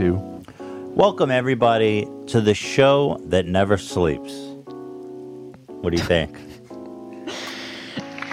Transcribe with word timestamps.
two. 0.00 0.16
Welcome, 0.94 1.30
everybody, 1.30 2.08
to 2.28 2.40
the 2.40 2.54
show 2.54 3.20
that 3.26 3.44
never 3.44 3.76
sleeps. 3.76 4.32
What 5.66 5.90
do 5.90 5.98
you 5.98 6.02
think? 6.02 6.34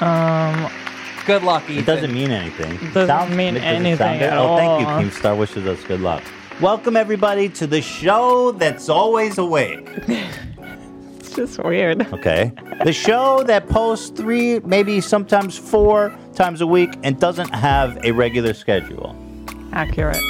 Um, 0.01 0.71
good 1.25 1.43
luck, 1.43 1.63
Ethan. 1.63 1.79
It 1.79 1.85
doesn't 1.85 2.13
mean 2.13 2.31
anything. 2.31 2.77
Doesn't 2.93 3.35
mean 3.35 3.55
does 3.55 3.63
it 3.63 3.65
anything 3.65 4.19
good? 4.19 4.29
at 4.29 4.37
oh, 4.37 4.55
thank 4.55 4.79
you, 4.79 4.87
all. 4.87 5.01
Keemstar. 5.01 5.37
Wishes 5.37 5.67
us 5.67 5.83
good 5.83 5.99
luck. 5.99 6.23
Welcome, 6.61 6.95
everybody, 6.95 7.49
to 7.49 7.67
the 7.67 7.81
show 7.81 8.53
that's 8.53 8.87
always 8.87 9.37
awake. 9.37 9.89
It's 10.07 11.31
just 11.35 11.61
weird. 11.61 12.01
Okay. 12.13 12.53
The 12.85 12.93
show 12.93 13.43
that 13.43 13.67
posts 13.67 14.09
three, 14.09 14.59
maybe 14.59 15.01
sometimes 15.01 15.57
four 15.57 16.17
times 16.33 16.61
a 16.61 16.67
week 16.67 16.93
and 17.03 17.19
doesn't 17.19 17.53
have 17.53 17.97
a 18.05 18.13
regular 18.13 18.53
schedule. 18.53 19.13
Accurate. 19.73 20.23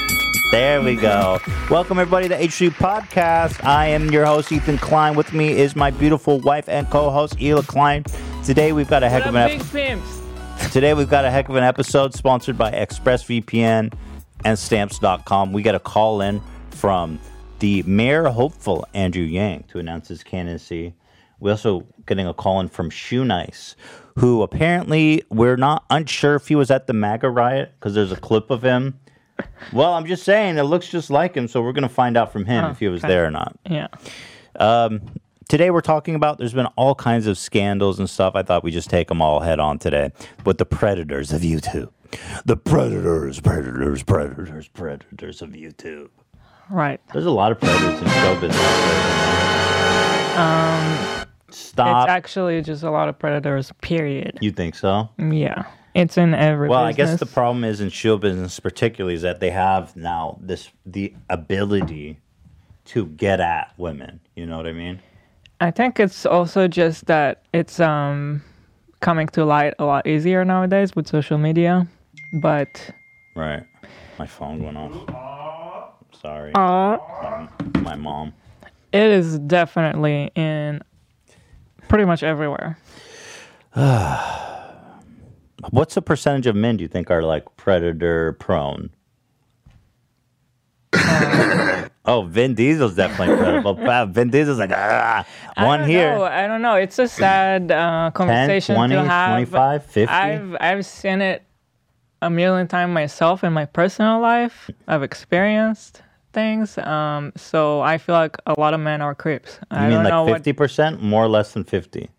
There 0.49 0.81
we 0.81 0.95
go. 0.95 1.39
Welcome 1.69 1.99
everybody 1.99 2.29
to 2.29 2.37
H3 2.37 2.69
Podcast. 2.69 3.61
I 3.65 3.87
am 3.87 4.09
your 4.11 4.25
host 4.25 4.49
Ethan 4.49 4.77
Klein. 4.77 5.13
With 5.13 5.33
me 5.33 5.51
is 5.51 5.75
my 5.75 5.91
beautiful 5.91 6.39
wife 6.39 6.69
and 6.69 6.89
co-host 6.89 7.37
Hila 7.37 7.67
Klein. 7.67 8.05
Today 8.45 8.71
we've 8.71 8.87
got 8.87 9.03
a 9.03 9.09
heck 9.09 9.25
of 9.25 9.35
an 9.35 9.51
episode. 9.51 10.01
Today 10.71 10.93
we've 10.93 11.09
got 11.09 11.25
a 11.25 11.31
heck 11.31 11.49
of 11.49 11.57
an 11.57 11.65
episode 11.65 12.13
sponsored 12.13 12.57
by 12.57 12.71
ExpressVPN 12.71 13.93
and 14.45 14.57
Stamps.com. 14.57 15.51
We 15.51 15.63
got 15.63 15.75
a 15.75 15.81
call 15.81 16.21
in 16.21 16.41
from 16.71 17.19
the 17.59 17.83
mayor 17.83 18.29
hopeful 18.29 18.87
Andrew 18.93 19.25
Yang 19.25 19.65
to 19.69 19.79
announce 19.79 20.07
his 20.07 20.23
candidacy. 20.23 20.93
We're 21.41 21.51
also 21.51 21.85
getting 22.05 22.25
a 22.25 22.33
call 22.33 22.61
in 22.61 22.69
from 22.69 22.89
Shoenice, 22.89 23.75
who 24.17 24.43
apparently 24.43 25.23
we're 25.29 25.57
not 25.57 25.83
unsure 25.89 26.35
if 26.35 26.47
he 26.47 26.55
was 26.55 26.71
at 26.71 26.87
the 26.87 26.93
MAGA 26.93 27.29
riot 27.29 27.73
because 27.77 27.93
there's 27.95 28.13
a 28.13 28.17
clip 28.17 28.49
of 28.49 28.61
him. 28.61 28.97
Well, 29.73 29.93
I'm 29.93 30.05
just 30.05 30.23
saying 30.23 30.57
it 30.57 30.63
looks 30.63 30.87
just 30.87 31.09
like 31.09 31.35
him, 31.35 31.47
so 31.47 31.61
we're 31.61 31.73
gonna 31.73 31.89
find 31.89 32.15
out 32.17 32.31
from 32.31 32.45
him 32.45 32.65
Oh, 32.65 32.69
if 32.69 32.79
he 32.79 32.87
was 32.87 33.01
okay. 33.03 33.13
there 33.13 33.25
or 33.25 33.31
not. 33.31 33.57
Yeah. 33.69 33.87
Um, 34.59 35.01
today 35.49 35.69
we're 35.71 35.81
talking 35.81 36.15
about 36.15 36.37
there's 36.37 36.53
been 36.53 36.67
all 36.77 36.95
kinds 36.95 37.27
of 37.27 37.37
scandals 37.37 37.99
and 37.99 38.09
stuff. 38.09 38.35
I 38.35 38.43
thought 38.43 38.63
we 38.63 38.71
just 38.71 38.89
take 38.89 39.07
them 39.09 39.21
all 39.21 39.39
head 39.41 39.59
on 39.59 39.77
today 39.79 40.11
with 40.45 40.57
the 40.57 40.65
predators 40.65 41.31
of 41.33 41.41
YouTube. 41.41 41.89
The 42.45 42.55
predators, 42.55 43.39
predators, 43.41 44.01
predators, 44.03 44.67
predators 44.69 45.41
of 45.41 45.49
YouTube. 45.49 46.09
Right. 46.69 47.01
There's 47.13 47.25
a 47.25 47.31
lot 47.31 47.51
of 47.51 47.59
predators 47.59 48.01
in 48.01 48.07
show 48.07 48.39
business. 48.39 48.61
Um, 50.37 51.25
Stop. 51.49 52.03
It's 52.07 52.11
actually 52.11 52.61
just 52.61 52.83
a 52.83 52.91
lot 52.91 53.09
of 53.09 53.17
predators. 53.17 53.71
Period. 53.81 54.37
you 54.41 54.51
think 54.51 54.75
so? 54.75 55.09
Yeah. 55.17 55.63
It's 55.97 56.15
in 56.15 56.35
every. 56.35 56.69
Well, 56.69 56.83
I 56.83 56.91
guess 56.91 57.19
the 57.19 57.25
problem 57.25 57.63
is 57.63 57.81
in 57.81 57.89
show 57.89 58.17
business, 58.17 58.59
particularly, 58.59 59.15
is 59.15 59.23
that 59.23 59.39
they 59.39 59.49
have 59.49 59.95
now 59.95 60.37
this 60.39 60.69
the 60.85 61.11
ability 61.27 62.19
to 62.85 63.07
get 63.07 63.39
at 63.39 63.73
women. 63.77 64.19
You 64.35 64.45
know 64.45 64.57
what 64.57 64.67
I 64.67 64.73
mean? 64.73 64.99
I 65.59 65.71
think 65.71 65.99
it's 65.99 66.23
also 66.23 66.67
just 66.67 67.07
that 67.07 67.41
it's 67.51 67.79
um 67.79 68.43
coming 68.99 69.25
to 69.29 69.43
light 69.43 69.73
a 69.79 69.85
lot 69.85 70.05
easier 70.05 70.45
nowadays 70.45 70.95
with 70.95 71.07
social 71.07 71.39
media, 71.39 71.87
but 72.41 72.91
Right. 73.35 73.63
My 74.19 74.27
phone 74.27 74.61
went 74.63 74.77
off. 74.77 75.93
Sorry. 76.21 76.51
uh, 76.53 76.97
My- 77.23 77.49
My 77.81 77.95
mom. 77.95 78.33
it 78.93 79.09
is 79.09 79.39
definitely 79.39 80.31
in 80.35 80.81
pretty 81.87 82.05
much 82.05 82.21
everywhere. 82.21 82.77
What's 85.71 85.95
the 85.95 86.01
percentage 86.01 86.47
of 86.47 86.55
men 86.55 86.77
do 86.77 86.83
you 86.83 86.87
think 86.87 87.09
are 87.09 87.23
like 87.23 87.43
predator 87.57 88.33
prone? 88.33 88.91
oh, 92.05 92.27
Vin 92.29 92.53
Diesel's 92.53 92.95
definitely. 92.95 93.35
Wow, 93.85 94.05
Vin 94.05 94.29
Diesel's 94.29 94.59
like, 94.59 94.71
ah, 94.73 95.25
I 95.55 95.65
one 95.65 95.81
don't 95.81 95.89
here. 95.89 96.15
know, 96.15 96.23
I 96.23 96.47
don't 96.47 96.61
know. 96.61 96.75
It's 96.75 96.99
a 96.99 97.07
sad 97.07 97.71
uh, 97.71 98.05
10, 98.05 98.11
conversation 98.13 98.75
20, 98.75 98.95
to 98.95 99.03
have. 99.03 99.31
25, 99.31 99.85
50? 99.85 100.13
I've 100.13 100.55
I've 100.59 100.85
seen 100.85 101.21
it 101.21 101.43
a 102.21 102.29
million 102.29 102.67
times 102.67 102.93
myself 102.93 103.43
in 103.43 103.53
my 103.53 103.65
personal 103.65 104.19
life. 104.19 104.69
I've 104.87 105.03
experienced 105.03 106.01
things. 106.33 106.77
Um, 106.77 107.33
so 107.35 107.81
I 107.81 107.97
feel 107.97 108.15
like 108.15 108.37
a 108.45 108.59
lot 108.59 108.73
of 108.73 108.79
men 108.79 109.01
are 109.01 109.15
creeps. 109.15 109.59
You 109.71 109.77
I 109.77 109.89
mean 109.89 110.03
don't 110.03 110.09
know 110.09 110.25
like 110.25 110.43
50%? 110.43 111.01
More 111.01 111.23
or 111.23 111.29
less 111.29 111.53
than 111.53 111.63
50? 111.63 112.09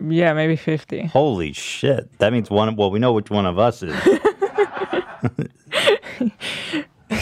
Yeah, 0.00 0.32
maybe 0.32 0.56
fifty. 0.56 1.06
Holy 1.06 1.52
shit. 1.52 2.18
That 2.18 2.32
means 2.32 2.50
one, 2.50 2.76
well, 2.76 2.90
we 2.90 2.98
know 2.98 3.12
which 3.12 3.30
one 3.30 3.46
of 3.46 3.58
us 3.58 3.82
is. 3.82 3.94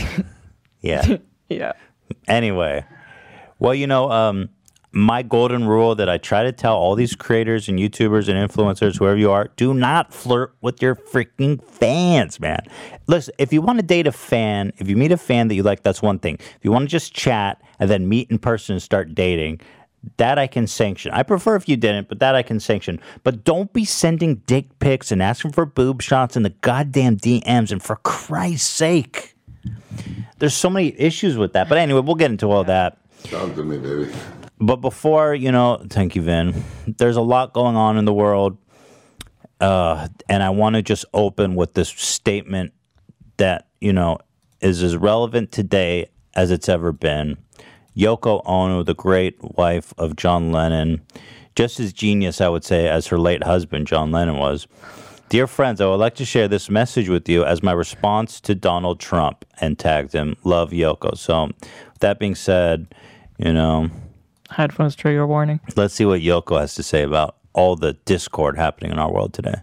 yeah. 0.81 1.16
Yeah. 1.48 1.72
Anyway, 2.28 2.84
well, 3.59 3.75
you 3.75 3.87
know, 3.87 4.10
um, 4.10 4.48
my 4.97 5.22
golden 5.22 5.66
rule 5.66 5.94
that 5.94 6.09
I 6.09 6.16
try 6.19 6.42
to 6.42 6.53
tell 6.53 6.75
all 6.75 6.94
these 6.94 7.14
creators 7.14 7.69
and 7.69 7.78
YouTubers 7.78 8.28
and 8.28 8.50
influencers, 8.50 8.98
whoever 8.98 9.16
you 9.16 9.31
are, 9.31 9.50
do 9.56 9.75
not 9.75 10.12
flirt 10.12 10.56
with 10.62 10.81
your 10.81 10.94
freaking 10.94 11.62
fans, 11.62 12.41
man. 12.41 12.60
Listen, 13.06 13.34
if 13.38 13.53
you 13.53 13.60
want 13.60 13.78
to 13.78 13.84
date 13.84 14.06
a 14.06 14.12
fan, 14.12 14.72
if 14.78 14.88
you 14.88 14.97
meet 14.97 15.12
a 15.12 15.19
fan 15.19 15.48
that 15.48 15.54
you 15.54 15.62
like, 15.62 15.82
that's 15.82 16.00
one 16.00 16.19
thing. 16.19 16.37
If 16.41 16.60
you 16.62 16.72
want 16.72 16.84
to 16.84 16.88
just 16.88 17.12
chat 17.14 17.60
and 17.78 17.91
then 17.91 18.08
meet 18.08 18.31
in 18.31 18.38
person 18.38 18.75
and 18.75 18.82
start 18.82 19.14
dating, 19.14 19.60
that 20.17 20.39
I 20.39 20.47
can 20.47 20.67
sanction. 20.67 21.12
I 21.12 21.22
prefer 21.22 21.56
if 21.56 21.69
you 21.69 21.77
didn't, 21.77 22.09
but 22.09 22.21
that 22.21 22.34
I 22.34 22.43
can 22.43 22.61
sanction. 22.61 23.00
But 23.25 23.44
don't 23.44 23.72
be 23.72 23.84
sending 23.84 24.37
dick 24.47 24.78
pics 24.78 25.11
and 25.11 25.22
asking 25.22 25.53
for 25.53 25.67
boob 25.67 26.03
shots 26.03 26.37
in 26.37 26.43
the 26.43 26.50
goddamn 26.50 27.17
DMs. 27.17 27.71
And 27.71 27.83
for 27.83 27.97
Christ's 27.97 28.69
sake, 28.69 29.37
there's 30.39 30.55
so 30.55 30.71
many 30.71 30.99
issues 30.99 31.37
with 31.37 31.53
that. 31.55 31.69
But 31.69 31.78
anyway, 31.78 32.00
we'll 32.00 32.15
get 32.15 32.31
into 32.31 32.50
all 32.50 32.65
that. 32.65 32.99
Talk 33.25 33.55
to 33.55 33.65
me, 33.65 33.78
baby. 33.78 34.12
But 34.59 34.77
before, 34.77 35.34
you 35.34 35.53
know, 35.53 35.84
thank 35.89 36.17
you, 36.17 36.23
Vin. 36.23 36.65
There's 36.87 37.17
a 37.17 37.23
lot 37.23 37.53
going 37.53 37.77
on 37.77 37.99
in 37.99 38.05
the 38.05 38.15
world. 38.15 38.56
Uh, 39.61 40.09
and 40.28 40.43
I 40.43 40.50
want 40.50 40.77
to 40.77 40.83
just 40.83 41.05
open 41.15 41.55
with 41.55 41.75
this 41.75 41.88
statement 41.88 42.73
that, 43.38 43.69
you 43.81 43.93
know, 43.93 44.19
is 44.61 44.83
as 44.83 44.97
relevant 44.97 45.53
today 45.53 46.06
as 46.34 46.50
it's 46.50 46.69
ever 46.69 46.93
been. 46.93 47.38
Yoko 47.96 48.42
Ono, 48.44 48.82
the 48.82 48.94
great 48.94 49.36
wife 49.40 49.94
of 49.96 50.16
John 50.16 50.52
Lennon, 50.52 51.00
just 51.54 51.80
as 51.80 51.92
genius, 51.92 52.40
I 52.40 52.48
would 52.48 52.64
say, 52.64 52.88
as 52.88 53.06
her 53.06 53.18
late 53.18 53.44
husband, 53.44 53.86
John 53.86 54.10
Lennon, 54.10 54.36
was. 54.36 54.66
Dear 55.28 55.48
friends, 55.48 55.80
I 55.80 55.86
would 55.86 55.96
like 55.96 56.14
to 56.16 56.24
share 56.24 56.46
this 56.46 56.70
message 56.70 57.08
with 57.08 57.28
you 57.28 57.44
as 57.44 57.60
my 57.60 57.72
response 57.72 58.40
to 58.42 58.54
Donald 58.54 59.00
Trump 59.00 59.44
and 59.60 59.76
tagged 59.76 60.12
him, 60.12 60.36
Love 60.44 60.70
Yoko. 60.70 61.16
So, 61.16 61.46
with 61.46 61.98
that 62.00 62.20
being 62.20 62.36
said, 62.36 62.94
you 63.38 63.52
know, 63.52 63.90
Headphones 64.50 64.94
trigger 64.94 65.26
warning. 65.26 65.58
let's 65.74 65.94
see 65.94 66.04
what 66.04 66.20
Yoko 66.20 66.60
has 66.60 66.74
to 66.76 66.84
say 66.84 67.02
about 67.02 67.36
all 67.54 67.74
the 67.74 67.94
discord 68.04 68.56
happening 68.56 68.92
in 68.92 68.98
our 68.98 69.10
world 69.10 69.32
today. 69.32 69.56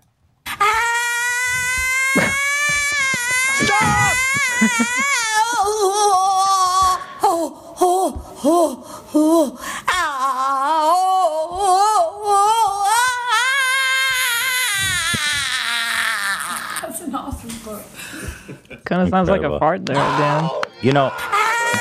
Ah! 3.67 4.99
That's 16.81 16.99
an 17.01 17.15
awesome 17.15 17.49
book. 17.63 17.83
Kind 18.85 19.01
of 19.01 19.09
sounds 19.09 19.29
like 19.29 19.41
a 19.41 19.43
Incredible. 19.45 19.59
fart 19.59 19.85
there, 19.85 19.95
Dan. 19.95 20.49
You 20.81 20.91
know, 20.91 21.11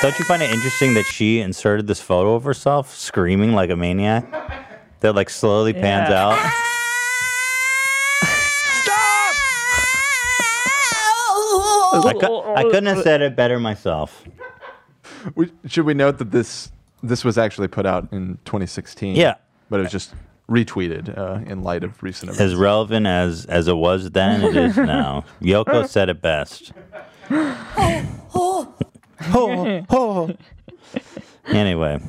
don't 0.01 0.17
you 0.17 0.25
find 0.25 0.41
it 0.41 0.49
interesting 0.51 0.93
that 0.93 1.03
she 1.05 1.39
inserted 1.39 1.87
this 1.87 1.99
photo 1.99 2.35
of 2.35 2.43
herself 2.45 2.95
screaming 2.95 3.53
like 3.53 3.69
a 3.69 3.75
maniac? 3.75 4.25
That 5.01 5.15
like 5.15 5.29
slowly 5.29 5.73
pans 5.73 6.09
Yeah. 6.09 6.29
out. 6.29 6.53
I, 12.05 12.13
cou- 12.19 12.53
I 12.55 12.63
couldn't 12.63 12.87
have 12.87 13.01
said 13.03 13.21
it 13.21 13.35
better 13.35 13.59
myself. 13.59 14.23
We, 15.35 15.51
should 15.67 15.85
we 15.85 15.93
note 15.93 16.17
that 16.19 16.31
this 16.31 16.71
this 17.01 17.23
was 17.23 17.37
actually 17.37 17.67
put 17.67 17.85
out 17.85 18.07
in 18.11 18.37
2016? 18.45 19.15
Yeah. 19.15 19.35
but 19.69 19.79
it 19.79 19.83
was 19.83 19.91
just 19.91 20.13
retweeted 20.49 21.17
uh, 21.17 21.39
in 21.49 21.63
light 21.63 21.83
of 21.83 22.01
recent 22.03 22.29
events. 22.29 22.41
As 22.41 22.55
relevant 22.55 23.07
as 23.07 23.45
as 23.45 23.67
it 23.67 23.75
was 23.75 24.11
then, 24.11 24.41
it 24.43 24.55
is 24.55 24.77
now. 24.95 25.25
Yoko 25.41 25.87
said 25.87 26.09
it 26.09 26.21
best. 26.21 26.71
oh, 27.29 28.73
oh, 29.33 29.85
oh. 29.89 30.31
Anyway, 31.47 31.99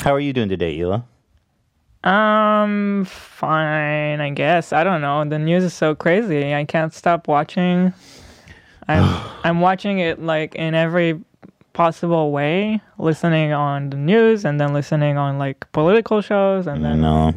how 0.00 0.14
are 0.14 0.20
you 0.20 0.32
doing 0.32 0.48
today, 0.48 0.78
Hila? 0.78 1.04
Um, 2.04 3.04
fine, 3.06 4.20
I 4.20 4.30
guess. 4.30 4.72
I 4.72 4.84
don't 4.84 5.00
know. 5.00 5.24
The 5.24 5.38
news 5.38 5.64
is 5.64 5.74
so 5.74 5.94
crazy. 5.94 6.54
I 6.54 6.64
can't 6.64 6.94
stop 6.94 7.26
watching. 7.26 7.92
I'm 8.88 9.24
I'm 9.44 9.60
watching 9.60 9.98
it 9.98 10.20
like 10.22 10.54
in 10.54 10.74
every 10.74 11.20
possible 11.76 12.32
way, 12.32 12.80
listening 12.98 13.52
on 13.52 13.90
the 13.90 13.98
news 13.98 14.44
and 14.46 14.58
then 14.58 14.72
listening 14.72 15.18
on 15.18 15.38
like 15.38 15.70
political 15.72 16.22
shows 16.22 16.66
and 16.66 16.82
then 16.82 17.02
No, 17.02 17.34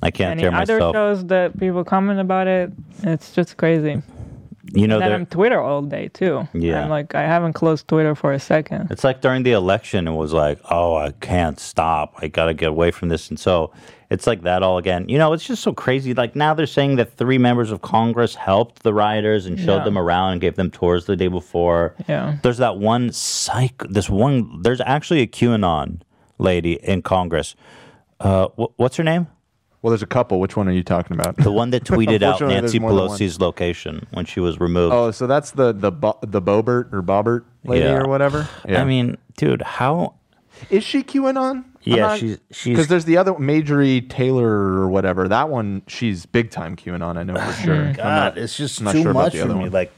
I 0.00 0.10
can't 0.12 0.30
any 0.32 0.42
tear 0.42 0.54
other 0.54 0.76
myself. 0.78 0.94
shows 0.94 1.26
that 1.26 1.58
people 1.58 1.82
comment 1.82 2.20
about 2.20 2.46
it. 2.46 2.70
It's 3.02 3.32
just 3.34 3.56
crazy. 3.56 4.00
You 4.72 4.86
know, 4.88 4.94
And 4.96 5.04
then 5.04 5.12
I'm 5.12 5.26
Twitter 5.26 5.60
all 5.60 5.82
day 5.82 6.08
too. 6.08 6.48
Yeah. 6.54 6.82
I'm 6.84 6.88
like 6.90 7.14
I 7.14 7.22
haven't 7.22 7.52
closed 7.52 7.86
Twitter 7.86 8.14
for 8.14 8.32
a 8.32 8.40
second. 8.40 8.88
It's 8.90 9.04
like 9.04 9.20
during 9.20 9.42
the 9.42 9.52
election, 9.52 10.08
it 10.08 10.12
was 10.14 10.32
like, 10.32 10.58
oh, 10.70 10.96
I 10.96 11.10
can't 11.12 11.60
stop. 11.60 12.14
I 12.18 12.28
got 12.28 12.46
to 12.46 12.54
get 12.54 12.70
away 12.70 12.90
from 12.90 13.08
this. 13.10 13.28
And 13.28 13.38
so 13.38 13.72
it's 14.10 14.26
like 14.26 14.42
that 14.42 14.62
all 14.62 14.78
again. 14.78 15.08
You 15.08 15.18
know, 15.18 15.32
it's 15.34 15.44
just 15.44 15.62
so 15.62 15.72
crazy. 15.74 16.14
Like 16.14 16.34
now 16.34 16.54
they're 16.54 16.66
saying 16.66 16.96
that 16.96 17.12
three 17.16 17.36
members 17.36 17.70
of 17.70 17.82
Congress 17.82 18.34
helped 18.34 18.82
the 18.84 18.94
rioters 18.94 19.44
and 19.44 19.58
showed 19.58 19.78
Yeah. 19.78 19.84
them 19.84 19.98
around 19.98 20.32
and 20.32 20.40
gave 20.40 20.54
them 20.56 20.70
tours 20.70 21.04
the 21.04 21.16
day 21.16 21.28
before. 21.28 21.94
Yeah. 22.08 22.36
There's 22.42 22.58
that 22.58 22.78
one 22.78 23.12
psych, 23.12 23.82
this 23.90 24.08
one, 24.08 24.62
there's 24.62 24.80
actually 24.80 25.20
a 25.20 25.26
QAnon 25.26 26.00
lady 26.38 26.74
in 26.82 27.02
Congress. 27.02 27.54
Uh, 28.18 28.48
wh- 28.56 28.78
what's 28.78 28.96
her 28.96 29.04
name? 29.04 29.26
Well, 29.84 29.90
there's 29.90 30.02
a 30.02 30.06
couple. 30.06 30.40
Which 30.40 30.56
one 30.56 30.66
are 30.66 30.72
you 30.72 30.82
talking 30.82 31.14
about? 31.14 31.36
The 31.36 31.52
one 31.52 31.68
that 31.72 31.84
tweeted 31.84 32.22
out 32.22 32.40
Nancy 32.40 32.78
more 32.78 32.90
than 32.94 33.00
one. 33.00 33.08
Pelosi's 33.10 33.38
location 33.38 34.06
when 34.12 34.24
she 34.24 34.40
was 34.40 34.58
removed. 34.58 34.94
Oh, 34.94 35.10
so 35.10 35.26
that's 35.26 35.50
the 35.50 35.74
the 35.74 35.92
Bo- 35.92 36.18
the 36.22 36.40
Boebert 36.40 36.90
or 36.90 37.02
Boebert 37.02 37.44
lady 37.64 37.84
Yeah. 37.84 37.98
or 37.98 38.08
whatever. 38.08 38.48
Yeah. 38.66 38.80
I 38.80 38.86
mean, 38.86 39.18
dude, 39.36 39.60
how? 39.60 40.14
is 40.70 40.84
she 40.84 41.02
QAnon? 41.02 41.64
Yeah, 41.82 42.16
she's- 42.16 42.38
she's- 42.50 42.74
because 42.74 42.88
there's 42.88 43.04
the 43.04 43.18
other 43.18 43.38
Marjorie 43.38 44.00
Taylor 44.00 44.48
or 44.48 44.88
whatever. 44.88 45.28
That 45.28 45.50
one, 45.50 45.82
she's 45.86 46.24
big 46.24 46.50
time 46.50 46.76
QAnon. 46.76 47.18
I 47.18 47.22
know 47.22 47.34
for 47.34 47.52
sure. 47.62 47.74
I'm 47.74 47.92
God, 47.92 48.04
not- 48.04 48.38
it's 48.38 48.56
just 48.56 48.78
I'm 48.78 48.84
not 48.86 48.92
too 48.92 49.02
sure 49.02 49.10
about 49.10 49.24
much 49.24 49.32
the 49.34 49.38
for 49.40 49.44
other 49.44 49.54
me. 49.54 49.60
one. 49.64 49.70
Like, 49.70 49.92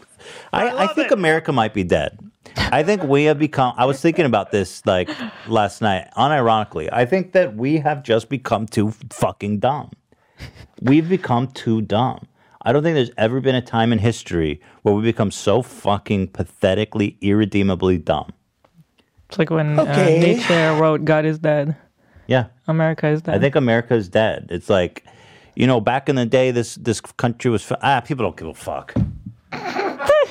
I, 0.53 0.69
I, 0.85 0.87
think 0.95 1.13
America 1.13 1.53
might 1.53 1.75
be 1.75 1.85
dead. 1.85 2.19
I 2.57 2.83
think 2.83 3.03
we 3.03 3.25
have 3.25 3.39
become. 3.39 3.75
I 3.77 3.85
was 3.87 4.01
thinking 4.01 4.25
about 4.27 4.51
this 4.53 4.85
like 4.87 5.09
last 5.47 5.81
night. 5.83 6.09
Unironically, 6.17 6.89
I 6.93 7.05
think 7.07 7.33
that 7.33 7.57
we 7.57 7.79
have 7.79 8.03
just 8.03 8.29
become 8.29 8.67
too 8.67 8.93
fucking 9.11 9.59
dumb. 9.61 9.91
We've 10.81 11.09
become 11.09 11.49
too 11.49 11.81
dumb. 11.83 12.27
I 12.63 12.73
don't 12.73 12.83
think 12.83 12.95
there's 12.97 13.13
ever 13.17 13.41
been 13.41 13.55
a 13.55 13.63
time 13.63 13.93
in 13.93 13.99
history 14.01 14.61
where 14.83 14.95
we 14.95 15.03
become 15.03 15.31
so 15.31 15.63
fucking 15.63 16.29
pathetically, 16.29 17.17
irredeemably 17.21 17.99
dumb. 17.99 18.33
It's 19.29 19.39
like 19.39 19.51
when 19.51 19.79
Okay. 19.79 20.19
uh, 20.19 20.21
Nietzsche 20.21 20.55
wrote 20.81 21.05
"God 21.05 21.25
is 21.25 21.39
dead." 21.39 21.77
Yeah, 22.27 22.47
America 22.67 23.07
is 23.09 23.23
dead. 23.23 23.37
I 23.37 23.39
think 23.39 23.55
America 23.55 23.95
is 23.95 24.09
dead. 24.09 24.49
It's 24.51 24.69
like, 24.69 25.05
you 25.55 25.67
know, 25.67 25.81
back 25.81 26.09
in 26.09 26.17
the 26.17 26.27
day, 26.27 26.51
this 26.51 26.75
this 26.75 27.01
country 27.01 27.51
was 27.51 27.71
ah, 27.83 28.01
people 28.01 28.25
don't 28.25 28.37
give 28.37 28.49
a 28.49 28.55
fuck. 28.55 28.95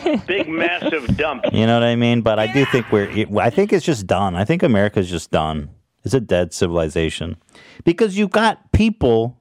Big 0.28 0.48
massive 0.48 1.18
dump. 1.18 1.46
You 1.52 1.66
know 1.66 1.75
what 1.75 1.84
I 1.84 1.96
mean? 1.96 2.22
But 2.22 2.40
I 2.40 2.52
do 2.52 2.66
think 2.66 2.92
we're. 2.92 3.10
I 3.40 3.50
think 3.50 3.74
it's 3.74 3.86
just 3.86 4.07
done. 4.07 4.36
I 4.36 4.46
think 4.46 4.63
America's 4.63 5.10
just 5.10 5.31
done. 5.31 5.69
It's 6.04 6.13
a 6.13 6.19
dead 6.19 6.54
civilization 6.54 7.38
because 7.84 8.18
you 8.18 8.28
got 8.28 8.72
people. 8.72 9.38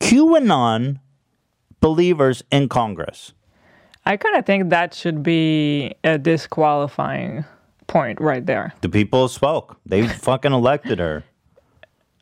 QAnon 0.00 1.00
believers 1.80 2.42
in 2.50 2.68
Congress. 2.68 3.32
I 4.04 4.16
kind 4.16 4.36
of 4.36 4.46
think 4.46 4.70
that 4.70 4.94
should 4.94 5.22
be 5.22 5.94
a 6.04 6.16
disqualifying 6.16 7.44
point 7.86 8.20
right 8.20 8.44
there. 8.44 8.72
The 8.80 8.88
people 8.88 9.28
spoke. 9.28 9.78
They 9.84 10.06
fucking 10.06 10.52
elected 10.52 10.98
her. 10.98 11.24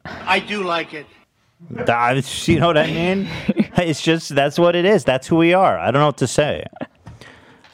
I 0.04 0.38
do 0.40 0.62
like 0.62 0.94
it. 0.94 1.06
You 2.46 2.60
know 2.60 2.66
what 2.68 2.78
I 2.78 2.86
mean? 2.86 3.28
It's 3.76 4.00
just 4.00 4.34
that's 4.34 4.56
what 4.58 4.76
it 4.76 4.84
is. 4.84 5.04
That's 5.04 5.26
who 5.26 5.36
we 5.36 5.52
are. 5.52 5.76
I 5.78 5.90
don't 5.90 6.00
know 6.00 6.06
what 6.06 6.18
to 6.18 6.28
say. 6.28 6.64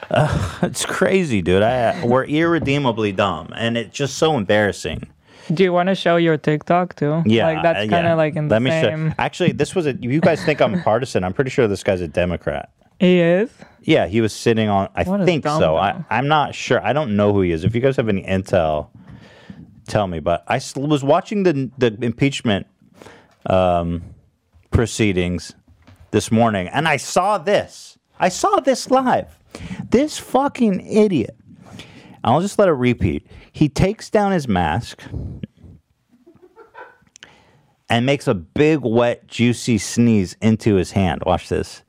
Uh, 0.09 0.57
it's 0.63 0.83
crazy, 0.85 1.41
dude. 1.43 1.61
I, 1.61 2.03
we're 2.03 2.25
irredeemably 2.25 3.11
dumb, 3.11 3.53
and 3.55 3.77
it's 3.77 3.95
just 3.95 4.17
so 4.17 4.35
embarrassing. 4.35 5.07
Do 5.53 5.63
you 5.63 5.71
want 5.71 5.89
to 5.89 5.95
show 5.95 6.15
your 6.17 6.37
TikTok 6.37 6.95
too? 6.95 7.21
Yeah, 7.25 7.45
like 7.45 7.63
that's 7.63 7.87
uh, 7.87 7.89
kind 7.89 8.07
of 8.07 8.11
yeah. 8.11 8.13
like 8.15 8.35
in 8.35 8.49
Let 8.49 8.57
the 8.57 8.59
me 8.61 8.69
same. 8.71 9.09
show. 9.09 9.15
Actually, 9.19 9.51
this 9.51 9.75
was 9.75 9.85
a. 9.85 9.93
You 9.93 10.19
guys 10.21 10.43
think 10.43 10.59
I'm 10.61 10.81
partisan? 10.81 11.23
I'm 11.23 11.33
pretty 11.33 11.51
sure 11.51 11.67
this 11.67 11.83
guy's 11.83 12.01
a 12.01 12.07
Democrat. 12.07 12.71
He 12.99 13.19
is. 13.19 13.51
Yeah, 13.83 14.07
he 14.07 14.21
was 14.21 14.33
sitting 14.33 14.69
on. 14.69 14.89
I 14.95 15.03
What 15.03 15.25
think 15.25 15.45
so. 15.45 15.75
I, 15.77 16.03
I'm 16.09 16.27
not 16.27 16.55
sure. 16.55 16.83
I 16.83 16.93
don't 16.93 17.15
know 17.15 17.31
who 17.33 17.41
he 17.41 17.51
is. 17.51 17.63
If 17.63 17.73
you 17.75 17.81
guys 17.81 17.95
have 17.97 18.09
any 18.09 18.23
intel, 18.23 18.89
tell 19.87 20.07
me. 20.07 20.19
But 20.19 20.43
I 20.47 20.59
was 20.75 21.03
watching 21.03 21.43
the 21.43 21.69
the 21.77 21.97
impeachment 22.01 22.67
um, 23.45 24.03
proceedings 24.71 25.53
this 26.11 26.31
morning, 26.31 26.67
and 26.67 26.87
I 26.87 26.97
saw 26.97 27.37
this. 27.37 27.97
I 28.19 28.29
saw 28.29 28.59
this 28.59 28.89
live. 28.91 29.37
This 29.89 30.17
fucking 30.17 30.85
idiot. 30.87 31.35
I'll 32.23 32.41
just 32.41 32.59
let 32.59 32.67
it 32.67 32.73
repeat. 32.73 33.25
He 33.51 33.67
takes 33.67 34.09
down 34.09 34.31
his 34.31 34.47
mask 34.47 35.01
and 37.89 38.05
makes 38.05 38.27
a 38.27 38.33
big, 38.33 38.81
wet, 38.81 39.27
juicy 39.27 39.77
sneeze 39.77 40.37
into 40.41 40.75
his 40.75 40.91
hand. 40.91 41.23
Watch 41.25 41.49
this. 41.49 41.83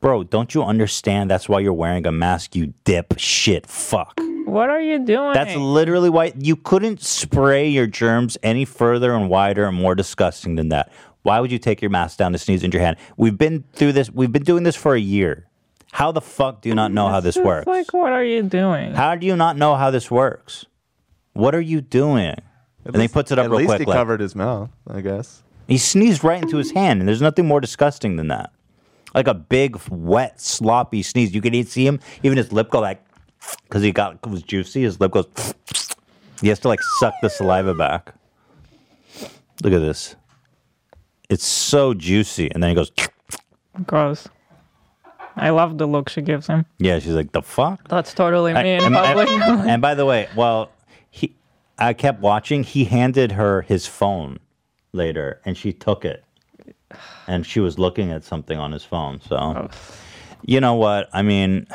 Bro, 0.00 0.24
don't 0.24 0.54
you 0.54 0.62
understand 0.62 1.30
that's 1.30 1.48
why 1.48 1.60
you're 1.60 1.72
wearing 1.72 2.06
a 2.06 2.12
mask, 2.12 2.56
you 2.56 2.74
dip 2.84 3.14
shit 3.18 3.66
fuck? 3.66 4.20
What 4.44 4.70
are 4.70 4.80
you 4.80 4.98
doing? 5.04 5.32
That's 5.32 5.56
literally 5.56 6.10
why 6.10 6.32
you 6.38 6.56
couldn't 6.56 7.02
spray 7.02 7.68
your 7.68 7.86
germs 7.86 8.36
any 8.42 8.64
further 8.64 9.14
and 9.14 9.28
wider 9.28 9.64
and 9.66 9.76
more 9.76 9.94
disgusting 9.94 10.54
than 10.56 10.68
that. 10.68 10.92
Why 11.22 11.40
would 11.40 11.50
you 11.50 11.58
take 11.58 11.80
your 11.80 11.90
mask 11.90 12.18
down 12.18 12.32
to 12.32 12.38
sneeze 12.38 12.62
into 12.62 12.76
your 12.76 12.84
hand? 12.84 12.96
We've 13.16 13.36
been 13.36 13.64
through 13.72 13.92
this, 13.92 14.10
we've 14.10 14.32
been 14.32 14.42
doing 14.44 14.62
this 14.62 14.76
for 14.76 14.94
a 14.94 15.00
year. 15.00 15.46
How 15.92 16.12
the 16.12 16.20
fuck 16.20 16.60
do 16.60 16.68
you 16.68 16.74
not 16.74 16.92
know 16.92 17.08
how 17.08 17.20
this 17.20 17.36
It's 17.36 17.44
works? 17.46 17.66
Like, 17.66 17.92
what 17.94 18.12
are 18.12 18.24
you 18.24 18.42
doing? 18.42 18.92
How 18.94 19.14
do 19.14 19.26
you 19.26 19.36
not 19.36 19.56
know 19.56 19.76
how 19.76 19.90
this 19.90 20.10
works? 20.10 20.66
What 21.32 21.54
are 21.54 21.60
you 21.60 21.80
doing? 21.80 22.34
and 22.84 22.96
he 23.00 23.08
puts 23.08 23.32
it 23.32 23.38
up 23.38 23.46
At 23.46 23.50
real 23.50 23.60
least 23.60 23.68
quick. 23.68 23.78
he 23.80 23.84
like- 23.86 23.96
covered 23.96 24.20
his 24.20 24.34
mouth, 24.36 24.68
I 24.86 25.00
guess. 25.00 25.42
he 25.66 25.78
sneezed 25.78 26.22
right 26.22 26.42
into 26.42 26.58
his 26.58 26.72
hand, 26.72 27.00
and 27.00 27.08
there's 27.08 27.22
nothing 27.22 27.46
more 27.46 27.60
disgusting 27.60 28.16
than 28.16 28.28
that. 28.28 28.52
Like 29.14 29.26
a 29.28 29.32
big, 29.34 29.78
wet, 29.88 30.38
sloppy 30.40 31.02
sneeze. 31.02 31.34
You 31.34 31.40
can 31.40 31.54
even 31.54 31.66
see 31.70 31.86
him, 31.86 32.00
even 32.22 32.36
his 32.36 32.52
lip 32.52 32.68
go 32.70 32.80
like, 32.80 33.02
because 33.64 33.82
he 33.82 33.92
got 33.92 34.14
it 34.22 34.26
was 34.28 34.42
juicy. 34.42 34.82
His 34.82 35.00
lip 35.00 35.12
goes. 35.12 35.26
He 36.40 36.48
has 36.48 36.58
to 36.60 36.68
like 36.68 36.80
suck 36.98 37.14
the 37.22 37.28
saliva 37.30 37.74
back. 37.74 38.14
Look 39.62 39.72
at 39.72 39.80
this. 39.80 40.16
It's 41.30 41.44
so 41.46 41.94
juicy, 41.94 42.50
and 42.52 42.62
then 42.62 42.70
he 42.70 42.74
goes. 42.76 42.92
Gross. 43.86 44.28
I 45.36 45.50
love 45.50 45.78
the 45.78 45.86
look 45.86 46.08
she 46.08 46.22
gives 46.22 46.46
him. 46.46 46.64
Yeah, 46.78 46.98
she's 47.00 47.12
like 47.12 47.32
the 47.32 47.42
fuck. 47.42 47.88
That's 47.88 48.14
totally 48.14 48.52
me 48.52 48.74
in 48.74 48.82
and, 48.84 48.94
public. 48.94 49.28
and- 49.28 49.60
and 49.70 49.82
by 49.82 49.94
the 49.94 50.06
way, 50.06 50.28
well, 50.36 50.70
he, 51.10 51.34
I 51.78 51.92
kept 51.92 52.20
watching. 52.20 52.62
He 52.62 52.84
handed 52.84 53.32
her 53.32 53.62
his 53.62 53.86
phone 53.86 54.38
later, 54.92 55.40
and 55.44 55.56
she 55.56 55.72
took 55.72 56.04
it, 56.04 56.24
and 57.26 57.44
she 57.44 57.58
was 57.58 57.78
looking 57.80 58.12
at 58.12 58.22
something 58.22 58.58
on 58.58 58.70
his 58.70 58.84
phone. 58.84 59.20
So, 59.22 59.68
you 60.44 60.60
know 60.60 60.74
what? 60.74 61.08
I 61.12 61.22
mean, 61.22 61.66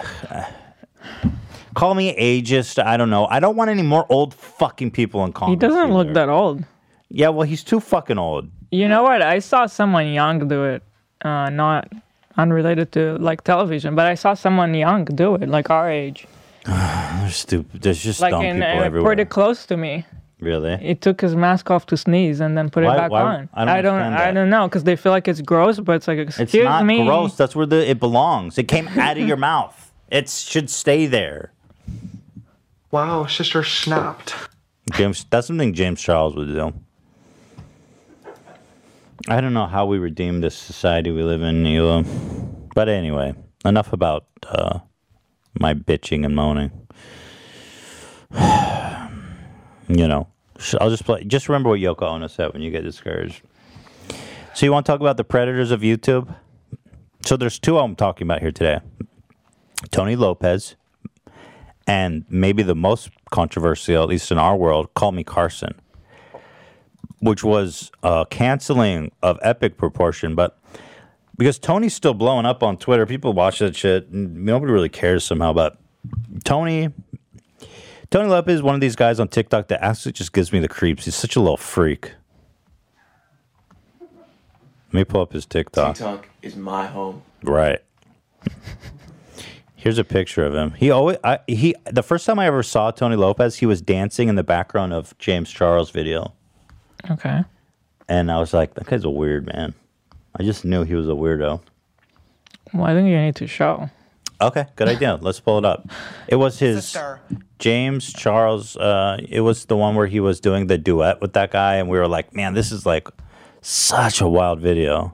call 1.76 1.96
me 1.96 2.16
ageist. 2.16 2.84
I 2.84 2.98
don't 2.98 3.10
know. 3.10 3.26
I 3.28 3.40
don't 3.40 3.56
want 3.56 3.70
any 3.70 3.82
more 3.84 4.06
old 4.10 4.34
fucking 4.34 4.92
people 4.92 5.24
in 5.26 5.34
Congress. 5.34 5.56
he 5.56 5.68
doesn't 5.68 5.94
look 5.94 6.14
that 6.14 6.30
old. 6.30 6.64
Yeah, 7.10 7.30
well, 7.30 7.48
he's 7.48 7.64
too 7.64 7.80
fucking 7.80 8.18
old. 8.18 8.50
You 8.72 8.88
know 8.88 9.04
what? 9.04 9.22
I 9.22 9.40
saw 9.40 9.66
someone 9.66 10.08
young 10.08 10.48
do 10.48 10.64
it. 10.66 10.84
Uh, 11.24 11.50
not 11.50 11.92
unrelated 12.38 12.92
to 12.94 13.18
like 13.20 13.44
television, 13.44 13.96
but 13.96 14.06
I 14.06 14.14
saw 14.16 14.34
someone 14.34 14.74
young 14.74 15.04
do 15.06 15.36
it, 15.36 15.50
like 15.50 15.70
our 15.70 15.90
age, 15.92 16.28
They're 16.66 17.30
stupid. 17.32 17.82
There's 17.82 18.02
just 18.02 18.22
like 18.22 18.32
dumb 18.32 18.46
in 18.46 18.58
people 18.58 18.70
uh, 18.80 18.84
everywhere. 18.84 19.10
pretty 19.16 19.26
close 19.26 19.66
to 19.66 19.76
me. 19.76 20.06
really? 20.40 20.78
He 20.78 20.96
took 20.96 21.20
his 21.20 21.36
mask 21.36 21.70
off 21.72 21.88
to 21.88 21.98
sneeze 21.98 22.40
and 22.40 22.58
then 22.58 22.70
put 22.70 22.84
Why- 22.86 22.94
it 22.94 22.98
back 22.98 23.12
why- 23.12 23.22
on. 23.22 23.50
I 23.54 23.66
don't 23.66 23.70
I 23.70 23.82
don't, 23.82 24.14
I 24.14 24.32
don't 24.32 24.50
know, 24.50 24.68
because 24.68 24.84
they 24.86 24.96
feel 24.96 25.12
like 25.12 25.28
it's 25.28 25.42
gross, 25.42 25.80
but 25.80 25.94
it's 25.98 26.08
like, 26.08 26.20
excuse 26.20 26.54
It's 26.54 26.64
not 26.64 26.86
me. 26.86 27.04
gross. 27.04 27.36
That's 27.36 27.56
where 27.56 27.66
the 27.66 27.90
it 27.90 28.00
belongs. 28.00 28.58
It 28.58 28.68
came 28.70 28.88
out 28.88 29.18
of 29.18 29.28
your 29.28 29.38
mouth. 29.52 29.92
It 30.10 30.30
should 30.30 30.70
stay 30.70 31.06
there. 31.06 31.52
Wow, 32.92 33.28
sister 33.28 33.64
snapped. 33.64 34.34
James, 34.94 35.26
that's 35.30 35.48
something 35.48 35.74
James 35.74 36.02
Charles 36.02 36.36
would 36.36 36.48
do. 36.48 36.74
I 39.28 39.42
don't 39.42 39.54
know 39.54 39.68
how 39.68 39.86
we 39.86 40.00
redeem 40.00 40.42
this 40.42 40.56
society 40.56 41.12
we 41.12 41.22
live 41.22 41.42
in, 41.42 41.62
Nilo. 41.62 42.04
But 42.74 42.90
anyway, 42.90 43.36
enough 43.66 43.94
about 43.94 44.26
uh, 44.48 44.80
my 45.60 45.74
bitching 45.74 46.26
and 46.26 46.36
moaning. 46.36 46.72
you 49.88 50.08
know, 50.08 50.28
I'll 50.80 50.90
just 50.90 51.06
play. 51.06 51.24
Just 51.26 51.50
remember 51.50 51.70
what 51.70 51.80
Yoko 51.80 52.04
Ono 52.04 52.28
said 52.28 52.54
when 52.54 52.62
you 52.62 52.72
get 52.72 52.84
discouraged. 52.84 53.42
So 54.54 54.66
you 54.66 54.72
want 54.72 54.86
to 54.86 54.92
talk 54.92 55.00
about 55.00 55.18
the 55.18 55.24
predators 55.24 55.72
of 55.72 55.82
YouTube? 55.82 56.36
So 57.26 57.38
there's 57.38 57.60
two 57.60 57.78
I'm 57.78 57.96
talking 57.96 58.26
about 58.26 58.42
here 58.42 58.52
today. 58.52 58.80
Tony 59.92 60.16
Lopez 60.16 60.76
and 61.90 62.24
maybe 62.30 62.62
the 62.62 62.76
most 62.76 63.10
controversial, 63.32 64.04
at 64.04 64.10
least 64.10 64.32
in 64.32 64.38
our 64.38 64.56
world, 64.56 64.94
Call 64.94 65.12
Me 65.12 65.24
Carson, 65.24 65.74
which 67.18 67.44
was 67.44 67.92
a 68.04 68.28
canceling 68.30 69.12
of 69.24 69.40
epic 69.42 69.76
proportion. 69.76 70.36
But 70.36 70.60
because 71.36 71.58
Tony's 71.58 71.96
still 71.96 72.14
blowing 72.14 72.46
up 72.46 72.62
on 72.62 72.78
Twitter, 72.78 73.08
people 73.08 73.34
watch 73.34 73.58
that 73.58 73.76
shit. 73.76 74.14
Nobody 74.14 74.72
really 74.72 74.88
cares 74.88 75.24
somehow. 75.24 75.52
But 75.52 75.80
Tony, 76.44 76.94
Tony 78.12 78.30
Lopez 78.30 78.58
is 78.58 78.62
one 78.62 78.76
of 78.76 78.82
these 78.82 78.96
guys 78.96 79.20
on 79.20 79.28
TikTok 79.28 79.70
that 79.70 79.84
actually 79.84 80.12
just 80.12 80.32
gives 80.32 80.54
me 80.54 80.60
the 80.60 80.70
creeps. 80.70 81.06
He's 81.06 81.16
such 81.16 81.36
a 81.36 81.40
little 81.40 81.58
freak. 81.58 82.12
Let 84.00 84.94
me 84.94 85.04
pull 85.06 85.22
up 85.22 85.34
his 85.34 85.48
TikTok. 85.48 85.96
TikTok 85.96 86.30
is 86.44 86.56
my 86.56 86.86
home. 86.86 87.24
Right. 87.42 87.80
Here's 89.82 89.98
a 89.98 90.04
picture 90.04 90.46
of 90.46 90.54
him. 90.54 90.72
He 90.72 90.92
always 90.92 91.18
I, 91.24 91.40
he 91.48 91.74
the 91.90 92.04
first 92.04 92.26
time 92.26 92.38
I 92.38 92.48
ever 92.48 92.64
saw 92.64 92.92
Tony 92.92 93.16
Lopez, 93.16 93.56
he 93.56 93.66
was 93.66 93.82
dancing 93.82 94.28
in 94.28 94.36
the 94.36 94.44
background 94.44 94.92
of 94.92 95.18
James 95.20 95.50
Charles 95.50 95.90
video, 95.90 96.34
Okay. 97.10 97.44
and 98.10 98.30
I 98.30 98.40
was 98.40 98.54
like, 98.54 98.74
that 98.74 98.88
guy's 98.88 99.06
a 99.06 99.10
weird 99.10 99.46
man. 99.46 99.74
I 100.38 100.44
just 100.44 100.66
knew 100.66 100.84
he 100.84 100.96
was 100.96 101.08
a 101.08 101.14
weirdo. 101.14 101.62
Well, 102.74 102.84
I 102.84 102.94
think 102.94 103.08
you 103.08 103.18
need 103.18 103.38
to 103.38 103.48
show. 103.48 103.90
Okay, 104.42 104.66
good 104.76 104.90
idea. 104.90 105.18
Let's 105.22 105.40
pull 105.40 105.58
it 105.60 105.66
up. 105.66 105.88
It 106.28 106.36
was 106.36 106.60
his 106.60 106.84
Sister. 106.90 107.22
James 107.58 108.12
Charles. 108.12 108.76
Uh, 108.76 109.18
it 109.30 109.42
was 109.42 109.66
the 109.66 109.78
one 109.78 109.96
where 109.96 110.08
he 110.08 110.20
was 110.20 110.42
doing 110.42 110.68
the 110.68 110.78
duet 110.78 111.22
with 111.22 111.34
that 111.34 111.52
guy, 111.52 111.76
and 111.76 111.88
we 111.90 111.98
were 111.98 112.08
like, 112.08 112.34
man, 112.36 112.54
this 112.54 112.72
is 112.74 112.86
like 112.86 113.08
such 113.62 114.20
a 114.22 114.28
wild 114.28 114.60
video. 114.60 115.14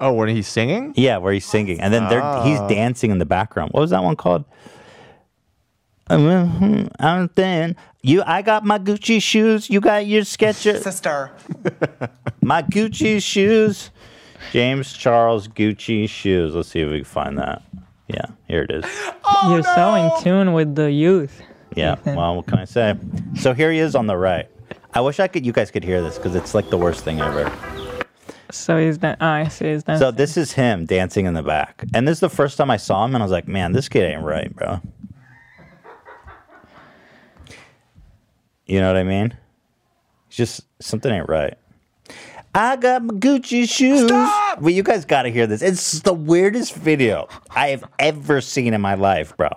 Oh, 0.00 0.12
when 0.12 0.28
he's 0.28 0.46
singing? 0.46 0.94
Yeah, 0.96 1.18
where 1.18 1.32
he's 1.32 1.46
singing, 1.46 1.80
and 1.80 1.92
then 1.92 2.08
they're, 2.08 2.20
he's 2.44 2.60
ah. 2.60 2.68
dancing 2.68 3.10
in 3.10 3.18
the 3.18 3.26
background. 3.26 3.72
What 3.72 3.80
was 3.80 3.90
that 3.90 4.02
one 4.02 4.16
called? 4.16 4.44
I'm 6.10 6.88
I'm 6.98 7.28
thin. 7.28 7.76
You, 8.02 8.22
I 8.24 8.42
got 8.42 8.64
my 8.64 8.78
Gucci 8.78 9.20
shoes. 9.20 9.68
You 9.68 9.80
got 9.80 10.06
your 10.06 10.22
Skechers. 10.22 10.82
Sister. 10.82 11.30
my 12.40 12.62
Gucci 12.62 13.22
shoes. 13.22 13.90
James 14.52 14.92
Charles 14.92 15.48
Gucci 15.48 16.08
shoes. 16.08 16.54
Let's 16.54 16.68
see 16.68 16.80
if 16.80 16.90
we 16.90 16.98
can 16.98 17.04
find 17.04 17.38
that. 17.38 17.62
Yeah, 18.06 18.24
here 18.46 18.62
it 18.62 18.70
is. 18.70 18.84
Oh, 19.30 19.52
You're 19.52 19.62
so 19.62 19.94
in 19.94 20.22
tune 20.22 20.52
with 20.54 20.74
the 20.74 20.90
youth. 20.90 21.42
Yeah. 21.76 21.96
Well, 22.06 22.36
what 22.36 22.46
can 22.46 22.58
I 22.58 22.64
say? 22.64 22.96
So 23.36 23.52
here 23.52 23.70
he 23.70 23.78
is 23.78 23.94
on 23.94 24.06
the 24.06 24.16
right. 24.16 24.48
I 24.94 25.02
wish 25.02 25.20
I 25.20 25.28
could. 25.28 25.44
You 25.44 25.52
guys 25.52 25.70
could 25.70 25.84
hear 25.84 26.00
this 26.02 26.16
because 26.16 26.34
it's 26.34 26.54
like 26.54 26.70
the 26.70 26.78
worst 26.78 27.04
thing 27.04 27.20
ever. 27.20 27.52
So 28.50 28.78
he's 28.78 28.98
that. 28.98 29.18
Oh, 29.20 29.26
I 29.26 29.48
see. 29.48 29.72
He's 29.72 29.82
dancing. 29.82 30.06
So 30.06 30.10
this 30.10 30.36
is 30.36 30.52
him 30.52 30.86
dancing 30.86 31.26
in 31.26 31.34
the 31.34 31.42
back, 31.42 31.84
and 31.94 32.06
this 32.08 32.16
is 32.16 32.20
the 32.20 32.28
first 32.30 32.56
time 32.56 32.70
I 32.70 32.76
saw 32.76 33.04
him, 33.04 33.14
and 33.14 33.22
I 33.22 33.24
was 33.24 33.32
like, 33.32 33.46
"Man, 33.48 33.72
this 33.72 33.88
kid 33.88 34.04
ain't 34.04 34.22
right, 34.22 34.54
bro." 34.54 34.80
You 38.66 38.80
know 38.80 38.86
what 38.88 38.96
I 38.96 39.04
mean? 39.04 39.36
It's 40.28 40.36
just 40.36 40.62
something 40.80 41.10
ain't 41.12 41.28
right. 41.28 41.54
I 42.54 42.76
got 42.76 43.02
my 43.02 43.14
Gucci 43.14 43.68
shoes. 43.68 44.10
Well, 44.10 44.70
you 44.70 44.82
guys 44.82 45.04
got 45.04 45.22
to 45.22 45.30
hear 45.30 45.46
this. 45.46 45.62
It's 45.62 46.00
the 46.00 46.12
weirdest 46.12 46.74
video 46.74 47.28
I 47.50 47.68
have 47.68 47.84
ever 47.98 48.40
seen 48.40 48.74
in 48.74 48.80
my 48.80 48.94
life, 48.94 49.36
bro. 49.36 49.50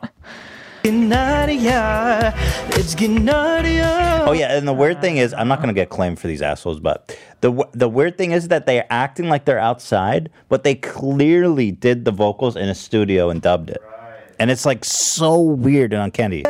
It's 2.72 2.96
getting 2.96 3.24
naughtier. 3.26 4.24
Oh 4.26 4.32
yeah, 4.32 4.58
and 4.58 4.68
the 4.68 4.74
weird 4.74 5.02
thing 5.02 5.18
is, 5.18 5.34
I'm 5.34 5.48
not 5.48 5.60
gonna 5.62 5.74
get 5.74 5.90
claimed 5.90 6.20
for 6.20 6.28
these 6.28 6.42
assholes, 6.42 6.80
but 6.80 7.16
the 7.42 7.68
the 7.74 7.88
weird 7.90 8.18
thing 8.18 8.32
is 8.32 8.48
that 8.50 8.66
they're 8.66 8.88
acting 8.90 9.30
like 9.30 9.46
they're 9.46 9.60
outside, 9.60 10.30
but 10.50 10.64
they 10.64 10.76
clearly 10.76 11.72
did 11.72 12.06
the 12.06 12.12
vocals 12.12 12.56
in 12.56 12.68
a 12.70 12.76
studio 12.76 13.30
and 13.30 13.42
dubbed 13.42 13.70
it, 13.70 13.82
and 14.40 14.50
it's 14.50 14.66
like 14.66 14.84
so 14.84 15.40
weird 15.40 15.94
and 15.94 16.02
uncanny. 16.02 16.44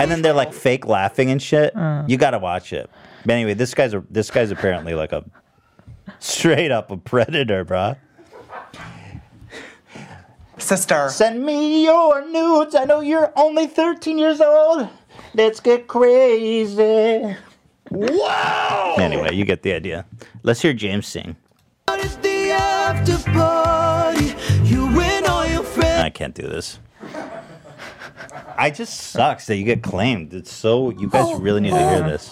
And 0.00 0.10
then 0.10 0.22
they're 0.22 0.32
like 0.32 0.52
fake 0.54 0.86
laughing 0.86 1.30
and 1.30 1.40
shit. 1.42 1.76
Uh. 1.76 2.04
You 2.06 2.16
gotta 2.16 2.38
watch 2.38 2.72
it. 2.72 2.88
But 3.26 3.34
anyway, 3.34 3.54
this 3.54 3.74
guy's 3.74 3.92
a 3.92 4.02
this 4.10 4.30
guy's 4.30 4.50
apparently 4.50 4.94
like 4.94 5.12
a 5.12 5.22
straight 6.18 6.70
up 6.70 6.90
a 6.90 6.96
predator, 6.96 7.64
bruh. 7.64 7.96
Sister. 10.60 11.08
Send 11.08 11.44
me 11.44 11.84
your 11.84 12.26
nudes. 12.30 12.74
I 12.74 12.84
know 12.84 13.00
you're 13.00 13.32
only 13.36 13.66
13 13.66 14.18
years 14.18 14.40
old. 14.40 14.88
Let's 15.34 15.60
get 15.60 15.86
crazy. 15.86 17.36
Wow. 17.90 18.94
Anyway, 18.98 19.34
you 19.34 19.44
get 19.44 19.62
the 19.62 19.72
idea. 19.72 20.06
Let's 20.42 20.62
hear 20.62 20.72
James 20.72 21.06
sing. 21.06 21.36
It's 21.88 22.16
the 22.16 22.50
after 22.52 23.18
party. 23.30 24.34
You 24.64 24.86
and 25.00 25.26
all 25.26 25.46
your 25.46 25.62
friends. 25.64 26.02
I 26.02 26.10
can't 26.10 26.34
do 26.34 26.42
this. 26.42 26.78
I 28.56 28.70
just 28.70 28.94
sucks 28.94 29.46
that 29.46 29.56
you 29.56 29.64
get 29.64 29.82
claimed. 29.82 30.34
It's 30.34 30.52
so 30.52 30.90
you 30.90 31.08
guys 31.08 31.34
really 31.40 31.60
need 31.60 31.70
to 31.70 31.78
hear 31.78 32.02
this. 32.02 32.30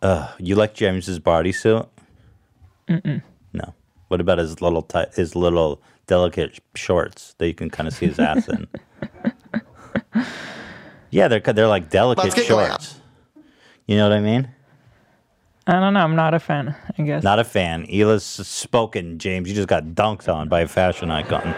Uh, 0.00 0.32
you 0.38 0.54
like 0.54 0.74
James's 0.74 1.18
bodysuit? 1.18 1.88
Mm-mm. 2.88 3.22
No. 4.08 4.14
What 4.14 4.20
about 4.20 4.38
his 4.38 4.60
little 4.60 4.82
ti 4.82 5.04
his 5.14 5.34
little 5.36 5.80
delicate 6.06 6.58
shorts 6.74 7.34
that 7.38 7.46
you 7.46 7.54
can 7.54 7.70
kind 7.70 7.86
of 7.86 7.94
see 7.94 8.06
his 8.06 8.18
ass 8.18 8.48
in? 8.48 8.66
yeah, 11.10 11.28
they're 11.28 11.40
they're 11.40 11.68
like 11.68 11.90
delicate 11.90 12.24
Let's 12.24 12.34
get 12.34 12.48
glam. 12.48 12.70
shorts. 12.70 13.00
You 13.86 13.96
know 13.96 14.08
what 14.08 14.16
I 14.16 14.20
mean? 14.20 14.48
I 15.66 15.80
don't 15.80 15.92
know. 15.92 16.00
I'm 16.00 16.16
not 16.16 16.32
a 16.32 16.38
fan. 16.40 16.74
I 16.98 17.02
guess. 17.02 17.22
Not 17.22 17.38
a 17.38 17.44
fan. 17.44 17.84
Hila's 17.84 18.24
spoken, 18.24 19.18
James. 19.18 19.48
You 19.48 19.54
just 19.54 19.68
got 19.68 19.84
dunked 19.84 20.32
on 20.32 20.48
by 20.48 20.60
a 20.60 20.68
fashion 20.68 21.10
icon. 21.10 21.54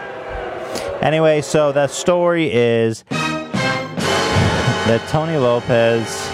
Anyway, 1.01 1.41
so 1.41 1.71
that 1.71 1.91
story 1.91 2.51
is 2.51 3.03
that 3.09 5.01
Tony 5.09 5.37
Lopez, 5.37 6.29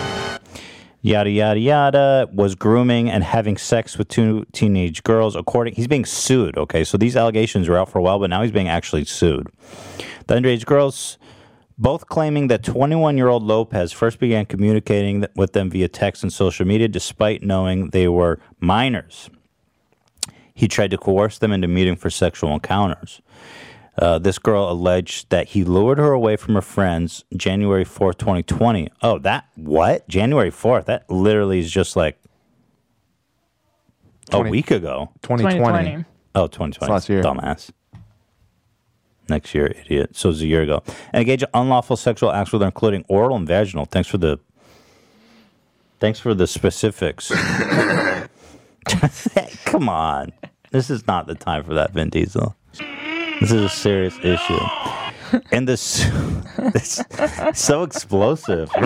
yada 1.02 1.30
yada 1.30 1.60
yada, 1.60 2.30
was 2.34 2.56
grooming 2.56 3.10
and 3.10 3.24
having 3.24 3.58
sex 3.58 3.98
with 3.98 4.08
two 4.08 4.46
teenage 4.52 5.04
girls. 5.04 5.36
According, 5.36 5.76
he's 5.76 5.88
being 5.88 6.06
sued. 6.06 6.58
Okay, 6.58 6.84
so 6.84 6.98
these 6.98 7.16
allegations 7.16 7.70
were 7.70 7.78
out 7.78 7.90
for 7.90 8.00
a 8.00 8.02
while, 8.02 8.20
but 8.20 8.30
now 8.30 8.42
he's 8.42 8.52
being 8.52 8.68
actually 8.68 9.06
sued. 9.06 9.48
The 10.28 10.36
underage 10.36 10.66
girls, 10.66 11.18
both 11.78 12.08
claiming 12.08 12.48
that 12.48 12.64
21-year-old 12.64 13.44
Lopez 13.44 13.92
first 13.92 14.20
began 14.20 14.46
communicating 14.46 15.26
with 15.36 15.54
them 15.54 15.70
via 15.70 15.88
text 15.88 16.24
and 16.24 16.34
social 16.34 16.66
media, 16.66 16.88
despite 16.88 17.44
knowing 17.44 17.92
they 17.92 18.08
were 18.08 18.40
minors. 18.60 19.30
He 20.54 20.68
tried 20.68 20.90
to 20.90 20.98
coerce 20.98 21.38
them 21.38 21.52
into 21.52 21.68
meeting 21.68 21.96
for 21.96 22.10
sexual 22.10 22.52
encounters. 22.52 23.22
Uh, 24.00 24.20
this 24.20 24.38
girl 24.38 24.70
alleged 24.70 25.30
that 25.32 25.50
he 25.50 25.64
lured 25.64 25.98
her 25.98 26.12
away 26.12 26.36
from 26.36 26.54
her 26.54 26.62
friends 26.62 27.26
January 27.36 27.84
4th, 27.84 28.20
2020. 28.20 28.90
Oh, 29.02 29.18
that, 29.20 29.46
what? 29.56 30.08
January 30.08 30.52
4th? 30.52 30.86
That 30.86 31.10
literally 31.10 31.60
is 31.60 31.72
just 31.72 31.96
like 31.96 32.20
a 34.32 34.42
week 34.42 34.70
ago. 34.70 35.12
2020. 35.24 35.58
2020. 35.58 36.06
Oh, 36.36 36.48
2020. 36.48 36.76
It's 36.76 36.90
last 36.90 37.10
year. 37.10 37.24
Dumbass. 37.24 37.72
Next 39.30 39.56
year, 39.56 39.68
idiot. 39.68 40.16
So 40.16 40.30
it 40.30 40.34
was 40.34 40.42
a 40.42 40.48
year 40.48 40.62
ago. 40.62 40.84
And 41.12 41.22
engage 41.22 41.42
in 41.42 41.50
unlawful 41.54 41.98
sexual 41.98 42.32
acts 42.32 42.52
with 42.52 42.62
her, 42.62 42.68
including 42.68 43.04
oral 43.10 43.36
and 43.36 43.48
vaginal. 43.48 43.86
Thanks 43.86 44.08
for 44.08 44.18
the. 44.18 44.40
Thanks 46.00 46.20
for 46.20 46.36
the 46.36 46.46
specifics. 46.46 47.30
Come 49.66 49.90
on. 49.90 50.32
This 50.72 50.90
is 50.90 51.08
not 51.08 51.28
the 51.28 51.36
time 51.36 51.64
for 51.64 51.74
that, 51.74 51.92
Vin 51.92 52.10
Diesel. 52.10 52.56
This 53.40 53.52
is 53.52 53.62
a 53.64 53.70
serious 53.70 54.18
issue. 54.24 54.60
And 55.52 55.68
this, 55.68 56.10
this 56.74 57.04
so 57.54 57.84
explosive. 57.84 58.70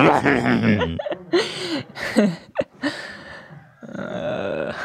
Mm. 3.91 4.75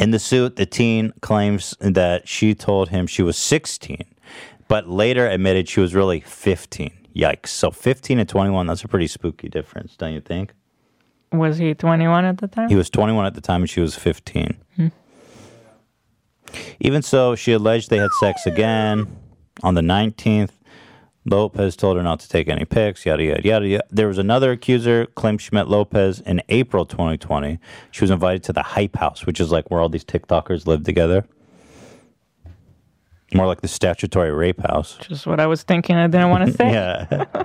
In 0.00 0.12
the 0.12 0.18
suit, 0.18 0.56
the 0.56 0.66
teen 0.66 1.12
claims 1.20 1.74
that 1.80 2.28
she 2.28 2.54
told 2.54 2.90
him 2.90 3.06
she 3.08 3.22
was 3.22 3.36
16, 3.36 4.04
but 4.68 4.88
later 4.88 5.26
admitted 5.26 5.68
she 5.68 5.80
was 5.80 5.94
really 5.94 6.20
15. 6.20 6.92
Yikes. 7.16 7.48
So 7.48 7.72
15 7.72 8.20
and 8.20 8.28
21, 8.28 8.66
that's 8.68 8.84
a 8.84 8.88
pretty 8.88 9.08
spooky 9.08 9.48
difference, 9.48 9.96
don't 9.96 10.12
you 10.12 10.20
think? 10.20 10.52
Was 11.32 11.58
he 11.58 11.74
21 11.74 12.24
at 12.24 12.38
the 12.38 12.46
time? 12.46 12.68
He 12.68 12.76
was 12.76 12.88
21 12.90 13.26
at 13.26 13.34
the 13.34 13.40
time 13.40 13.62
and 13.62 13.70
she 13.70 13.80
was 13.80 13.96
15. 13.96 14.56
Hmm. 14.76 14.88
Even 16.80 17.02
so, 17.02 17.34
she 17.34 17.52
alleged 17.52 17.90
they 17.90 17.98
had 17.98 18.10
sex 18.20 18.46
again 18.46 19.16
on 19.62 19.74
the 19.74 19.80
19th. 19.80 20.50
Lopez 21.24 21.76
told 21.76 21.96
her 21.98 22.02
not 22.02 22.20
to 22.20 22.28
take 22.28 22.48
any 22.48 22.64
pics, 22.64 23.04
yada, 23.04 23.22
yada, 23.22 23.42
yada, 23.46 23.68
yada. 23.68 23.84
There 23.90 24.08
was 24.08 24.16
another 24.18 24.52
accuser 24.52 25.06
claimed 25.06 25.42
she 25.42 25.50
met 25.52 25.68
Lopez 25.68 26.20
in 26.20 26.40
April 26.48 26.86
2020. 26.86 27.58
She 27.90 28.00
was 28.02 28.10
invited 28.10 28.42
to 28.44 28.52
the 28.52 28.62
Hype 28.62 28.96
House, 28.96 29.26
which 29.26 29.40
is 29.40 29.50
like 29.50 29.70
where 29.70 29.80
all 29.80 29.90
these 29.90 30.04
TikTokers 30.04 30.66
live 30.66 30.84
together. 30.84 31.26
More 33.34 33.46
like 33.46 33.60
the 33.60 33.68
statutory 33.68 34.32
rape 34.32 34.60
house. 34.60 34.96
Just 35.02 35.26
what 35.26 35.38
I 35.38 35.46
was 35.46 35.62
thinking. 35.62 35.96
I 35.96 36.06
didn't 36.06 36.30
want 36.30 36.46
to 36.46 36.52
say. 36.56 36.72
Yeah. 36.72 37.24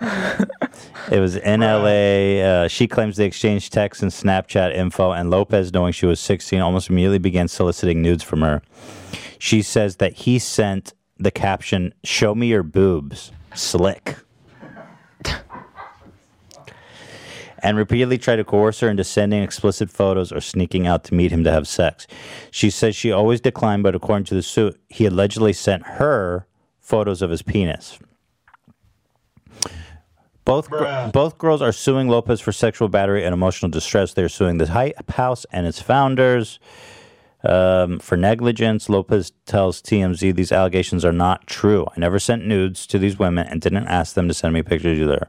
it 0.00 1.20
was 1.20 1.36
in 1.36 1.60
LA. 1.60 2.40
Uh, 2.42 2.68
she 2.68 2.86
claims 2.86 3.16
they 3.16 3.26
exchanged 3.26 3.72
texts 3.72 4.02
and 4.02 4.10
Snapchat 4.10 4.74
info, 4.74 5.12
and 5.12 5.30
Lopez, 5.30 5.72
knowing 5.72 5.92
she 5.92 6.06
was 6.06 6.20
16, 6.20 6.60
almost 6.60 6.88
immediately 6.88 7.18
began 7.18 7.48
soliciting 7.48 8.02
nudes 8.02 8.22
from 8.22 8.40
her. 8.42 8.62
She 9.38 9.62
says 9.62 9.96
that 9.96 10.12
he 10.14 10.38
sent 10.38 10.94
the 11.18 11.30
caption, 11.30 11.94
Show 12.04 12.34
me 12.34 12.48
your 12.48 12.62
boobs, 12.62 13.32
slick. 13.54 14.16
and 17.62 17.76
repeatedly 17.76 18.18
tried 18.18 18.36
to 18.36 18.44
coerce 18.44 18.80
her 18.80 18.88
into 18.88 19.04
sending 19.04 19.42
explicit 19.42 19.90
photos 19.90 20.32
or 20.32 20.40
sneaking 20.40 20.86
out 20.86 21.04
to 21.04 21.14
meet 21.14 21.30
him 21.30 21.44
to 21.44 21.50
have 21.50 21.68
sex. 21.68 22.06
She 22.50 22.70
says 22.70 22.96
she 22.96 23.12
always 23.12 23.40
declined, 23.40 23.82
but 23.82 23.94
according 23.94 24.24
to 24.26 24.34
the 24.34 24.42
suit, 24.42 24.80
he 24.88 25.06
allegedly 25.06 25.52
sent 25.52 25.86
her 25.86 26.46
photos 26.78 27.22
of 27.22 27.30
his 27.30 27.42
penis. 27.42 27.98
Both 30.44 30.70
gr- 30.70 30.84
both 31.12 31.38
girls 31.38 31.62
are 31.62 31.72
suing 31.72 32.08
Lopez 32.08 32.40
for 32.40 32.50
sexual 32.52 32.88
battery 32.88 33.24
and 33.24 33.32
emotional 33.32 33.70
distress. 33.70 34.14
They're 34.14 34.28
suing 34.28 34.58
the 34.58 34.66
Hype 34.66 35.10
House 35.10 35.46
and 35.52 35.66
its 35.66 35.80
founders 35.80 36.58
um, 37.44 37.98
for 38.00 38.16
negligence. 38.16 38.88
Lopez 38.88 39.32
tells 39.46 39.80
TMZ 39.82 40.34
these 40.34 40.50
allegations 40.52 41.04
are 41.04 41.12
not 41.12 41.46
true. 41.46 41.86
I 41.94 42.00
never 42.00 42.18
sent 42.18 42.46
nudes 42.46 42.86
to 42.88 42.98
these 42.98 43.18
women 43.18 43.46
and 43.46 43.60
didn't 43.60 43.86
ask 43.86 44.14
them 44.14 44.28
to 44.28 44.34
send 44.34 44.54
me 44.54 44.62
pictures 44.62 44.98
either. 44.98 45.28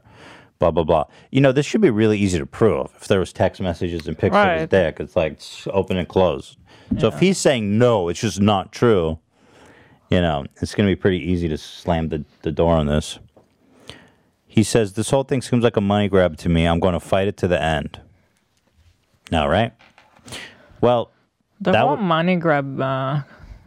Blah 0.58 0.70
blah 0.70 0.84
blah. 0.84 1.04
You 1.30 1.40
know, 1.40 1.52
this 1.52 1.66
should 1.66 1.80
be 1.80 1.90
really 1.90 2.18
easy 2.18 2.38
to 2.38 2.46
prove. 2.46 2.90
If 2.96 3.08
there 3.08 3.20
was 3.20 3.32
text 3.32 3.60
messages 3.60 4.06
and 4.08 4.16
pictures 4.18 4.38
of 4.44 4.50
his 4.52 4.60
Right. 4.62 4.70
dick, 4.70 5.00
it's 5.00 5.14
like 5.16 5.34
s- 5.34 5.68
open 5.72 5.96
and 5.98 6.08
close. 6.08 6.56
So 6.98 7.08
if 7.08 7.18
he's 7.20 7.38
saying 7.38 7.78
no, 7.78 8.08
it's 8.08 8.20
just 8.20 8.40
not 8.40 8.70
true. 8.72 9.18
You 10.10 10.20
know, 10.20 10.44
it's 10.60 10.74
going 10.74 10.86
to 10.88 10.94
be 10.94 11.00
pretty 11.00 11.18
easy 11.18 11.48
to 11.48 11.56
slam 11.56 12.08
the, 12.10 12.22
the 12.42 12.52
door 12.52 12.74
on 12.74 12.86
this. 12.86 13.18
He 14.52 14.62
says, 14.62 14.92
This 14.92 15.08
whole 15.08 15.22
thing 15.24 15.40
seems 15.40 15.64
like 15.64 15.78
a 15.78 15.80
money 15.80 16.08
grab 16.08 16.36
to 16.38 16.48
me. 16.50 16.66
I'm 16.66 16.78
going 16.78 16.92
to 16.92 17.00
fight 17.00 17.26
it 17.26 17.38
to 17.38 17.48
the 17.48 17.60
end. 17.60 17.98
Now, 19.30 19.48
right? 19.48 19.72
Well, 20.82 21.10
The 21.60 21.72
that 21.72 21.80
whole 21.80 21.92
would- 21.96 22.00
money 22.02 22.36
grab 22.36 22.78
uh, 22.78 23.22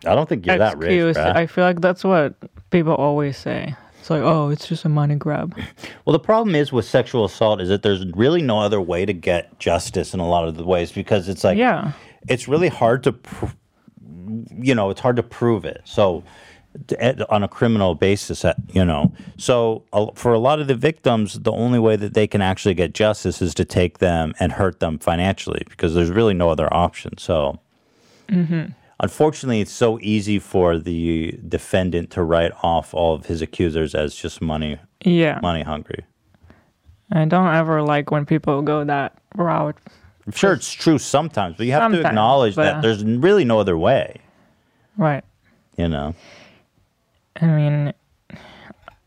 I 0.06 0.13
don't 0.13 0.30
think 0.30 0.46
you're 0.46 0.60
that 0.60 0.77
rich, 0.77 0.92
excuse, 0.92 1.18
bruh. 1.18 1.36
I 1.36 1.48
feel 1.48 1.63
like 1.63 1.82
that's 1.82 2.04
what 2.04 2.36
people 2.70 2.94
always 2.94 3.36
say. 3.38 3.74
It's 4.00 4.12
like, 4.12 4.22
oh, 4.22 4.50
it's 4.50 4.68
just 4.68 4.86
a 4.86 4.89
money 4.89 5.15
grab. 5.15 5.58
Well, 6.06 6.13
the 6.13 6.20
problem 6.20 6.54
is 6.54 6.72
with 6.72 6.86
sexual 6.86 7.25
assault 7.25 7.60
is 7.60 7.70
that 7.70 7.82
there's 7.82 8.06
really 8.13 8.44
no 8.44 8.60
other 8.60 8.80
way 8.80 9.08
to 9.08 9.13
get 9.13 9.58
justice 9.58 10.13
in 10.13 10.20
a 10.20 10.27
lot 10.30 10.48
of 10.48 10.56
the 10.56 10.63
ways 10.63 10.92
because 10.92 11.27
it's 11.27 11.44
like, 11.44 11.58
Yeah. 11.58 11.94
it's 12.27 12.48
really 12.48 12.68
hard 12.68 13.01
to, 13.06 13.13
pr- 13.13 13.48
you 14.56 14.75
know, 14.75 14.92
it's 14.92 15.01
hard 15.01 15.15
to 15.15 15.24
prove 15.24 15.65
it. 15.65 15.82
So, 15.86 16.24
on 17.29 17.44
a 17.44 17.48
criminal 17.48 17.96
basis, 17.96 18.44
uh, 18.46 18.53
you 18.72 18.84
know, 18.86 19.12
so 19.38 19.84
uh, 19.94 20.08
for 20.15 20.34
a 20.34 20.39
lot 20.39 20.60
of 20.60 20.67
the 20.67 20.75
victims, 20.75 21.39
the 21.39 21.51
only 21.51 21.79
way 21.79 21.96
that 21.96 22.13
they 22.13 22.27
can 22.27 22.41
actually 22.41 22.74
get 22.74 22.94
justice 22.94 23.41
is 23.41 23.53
to 23.55 23.65
take 23.65 24.00
them 24.00 24.34
and 24.39 24.51
hurt 24.53 24.79
them 24.79 25.00
financially 25.00 25.63
because 25.70 25.94
there's 25.94 26.10
really 26.10 26.34
no 26.34 26.50
other 26.50 26.72
option. 26.74 27.17
So, 27.17 27.60
Mm-hmm. 28.27 28.72
unfortunately, 29.00 29.62
it's 29.62 29.72
so 29.72 30.00
easy 30.01 30.39
for 30.39 30.79
the 30.79 31.38
defendant 31.48 32.10
to 32.12 32.24
write 32.24 32.51
off 32.63 32.91
all 32.94 33.13
of 33.13 33.27
his 33.27 33.41
accusers 33.41 33.94
as 33.94 34.15
just 34.15 34.41
money, 34.41 34.79
Yeah. 35.03 35.39
money 35.44 35.62
hungry. 35.62 36.03
I 37.12 37.25
don't 37.25 37.53
ever 37.53 37.84
like 37.84 38.10
when 38.10 38.25
people 38.25 38.63
go 38.63 38.84
that 38.84 39.13
route. 39.36 39.77
I'm 40.25 40.32
sure 40.32 40.53
it's 40.53 40.72
true 40.74 40.98
sometimes, 40.98 41.55
but 41.55 41.67
you 41.67 41.74
have 41.74 41.91
to 41.91 42.03
acknowledge 42.03 42.55
that 42.55 42.82
there's 42.82 43.03
really 43.05 43.46
no 43.46 43.60
other 43.60 43.77
way. 43.77 44.22
Right. 44.98 45.24
You 45.77 45.88
know, 45.88 46.15
I 47.42 47.46
mean, 47.48 47.94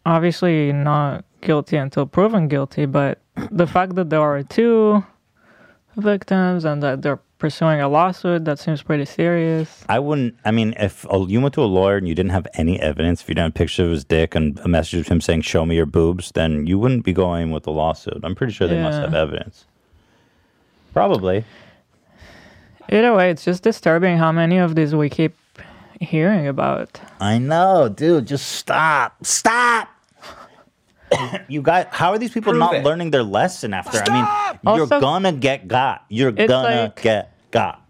obviously 0.05 0.73
not 0.73 1.25
guilty 1.41 1.77
until 1.77 2.07
proven 2.07 2.49
guilty, 2.49 2.87
but 2.87 3.21
the 3.51 3.67
fact 3.67 3.95
that 3.95 4.11
there 4.11 4.21
are 4.21 4.43
two 4.43 5.05
victims 5.97 6.65
and 6.65 6.83
that 6.83 7.03
they're 7.03 7.21
pursuing 7.39 7.81
a 7.81 7.89
lawsuit, 7.89 8.45
that 8.45 8.59
seems 8.59 8.83
pretty 8.83 9.05
serious. 9.05 9.85
I 9.89 10.01
wouldn't. 10.01 10.35
I 10.45 10.51
mean, 10.51 10.75
if 10.79 11.07
you 11.29 11.41
went 11.41 11.55
to 11.55 11.63
a 11.63 11.71
lawyer 11.71 11.97
and 11.97 12.09
you 12.09 12.15
didn't 12.15 12.33
have 12.33 12.47
any 12.55 12.81
evidence, 12.81 13.23
if 13.23 13.29
you 13.29 13.35
didn't 13.35 13.55
have 13.55 13.55
a 13.55 13.59
picture 13.65 13.85
of 13.85 13.91
his 13.93 14.05
dick 14.05 14.35
and 14.35 14.59
a 14.61 14.69
message 14.69 15.01
of 15.01 15.09
him 15.09 15.21
saying 15.21 15.43
"Show 15.43 15.65
me 15.65 15.77
your 15.77 15.87
boobs," 15.87 16.33
then 16.33 16.67
you 16.67 16.79
wouldn't 16.79 17.05
be 17.05 17.13
going 17.13 17.53
with 17.53 17.63
the 17.63 17.73
lawsuit. 17.73 18.21
I'm 18.25 18.35
pretty 18.35 18.53
sure 18.53 18.67
they 18.67 18.83
must 18.83 18.99
have 18.99 19.15
evidence. 19.15 19.67
Probably. 20.93 21.45
Either 22.91 23.15
way, 23.15 23.31
it's 23.31 23.45
just 23.45 23.63
disturbing 23.63 24.17
how 24.17 24.33
many 24.33 24.57
of 24.59 24.75
these 24.75 24.95
we 24.95 25.09
keep 25.09 25.37
hearing 26.01 26.47
about. 26.49 27.01
I 27.21 27.39
know, 27.39 27.89
dude. 27.89 28.27
Just 28.27 28.47
stop. 28.49 29.25
Stop. 29.25 29.89
you 31.49 31.63
got. 31.63 31.93
How 31.93 32.11
are 32.13 32.19
these 32.19 32.33
people 32.33 32.53
Prove 32.53 32.61
not 32.61 32.75
it. 32.75 32.85
learning 32.85 33.11
their 33.11 33.23
lesson 33.23 33.73
after? 33.75 33.99
I 34.07 34.13
mean, 34.13 34.77
you're 34.77 34.83
Also- 34.85 35.01
gonna 35.01 35.33
get 35.33 35.69
got. 35.69 36.05
You're 36.09 36.33
gonna 36.33 36.83
like- 36.83 37.03
get 37.03 37.33
got. 37.51 37.83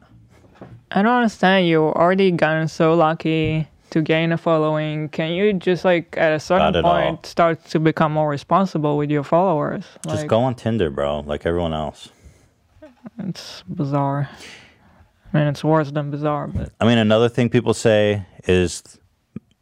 I 0.91 1.03
don't 1.03 1.13
understand. 1.13 1.67
You 1.67 1.83
already 1.85 2.31
gotten 2.31 2.67
so 2.69 2.95
lucky 2.95 3.69
to 3.91 4.01
gain 4.01 4.33
a 4.33 4.39
following. 4.39 5.09
Can 5.11 5.33
you 5.33 5.53
just 5.53 5.85
like 5.85 6.17
at 6.17 6.33
a 6.33 6.41
certain 6.41 6.75
it 6.77 6.85
all. 6.85 6.93
point 6.95 7.27
start 7.27 7.63
to 7.67 7.79
become 7.79 8.13
more 8.13 8.29
responsible 8.29 8.97
with 8.97 9.11
your 9.11 9.23
followers? 9.25 9.85
Just 10.07 10.21
Like, 10.21 10.29
go 10.29 10.41
on 10.41 10.55
Tinder, 10.55 10.89
bro, 10.91 11.21
like 11.21 11.45
everyone 11.45 11.75
else. 11.75 12.09
It's 13.19 13.63
bizarre. 13.69 14.29
I 15.33 15.39
mean, 15.39 15.47
it's 15.49 15.63
worse 15.63 15.91
than 15.91 16.11
bizarre, 16.11 16.47
but 16.49 16.73
I 16.81 16.87
mean, 16.87 16.99
another 16.99 17.29
thing 17.29 17.49
people 17.51 17.75
say 17.75 18.25
is 18.47 18.83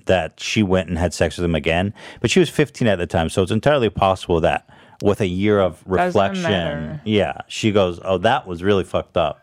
that 0.06 0.38
she 0.38 0.62
went 0.62 0.88
and 0.88 0.96
had 0.96 1.12
sex 1.12 1.36
with 1.36 1.44
him 1.44 1.54
again, 1.54 1.92
but 2.20 2.30
she 2.30 2.38
was 2.38 2.48
15 2.48 2.86
at 2.86 2.98
the 2.98 3.06
time, 3.06 3.28
so 3.28 3.42
it's 3.42 3.50
entirely 3.50 3.90
possible 3.90 4.40
that 4.40 4.68
with 5.02 5.20
a 5.20 5.26
year 5.26 5.58
of 5.60 5.82
reflection, 5.86 7.00
yeah, 7.04 7.38
she 7.48 7.72
goes, 7.72 8.00
"Oh, 8.04 8.18
that 8.18 8.46
was 8.46 8.62
really 8.62 8.84
fucked 8.84 9.16
up." 9.16 9.40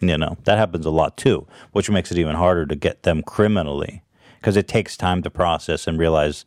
You 0.00 0.16
know, 0.18 0.36
that 0.44 0.58
happens 0.58 0.86
a 0.86 0.90
lot 0.90 1.16
too, 1.16 1.46
which 1.72 1.88
makes 1.90 2.10
it 2.10 2.18
even 2.18 2.34
harder 2.34 2.66
to 2.66 2.74
get 2.74 3.02
them 3.04 3.22
criminally 3.22 4.02
because 4.40 4.56
it 4.56 4.66
takes 4.66 4.96
time 4.96 5.22
to 5.22 5.30
process 5.30 5.86
and 5.86 5.98
realize 5.98 6.44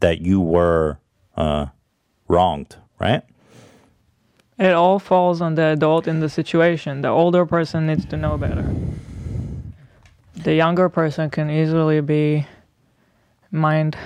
that 0.00 0.20
you 0.20 0.40
were 0.40 0.98
uh, 1.36 1.66
wronged, 2.28 2.76
right? 2.98 3.22
It 4.60 4.72
all 4.72 4.98
falls 4.98 5.40
on 5.40 5.54
the 5.54 5.64
adult 5.72 6.06
in 6.06 6.20
the 6.20 6.28
situation. 6.28 7.00
The 7.00 7.08
older 7.08 7.46
person 7.46 7.86
needs 7.86 8.04
to 8.06 8.16
know 8.16 8.36
better. 8.36 8.64
The 10.36 10.54
younger 10.54 10.88
person 10.90 11.30
can 11.30 11.50
easily 11.50 12.00
be 12.02 12.46
mind, 13.50 13.96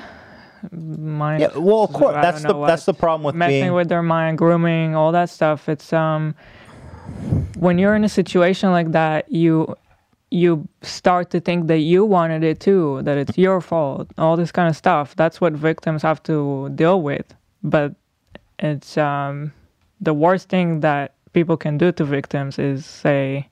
mind. 0.71 1.43
Yeah, 1.43 1.59
well, 1.59 1.83
of 1.83 1.93
course, 1.93 2.15
that's 2.15 2.43
the 2.43 2.49
know 2.49 2.67
that's 2.67 2.85
the 2.87 2.95
problem 2.95 3.25
with 3.25 3.35
messing 3.35 3.61
being 3.61 3.73
with 3.75 3.89
their 3.89 4.03
mind, 4.03 4.39
grooming, 4.39 4.95
all 4.95 5.11
that 5.13 5.29
stuff. 5.29 5.69
It's 5.69 5.93
um 5.93 6.37
when 7.57 7.79
you're 7.79 7.97
in 7.97 8.05
a 8.05 8.09
situation 8.09 8.71
like 8.71 8.93
that, 8.93 9.31
you 9.31 9.77
you 10.31 10.69
start 10.83 11.31
to 11.31 11.41
think 11.41 11.67
that 11.67 11.79
you 11.79 12.05
wanted 12.05 12.43
it 12.45 12.61
too, 12.61 13.03
that 13.03 13.17
it's 13.19 13.37
your 13.37 13.61
fault, 13.61 14.09
all 14.19 14.37
this 14.37 14.53
kind 14.53 14.69
of 14.69 14.77
stuff. 14.77 15.15
That's 15.17 15.41
what 15.41 15.53
victims 15.53 16.03
have 16.03 16.23
to 16.25 16.71
deal 16.75 17.03
with. 17.03 17.35
But 17.63 17.95
it's 18.59 18.97
um 18.97 19.53
the 20.05 20.15
worst 20.15 20.49
thing 20.49 20.81
that 20.81 21.15
people 21.33 21.57
can 21.57 21.79
do 21.79 21.93
to 21.93 22.05
victims 22.05 22.59
is 22.59 22.87
say, 22.87 23.49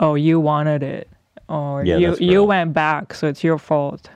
"Oh, 0.00 0.14
you 0.14 0.40
wanted 0.40 0.82
it," 0.82 1.08
or 1.48 1.84
Yeah, 1.84 1.96
"You 1.98 2.16
you 2.18 2.44
went 2.44 2.72
back, 2.72 3.14
so 3.14 3.26
it's 3.28 3.44
your 3.44 3.58
fault." 3.58 4.10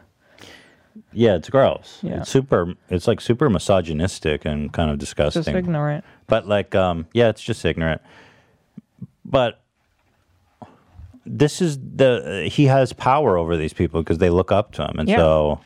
Yeah, 1.12 1.34
it's 1.36 1.50
gross. 1.50 1.98
Yeah. 2.02 2.18
It's 2.20 2.30
super 2.30 2.74
it's 2.88 3.06
like 3.08 3.20
super 3.20 3.48
misogynistic 3.50 4.44
and 4.44 4.72
kind 4.72 4.90
of 4.90 4.98
disgusting. 4.98 5.42
Just 5.42 5.54
ignorant. 5.56 6.04
But 6.26 6.46
like 6.46 6.74
um 6.74 7.06
yeah, 7.12 7.28
it's 7.28 7.42
just 7.42 7.64
ignorant. 7.64 8.00
But 9.24 9.60
this 11.26 11.60
is 11.60 11.78
the 11.78 12.48
he 12.50 12.66
has 12.66 12.92
power 12.92 13.36
over 13.36 13.56
these 13.56 13.72
people 13.72 14.02
because 14.02 14.18
they 14.18 14.30
look 14.30 14.50
up 14.52 14.72
to 14.72 14.82
him 14.86 14.98
and 14.98 15.08
Yeah. 15.08 15.16
so 15.18 15.60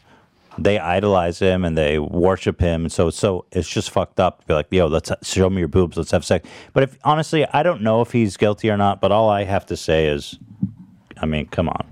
they 0.59 0.79
idolize 0.79 1.39
him 1.39 1.65
and 1.65 1.77
they 1.77 1.99
worship 1.99 2.61
him 2.61 2.83
and 2.83 2.93
so 2.93 3.11
so 3.11 3.45
it's 3.53 3.69
just 3.69 3.91
fucked 3.91 4.21
up 4.21 4.41
to 4.41 4.47
be 4.47 4.55
like 4.55 4.67
yo 4.71 4.87
let's 4.87 5.11
show 5.23 5.51
me 5.51 5.59
your 5.59 5.69
boobs 5.69 5.97
let's 5.97 6.11
have 6.11 6.25
sex 6.25 6.49
but 6.73 6.83
if 6.83 6.99
honestly 7.05 7.45
i 7.53 7.63
don't 7.63 7.83
know 7.83 8.01
if 8.01 8.13
he's 8.13 8.37
guilty 8.37 8.71
or 8.71 8.77
not 8.77 9.01
but 9.01 9.11
all 9.11 9.29
i 9.29 9.45
have 9.45 9.67
to 9.67 9.77
say 9.77 10.07
is 10.07 10.39
i 11.21 11.27
mean 11.27 11.47
come 11.47 11.69
on 11.69 11.87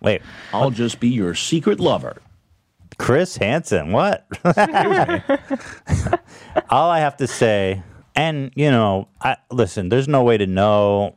wait 0.00 0.22
I'll 0.52 0.70
just 0.70 1.00
be 1.00 1.08
your 1.08 1.34
secret 1.34 1.80
lover. 1.80 2.22
Chris 2.98 3.36
Hansen, 3.36 3.92
what? 3.92 4.26
All 6.70 6.90
I 6.90 6.98
have 6.98 7.16
to 7.18 7.26
say, 7.28 7.82
and 8.16 8.50
you 8.56 8.70
know, 8.70 9.08
I 9.20 9.36
listen. 9.50 9.88
There's 9.88 10.08
no 10.08 10.24
way 10.24 10.36
to 10.36 10.46
know 10.46 11.16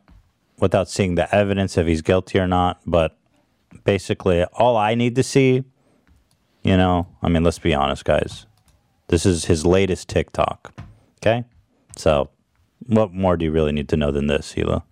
without 0.59 0.89
seeing 0.89 1.15
the 1.15 1.33
evidence 1.33 1.77
if 1.77 1.87
he's 1.87 2.01
guilty 2.01 2.39
or 2.39 2.47
not. 2.47 2.81
But 2.85 3.17
basically, 3.83 4.43
all 4.45 4.77
I 4.77 4.95
need 4.95 5.15
to 5.15 5.23
see, 5.23 5.63
you 6.63 6.77
know, 6.77 7.07
I 7.21 7.29
mean, 7.29 7.43
let's 7.43 7.59
be 7.59 7.73
honest, 7.73 8.05
guys. 8.05 8.45
This 9.07 9.25
is 9.25 9.45
his 9.45 9.65
latest 9.65 10.07
TikTok. 10.09 10.73
Okay, 11.17 11.43
so 11.97 12.29
what 12.87 13.13
more 13.13 13.37
do 13.37 13.45
you 13.45 13.51
really 13.51 13.71
need 13.71 13.89
to 13.89 13.97
know 13.97 14.11
than 14.11 14.27
this, 14.27 14.53
Hila? 14.55 14.83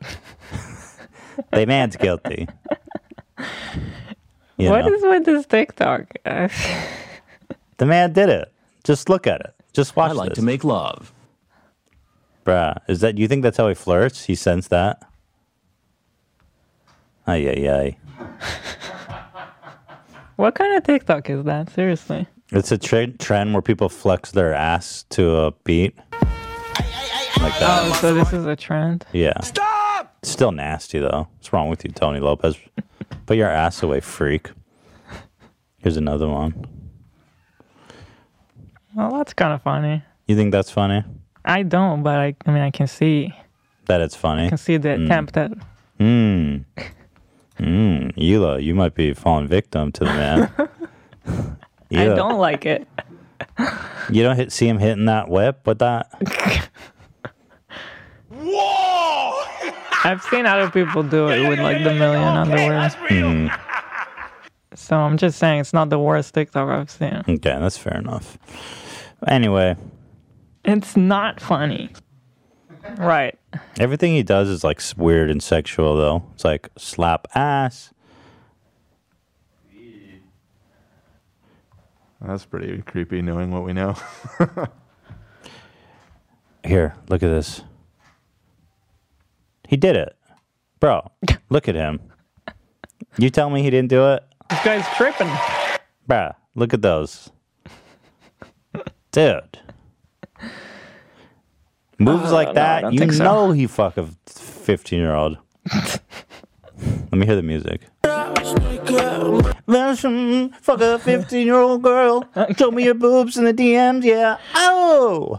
the 1.52 1.66
man's 1.66 1.96
guilty. 1.96 2.48
You 4.56 4.68
What 4.70 4.84
know? 4.84 4.92
is 4.94 5.02
with 5.02 5.24
this 5.24 5.46
TikTok? 5.46 6.12
The 7.78 7.86
man 7.86 8.12
did 8.12 8.28
it. 8.28 8.52
Just 8.84 9.08
look 9.08 9.26
at 9.26 9.40
it. 9.40 9.54
Just 9.72 9.96
watch 9.96 10.10
I 10.10 10.12
like 10.12 10.28
this. 10.30 10.36
to 10.36 10.42
make 10.44 10.64
love. 10.64 11.14
Bruh, 12.44 12.76
is 12.88 13.00
that 13.00 13.16
you 13.16 13.26
think 13.26 13.42
that's 13.42 13.56
how 13.56 13.68
he 13.68 13.74
flirts? 13.74 14.24
He 14.26 14.34
sends 14.34 14.68
that? 14.68 15.00
Ay 17.26 17.48
ay 17.48 17.70
ay. 17.70 17.96
What 20.36 20.54
kind 20.54 20.74
of 20.76 20.84
TikTok 20.84 21.28
is 21.30 21.44
that? 21.44 21.70
Seriously. 21.70 22.26
It's 22.52 22.72
a 22.72 22.78
tra- 22.78 23.06
trend 23.08 23.52
where 23.52 23.62
people 23.62 23.88
flex 23.88 24.32
their 24.32 24.52
ass 24.54 25.04
to 25.10 25.36
a 25.36 25.50
beat. 25.64 25.96
Like 27.40 27.58
that. 27.58 27.88
Oh, 27.90 27.98
so 28.00 28.14
this 28.14 28.32
is 28.32 28.44
a 28.44 28.56
trend. 28.56 29.06
Yeah. 29.12 29.38
Stop! 29.40 30.16
It's 30.22 30.30
still 30.30 30.52
nasty 30.52 30.98
though. 30.98 31.28
What's 31.36 31.52
wrong 31.52 31.68
with 31.70 31.84
you, 31.84 31.90
Tony 31.90 32.20
Lopez? 32.20 32.56
Put 33.26 33.36
your 33.36 33.48
ass 33.48 33.82
away, 33.82 34.00
freak. 34.00 34.50
Here's 35.78 35.96
another 35.96 36.28
one. 36.28 36.66
Well, 38.94 39.10
that's 39.16 39.32
kind 39.32 39.52
of 39.54 39.62
funny. 39.62 40.02
You 40.26 40.36
think 40.36 40.52
that's 40.52 40.70
funny? 40.70 41.04
I 41.44 41.62
don't, 41.62 42.02
but 42.02 42.18
I, 42.18 42.34
I 42.44 42.50
mean, 42.50 42.62
I 42.62 42.70
can 42.70 42.86
see, 42.86 43.32
That 43.86 44.00
it's 44.02 44.14
funny? 44.16 44.46
I 44.46 44.48
can 44.50 44.58
see 44.58 44.76
the 44.76 45.02
attempt 45.02 45.36
at. 45.36 45.52
Hmm. 45.98 46.58
Hmm. 47.60 48.08
Hila, 48.18 48.62
you 48.62 48.74
might 48.74 48.94
be 48.94 49.12
falling 49.12 49.46
victim 49.46 49.92
to 49.92 50.04
the 50.04 50.10
man. 50.10 50.50
I 51.92 52.06
don't 52.06 52.38
like 52.38 52.64
it. 52.64 52.88
You 54.10 54.22
don't 54.22 54.36
hit, 54.36 54.50
see 54.50 54.66
him 54.66 54.78
hitting 54.78 55.04
that 55.04 55.28
whip 55.28 55.66
with 55.66 55.80
that? 55.80 56.10
Whoa! 58.30 59.44
I've 60.04 60.22
seen 60.22 60.46
other 60.46 60.70
people 60.70 61.02
do 61.02 61.28
it 61.28 61.46
with 61.48 61.58
like 61.58 61.84
the 61.84 61.92
million 61.92 62.22
underwear. 62.22 62.88
Hmm. 62.88 63.48
So 64.74 64.96
I'm 64.96 65.18
just 65.18 65.38
saying 65.38 65.60
it's 65.60 65.74
not 65.74 65.90
the 65.90 65.98
worst 65.98 66.32
TikTok 66.32 66.66
I've 66.68 66.90
seen. 66.90 67.22
Okay, 67.28 67.38
that's 67.58 67.76
fair 67.76 67.98
enough. 67.98 68.38
Anyway, 69.28 69.76
It's 70.64 70.96
not 70.96 71.40
funny. 71.40 71.90
Right. 72.96 73.38
Everything 73.78 74.12
he 74.12 74.22
does 74.22 74.48
is 74.48 74.64
like 74.64 74.80
weird 74.96 75.30
and 75.30 75.42
sexual, 75.42 75.96
though. 75.96 76.24
It's 76.34 76.44
like 76.44 76.68
slap 76.76 77.26
ass. 77.34 77.92
That's 82.20 82.44
pretty 82.44 82.82
creepy, 82.82 83.22
knowing 83.22 83.50
what 83.50 83.64
we 83.64 83.72
know. 83.72 83.96
Here, 86.64 86.94
look 87.08 87.22
at 87.22 87.28
this. 87.28 87.62
He 89.66 89.76
did 89.76 89.96
it. 89.96 90.14
Bro, 90.80 91.10
look 91.48 91.68
at 91.68 91.74
him. 91.74 92.00
You 93.16 93.30
tell 93.30 93.48
me 93.48 93.62
he 93.62 93.70
didn't 93.70 93.88
do 93.88 94.12
it? 94.12 94.22
This 94.50 94.64
guy's 94.64 94.86
tripping. 94.96 95.28
Bruh, 96.08 96.34
look 96.54 96.74
at 96.74 96.82
those. 96.82 97.30
Dude. 99.12 99.58
Moves 102.00 102.32
Uh, 102.32 102.34
like 102.34 102.54
that, 102.54 102.80
don't 102.80 102.92
you 102.94 102.98
think 102.98 103.12
so. 103.12 103.22
know 103.24 103.52
he 103.52 103.66
fuck 103.66 103.96
a 103.98 104.08
15 104.26 104.98
year 104.98 105.14
old. 105.14 105.36
Let 107.12 107.12
me 107.12 107.26
hear 107.26 107.36
the 107.36 107.42
music. 107.42 107.82
Listen, 109.66 110.50
fuck 110.62 110.80
a 110.80 110.98
15 110.98 111.46
year 111.46 111.56
old 111.60 111.82
girl. 111.82 112.24
Show 112.56 112.70
me 112.70 112.84
your 112.84 112.94
boobs 112.94 113.36
in 113.36 113.44
the 113.44 113.52
DMs, 113.54 114.02
yeah. 114.04 114.38
Oh! 114.54 115.38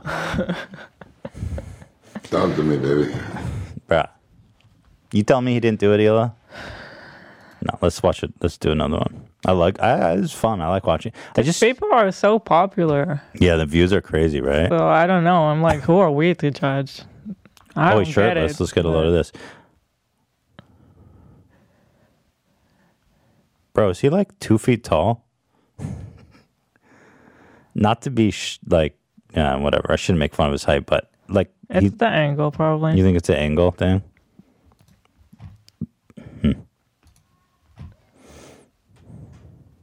Talk 2.30 2.56
to 2.56 2.63
me, 2.63 2.78
baby. 2.78 3.12
Bruh. 3.89 4.08
You 5.12 5.24
tell 5.24 5.41
me 5.41 5.54
he 5.54 5.60
didn't 5.60 5.80
do 5.80 5.91
it, 5.93 5.97
Hila? 6.00 6.34
No, 7.63 7.78
let's 7.82 8.02
watch 8.02 8.24
it. 8.24 8.32
Let's 8.41 8.58
do 8.58 8.71
another 8.71 8.97
one. 8.97 9.28
I 9.45 9.54
like. 9.54 9.82
I, 9.82 10.13
it's 10.13 10.34
fun. 10.34 10.62
I 10.62 10.67
like 10.67 10.86
watching. 10.86 11.13
I 11.36 11.41
just. 11.41 11.62
People 11.62 11.91
are 11.93 12.12
so 12.12 12.38
popular. 12.38 13.21
Yeah, 13.34 13.56
the 13.56 13.65
views 13.65 13.91
are 13.91 14.01
crazy, 14.01 14.39
right? 14.39 14.69
So 14.69 14.88
I 14.88 15.08
don't 15.08 15.23
know. 15.23 15.45
I'm 15.45 15.62
like, 15.62 15.80
who 15.82 15.97
are 15.97 16.12
we 16.12 16.36
to 16.36 16.51
judge? 16.51 17.01
I 17.75 17.93
oh, 17.93 18.04
get 18.04 18.13
shirtless. 18.13 18.54
it. 18.54 18.60
Let's 18.60 18.73
get 18.73 18.86
a 18.86 18.89
load 18.89 19.08
of 19.08 19.13
this. 19.13 19.32
Bro, 23.73 23.89
is 23.89 23.99
he 24.01 24.10
like 24.10 24.38
two 24.39 24.58
feet 24.58 24.84
tall? 24.84 25.25
Not 27.73 28.01
to 28.04 28.12
be 28.12 28.30
sh- 28.32 28.60
like, 28.67 28.97
yeah, 29.34 29.56
whatever. 29.56 29.91
I 29.91 29.95
shouldn't 29.95 30.19
make 30.19 30.36
fun 30.36 30.47
of 30.47 30.51
his 30.51 30.65
height, 30.65 30.86
but 30.86 31.10
like, 31.30 31.51
It's 31.69 31.84
he, 31.84 31.89
the 31.89 32.08
angle, 32.08 32.51
probably. 32.51 32.97
you 32.97 33.04
think 33.04 33.17
it's 33.17 33.30
an 33.30 33.36
angle 33.36 33.71
thing? 33.71 34.04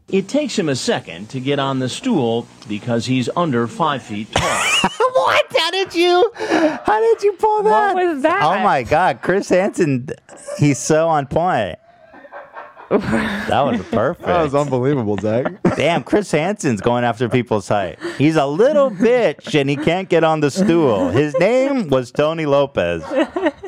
It 0.09 0.27
takes 0.27 0.59
him 0.59 0.71
a 0.71 0.77
second 0.77 1.29
to 1.31 1.41
get 1.41 1.59
on 1.59 1.81
the 1.81 1.89
stool 1.89 2.49
because 2.67 3.05
he's 3.05 3.29
under 3.37 3.67
five 3.67 4.03
feet 4.03 4.33
tall. 4.33 4.91
what? 4.99 5.47
How 5.55 5.71
did 5.71 5.95
you? 5.95 6.33
How 6.35 6.99
did 6.99 7.23
you 7.23 7.33
pull 7.35 7.63
that? 7.65 7.95
What 7.95 8.07
was 8.07 8.23
that? 8.23 8.43
Oh 8.43 8.63
my 8.63 8.85
God, 8.85 9.21
Chris 9.21 9.51
Hansen, 9.51 10.09
he's 10.59 10.79
so 10.79 11.09
on 11.09 11.27
point. 11.27 11.79
That 12.89 13.61
was 13.61 13.83
perfect. 13.91 14.27
That 14.27 14.43
was 14.43 14.55
unbelievable, 14.55 15.19
Zach. 15.19 15.63
Damn, 15.77 16.03
Chris 16.03 16.31
Hansen's 16.31 16.81
going 16.81 17.05
after 17.05 17.29
people's 17.29 17.69
height. 17.69 17.99
He's 18.17 18.37
a 18.37 18.47
little 18.47 18.91
bitch 18.91 19.59
and 19.59 19.69
he 19.69 19.77
can't 19.77 20.09
get 20.09 20.25
on 20.25 20.41
the 20.41 20.51
stool. 20.51 21.11
His 21.11 21.39
name 21.39 21.89
was 21.89 22.11
Tony 22.11 22.47
Lopez. 22.47 23.03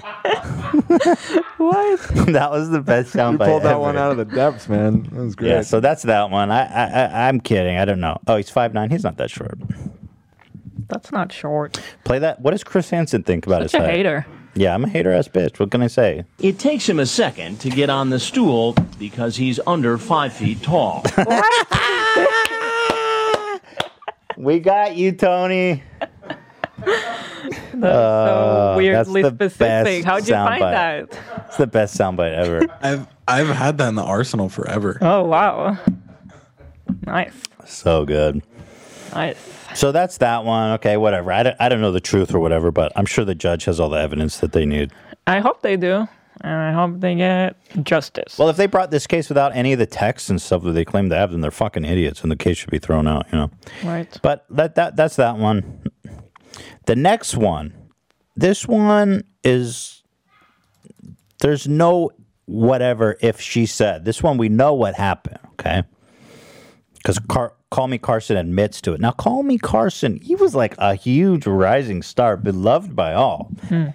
What? 1.58 2.00
that 2.32 2.50
was 2.50 2.70
the 2.70 2.80
best 2.80 3.12
sound. 3.12 3.38
You 3.38 3.46
pulled 3.46 3.62
that 3.64 3.72
ever. 3.72 3.80
one 3.80 3.96
out 3.98 4.12
of 4.12 4.16
the 4.16 4.24
depths, 4.24 4.68
man. 4.68 5.02
That 5.04 5.12
was 5.22 5.34
great. 5.36 5.50
Yeah, 5.50 5.60
so 5.60 5.78
that's 5.78 6.02
that 6.04 6.30
one. 6.30 6.50
I, 6.50 6.62
I, 6.64 6.84
I 7.04 7.28
I'm 7.28 7.38
kidding. 7.40 7.76
I 7.76 7.84
don't 7.84 8.00
know. 8.00 8.18
Oh, 8.26 8.36
he's 8.36 8.48
five 8.50 8.72
nine. 8.72 8.90
He's 8.90 9.04
not 9.04 9.18
that 9.18 9.30
short. 9.30 9.58
That's 10.88 11.12
not 11.12 11.32
short. 11.32 11.80
Play 12.04 12.18
that. 12.20 12.40
What 12.40 12.52
does 12.52 12.64
Chris 12.64 12.88
Hansen 12.90 13.22
think 13.22 13.46
about 13.46 13.62
Such 13.62 13.72
his 13.72 13.74
a 13.74 13.84
height? 13.84 13.94
hater. 13.94 14.26
Yeah, 14.54 14.74
I'm 14.74 14.84
a 14.84 14.88
hater 14.88 15.12
ass 15.12 15.28
bitch. 15.28 15.60
What 15.60 15.70
can 15.70 15.82
I 15.82 15.86
say? 15.86 16.24
It 16.40 16.58
takes 16.58 16.88
him 16.88 16.98
a 16.98 17.06
second 17.06 17.60
to 17.60 17.70
get 17.70 17.90
on 17.90 18.10
the 18.10 18.18
stool 18.18 18.74
because 18.98 19.36
he's 19.36 19.60
under 19.66 19.96
five 19.98 20.32
feet 20.32 20.62
tall. 20.62 21.04
We 24.36 24.58
got 24.58 24.96
you, 24.96 25.12
Tony. 25.12 25.82
That's 27.80 27.94
Uh, 27.94 28.72
so 28.74 28.76
weirdly 28.78 29.22
that's 29.22 29.38
the 29.38 29.50
specific. 29.50 30.04
best 30.04 30.04
How'd 30.04 30.28
you 30.28 30.34
find 30.34 30.62
soundbite. 30.62 31.10
that? 31.10 31.44
It's 31.48 31.56
the 31.56 31.66
best 31.66 31.98
soundbite 31.98 32.34
ever. 32.34 32.66
I've 32.82 33.06
I've 33.28 33.48
had 33.48 33.78
that 33.78 33.88
in 33.88 33.94
the 33.94 34.02
arsenal 34.04 34.48
forever. 34.48 34.98
Oh 35.00 35.24
wow. 35.24 35.78
Nice. 37.06 37.32
so 37.66 38.04
good. 38.04 38.42
Nice. 39.14 39.36
So 39.74 39.92
that's 39.92 40.18
that 40.18 40.44
one. 40.44 40.72
Okay, 40.72 40.96
whatever. 40.96 41.32
I 41.32 41.42
don't, 41.44 41.56
I 41.60 41.68
don't 41.68 41.80
know 41.80 41.92
the 41.92 42.00
truth 42.00 42.34
or 42.34 42.40
whatever, 42.40 42.70
but 42.72 42.92
I'm 42.96 43.06
sure 43.06 43.24
the 43.24 43.34
judge 43.34 43.64
has 43.64 43.78
all 43.78 43.88
the 43.88 44.00
evidence 44.00 44.38
that 44.38 44.52
they 44.52 44.66
need. 44.66 44.90
I 45.26 45.38
hope 45.40 45.62
they 45.62 45.76
do. 45.76 46.08
And 46.42 46.54
I 46.54 46.72
hope 46.72 47.00
they 47.00 47.14
get 47.16 47.54
justice. 47.84 48.38
Well, 48.38 48.48
if 48.48 48.56
they 48.56 48.66
brought 48.66 48.90
this 48.90 49.06
case 49.06 49.28
without 49.28 49.54
any 49.54 49.72
of 49.74 49.78
the 49.78 49.86
texts 49.86 50.30
and 50.30 50.40
stuff 50.40 50.62
that 50.62 50.72
they 50.72 50.84
claim 50.86 51.10
to 51.10 51.16
have, 51.16 51.32
then 51.32 51.42
they're 51.42 51.50
fucking 51.50 51.84
idiots, 51.84 52.22
and 52.22 52.32
the 52.32 52.36
case 52.36 52.56
should 52.56 52.70
be 52.70 52.78
thrown 52.78 53.06
out. 53.06 53.26
You 53.30 53.38
know. 53.38 53.50
Right. 53.84 54.18
But 54.22 54.46
that 54.50 54.74
that 54.76 54.96
that's 54.96 55.16
that 55.16 55.36
one. 55.36 55.82
The 56.86 56.96
next 56.96 57.36
one, 57.36 57.74
this 58.36 58.66
one 58.66 59.24
is 59.44 60.02
there's 61.40 61.66
no 61.68 62.10
whatever 62.46 63.16
if 63.20 63.40
she 63.40 63.66
said. 63.66 64.04
This 64.04 64.22
one 64.22 64.38
we 64.38 64.48
know 64.48 64.74
what 64.74 64.94
happened. 64.94 65.38
Okay. 65.52 65.82
Because 66.94 67.18
Car- 67.18 67.54
Call 67.70 67.86
Me 67.86 67.98
Carson 67.98 68.36
admits 68.36 68.80
to 68.82 68.92
it. 68.92 69.00
Now, 69.00 69.12
Call 69.12 69.42
Me 69.42 69.56
Carson, 69.56 70.18
he 70.20 70.34
was 70.34 70.54
like 70.54 70.74
a 70.78 70.94
huge 70.94 71.46
rising 71.46 72.02
star, 72.02 72.36
beloved 72.36 72.96
by 72.96 73.14
all. 73.14 73.52
Hmm. 73.68 73.88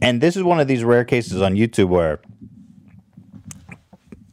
And 0.00 0.20
this 0.20 0.36
is 0.36 0.42
one 0.42 0.60
of 0.60 0.68
these 0.68 0.84
rare 0.84 1.04
cases 1.04 1.42
on 1.42 1.54
YouTube 1.54 1.88
where 1.88 2.20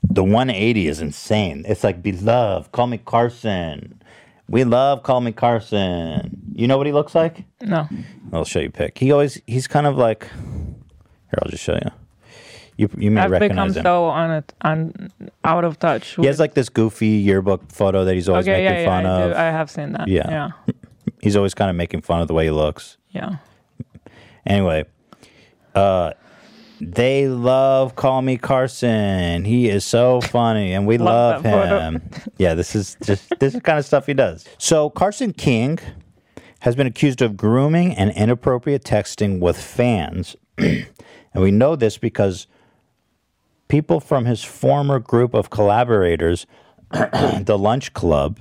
the 0.04 0.24
180 0.24 0.88
is 0.88 1.00
insane. 1.00 1.66
It's 1.68 1.84
like 1.84 2.04
beloved, 2.04 2.72
Call 2.72 2.88
Me 2.88 2.98
Carson. 2.98 4.01
We 4.50 4.64
love 4.64 5.04
Call 5.04 5.22
Me 5.22 5.32
Carson. 5.32 6.38
You 6.54 6.68
know 6.68 6.78
what 6.78 6.88
he 6.88 6.94
looks 6.94 7.16
like? 7.16 7.46
No. 7.62 7.88
I'll 8.34 8.46
show 8.46 8.60
you 8.60 8.68
a 8.68 8.72
pic. 8.72 8.98
He 8.98 9.12
always 9.12 9.42
he's 9.48 9.68
kind 9.68 9.88
of 9.88 9.98
like 9.98 10.24
here. 10.24 11.40
I'll 11.42 11.50
just 11.50 11.64
show 11.64 11.74
you. 11.74 11.92
You 12.78 12.90
you 12.98 13.12
may 13.12 13.22
I've 13.22 13.30
become 13.30 13.42
recognize 13.42 13.78
him. 13.78 13.84
so 13.84 14.06
on 14.06 14.32
it 14.32 14.54
on 14.62 15.10
out 15.44 15.64
of 15.64 15.80
touch. 15.80 16.16
He 16.16 16.26
has 16.26 16.40
like 16.40 16.54
this 16.54 16.70
goofy 16.70 17.08
yearbook 17.08 17.72
photo 17.72 18.04
that 18.06 18.14
he's 18.16 18.28
always 18.28 18.48
okay, 18.48 18.64
making 18.64 18.80
yeah, 18.80 18.86
fun 18.86 19.04
yeah, 19.04 19.14
I, 19.14 19.22
of. 19.22 19.32
do. 19.32 19.38
I 19.38 19.44
have 19.44 19.70
seen 19.70 19.92
that. 19.94 20.08
Yeah. 20.08 20.30
Yeah. 20.30 20.74
He's 21.22 21.36
always 21.36 21.54
kind 21.54 21.70
of 21.70 21.76
making 21.76 22.02
fun 22.02 22.22
of 22.22 22.28
the 22.28 22.34
way 22.34 22.46
he 22.46 22.52
looks. 22.52 22.98
Yeah. 23.12 23.38
Anyway, 24.46 24.86
uh, 25.76 26.14
they 26.82 27.28
love 27.28 27.96
Call 27.96 28.22
Me 28.22 28.38
Carson. 28.38 29.46
He 29.46 29.70
is 29.70 29.86
so 29.86 30.20
funny, 30.22 30.74
and 30.74 30.88
we 30.88 30.98
love, 31.00 31.46
Love 31.46 31.94
him. 31.94 32.02
yeah, 32.38 32.56
this 32.56 32.76
is 32.76 32.98
just 33.04 33.30
this 33.40 33.50
is 33.50 33.54
the 33.54 33.62
kind 33.62 33.78
of 33.80 33.86
stuff 33.86 34.08
he 34.08 34.14
does. 34.14 34.46
So 34.58 34.90
Carson 34.90 35.32
King 35.34 35.80
has 36.62 36.76
been 36.76 36.88
accused 36.88 37.22
of 37.22 37.38
grooming 37.38 37.94
and 37.96 38.12
inappropriate 38.12 38.84
texting 38.84 39.40
with 39.40 39.58
fans, 39.62 40.36
and 40.58 40.86
we 41.36 41.52
know 41.52 41.76
this 41.76 41.98
because 41.98 42.48
people 43.68 44.00
from 44.00 44.26
his 44.26 44.44
former 44.44 45.00
group 45.00 45.34
of 45.34 45.50
collaborators, 45.50 46.46
the 46.92 47.58
Lunch 47.60 47.94
Club, 47.94 48.40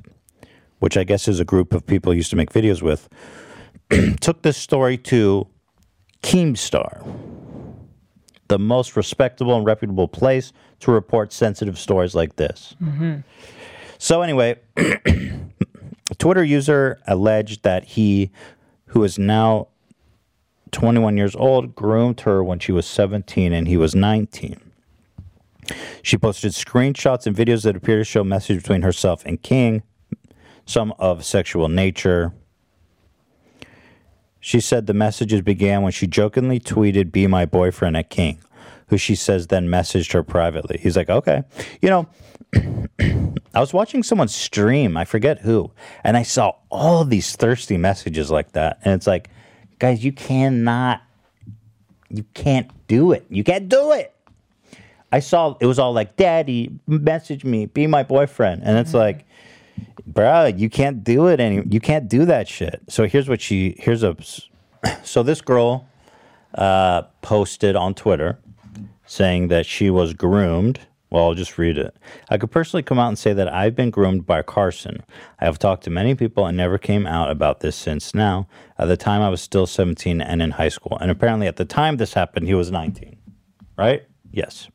which 0.81 0.97
I 0.97 1.05
guess 1.05 1.29
is 1.29 1.41
a 1.41 1.45
group 1.45 1.73
of 1.73 1.87
people 1.87 2.13
he 2.13 2.17
used 2.17 2.31
to 2.31 2.37
make 2.37 2.53
videos 2.53 2.83
with, 2.83 3.09
took 4.21 4.43
this 4.43 4.57
story 4.57 4.97
to 4.99 5.47
Keemstar, 6.23 7.03
the 8.51 8.59
most 8.59 8.97
respectable 8.97 9.57
and 9.57 9.65
reputable 9.65 10.09
place 10.09 10.53
to 10.81 10.91
report 10.91 11.33
sensitive 11.33 11.79
stories 11.79 12.17
like 12.17 12.35
this. 12.35 12.75
Mm-hmm. 12.83 13.21
So, 13.97 14.23
anyway, 14.23 14.59
a 14.77 14.99
Twitter 16.19 16.43
user 16.43 16.99
alleged 17.07 17.63
that 17.63 17.85
he, 17.85 18.33
who 18.87 19.05
is 19.05 19.21
now 19.21 19.69
21 20.73 21.17
years 21.17 21.37
old, 21.37 21.77
groomed 21.77 22.23
her 22.23 22.43
when 22.43 22.59
she 22.59 22.73
was 22.73 22.87
17 22.87 23.53
and 23.53 23.69
he 23.69 23.77
was 23.77 23.95
19. 23.95 24.61
She 26.03 26.19
posted 26.19 26.51
screenshots 26.51 27.29
and 27.29 27.37
videos 27.37 27.63
that 27.63 27.77
appear 27.77 27.99
to 27.99 28.05
show 28.05 28.25
messages 28.25 28.65
between 28.65 28.83
herself 28.83 29.23
and 29.25 29.41
King, 29.41 29.85
some 30.67 30.93
of 30.99 31.25
sexual 31.25 31.69
nature. 31.69 32.33
She 34.41 34.61
said 34.61 34.87
the 34.87 34.95
messages 34.95 35.43
began 35.43 35.83
when 35.83 35.93
she 35.93 36.07
jokingly 36.07 36.59
tweeted, 36.59 37.13
Be 37.13 37.27
my 37.27 37.45
boyfriend 37.45 37.97
at 37.97 38.11
King, 38.11 38.39
who 38.89 38.97
she 38.97 39.15
says 39.15 39.49
then 39.49 39.69
messaged 39.69 40.13
her 40.13 40.23
privately. 40.23 40.79
He's 40.81 40.97
like, 40.97 41.11
Okay. 41.11 41.45
You 41.83 41.91
know, 41.91 42.09
I 43.55 43.61
was 43.61 43.73
watching 43.73 44.03
someone 44.03 44.29
stream, 44.29 44.97
I 44.97 45.05
forget 45.05 45.41
who, 45.41 45.71
and 46.05 46.17
I 46.17 46.23
saw 46.23 46.55
all 46.71 47.05
these 47.05 47.37
thirsty 47.37 47.77
messages 47.77 48.31
like 48.31 48.53
that. 48.53 48.79
And 48.85 48.95
it's 48.95 49.07
like, 49.07 49.29
guys, 49.79 50.05
you 50.05 50.13
cannot, 50.13 51.03
you 52.09 52.25
can't 52.35 52.71
do 52.87 53.13
it. 53.13 53.27
You 53.29 53.45
can't 53.45 53.69
do 53.69 53.93
it. 53.93 54.15
I 55.13 55.21
saw 55.21 55.57
it 55.61 55.67
was 55.67 55.79
all 55.79 55.93
like, 55.93 56.17
Daddy, 56.17 56.79
message 56.87 57.45
me, 57.45 57.67
be 57.67 57.87
my 57.87 58.05
boyfriend. 58.05 58.63
And 58.65 58.79
it's 58.79 58.91
mm-hmm. 58.91 58.99
like, 58.99 59.27
bruh, 60.09 60.59
you 60.59 60.71
can't 60.71 61.03
do 61.05 61.27
it 61.27 61.41
any 61.41 61.63
you 61.69 61.81
can't 61.81 62.09
do 62.09 62.25
that 62.27 62.49
shit. 62.49 62.83
So 62.89 63.07
here's 63.07 63.29
what 63.29 63.41
she 63.41 63.77
here's 63.79 64.03
a 64.03 64.17
so 65.03 65.23
this 65.23 65.41
girl 65.41 65.89
uh 66.55 67.03
posted 67.23 67.77
on 67.77 67.95
Twitter 67.95 68.39
saying 69.07 69.49
that 69.49 69.67
she 69.67 69.91
was 69.91 70.15
groomed. 70.15 70.79
Well, 71.11 71.25
I'll 71.25 71.35
just 71.35 71.59
read 71.59 71.77
it. 71.77 71.97
I 72.29 72.39
could 72.39 72.53
personally 72.53 72.85
come 72.85 73.01
out 73.01 73.09
and 73.09 73.19
say 73.19 73.33
that 73.33 73.53
I've 73.53 73.75
been 73.75 73.91
groomed 73.91 74.25
by 74.25 74.43
Carson. 74.43 75.03
I 75.41 75.45
have 75.45 75.59
talked 75.59 75.83
to 75.85 75.91
many 75.91 76.15
people 76.15 76.47
and 76.47 76.57
never 76.57 76.79
came 76.79 77.05
out 77.05 77.33
about 77.33 77.59
this 77.59 77.75
since 77.75 78.15
now. 78.15 78.47
At 78.79 78.87
the 78.87 78.97
time, 78.97 79.21
I 79.21 79.29
was 79.29 79.43
still 79.43 79.67
17 79.67 80.21
and 80.21 80.41
in 80.41 80.53
high 80.53 80.69
school. 80.69 80.97
And 81.01 81.11
apparently, 81.11 81.49
at 81.49 81.57
the 81.57 81.65
time 81.65 81.97
this 81.97 82.15
happened, 82.15 82.47
he 82.47 82.55
was 82.55 82.71
19. 82.71 83.17
Right? 83.77 84.05
Yes. 84.31 84.69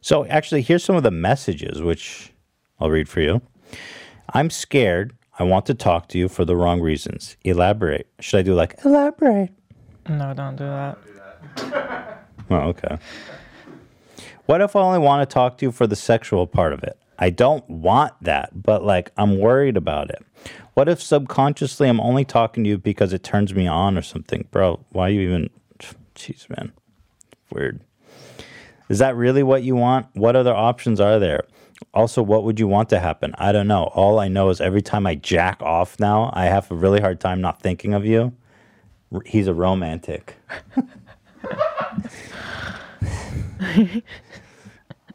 So, 0.00 0.24
actually, 0.26 0.62
here's 0.62 0.82
some 0.82 0.96
of 0.96 1.02
the 1.02 1.10
messages, 1.10 1.82
which 1.82 2.32
I'll 2.80 2.90
read 2.90 3.10
for 3.10 3.20
you. 3.20 3.42
I'm 4.30 4.50
scared. 4.50 5.14
I 5.38 5.42
want 5.44 5.66
to 5.66 5.74
talk 5.74 6.08
to 6.08 6.18
you 6.18 6.28
for 6.28 6.44
the 6.44 6.56
wrong 6.56 6.80
reasons. 6.80 7.36
Elaborate. 7.44 8.06
Should 8.20 8.38
I 8.38 8.42
do 8.42 8.54
like 8.54 8.76
elaborate? 8.84 9.50
No, 10.08 10.32
don't 10.34 10.56
do 10.56 10.64
that. 10.64 10.98
Oh, 12.50 12.56
okay. 12.56 12.98
What 14.46 14.60
if 14.60 14.76
I 14.76 14.80
only 14.80 14.98
want 14.98 15.28
to 15.28 15.32
talk 15.32 15.58
to 15.58 15.66
you 15.66 15.72
for 15.72 15.86
the 15.86 15.96
sexual 15.96 16.46
part 16.46 16.72
of 16.72 16.82
it? 16.82 16.98
I 17.18 17.30
don't 17.30 17.68
want 17.70 18.12
that, 18.20 18.62
but 18.62 18.84
like 18.84 19.10
I'm 19.16 19.38
worried 19.38 19.76
about 19.76 20.10
it. 20.10 20.24
What 20.74 20.88
if 20.88 21.00
subconsciously 21.00 21.88
I'm 21.88 22.00
only 22.00 22.24
talking 22.24 22.64
to 22.64 22.70
you 22.70 22.78
because 22.78 23.12
it 23.12 23.22
turns 23.22 23.54
me 23.54 23.66
on 23.66 23.96
or 23.96 24.02
something? 24.02 24.46
Bro, 24.50 24.84
why 24.90 25.08
you 25.08 25.20
even 25.22 25.50
jeez 26.14 26.48
man. 26.50 26.72
Weird. 27.50 27.80
Is 28.88 28.98
that 28.98 29.16
really 29.16 29.42
what 29.42 29.62
you 29.62 29.76
want? 29.76 30.06
What 30.14 30.36
other 30.36 30.54
options 30.54 31.00
are 31.00 31.18
there? 31.18 31.44
Also, 31.92 32.22
what 32.22 32.42
would 32.44 32.58
you 32.58 32.66
want 32.66 32.88
to 32.90 32.98
happen? 32.98 33.34
I 33.38 33.52
don't 33.52 33.68
know. 33.68 33.84
All 33.94 34.18
I 34.18 34.28
know 34.28 34.48
is 34.50 34.60
every 34.60 34.82
time 34.82 35.06
I 35.06 35.14
jack 35.14 35.62
off 35.62 36.00
now, 36.00 36.30
I 36.34 36.46
have 36.46 36.70
a 36.70 36.74
really 36.74 37.00
hard 37.00 37.20
time 37.20 37.40
not 37.40 37.60
thinking 37.62 37.94
of 37.94 38.04
you. 38.04 38.32
R- 39.12 39.22
He's 39.26 39.46
a 39.46 39.54
romantic. 39.54 40.36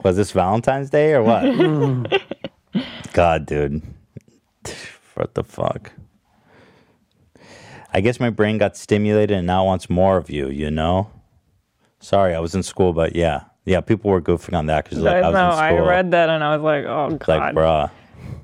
Was 0.04 0.16
this 0.16 0.32
Valentine's 0.32 0.90
Day 0.90 1.14
or 1.14 1.24
what? 1.24 1.44
God, 3.14 3.46
dude. 3.46 3.82
What 5.16 5.34
the 5.34 5.44
fuck? 5.44 5.92
I 7.92 8.00
guess 8.02 8.20
my 8.20 8.30
brain 8.30 8.58
got 8.58 8.78
stimulated 8.78 9.36
and 9.38 9.48
now 9.48 9.66
wants 9.66 9.90
more 9.90 10.16
of 10.18 10.30
you, 10.30 10.48
you 10.50 10.72
know? 10.72 11.10
Sorry, 12.00 12.34
I 12.34 12.40
was 12.40 12.56
in 12.56 12.64
school, 12.64 12.94
but 12.94 13.16
yeah. 13.16 13.44
Yeah, 13.70 13.82
people 13.82 14.10
were 14.10 14.20
goofing 14.22 14.58
on 14.58 14.66
that 14.66 14.86
because 14.86 14.98
like, 14.98 15.24
I 15.24 15.28
was 15.30 15.34
know. 15.34 15.50
in 15.52 15.84
I 15.84 15.88
read 15.88 16.10
that 16.12 16.28
and 16.30 16.44
I 16.44 16.56
was 16.56 16.64
like, 16.64 16.86
oh 16.86 17.10
It's 17.14 17.28
like, 17.28 17.54
god. 17.54 17.56
bruh. 17.56 17.92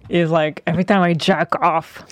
He's 0.07 0.29
like, 0.29 0.61
every 0.67 0.83
time 0.83 1.01
I 1.01 1.13
jack 1.15 1.55
off, 1.61 2.05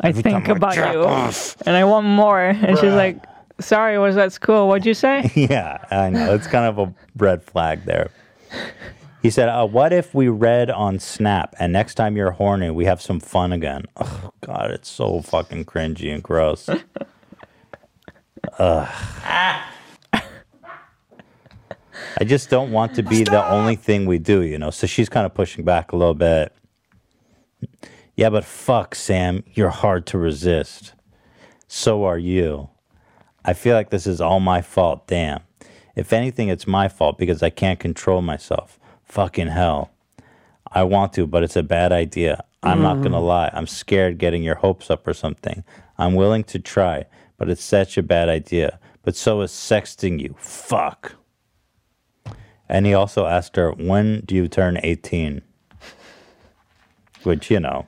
I 0.00 0.08
Every 0.08 0.22
think 0.22 0.44
time 0.46 0.52
I 0.52 0.56
about 0.56 0.76
you, 0.76 1.04
off. 1.04 1.56
and 1.64 1.76
I 1.76 1.84
want 1.84 2.06
more. 2.08 2.40
And 2.42 2.76
she's 2.76 2.92
like, 2.92 3.22
sorry, 3.60 3.96
was 3.98 4.16
that 4.16 4.32
school. 4.32 4.66
What'd 4.66 4.84
you 4.84 4.94
say? 4.94 5.30
yeah, 5.36 5.78
I 5.92 6.10
know. 6.10 6.34
It's 6.34 6.48
kind 6.48 6.66
of 6.66 6.78
a 6.80 6.92
red 7.16 7.44
flag 7.44 7.84
there. 7.84 8.10
He 9.22 9.30
said, 9.30 9.48
uh, 9.48 9.64
What 9.66 9.92
if 9.92 10.12
we 10.12 10.26
read 10.28 10.68
on 10.70 10.98
Snap 10.98 11.54
and 11.60 11.72
next 11.72 11.94
time 11.94 12.16
you're 12.16 12.32
horny, 12.32 12.70
we 12.70 12.84
have 12.86 13.00
some 13.00 13.20
fun 13.20 13.52
again? 13.52 13.84
Oh, 13.96 14.32
God, 14.40 14.72
it's 14.72 14.88
so 14.88 15.20
fucking 15.22 15.66
cringy 15.66 16.12
and 16.12 16.22
gross. 16.24 16.68
Ugh. 18.58 19.62
I 22.20 22.24
just 22.24 22.50
don't 22.50 22.72
want 22.72 22.94
to 22.94 23.02
be 23.02 23.24
the 23.24 23.46
only 23.48 23.76
thing 23.76 24.06
we 24.06 24.18
do, 24.18 24.42
you 24.42 24.58
know? 24.58 24.70
So 24.70 24.86
she's 24.86 25.08
kind 25.08 25.26
of 25.26 25.34
pushing 25.34 25.64
back 25.64 25.92
a 25.92 25.96
little 25.96 26.14
bit. 26.14 26.52
Yeah, 28.14 28.30
but 28.30 28.44
fuck, 28.44 28.94
Sam, 28.94 29.44
you're 29.52 29.70
hard 29.70 30.06
to 30.06 30.18
resist. 30.18 30.94
So 31.68 32.04
are 32.04 32.18
you. 32.18 32.70
I 33.44 33.52
feel 33.52 33.74
like 33.74 33.90
this 33.90 34.06
is 34.06 34.20
all 34.20 34.40
my 34.40 34.62
fault. 34.62 35.06
Damn. 35.06 35.40
If 35.94 36.12
anything, 36.12 36.48
it's 36.48 36.66
my 36.66 36.88
fault 36.88 37.18
because 37.18 37.42
I 37.42 37.50
can't 37.50 37.78
control 37.78 38.22
myself. 38.22 38.78
Fucking 39.04 39.48
hell. 39.48 39.90
I 40.72 40.82
want 40.82 41.12
to, 41.14 41.26
but 41.26 41.42
it's 41.42 41.56
a 41.56 41.62
bad 41.62 41.92
idea. 41.92 42.44
I'm 42.62 42.82
not 42.82 42.96
going 42.96 43.12
to 43.12 43.18
mm. 43.18 43.26
lie. 43.26 43.50
I'm 43.52 43.66
scared 43.66 44.18
getting 44.18 44.42
your 44.42 44.56
hopes 44.56 44.90
up 44.90 45.06
or 45.06 45.14
something. 45.14 45.62
I'm 45.98 46.14
willing 46.14 46.42
to 46.44 46.58
try, 46.58 47.04
but 47.38 47.48
it's 47.48 47.62
such 47.62 47.96
a 47.96 48.02
bad 48.02 48.28
idea. 48.28 48.80
But 49.02 49.14
so 49.14 49.40
is 49.42 49.52
sexting 49.52 50.20
you. 50.20 50.34
Fuck. 50.38 51.14
And 52.68 52.86
he 52.86 52.94
also 52.94 53.26
asked 53.26 53.56
her, 53.56 53.70
When 53.72 54.20
do 54.26 54.34
you 54.34 54.48
turn 54.48 54.78
18? 54.82 55.42
Which, 57.22 57.50
you 57.50 57.60
know, 57.60 57.86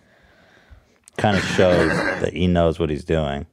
kind 1.16 1.36
of 1.36 1.44
shows 1.44 1.90
that 1.90 2.32
he 2.32 2.46
knows 2.46 2.78
what 2.78 2.90
he's 2.90 3.04
doing. 3.04 3.46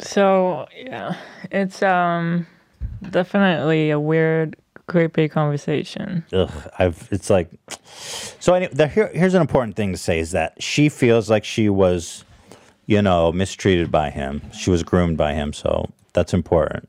So 0.00 0.66
yeah, 0.76 1.16
it's 1.50 1.82
um 1.82 2.46
definitely 3.10 3.90
a 3.90 4.00
weird, 4.00 4.56
creepy 4.86 5.28
conversation. 5.28 6.24
Ugh, 6.32 6.50
I've 6.78 7.08
it's 7.12 7.30
like 7.30 7.50
so. 8.40 8.54
Anyway, 8.54 8.72
the, 8.72 8.88
here, 8.88 9.10
here's 9.14 9.34
an 9.34 9.40
important 9.40 9.76
thing 9.76 9.92
to 9.92 9.98
say: 9.98 10.18
is 10.18 10.32
that 10.32 10.60
she 10.60 10.88
feels 10.88 11.30
like 11.30 11.44
she 11.44 11.68
was, 11.68 12.24
you 12.86 13.00
know, 13.00 13.30
mistreated 13.32 13.90
by 13.92 14.10
him. 14.10 14.42
She 14.52 14.70
was 14.70 14.82
groomed 14.82 15.16
by 15.16 15.34
him, 15.34 15.52
so 15.52 15.90
that's 16.12 16.34
important. 16.34 16.88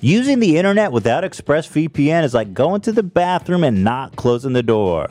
Using 0.00 0.38
the 0.38 0.56
internet 0.56 0.92
without 0.92 1.24
ExpressVPN 1.24 2.22
is 2.22 2.32
like 2.32 2.54
going 2.54 2.82
to 2.82 2.92
the 2.92 3.02
bathroom 3.02 3.64
and 3.64 3.82
not 3.82 4.14
closing 4.14 4.52
the 4.52 4.62
door. 4.62 5.08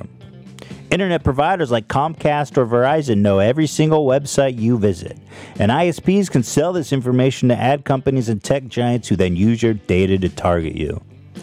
Internet 0.90 1.26
providers 1.26 1.70
like 1.70 1.90
Comcast 1.90 2.56
or 2.56 2.66
Verizon 2.66 3.18
know 3.18 3.40
every 3.40 3.68
single 3.68 4.06
website 4.06 4.58
you 4.58 4.78
visit, 4.78 5.18
and 5.60 5.70
ISPs 5.70 6.32
can 6.32 6.42
sell 6.42 6.72
this 6.72 6.94
information 6.94 7.50
to 7.50 7.56
ad 7.58 7.84
companies 7.84 8.30
and 8.30 8.42
tech 8.42 8.68
giants 8.68 9.10
who 9.10 9.18
then 9.18 9.36
use 9.36 9.62
your 9.62 9.74
data 9.74 10.18
to 10.18 10.30
target 10.30 10.76
you. 10.76 11.02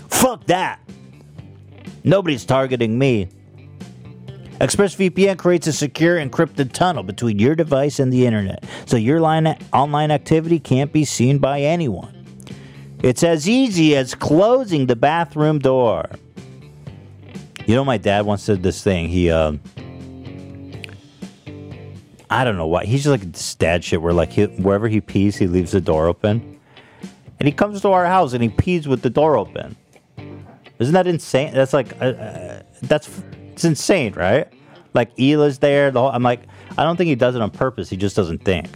Fuck 0.09 0.47
that! 0.47 0.81
Nobody's 2.03 2.47
targeting 2.47 2.99
me. 2.99 3.29
ExpressVPN 4.61 5.37
creates 5.37 5.67
a 5.67 5.73
secure 5.75 6.17
encrypted 6.17 6.73
tunnel 6.73 7.03
between 7.03 7.39
your 7.39 7.55
device 7.55 7.99
and 7.99 8.11
the 8.11 8.25
internet, 8.25 8.65
so 8.87 8.97
your 8.97 9.21
line 9.21 9.47
online 9.75 10.11
activity 10.11 10.59
can't 10.59 10.95
be 10.95 11.05
seen 11.05 11.37
by 11.37 11.61
anyone. 11.61 12.14
It's 13.05 13.23
as 13.23 13.47
easy 13.47 13.95
as 13.97 14.15
closing 14.15 14.87
the 14.87 14.97
bathroom 14.97 15.59
door. 15.59 16.09
You 17.67 17.75
know, 17.75 17.85
my 17.85 17.99
dad 17.99 18.25
once 18.25 18.47
did 18.47 18.63
this 18.63 18.83
thing. 18.83 19.11
He, 19.11 19.31
uh, 19.31 19.53
I 22.31 22.45
don't 22.45 22.57
know 22.57 22.67
why. 22.67 22.87
He's 22.87 23.05
just 23.05 23.11
like 23.11 23.31
this 23.31 23.55
dad 23.57 23.85
shit 23.85 24.01
where, 24.01 24.15
like, 24.15 24.33
he, 24.33 24.45
wherever 24.45 24.89
he 24.89 25.03
pees, 25.03 25.37
he 25.37 25.47
leaves 25.47 25.73
the 25.73 25.83
door 25.83 26.07
open. 26.07 26.59
And 27.39 27.47
he 27.47 27.53
comes 27.53 27.83
to 27.83 27.91
our 27.91 28.07
house 28.07 28.33
and 28.33 28.43
he 28.43 28.49
pees 28.49 28.89
with 28.89 29.03
the 29.03 29.11
door 29.11 29.37
open. 29.37 29.77
Isn't 30.79 30.95
that 30.95 31.07
insane? 31.07 31.53
That's 31.53 31.75
like, 31.75 32.01
uh, 32.01 32.07
uh, 32.07 32.63
that's 32.85 33.11
it's 33.53 33.67
insane, 33.67 34.15
right? 34.15 34.51
Like, 34.95 35.15
Hila's 35.19 35.59
there. 35.59 35.91
The 35.91 36.01
whole, 36.01 36.09
I'm 36.09 36.23
like, 36.23 36.45
I 36.79 36.85
don't 36.85 36.97
think 36.97 37.09
he 37.09 37.17
does 37.17 37.35
it 37.35 37.43
on 37.43 37.51
purpose. 37.51 37.91
He 37.91 37.99
just 37.99 38.17
doesn't 38.17 38.47
think. 38.47 38.71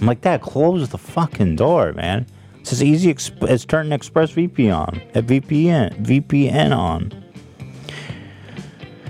I'm 0.00 0.06
like, 0.08 0.20
Dad, 0.20 0.40
close 0.40 0.88
the 0.88 0.98
fucking 0.98 1.54
door, 1.54 1.92
man. 1.92 2.26
It's 2.70 2.80
as 2.80 2.84
easy 2.84 3.10
as 3.48 3.64
turning 3.64 3.98
ExpressVPN 3.98 4.72
on. 4.72 5.02
A 5.16 5.22
VPN, 5.22 6.04
VPN 6.04 6.70
on. 6.70 7.10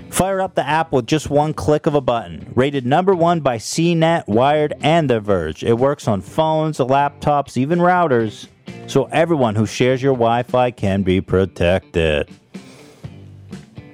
Fire 0.09 0.41
up 0.41 0.55
the 0.55 0.67
app 0.67 0.91
with 0.91 1.05
just 1.05 1.29
one 1.29 1.53
click 1.53 1.85
of 1.85 1.93
a 1.93 2.01
button. 2.01 2.51
Rated 2.55 2.87
number 2.87 3.13
one 3.13 3.41
by 3.41 3.59
CNET, 3.59 4.27
Wired, 4.27 4.73
and 4.81 5.07
The 5.07 5.19
Verge. 5.19 5.63
It 5.63 5.77
works 5.77 6.07
on 6.07 6.21
phones, 6.21 6.79
laptops, 6.79 7.55
even 7.55 7.77
routers, 7.77 8.47
so 8.87 9.03
everyone 9.11 9.53
who 9.53 9.67
shares 9.67 10.01
your 10.01 10.13
Wi 10.13 10.41
Fi 10.41 10.71
can 10.71 11.03
be 11.03 11.21
protected. 11.21 12.31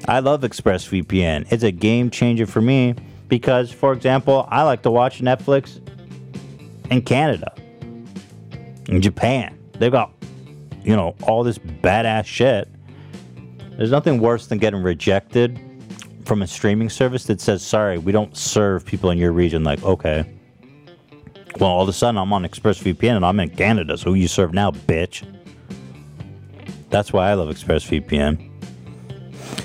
I 0.08 0.20
love 0.20 0.44
ExpressVPN. 0.44 1.52
It's 1.52 1.64
a 1.64 1.74
game 1.74 2.10
changer 2.10 2.46
for 2.46 2.62
me 2.62 2.96
because, 3.28 3.70
for 3.70 3.92
example, 3.92 4.48
I 4.50 4.64
like 4.64 4.84
to 4.84 4.92
watch 4.92 5.20
Netflix 5.20 5.82
in 6.90 7.02
Canada, 7.02 7.54
in 8.88 9.02
Japan. 9.02 9.56
They've 9.80 9.92
got, 9.92 10.12
you 10.84 10.96
know, 10.96 11.16
all 11.24 11.44
this 11.44 11.58
badass 11.58 12.26
shit. 12.26 12.68
There's 13.78 13.92
nothing 13.92 14.20
worse 14.20 14.48
than 14.48 14.58
getting 14.58 14.82
rejected 14.82 15.60
from 16.26 16.42
a 16.42 16.48
streaming 16.48 16.90
service 16.90 17.26
that 17.26 17.40
says, 17.40 17.64
"Sorry, 17.64 17.98
we 17.98 18.12
don't 18.12 18.36
serve 18.36 18.86
people 18.86 19.12
in 19.12 19.18
your 19.18 19.32
region." 19.32 19.64
Like, 19.64 19.84
okay. 19.84 20.26
Well, 21.60 21.70
all 21.70 21.84
of 21.84 21.90
a 21.90 21.94
sudden, 21.94 22.18
I'm 22.18 22.34
on 22.34 22.44
ExpressVPN 22.44 23.16
and 23.16 23.26
I'm 23.26 23.40
in 23.40 23.50
Canada. 23.50 23.98
So 23.98 24.12
who 24.12 24.16
you 24.16 24.28
serve 24.28 24.54
now, 24.54 24.72
bitch? 24.72 25.24
That's 26.90 27.12
why 27.12 27.30
I 27.30 27.34
love 27.34 27.50
ExpressVPN. 27.50 28.52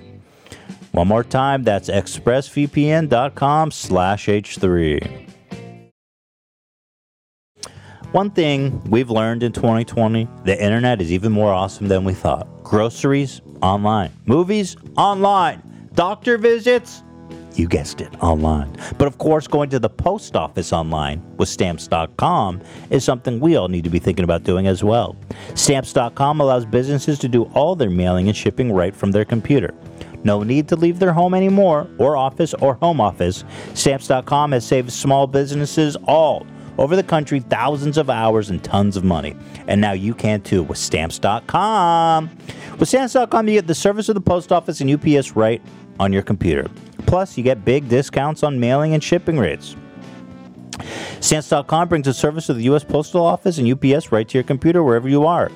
One 0.93 1.09
more 1.09 1.25
time, 1.25 1.63
that's 1.63 1.89
expressvpn.com 1.91 3.71
slash 3.71 4.27
h3. 4.27 5.27
One 8.13 8.31
thing 8.31 8.83
we've 8.85 9.11
learned 9.11 9.43
in 9.43 9.53
2020 9.53 10.27
the 10.45 10.63
internet 10.63 11.03
is 11.03 11.13
even 11.13 11.33
more 11.33 11.53
awesome 11.53 11.89
than 11.89 12.05
we 12.05 12.15
thought. 12.15 12.49
Groceries, 12.65 13.43
online. 13.61 14.11
Movies, 14.25 14.77
online. 14.97 15.63
Doctor 15.93 16.39
visits, 16.39 17.03
you 17.59 17.69
guessed 17.69 18.01
it, 18.01 18.15
online. 18.23 18.77
But 18.99 19.09
of 19.09 19.19
course, 19.19 19.47
going 19.47 19.71
to 19.71 19.79
the 19.79 19.89
post 19.89 20.37
office 20.37 20.73
online 20.73 21.23
with 21.37 21.49
stamps.com 21.49 22.63
is 22.91 23.05
something 23.05 23.41
we 23.41 23.57
all 23.57 23.69
need 23.69 23.85
to 23.85 23.91
be 23.91 23.99
thinking 23.99 24.25
about 24.25 24.45
doing 24.45 24.67
as 24.67 24.83
well. 24.85 25.17
Stamps.com 25.55 26.41
allows 26.41 26.65
businesses 26.65 27.19
to 27.21 27.29
do 27.29 27.45
all 27.55 27.77
their 27.77 27.91
mailing 27.91 28.29
and 28.29 28.37
shipping 28.37 28.73
right 28.73 28.95
from 28.95 29.13
their 29.13 29.25
computer. 29.25 29.75
No 30.25 30.43
need 30.43 30.69
to 30.69 30.77
leave 30.77 30.99
their 30.99 31.13
home 31.13 31.35
anymore, 31.35 31.89
or 31.99 32.17
office, 32.17 32.53
or 32.55 32.75
home 32.75 33.01
office. 33.01 33.45
Stamps.com 33.75 34.53
has 34.53 34.67
saved 34.67 34.91
small 34.93 35.27
businesses 35.27 35.97
all 36.05 36.47
over 36.79 36.97
the 36.97 37.03
country 37.03 37.41
thousands 37.41 37.97
of 37.97 38.11
hours 38.11 38.51
and 38.51 38.63
tons 38.63 38.97
of 38.97 39.05
money. 39.05 39.37
And 39.67 39.81
now 39.81 39.93
you 39.93 40.15
can 40.15 40.41
too 40.43 40.63
with 40.63 40.79
stamps.com. 40.79 42.31
With 42.79 42.89
stamps.com, 42.89 43.49
you 43.49 43.55
get 43.55 43.67
the 43.67 43.75
service 43.75 44.09
of 44.09 44.15
the 44.15 44.21
post 44.21 44.53
office 44.53 44.81
and 44.81 44.91
UPS 44.91 45.37
right 45.37 45.63
on 45.99 46.13
your 46.13 46.23
computer. 46.23 46.69
Plus, 47.07 47.37
you 47.39 47.45
get 47.45 47.65
big 47.65 47.89
discounts 47.89 48.43
on 48.43 48.59
mailing 48.59 48.95
and 48.95 49.03
shipping 49.03 49.39
rates. 49.39 49.77
Stamps.com 51.21 51.89
brings 51.89 52.07
the 52.07 52.15
service 52.15 52.49
of 52.49 52.57
the 52.57 52.65
U.S. 52.65 52.85
Postal 52.85 53.25
Office 53.25 53.59
and 53.59 53.73
UPS 53.73 54.13
right 54.13 54.29
to 54.29 54.39
your 54.39 54.45
computer 54.45 54.83
wherever 54.83 55.09
you 55.09 55.27
are. 55.27 55.51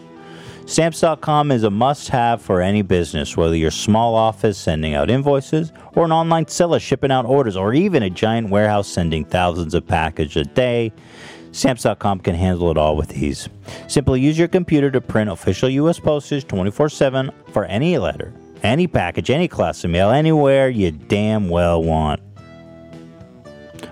Stamps.com 0.67 1.51
is 1.51 1.65
a 1.65 1.71
must 1.71 2.09
have 2.09 2.41
for 2.41 2.61
any 2.61 2.83
business, 2.83 3.37
whether 3.37 3.57
you're 3.57 3.69
a 3.69 3.73
small 3.73 4.15
office 4.15 4.57
sending 4.57 4.95
out 4.95 5.11
invoices, 5.11 5.73
or 5.95 6.05
an 6.05 6.13
online 6.13 6.47
seller 6.47 6.79
shipping 6.79 7.11
out 7.11 7.27
orders, 7.27 7.57
or 7.57 7.75
even 7.75 8.05
a 8.05 8.11
giant 8.11 8.51
warehouse 8.51 8.87
sending 8.87 9.25
thousands 9.25 9.75
of 9.75 9.87
packages 9.87 10.37
a 10.37 10.45
day. 10.45 10.93
Stamps.com 11.53 12.21
can 12.21 12.37
handle 12.37 12.71
it 12.71 12.79
all 12.79 12.97
with 12.97 13.17
ease. 13.17 13.49
Simply 13.89 14.21
use 14.21 14.39
your 14.39 14.47
computer 14.47 14.91
to 14.93 15.01
print 15.01 15.29
official 15.29 15.69
U.S. 15.71 15.99
postage 15.99 16.47
24 16.47 16.89
7 16.89 17.31
for 17.53 17.65
any 17.65 17.99
letter, 17.99 18.33
any 18.63 18.87
package, 18.87 19.31
any 19.31 19.49
class 19.49 19.85
of 19.85 19.91
mail, 19.91 20.11
anywhere 20.11 20.69
you 20.69 20.91
damn 20.91 21.49
well 21.49 21.83
want. 21.83 22.21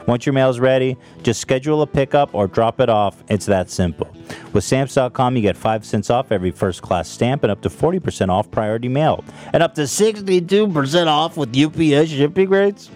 Once 0.06 0.24
your 0.24 0.32
mail's 0.32 0.58
ready, 0.58 0.96
just 1.22 1.38
schedule 1.38 1.82
a 1.82 1.86
pickup 1.86 2.34
or 2.34 2.46
drop 2.46 2.80
it 2.80 2.88
off. 2.88 3.22
It's 3.28 3.44
that 3.46 3.68
simple. 3.68 4.10
With 4.54 4.64
stamps.com, 4.64 5.36
you 5.36 5.42
get 5.42 5.56
5 5.56 5.84
cents 5.84 6.08
off 6.08 6.32
every 6.32 6.50
first 6.50 6.80
class 6.80 7.08
stamp 7.08 7.42
and 7.44 7.50
up 7.50 7.60
to 7.60 7.68
40% 7.68 8.30
off 8.30 8.50
priority 8.50 8.88
mail, 8.88 9.22
and 9.52 9.62
up 9.62 9.74
to 9.74 9.82
62% 9.82 11.06
off 11.06 11.36
with 11.36 11.54
UPS 11.54 12.10
shipping 12.10 12.48
rates. 12.48 12.90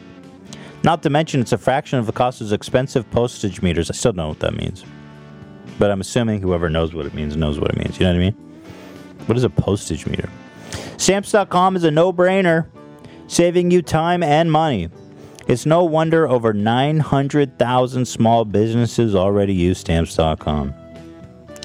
Not 0.85 1.03
to 1.03 1.11
mention, 1.11 1.41
it's 1.41 1.53
a 1.53 1.59
fraction 1.59 1.99
of 1.99 2.07
the 2.07 2.13
cost 2.13 2.41
of 2.41 2.53
expensive 2.53 3.09
postage 3.11 3.61
meters. 3.63 3.91
I 3.91 3.95
still 3.95 4.13
don't 4.13 4.25
know 4.25 4.29
what 4.29 4.41
that 4.41 4.55
means. 4.55 4.85
But 5.79 5.91
I'm 5.91 6.01
assuming 6.01 6.41
whoever 6.41 6.69
knows 6.69 6.95
what 6.95 7.07
it 7.07 7.15
means 7.15 7.37
knows 7.37 7.61
what 7.61 7.71
it 7.71 7.77
means. 7.77 7.99
You 7.99 8.07
know 8.07 8.13
what 8.13 8.21
I 8.21 8.25
mean? 8.25 8.35
What 9.27 9.37
is 9.37 9.45
a 9.45 9.51
postage 9.51 10.07
meter? 10.07 10.29
Stamps.com 10.97 11.77
is 11.77 11.85
a 11.85 11.91
no 11.91 12.13
brainer, 12.13 12.67
saving 13.27 13.71
you 13.71 13.83
time 13.83 14.23
and 14.23 14.51
money. 14.51 14.89
It's 15.49 15.67
no 15.67 15.85
wonder 15.85 16.29
over 16.29 16.53
900,000 16.53 18.05
small 18.07 18.45
businesses 18.45 19.15
already 19.15 19.53
use 19.53 19.79
stamps.com. 19.79 20.75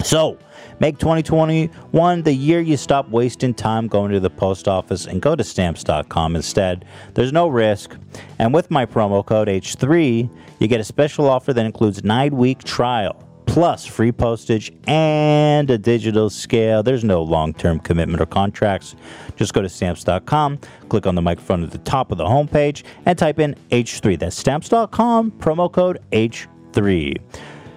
So, 0.04 0.38
make 0.80 0.98
2021 0.98 2.24
the 2.24 2.34
year 2.34 2.62
you 2.62 2.78
stop 2.78 3.10
wasting 3.10 3.54
time 3.54 3.88
going 3.88 4.12
to 4.12 4.20
the 4.20 4.30
post 4.30 4.68
office 4.68 5.06
and 5.06 5.22
go 5.22 5.36
to 5.36 5.44
stamps.com 5.44 6.36
instead. 6.36 6.86
There's 7.14 7.32
no 7.32 7.48
risk. 7.48 7.96
And 8.40 8.54
with 8.54 8.72
my 8.72 8.86
promo 8.86 9.26
code 9.26 9.48
H3, 9.48 10.30
you 10.60 10.68
get 10.68 10.80
a 10.80 10.84
special 10.84 11.30
offer 11.30 11.54
that 11.54 11.66
includes 11.66 12.02
9-week 12.02 12.64
trial 12.64 13.27
plus 13.48 13.86
free 13.86 14.12
postage 14.12 14.72
and 14.86 15.70
a 15.72 15.78
digital 15.78 16.30
scale. 16.30 16.84
There's 16.84 17.04
no 17.04 17.24
long-term 17.24 17.80
commitment 17.80 18.22
or 18.22 18.28
contracts. 18.28 18.96
Just 19.36 19.54
go 19.54 19.62
to 19.62 19.70
stamps.com, 19.70 20.60
click 20.90 21.08
on 21.08 21.16
the 21.16 21.22
microphone 21.22 21.64
at 21.64 21.72
the 21.72 21.80
top 21.80 22.12
of 22.12 22.20
the 22.20 22.26
homepage, 22.26 22.84
and 23.06 23.18
type 23.18 23.40
in 23.40 23.56
H3. 23.72 24.20
That's 24.20 24.36
stamps.com, 24.36 25.32
promo 25.32 25.72
code 25.72 26.00
H3. 26.12 27.16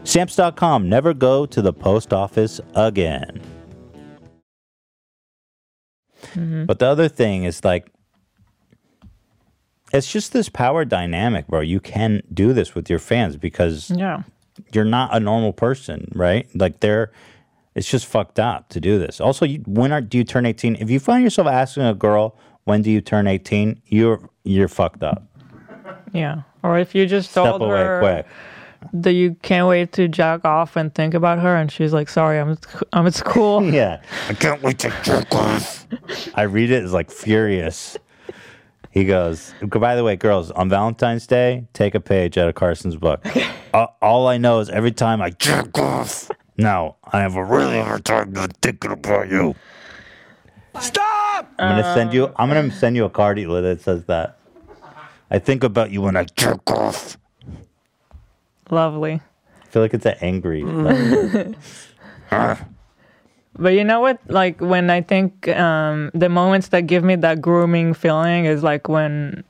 Stamps.com, 0.04 0.88
never 0.88 1.14
go 1.14 1.46
to 1.46 1.62
the 1.62 1.72
post 1.72 2.12
office 2.12 2.60
again. 2.74 3.40
Mm-hmm. 6.34 6.64
But 6.66 6.78
the 6.78 6.86
other 6.86 7.08
thing 7.08 7.44
is 7.44 7.64
like, 7.64 7.90
it's 9.92 10.10
just 10.10 10.32
this 10.32 10.48
power 10.48 10.84
dynamic, 10.84 11.46
bro. 11.48 11.60
You 11.60 11.80
can 11.80 12.22
do 12.32 12.52
this 12.52 12.74
with 12.74 12.88
your 12.88 12.98
fans 12.98 13.36
because 13.36 13.90
Yeah. 13.90 14.22
You're 14.72 14.84
not 14.84 15.14
a 15.14 15.20
normal 15.20 15.52
person, 15.52 16.10
right? 16.14 16.48
Like 16.54 16.80
they're, 16.80 17.10
it's 17.74 17.88
just 17.88 18.06
fucked 18.06 18.38
up 18.38 18.68
to 18.70 18.80
do 18.80 18.98
this. 18.98 19.20
Also, 19.20 19.44
you, 19.46 19.62
when 19.66 19.92
are, 19.92 20.00
do 20.00 20.18
you 20.18 20.24
turn 20.24 20.46
18? 20.46 20.76
If 20.76 20.90
you 20.90 20.98
find 21.00 21.22
yourself 21.22 21.48
asking 21.48 21.84
a 21.84 21.94
girl, 21.94 22.36
when 22.64 22.82
do 22.82 22.90
you 22.90 23.00
turn 23.00 23.26
18? 23.26 23.80
You're, 23.86 24.28
you're 24.44 24.68
fucked 24.68 25.02
up. 25.02 25.24
Yeah. 26.12 26.42
Or 26.62 26.78
if 26.78 26.94
you 26.94 27.06
just 27.06 27.30
Step 27.30 27.44
told 27.44 27.62
away 27.62 27.78
her 27.82 28.00
quick. 28.00 28.26
that 28.92 29.12
you 29.12 29.36
can't 29.42 29.66
wait 29.68 29.92
to 29.92 30.08
jack 30.08 30.44
off 30.44 30.76
and 30.76 30.94
think 30.94 31.14
about 31.14 31.38
her, 31.38 31.56
and 31.56 31.70
she's 31.72 31.92
like, 31.92 32.08
"Sorry, 32.08 32.38
I'm 32.38 32.58
I'm 32.92 33.06
at 33.06 33.14
school." 33.14 33.62
Yeah. 33.72 34.02
I 34.28 34.34
can't 34.34 34.60
wait 34.62 34.78
to 34.80 34.92
jack 35.02 35.32
off. 35.34 35.86
I 36.34 36.42
read 36.42 36.70
it 36.70 36.82
as 36.84 36.92
like 36.92 37.10
furious. 37.10 37.96
He 38.90 39.04
goes, 39.04 39.54
by 39.62 39.94
the 39.94 40.02
way, 40.02 40.16
girls, 40.16 40.50
on 40.50 40.68
Valentine's 40.68 41.26
Day, 41.26 41.66
take 41.72 41.94
a 41.94 42.00
page 42.00 42.36
out 42.36 42.48
of 42.48 42.56
Carson's 42.56 42.96
book. 42.96 43.24
Uh, 43.72 43.86
all 44.02 44.26
I 44.26 44.36
know 44.36 44.58
is 44.58 44.68
every 44.68 44.90
time 44.90 45.22
I 45.22 45.30
jerk 45.30 45.78
off, 45.78 46.28
now 46.56 46.96
I 47.04 47.20
have 47.20 47.36
a 47.36 47.44
really 47.44 47.80
hard 47.80 48.04
time 48.04 48.32
not 48.32 48.52
thinking 48.62 48.90
about 48.90 49.30
you. 49.30 49.54
Stop! 50.80 51.52
I'm 51.58 51.80
gonna 51.80 51.94
send 51.94 52.12
you. 52.12 52.32
I'm 52.36 52.48
gonna 52.48 52.72
send 52.72 52.96
you 52.96 53.04
a 53.04 53.10
card 53.10 53.38
Ela, 53.38 53.60
that 53.60 53.80
says 53.80 54.06
that. 54.06 54.38
I 55.30 55.38
think 55.38 55.62
about 55.62 55.92
you 55.92 56.02
when 56.02 56.16
I 56.16 56.24
jerk 56.24 56.68
off. 56.70 57.16
Lovely. 58.70 59.20
I 59.62 59.66
feel 59.66 59.82
like 59.82 59.94
it's 59.94 60.06
an 60.06 60.16
angry. 60.20 60.64
But 63.58 63.74
you 63.74 63.84
know 63.84 64.00
what? 64.00 64.18
Like 64.28 64.60
when 64.60 64.90
I 64.90 65.00
think 65.02 65.48
um, 65.48 66.10
the 66.14 66.28
moments 66.28 66.68
that 66.68 66.82
give 66.82 67.04
me 67.04 67.16
that 67.16 67.40
grooming 67.40 67.94
feeling 67.94 68.44
is 68.44 68.62
like 68.62 68.88
when 68.88 69.44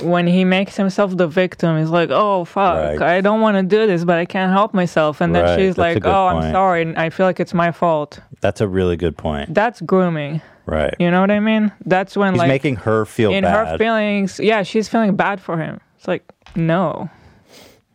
when 0.00 0.26
he 0.26 0.44
makes 0.44 0.76
himself 0.76 1.16
the 1.16 1.26
victim. 1.26 1.78
He's 1.78 1.90
like, 1.90 2.10
"Oh 2.10 2.44
fuck, 2.44 2.98
Right. 3.00 3.02
I 3.02 3.20
don't 3.20 3.40
want 3.40 3.56
to 3.56 3.62
do 3.62 3.86
this, 3.86 4.04
but 4.04 4.18
I 4.18 4.24
can't 4.24 4.52
help 4.52 4.74
myself." 4.74 5.20
And 5.20 5.34
then 5.34 5.44
Right, 5.44 5.58
she's 5.58 5.74
that's 5.76 5.96
like, 5.96 6.04
"Oh, 6.06 6.30
point. 6.32 6.44
I'm 6.46 6.52
sorry. 6.52 6.82
and 6.82 6.96
I 6.98 7.10
feel 7.10 7.26
like 7.26 7.40
it's 7.40 7.54
my 7.54 7.70
fault." 7.72 8.20
That's 8.40 8.60
a 8.60 8.68
really 8.68 8.96
good 8.96 9.16
point. 9.16 9.54
That's 9.54 9.80
grooming. 9.80 10.40
Right. 10.66 10.94
You 10.98 11.10
know 11.10 11.20
what 11.20 11.30
I 11.30 11.40
mean? 11.40 11.72
That's 11.84 12.16
when 12.16 12.32
He's 12.34 12.38
like 12.38 12.48
making 12.48 12.76
her 12.76 13.04
feel 13.04 13.32
in 13.32 13.44
bad. 13.44 13.68
her 13.72 13.78
feelings. 13.78 14.40
Yeah, 14.40 14.62
she's 14.62 14.88
feeling 14.88 15.14
bad 15.14 15.40
for 15.40 15.58
him. 15.58 15.78
It's 15.98 16.08
like 16.08 16.24
no. 16.56 17.10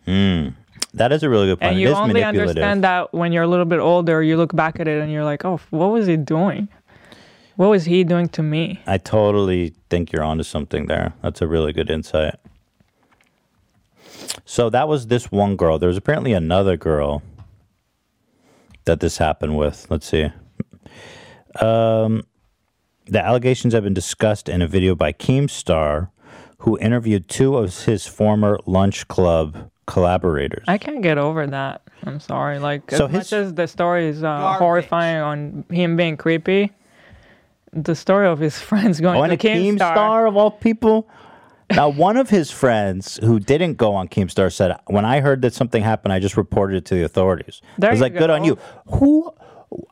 Mm. 0.08 0.54
That 1.00 1.14
is 1.14 1.24
a 1.24 1.30
really 1.30 1.48
good 1.48 1.62
point. 1.62 1.72
And 1.72 1.80
you 1.80 1.88
only 1.94 2.26
understand 2.26 2.84
that 2.84 3.14
when 3.14 3.32
you're 3.32 3.44
a 3.44 3.48
little 3.48 3.64
bit 3.64 3.80
older, 3.80 4.22
you 4.22 4.36
look 4.36 4.54
back 4.54 4.82
at 4.82 4.88
it 4.90 5.02
and 5.02 5.10
you're 5.10 5.24
like, 5.24 5.46
oh, 5.46 5.62
what 5.70 5.88
was 5.88 6.08
he 6.08 6.18
doing? 6.18 6.68
What 7.56 7.70
was 7.70 7.86
he 7.86 8.04
doing 8.04 8.28
to 8.30 8.44
me? 8.44 8.82
I 8.86 8.98
totally 8.98 9.76
think 9.90 10.12
you're 10.12 10.26
onto 10.26 10.44
something 10.44 10.88
there. 10.88 11.14
That's 11.22 11.42
a 11.42 11.48
really 11.48 11.72
good 11.72 11.90
insight. 11.90 12.36
So 14.44 14.70
that 14.72 14.90
was 14.90 15.08
this 15.08 15.32
one 15.32 15.56
girl. 15.56 15.80
There 15.80 15.88
was 15.88 15.96
apparently 15.96 16.34
another 16.34 16.76
girl 16.76 17.24
that 18.84 19.00
this 19.00 19.20
happened 19.20 19.58
with. 19.58 19.88
Let's 19.90 20.06
see. 20.06 20.28
Um, 21.62 22.24
the 23.06 23.26
allegations 23.26 23.74
have 23.74 23.86
been 23.86 23.94
discussed 23.94 24.50
in 24.50 24.62
a 24.62 24.68
video 24.68 24.96
by 24.96 25.14
Keemstar, 25.14 26.10
who 26.60 26.78
interviewed 26.80 27.30
two 27.30 27.56
of 27.56 27.86
his 27.86 28.06
former 28.06 28.60
lunch 28.66 29.08
club 29.08 29.69
collaborators. 29.90 30.64
I 30.68 30.78
can't 30.78 31.02
get 31.02 31.18
over 31.18 31.46
that. 31.48 31.82
I'm 32.06 32.20
sorry. 32.20 32.60
Like, 32.60 32.92
So 32.92 33.06
as 33.06 33.12
his- 33.12 33.18
much 33.20 33.34
as 33.34 33.54
the 33.56 33.68
story 33.68 34.08
is 34.08 34.24
uh, 34.24 34.54
horrifying 34.54 35.18
on 35.18 35.66
him 35.70 35.98
being 35.98 36.16
creepy, 36.16 36.72
the 37.74 37.96
story 37.96 38.28
of 38.28 38.40
his 38.40 38.58
friends 38.70 39.00
going 39.02 39.20
Oh, 39.20 39.24
and 39.24 39.40
to 39.40 39.48
a 39.48 39.56
Keemstar. 39.56 39.78
Keemstar 39.96 40.28
of 40.28 40.38
all 40.38 40.52
people. 40.52 41.08
Now, 41.72 41.88
one 41.90 42.18
of 42.18 42.30
his 42.32 42.50
friends 42.50 43.20
who 43.24 43.40
didn't 43.40 43.76
go 43.76 43.94
on 43.94 44.08
Keemstar 44.08 44.52
said, 44.52 44.76
"When 44.88 45.06
I 45.06 45.20
heard 45.20 45.44
that 45.44 45.54
something 45.54 45.84
happened, 45.84 46.14
I 46.14 46.20
just 46.20 46.36
reported 46.36 46.78
it 46.78 46.86
to 46.86 46.96
the 46.96 47.04
authorities." 47.04 47.62
There 47.78 47.92
I 47.92 47.94
was 47.94 48.00
you 48.00 48.06
like, 48.06 48.18
"Good 48.18 48.32
on 48.32 48.44
you." 48.44 48.58
Who? 48.88 49.32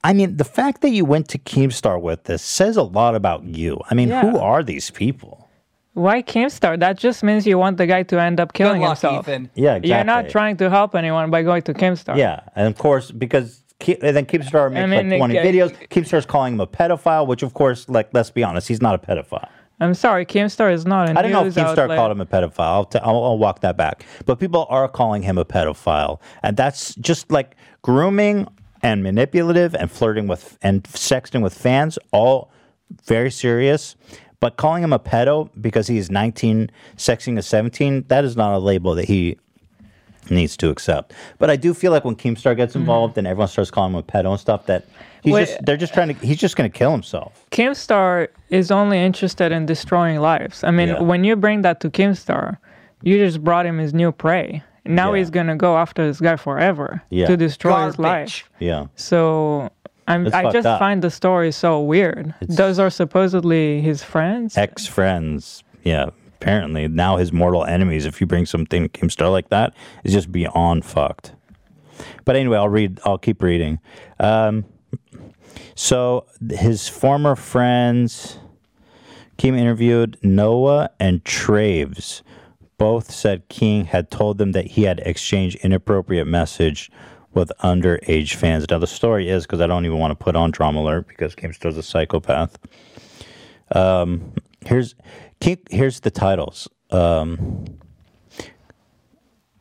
I 0.04 0.14
mean, 0.14 0.38
the 0.38 0.44
fact 0.44 0.82
that 0.82 0.90
you 0.90 1.06
went 1.06 1.28
to 1.30 1.38
Keemstar 1.38 2.02
with 2.02 2.24
this 2.24 2.42
says 2.42 2.78
a 2.78 2.82
lot 2.82 3.14
about 3.14 3.44
you. 3.44 3.80
I 3.92 3.94
mean, 3.94 4.10
who 4.10 4.40
are 4.40 4.64
these 4.64 4.90
people? 4.90 5.37
Why 5.98 6.22
Keemstar? 6.22 6.80
That 6.80 7.00
just 7.00 7.24
means 7.24 7.48
you 7.48 7.58
want 7.58 7.78
the 7.78 7.88
guy 7.88 8.04
to 8.04 8.22
end 8.22 8.40
up 8.40 8.54
killing 8.54 8.82
luck, 8.82 9.00
himself. 9.02 9.28
Ethan. 9.28 9.50
Yeah, 9.56 9.78
exactly. 9.78 9.90
You're 9.90 10.04
not 10.04 10.30
trying 10.30 10.56
to 10.58 10.70
help 10.70 10.94
anyone 10.94 11.32
by 11.32 11.42
going 11.42 11.64
to 11.64 11.74
Keemstar. 11.74 12.16
Yeah, 12.16 12.42
and 12.56 12.68
of 12.68 12.78
course, 12.78 13.10
because 13.10 13.64
Ke- 13.80 13.98
and 14.04 14.16
then 14.16 14.28
Keemstar 14.28 14.72
makes 14.72 14.90
mean, 14.90 15.10
like 15.10 15.18
20 15.18 15.40
uh, 15.40 15.44
videos. 15.44 15.90
Keemstar's 15.90 16.28
calling 16.28 16.54
him 16.54 16.60
a 16.60 16.68
pedophile, 16.68 17.26
which, 17.26 17.42
of 17.42 17.56
course, 17.56 17.90
like 17.90 18.10
let's 18.14 18.30
be 18.30 18.44
honest, 18.44 18.68
he's 18.68 18.80
not 18.80 18.94
a 18.94 19.00
pedophile. 19.00 19.50
I'm 19.80 19.96
sorry, 19.96 20.24
Keemstar 20.24 20.72
is 20.72 20.86
not 20.86 21.18
I 21.18 21.22
don't 21.24 21.32
know 21.32 21.40
if 21.40 21.56
news 21.56 21.56
Keemstar 21.56 21.80
outlet. 21.80 21.98
called 21.98 22.12
him 22.12 22.22
a 22.22 22.28
pedophile. 22.28 22.60
I'll, 22.60 22.86
t- 22.86 23.00
I'll, 23.00 23.24
I'll 23.24 23.38
walk 23.40 23.62
that 23.62 23.76
back. 23.76 24.06
But 24.28 24.40
people 24.40 24.68
are 24.70 24.88
calling 24.88 25.24
him 25.24 25.40
a 25.40 25.46
pedophile, 25.46 26.20
and 26.44 26.56
that's 26.56 26.94
just 26.96 27.32
like 27.32 27.56
grooming 27.82 28.48
and 28.84 29.02
manipulative 29.02 29.74
and 29.74 29.92
flirting 29.92 30.28
with 30.28 30.60
and 30.62 30.84
sexting 30.84 31.42
with 31.42 31.56
fans, 31.56 31.98
all 32.12 32.52
very 33.06 33.32
serious. 33.32 33.96
But 34.40 34.58
calling 34.58 34.84
him 34.84 34.94
a 34.94 35.00
pedo 35.00 35.50
because 35.60 35.88
he's 35.88 36.12
19, 36.12 36.70
sexing 36.96 37.38
a 37.38 37.42
17, 37.42 38.06
that 38.10 38.24
is 38.24 38.38
not 38.38 38.54
a 38.54 38.60
label 38.60 38.94
that 38.96 39.06
he 39.06 39.38
needs 40.30 40.58
to 40.58 40.70
accept. 40.70 41.14
But 41.40 41.50
I 41.50 41.56
do 41.56 41.74
feel 41.74 41.92
like 41.92 42.06
when 42.06 42.16
Keemstar 42.16 42.56
gets 42.56 42.74
mm-hmm. 42.74 42.82
involved 42.82 43.18
and 43.18 43.26
everyone 43.26 43.48
starts 43.48 43.72
calling 43.72 43.94
him 43.94 44.00
a 44.00 44.04
pedo 44.04 44.32
and 44.32 44.40
stuff, 44.40 44.66
that 44.68 44.86
he's 45.24 45.34
Wait. 45.34 45.46
just 45.48 45.66
they're 45.66 45.78
just 45.78 45.94
trying 45.94 46.10
to 46.10 46.26
he's 46.26 46.38
just 46.38 46.56
going 46.56 46.70
to 46.70 46.78
kill 46.78 46.92
himself. 46.92 47.46
Keemstar 47.52 48.28
is 48.50 48.72
only 48.72 49.00
interested 49.00 49.52
in 49.52 49.66
destroying 49.66 50.20
lives. 50.20 50.64
I 50.64 50.72
mean, 50.72 50.90
Yeah. 50.90 51.02
when 51.02 51.24
you 51.24 51.36
bring 51.36 51.62
that 51.64 51.80
to 51.82 51.90
Keemstar, 51.90 52.58
you 53.02 53.18
just 53.18 53.44
brought 53.44 53.66
him 53.66 53.78
his 53.78 53.94
new 53.94 54.12
prey. 54.12 54.64
Now 54.86 55.14
Yeah. 55.14 55.20
he's 55.20 55.30
gonna 55.30 55.56
go 55.56 55.78
after 55.78 56.06
this 56.06 56.20
guy 56.22 56.36
forever 56.36 57.02
Yeah. 57.10 57.28
to 57.28 57.38
destroy 57.38 57.86
his 57.86 58.00
life. 58.00 58.50
Yeah. 58.60 58.86
So 58.96 59.70
I'm, 60.08 60.34
I 60.34 60.52
just 60.52 60.66
up. 60.66 60.80
find 60.80 61.02
the 61.02 61.12
story 61.12 61.52
so 61.52 61.82
weird. 61.82 62.34
Those 62.42 62.80
are 62.80 62.90
supposedly 62.90 63.82
his 63.82 64.04
friends. 64.04 64.58
ex 64.58 64.88
friends. 64.88 65.64
Yeah, 65.84 66.10
apparently 66.40 66.88
now 66.88 67.18
his 67.18 67.34
mortal 67.34 67.66
enemies. 67.66 68.06
If 68.06 68.22
you 68.22 68.28
bring 68.28 68.46
something 68.46 68.88
to 68.88 68.90
Keemstar 68.90 69.32
like 69.32 69.50
that, 69.50 69.74
is 70.04 70.14
just 70.14 70.32
beyond 70.32 70.86
fucked. 70.86 71.34
But 72.26 72.36
anyway, 72.36 72.58
I'll 72.58 72.70
read. 72.70 73.00
I'll 73.04 73.18
keep 73.18 73.42
reading. 73.42 73.80
Um, 74.20 74.66
so 75.76 76.26
his 76.50 76.88
former 76.88 77.36
friends, 77.36 78.40
Keem 79.38 79.58
interviewed 79.58 80.18
Noah 80.24 80.90
and 81.00 81.24
Traves. 81.24 82.22
Both 82.78 83.12
said 83.12 83.50
King 83.50 83.86
had 83.86 84.12
told 84.12 84.38
them 84.38 84.52
that 84.52 84.68
he 84.68 84.84
had 84.84 85.00
exchanged 85.00 85.58
inappropriate 85.64 86.28
message 86.28 86.92
with 87.38 87.52
underage 87.64 88.34
fans. 88.34 88.66
Now 88.70 88.80
the 88.80 88.88
story 88.88 89.30
is 89.30 89.44
because 89.44 89.62
I 89.62 89.68
don't 89.68 89.86
even 89.86 90.00
want 90.00 90.12
to 90.12 90.16
put 90.16 90.36
on 90.36 90.52
drama 90.52 90.82
alert 90.82 91.08
because 91.08 91.36
Keemstar's 91.36 91.78
a 91.78 91.84
psychopath. 91.84 92.58
Um, 93.72 94.34
here's 94.66 94.96
keep 95.40 95.72
here's 95.72 96.02
the 96.02 96.12
titles. 96.12 96.68
Um, 96.92 97.66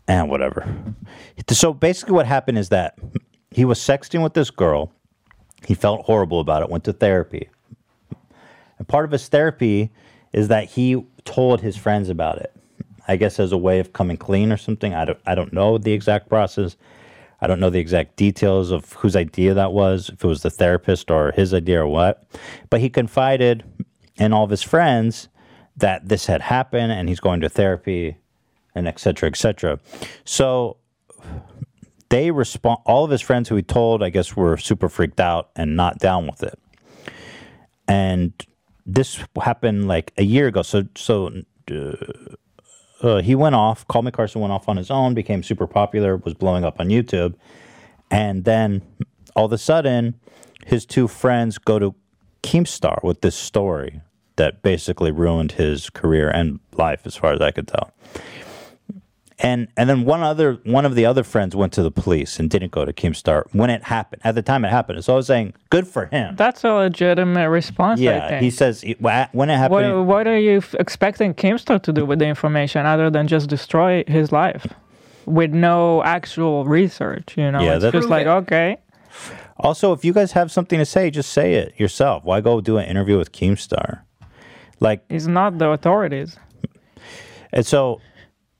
and 0.08 0.30
whatever. 0.30 0.72
So 1.50 1.72
basically, 1.72 2.14
what 2.14 2.26
happened 2.26 2.58
is 2.58 2.68
that 2.70 2.98
he 3.50 3.64
was 3.64 3.78
sexting 3.78 4.22
with 4.22 4.34
this 4.34 4.50
girl. 4.50 4.92
He 5.66 5.74
felt 5.74 6.04
horrible 6.06 6.40
about 6.40 6.62
it. 6.62 6.70
Went 6.70 6.84
to 6.84 6.92
therapy. 6.92 7.48
And 8.78 8.86
part 8.86 9.04
of 9.04 9.10
his 9.10 9.26
therapy 9.28 9.90
is 10.32 10.48
that 10.48 10.68
he 10.68 11.04
told 11.24 11.60
his 11.60 11.76
friends 11.76 12.08
about 12.08 12.38
it. 12.38 12.52
I 13.08 13.16
guess 13.16 13.40
as 13.40 13.52
a 13.52 13.56
way 13.58 13.80
of 13.80 13.92
coming 13.92 14.16
clean 14.16 14.52
or 14.52 14.56
something. 14.56 14.94
I 14.94 15.04
don't. 15.04 15.18
I 15.26 15.34
don't 15.34 15.52
know 15.52 15.78
the 15.78 15.92
exact 15.92 16.28
process. 16.28 16.76
I 17.40 17.46
don't 17.46 17.60
know 17.60 17.70
the 17.70 17.80
exact 17.80 18.16
details 18.16 18.70
of 18.70 18.92
whose 18.94 19.14
idea 19.14 19.54
that 19.54 19.72
was, 19.72 20.08
if 20.08 20.24
it 20.24 20.26
was 20.26 20.42
the 20.42 20.50
therapist 20.50 21.10
or 21.10 21.32
his 21.32 21.52
idea 21.52 21.82
or 21.82 21.86
what. 21.86 22.24
But 22.70 22.80
he 22.80 22.88
confided 22.88 23.64
in 24.16 24.32
all 24.32 24.44
of 24.44 24.50
his 24.50 24.62
friends 24.62 25.28
that 25.76 26.08
this 26.08 26.26
had 26.26 26.40
happened 26.40 26.92
and 26.92 27.08
he's 27.08 27.20
going 27.20 27.40
to 27.40 27.48
therapy 27.48 28.16
and 28.74 28.88
et 28.88 28.98
cetera, 28.98 29.28
et 29.28 29.36
cetera. 29.36 29.78
So 30.24 30.78
they 32.08 32.30
respond, 32.30 32.80
all 32.86 33.04
of 33.04 33.10
his 33.10 33.20
friends 33.20 33.48
who 33.48 33.56
he 33.56 33.62
told, 33.62 34.02
I 34.02 34.10
guess, 34.10 34.36
were 34.36 34.56
super 34.56 34.88
freaked 34.88 35.20
out 35.20 35.50
and 35.56 35.76
not 35.76 35.98
down 35.98 36.26
with 36.26 36.42
it. 36.42 36.58
And 37.88 38.32
this 38.86 39.22
happened 39.40 39.88
like 39.88 40.12
a 40.16 40.24
year 40.24 40.46
ago. 40.46 40.62
So, 40.62 40.84
so, 40.94 41.42
uh, 41.70 41.92
uh, 43.02 43.20
he 43.20 43.34
went 43.34 43.54
off. 43.54 43.86
Call 43.88 44.02
Me 44.02 44.10
Carson 44.10 44.40
went 44.40 44.52
off 44.52 44.68
on 44.68 44.76
his 44.76 44.90
own, 44.90 45.14
became 45.14 45.42
super 45.42 45.66
popular, 45.66 46.16
was 46.16 46.34
blowing 46.34 46.64
up 46.64 46.80
on 46.80 46.88
YouTube, 46.88 47.34
and 48.10 48.44
then 48.44 48.82
all 49.34 49.46
of 49.46 49.52
a 49.52 49.58
sudden, 49.58 50.18
his 50.64 50.86
two 50.86 51.06
friends 51.06 51.58
go 51.58 51.78
to 51.78 51.94
Keemstar 52.42 53.02
with 53.02 53.20
this 53.20 53.36
story 53.36 54.00
that 54.36 54.62
basically 54.62 55.10
ruined 55.10 55.52
his 55.52 55.90
career 55.90 56.30
and 56.30 56.60
life, 56.72 57.02
as 57.04 57.16
far 57.16 57.32
as 57.32 57.40
I 57.40 57.50
could 57.50 57.68
tell. 57.68 57.92
And 59.38 59.68
and 59.76 59.88
then 59.90 60.04
one 60.06 60.22
other 60.22 60.54
one 60.64 60.86
of 60.86 60.94
the 60.94 61.04
other 61.04 61.22
friends 61.22 61.54
went 61.54 61.74
to 61.74 61.82
the 61.82 61.90
police 61.90 62.38
and 62.40 62.48
didn't 62.48 62.72
go 62.72 62.86
to 62.86 62.92
Keemstar 62.92 63.44
when 63.52 63.68
it 63.68 63.82
happened. 63.84 64.22
At 64.24 64.34
the 64.34 64.40
time 64.40 64.64
it 64.64 64.70
happened, 64.70 65.04
so 65.04 65.12
I 65.12 65.16
was 65.16 65.26
saying, 65.26 65.52
good 65.68 65.86
for 65.86 66.06
him. 66.06 66.36
That's 66.36 66.64
a 66.64 66.72
legitimate 66.72 67.50
response. 67.50 68.00
I 68.00 68.04
Yeah, 68.04 68.28
think. 68.30 68.42
he 68.42 68.50
says 68.50 68.82
when 69.32 69.50
it 69.50 69.56
happened. 69.58 69.94
What, 69.94 70.06
what 70.06 70.26
are 70.26 70.38
you 70.38 70.58
f- 70.58 70.74
expecting 70.80 71.34
Keemstar 71.34 71.82
to 71.82 71.92
do 71.92 72.06
with 72.06 72.18
the 72.18 72.26
information 72.26 72.86
other 72.86 73.10
than 73.10 73.28
just 73.28 73.50
destroy 73.50 74.04
his 74.06 74.32
life 74.32 74.66
with 75.26 75.50
no 75.52 76.02
actual 76.02 76.64
research? 76.64 77.36
You 77.36 77.50
know, 77.52 77.60
Yeah, 77.60 77.74
it's 77.74 77.82
that- 77.82 77.92
just 77.92 78.08
like 78.08 78.26
okay, 78.26 78.78
Also, 79.58 79.92
if 79.92 80.02
you 80.02 80.14
guys 80.14 80.32
have 80.32 80.50
something 80.50 80.78
to 80.78 80.86
say, 80.86 81.10
just 81.10 81.30
say 81.30 81.54
it 81.54 81.74
yourself. 81.78 82.24
Why 82.24 82.40
go 82.40 82.62
do 82.62 82.78
an 82.78 82.86
interview 82.86 83.18
with 83.18 83.32
Keemstar? 83.32 84.00
Like, 84.80 85.04
he's 85.10 85.28
not 85.28 85.58
the 85.58 85.68
authorities. 85.68 86.38
and 87.52 87.66
so, 87.66 88.00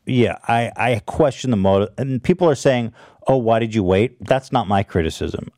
yeah, 0.07 0.39
I, 0.49 0.73
I 0.77 1.03
question 1.07 1.51
the 1.51 1.57
motive. 1.57 1.91
And 1.99 2.23
people 2.23 2.49
are 2.49 2.55
saying, 2.55 2.93
oh, 3.27 3.37
why 3.37 3.59
did 3.59 3.75
you 3.75 3.83
wait? 3.83 4.25
That's 4.25 4.53
not 4.53 4.69
my 4.69 4.83
criticism 4.83 5.51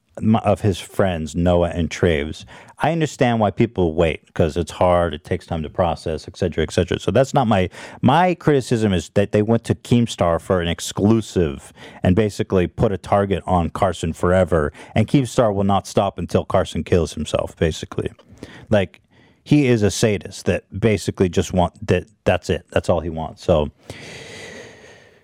of 0.43 0.61
his 0.63 0.81
friends, 0.81 1.37
Noah 1.37 1.69
and 1.69 1.91
Traves. 1.91 2.45
I 2.79 2.93
understand 2.93 3.41
why 3.41 3.51
people 3.51 3.95
wait 3.95 4.27
because 4.27 4.57
it's 4.57 4.73
hard, 4.73 5.15
it 5.15 5.25
takes 5.25 5.47
time 5.47 5.63
to 5.63 5.71
process, 5.71 6.27
et 6.27 6.37
cetera, 6.37 6.65
et 6.65 6.73
cetera. 6.73 6.99
So 6.99 7.11
that's 7.11 7.35
not 7.35 7.47
my, 7.47 7.71
my 8.03 8.35
criticism 8.35 8.93
is 8.93 9.11
that 9.11 9.33
they 9.33 9.43
went 9.43 9.65
to 9.65 9.75
Keemstar 9.75 10.41
for 10.41 10.61
an 10.61 10.69
exclusive 10.69 11.73
and 12.03 12.17
basically 12.17 12.67
put 12.67 12.91
a 12.91 12.99
target 12.99 13.43
on 13.47 13.71
Carson 13.71 14.13
forever. 14.13 14.73
And 14.95 15.07
Keemstar 15.07 15.55
will 15.55 15.65
not 15.65 15.87
stop 15.87 16.19
until 16.19 16.45
Carson 16.45 16.83
kills 16.83 17.15
himself, 17.15 17.57
basically. 17.57 18.11
Like, 18.71 19.01
he 19.45 19.67
is 19.67 19.83
a 19.83 19.91
sadist 19.91 20.45
that 20.45 20.65
basically 20.79 21.31
just 21.31 21.55
want 21.55 21.87
that 21.87 22.07
that's 22.25 22.51
it 22.51 22.67
that's 22.71 22.91
all 22.91 23.01
he 23.01 23.09
wants 23.09 23.43
so 23.43 23.71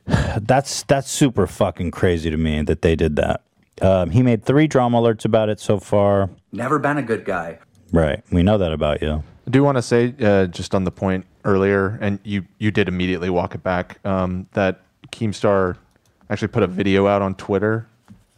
that's 0.07 0.82
that's 0.84 1.11
super 1.11 1.46
fucking 1.46 1.90
crazy 1.90 2.30
to 2.30 2.36
me 2.36 2.62
that 2.62 2.82
they 2.82 2.96
did 2.96 3.16
that. 3.16 3.42
Um, 3.82 4.11
he 4.11 4.22
made 4.22 4.44
three 4.44 4.66
drama 4.66 5.00
alerts 5.00 5.24
about 5.24 5.48
it 5.48 5.59
so 5.61 5.78
far. 5.78 6.30
Never 6.52 6.78
been 6.78 6.98
a 6.98 7.02
good 7.02 7.24
guy. 7.24 7.59
right. 7.92 8.22
We 8.30 8.42
know 8.42 8.59
that 8.59 8.72
about 8.72 9.02
you. 9.02 9.22
I 9.46 9.50
do 9.50 9.62
want 9.64 9.76
to 9.76 9.82
say, 9.82 10.14
uh, 10.20 10.46
just 10.46 10.74
on 10.74 10.84
the 10.84 10.90
point 10.90 11.26
earlier, 11.44 11.98
and 12.00 12.18
you, 12.24 12.46
you 12.59 12.70
did 12.70 12.88
immediately 12.88 13.28
walk 13.28 13.55
it 13.55 13.62
back, 13.62 13.98
um, 14.07 14.46
that 14.52 14.80
Keemstar 15.12 15.76
actually 16.30 16.48
put 16.48 16.62
a 16.62 16.66
video 16.66 17.07
out 17.07 17.20
on 17.20 17.34
Twitter 17.34 17.86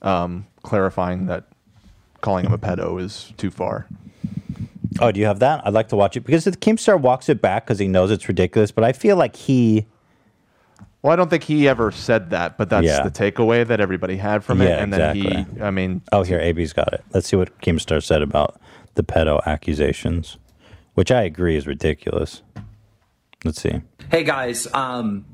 um, 0.02 0.46
clarifying 0.62 1.26
that 1.26 1.44
calling 2.22 2.44
him 2.46 2.52
a 2.52 2.58
pedo 2.58 3.00
is 3.00 3.32
too 3.36 3.50
far. 3.50 3.86
oh 5.00 5.12
do 5.12 5.20
you 5.20 5.26
have 5.26 5.38
that? 5.40 5.64
I'd 5.66 5.74
like 5.74 5.88
to 5.88 5.96
watch 5.96 6.16
it 6.16 6.20
because 6.20 6.44
the 6.44 6.52
keemstar 6.52 7.00
walks 7.00 7.28
it 7.28 7.40
back 7.40 7.66
because 7.66 7.78
he 7.78 7.86
knows 7.86 8.10
it's 8.10 8.26
ridiculous 8.26 8.70
but 8.72 8.82
i 8.82 8.92
feel 8.92 9.16
like 9.16 9.36
he 9.36 9.86
Well, 11.06 11.12
I 11.12 11.16
don't 11.16 11.30
think 11.30 11.44
he 11.44 11.68
ever 11.68 11.92
said 11.92 12.30
that, 12.30 12.58
but 12.58 12.68
that's 12.68 12.84
Yeah. 12.84 13.04
the 13.04 13.12
takeaway 13.12 13.64
that 13.64 13.80
everybody 13.80 14.16
had 14.16 14.42
from 14.42 14.60
it. 14.60 14.68
Yeah, 14.70 14.82
And 14.82 14.92
then 14.92 15.16
exactly. 15.16 15.54
he, 15.54 15.62
I 15.62 15.70
mean, 15.70 16.02
oh 16.10 16.24
here 16.24 16.40
ab's 16.40 16.72
got 16.72 16.92
it 16.92 17.04
let's 17.14 17.28
see 17.28 17.36
what 17.36 17.56
keemstar 17.60 18.02
said 18.02 18.22
about 18.22 18.60
the 18.96 19.04
pedo 19.04 19.40
accusations 19.46 20.36
which 20.94 21.12
i 21.12 21.22
agree 21.22 21.54
is 21.56 21.64
ridiculous 21.64 22.42
let's 23.44 23.60
see 23.62 23.82
Hey 24.10 24.24
guys, 24.24 24.66
um, 24.74 25.24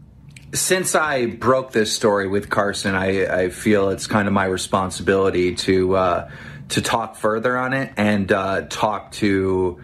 since 0.53 0.95
I 0.95 1.25
broke 1.27 1.73
this 1.73 1.91
story 1.95 2.29
with 2.29 2.51
Carson, 2.51 2.95
I, 2.95 3.45
I 3.45 3.49
feel 3.51 3.89
it's 3.89 4.07
kind 4.07 4.29
of 4.29 4.35
my 4.35 4.45
responsibility 4.45 5.55
to 5.55 5.97
uh, 5.97 6.31
to 6.71 6.83
talk 6.83 7.17
further 7.17 7.57
on 7.57 7.73
it 7.73 7.93
and 7.97 8.31
uh, 8.31 8.63
talk 8.69 9.13
to, 9.13 9.81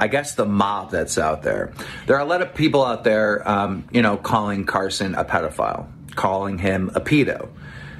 I 0.00 0.08
guess, 0.08 0.34
the 0.34 0.46
mob 0.46 0.90
that's 0.90 1.18
out 1.18 1.42
there. 1.42 1.72
There 2.06 2.16
are 2.16 2.22
a 2.22 2.24
lot 2.24 2.42
of 2.42 2.54
people 2.54 2.84
out 2.84 3.04
there, 3.04 3.46
um, 3.48 3.86
you 3.92 4.02
know, 4.02 4.16
calling 4.16 4.64
Carson 4.64 5.14
a 5.14 5.24
pedophile, 5.24 5.86
calling 6.16 6.58
him 6.58 6.90
a 6.94 7.00
pedo, 7.00 7.48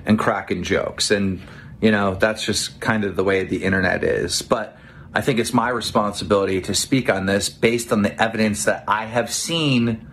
and 0.07 0.18
cracking 0.18 0.62
jokes, 0.62 1.11
and 1.11 1.40
you 1.80 1.90
know 1.90 2.14
that's 2.14 2.44
just 2.44 2.80
kind 2.80 3.05
of 3.05 3.16
the 3.16 3.24
way 3.24 3.44
the 3.44 3.62
internet 3.64 4.03
is. 4.03 4.42
But 4.42 4.76
I 5.12 5.20
think 5.20 5.38
it's 5.38 5.53
my 5.53 5.68
responsibility 5.68 6.61
to 6.62 6.74
speak 6.74 7.11
on 7.11 7.26
this 7.26 7.48
based 7.48 7.92
on 7.92 8.03
the 8.03 8.22
evidence 8.22 8.64
that 8.64 8.84
I 8.88 9.07
have 9.07 9.30
seen 9.30 10.09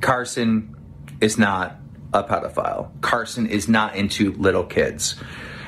Carson 0.00 0.74
is 1.20 1.38
not 1.38 1.76
a 2.12 2.24
pedophile. 2.24 3.00
Carson 3.00 3.46
is 3.46 3.68
not 3.68 3.94
into 3.94 4.32
little 4.32 4.64
kids. 4.64 5.16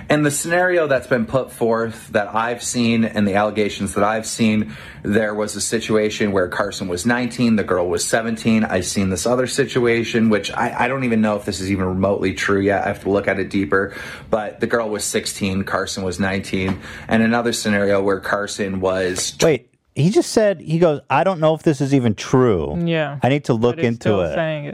And 0.09 0.25
the 0.25 0.31
scenario 0.31 0.87
that's 0.87 1.07
been 1.07 1.27
put 1.27 1.51
forth 1.51 2.09
that 2.09 2.35
I've 2.35 2.63
seen 2.63 3.05
and 3.05 3.27
the 3.27 3.35
allegations 3.35 3.95
that 3.95 4.05
I've 4.05 4.27
seen, 4.27 4.75
there 5.03 5.35
was 5.35 5.57
a 5.57 5.61
situation 5.61 6.33
where 6.33 6.49
Carson 6.49 6.89
was 6.89 7.07
19, 7.07 7.57
the 7.57 7.65
girl 7.65 7.89
was 7.89 8.05
17. 8.05 8.65
I've 8.65 8.87
seen 8.87 9.11
this 9.11 9.27
other 9.27 9.47
situation, 9.47 10.29
which 10.29 10.51
I, 10.51 10.85
I 10.85 10.89
don't 10.89 11.05
even 11.05 11.21
know 11.21 11.37
if 11.37 11.45
this 11.45 11.61
is 11.61 11.71
even 11.71 11.87
remotely 11.87 12.35
true 12.35 12.61
yet. 12.61 12.85
I 12.85 12.89
have 12.89 13.03
to 13.03 13.11
look 13.11 13.29
at 13.29 13.39
it 13.39 13.51
deeper. 13.51 13.95
But 14.31 14.61
the 14.61 14.67
girl 14.67 14.89
was 14.89 15.05
16, 15.05 15.65
Carson 15.65 16.05
was 16.05 16.21
19. 16.21 16.81
And 17.09 17.23
another 17.23 17.53
scenario 17.53 18.03
where 18.03 18.21
Carson 18.21 18.81
was 18.81 19.37
Wait, 19.43 19.74
he 19.95 20.11
just 20.11 20.33
said 20.33 20.61
he 20.61 20.79
goes. 20.79 21.01
I 21.09 21.23
don't 21.23 21.39
know 21.39 21.55
if 21.55 21.63
this 21.63 21.81
is 21.81 21.95
even 21.95 22.15
true. 22.17 22.77
Yeah. 22.85 23.19
I 23.23 23.29
need 23.29 23.45
to 23.45 23.55
look 23.55 23.77
But 23.77 23.85
into 23.85 24.01
still 24.03 24.21
it. 24.23 24.35
saying 24.35 24.65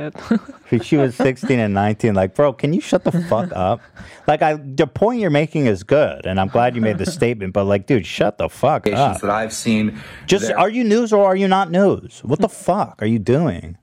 it. 0.70 0.84
she 0.84 0.96
was 0.96 1.14
16 1.14 1.58
and 1.58 1.74
19. 1.74 2.14
Like, 2.14 2.34
bro, 2.34 2.52
can 2.54 2.72
you 2.72 2.80
shut 2.80 3.04
the 3.04 3.12
fuck 3.12 3.50
up? 3.54 3.80
Like, 4.26 4.40
I 4.40 4.54
the 4.54 4.86
point 4.86 5.20
you're 5.20 5.28
making 5.30 5.66
is 5.66 5.82
good, 5.82 6.24
and 6.26 6.40
I'm 6.40 6.48
glad 6.48 6.74
you 6.74 6.80
made 6.80 6.96
the 6.98 7.04
statement. 7.06 7.52
But 7.52 7.64
like, 7.64 7.86
dude, 7.86 8.06
shut 8.06 8.38
the 8.38 8.48
fuck 8.48 8.86
up. 8.86 9.20
that 9.20 9.30
I've 9.30 9.52
seen. 9.52 10.00
Just 10.26 10.46
there- 10.48 10.58
are 10.58 10.70
you 10.70 10.84
news 10.84 11.12
or 11.12 11.26
are 11.26 11.36
you 11.36 11.48
not 11.48 11.70
news? 11.70 12.20
What 12.24 12.40
the 12.40 12.48
fuck 12.66 12.96
are 13.02 13.06
you 13.06 13.18
doing? 13.18 13.76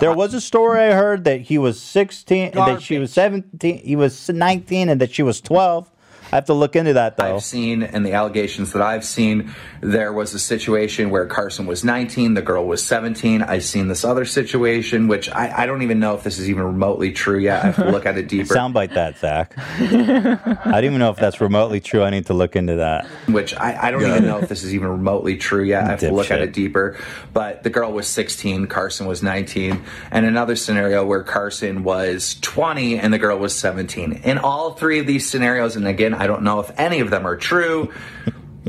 There 0.00 0.12
was 0.14 0.34
a 0.34 0.40
story 0.40 0.80
I 0.80 0.92
heard 0.92 1.24
that 1.24 1.40
he 1.40 1.56
was 1.56 1.80
16, 1.80 2.48
and 2.48 2.54
that 2.54 2.82
she 2.82 2.98
was 2.98 3.10
17, 3.12 3.78
he 3.78 3.96
was 3.96 4.28
19, 4.28 4.90
and 4.90 5.00
that 5.00 5.12
she 5.12 5.22
was 5.22 5.40
12. 5.40 5.90
I 6.32 6.36
have 6.36 6.46
to 6.46 6.54
look 6.54 6.76
into 6.76 6.94
that 6.94 7.16
though. 7.16 7.36
I've 7.36 7.44
seen 7.44 7.82
and 7.82 8.04
the 8.04 8.12
allegations 8.12 8.72
that 8.72 8.82
I've 8.82 9.04
seen, 9.04 9.54
there 9.80 10.12
was 10.12 10.34
a 10.34 10.38
situation 10.38 11.10
where 11.10 11.26
Carson 11.26 11.66
was 11.66 11.84
19, 11.84 12.34
the 12.34 12.42
girl 12.42 12.66
was 12.66 12.84
17. 12.84 13.42
I've 13.42 13.64
seen 13.64 13.88
this 13.88 14.04
other 14.04 14.24
situation, 14.24 15.06
which 15.08 15.30
I, 15.30 15.62
I 15.62 15.66
don't 15.66 15.82
even 15.82 16.00
know 16.00 16.14
if 16.14 16.24
this 16.24 16.38
is 16.38 16.50
even 16.50 16.64
remotely 16.64 17.12
true 17.12 17.38
yet. 17.38 17.62
I 17.62 17.66
have 17.66 17.76
to 17.76 17.90
look 17.90 18.06
at 18.06 18.18
it 18.18 18.28
deeper. 18.28 18.54
Soundbite 18.56 18.94
that, 18.94 19.18
Zach. 19.18 19.54
I 19.56 20.72
don't 20.72 20.84
even 20.84 20.98
know 20.98 21.10
if 21.10 21.16
that's 21.16 21.40
remotely 21.40 21.80
true. 21.80 22.02
I 22.02 22.10
need 22.10 22.26
to 22.26 22.34
look 22.34 22.56
into 22.56 22.76
that. 22.76 23.06
which 23.28 23.54
I, 23.54 23.88
I 23.88 23.90
don't 23.90 24.02
even 24.02 24.24
know 24.24 24.38
if 24.38 24.48
this 24.48 24.64
is 24.64 24.74
even 24.74 24.88
remotely 24.88 25.36
true 25.36 25.62
yet. 25.62 25.84
I 25.84 25.88
have 25.88 26.00
to 26.00 26.12
look 26.12 26.30
at 26.30 26.40
it 26.40 26.52
deeper. 26.52 26.96
But 27.32 27.62
the 27.62 27.70
girl 27.70 27.92
was 27.92 28.08
16, 28.08 28.66
Carson 28.66 29.06
was 29.06 29.22
19. 29.22 29.82
And 30.10 30.26
another 30.26 30.56
scenario 30.56 31.04
where 31.04 31.22
Carson 31.22 31.84
was 31.84 32.36
20 32.40 32.98
and 32.98 33.12
the 33.12 33.18
girl 33.18 33.38
was 33.38 33.54
17. 33.54 34.22
In 34.24 34.38
all 34.38 34.72
three 34.72 34.98
of 34.98 35.06
these 35.06 35.28
scenarios, 35.28 35.76
and 35.76 35.86
again, 35.86 36.14
I 36.16 36.26
don't 36.26 36.42
know 36.42 36.60
if 36.60 36.70
any 36.78 37.00
of 37.00 37.10
them 37.10 37.26
are 37.26 37.36
true, 37.36 37.92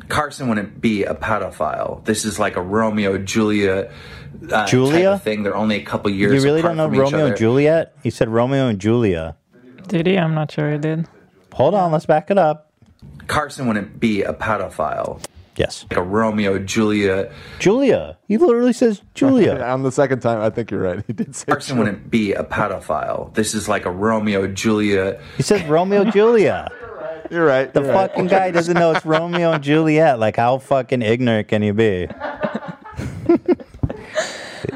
Carson 0.09 0.47
wouldn't 0.47 0.79
be 0.79 1.03
a 1.03 1.13
pedophile. 1.15 2.03
This 2.05 2.25
is 2.25 2.39
like 2.39 2.55
a 2.55 2.61
Romeo 2.61 3.17
Julia. 3.17 3.91
Uh, 4.43 4.47
type 4.47 4.67
Julia? 4.67 5.11
of 5.11 5.23
thing. 5.23 5.43
They're 5.43 5.55
only 5.55 5.77
a 5.77 5.83
couple 5.83 6.11
years. 6.11 6.31
Old. 6.31 6.41
You 6.41 6.45
really 6.45 6.59
apart 6.59 6.77
don't 6.77 6.91
know 6.91 6.99
Romeo 6.99 7.25
and 7.27 7.37
Juliet? 7.37 7.95
He 8.03 8.09
said 8.09 8.29
Romeo 8.29 8.67
and 8.67 8.79
Julia. 8.79 9.35
Did 9.87 10.05
he? 10.07 10.17
I'm 10.17 10.35
not 10.35 10.51
sure 10.51 10.71
he 10.71 10.77
did. 10.77 11.07
Hold 11.53 11.73
on, 11.73 11.91
let's 11.91 12.05
back 12.05 12.29
it 12.29 12.37
up. 12.37 12.71
Carson 13.27 13.67
wouldn't 13.67 13.99
be 13.99 14.21
a 14.21 14.33
pedophile. 14.33 15.23
Yes. 15.55 15.85
Like 15.89 15.97
a 15.97 16.03
Romeo 16.03 16.59
Julia. 16.59 17.33
Julia. 17.57 18.17
He 18.27 18.37
literally 18.37 18.73
says 18.73 19.01
Julia. 19.15 19.59
On 19.63 19.81
the 19.81 19.91
second 19.91 20.19
time, 20.19 20.39
I 20.39 20.51
think 20.51 20.69
you're 20.69 20.81
right. 20.81 21.03
He 21.07 21.13
did 21.13 21.35
say 21.35 21.45
Carson 21.47 21.79
wouldn't 21.79 22.11
be 22.11 22.33
a 22.33 22.43
pedophile. 22.43 23.33
This 23.33 23.55
is 23.55 23.67
like 23.67 23.85
a 23.85 23.91
Romeo 23.91 24.47
Julia. 24.47 25.19
He 25.35 25.43
says 25.43 25.63
Romeo 25.63 26.03
Julia. 26.05 26.71
You're 27.29 27.45
right. 27.45 27.73
The 27.73 27.81
you're 27.81 27.91
right. 27.93 28.09
fucking 28.09 28.27
guy 28.27 28.51
doesn't 28.51 28.73
know 28.73 28.91
it's 28.91 29.05
Romeo 29.05 29.51
and 29.51 29.63
Juliet. 29.63 30.19
Like, 30.19 30.35
how 30.37 30.57
fucking 30.57 31.01
ignorant 31.01 31.47
can 31.47 31.61
you 31.63 31.73
be? 31.73 32.07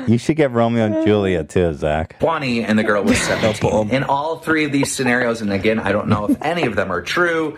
you 0.07 0.17
should 0.17 0.35
get 0.35 0.51
Romeo 0.51 0.85
and 0.85 1.05
Juliet 1.05 1.49
too, 1.49 1.73
Zach. 1.73 2.19
20 2.19 2.63
and 2.63 2.77
the 2.77 2.83
girl 2.83 3.03
was 3.03 3.17
17. 3.21 3.89
In 3.89 4.03
all 4.03 4.37
three 4.39 4.65
of 4.65 4.71
these 4.71 4.93
scenarios, 4.93 5.41
and 5.41 5.51
again, 5.51 5.79
I 5.79 5.91
don't 5.91 6.07
know 6.07 6.25
if 6.27 6.41
any 6.41 6.63
of 6.63 6.75
them 6.75 6.91
are 6.91 7.01
true, 7.01 7.57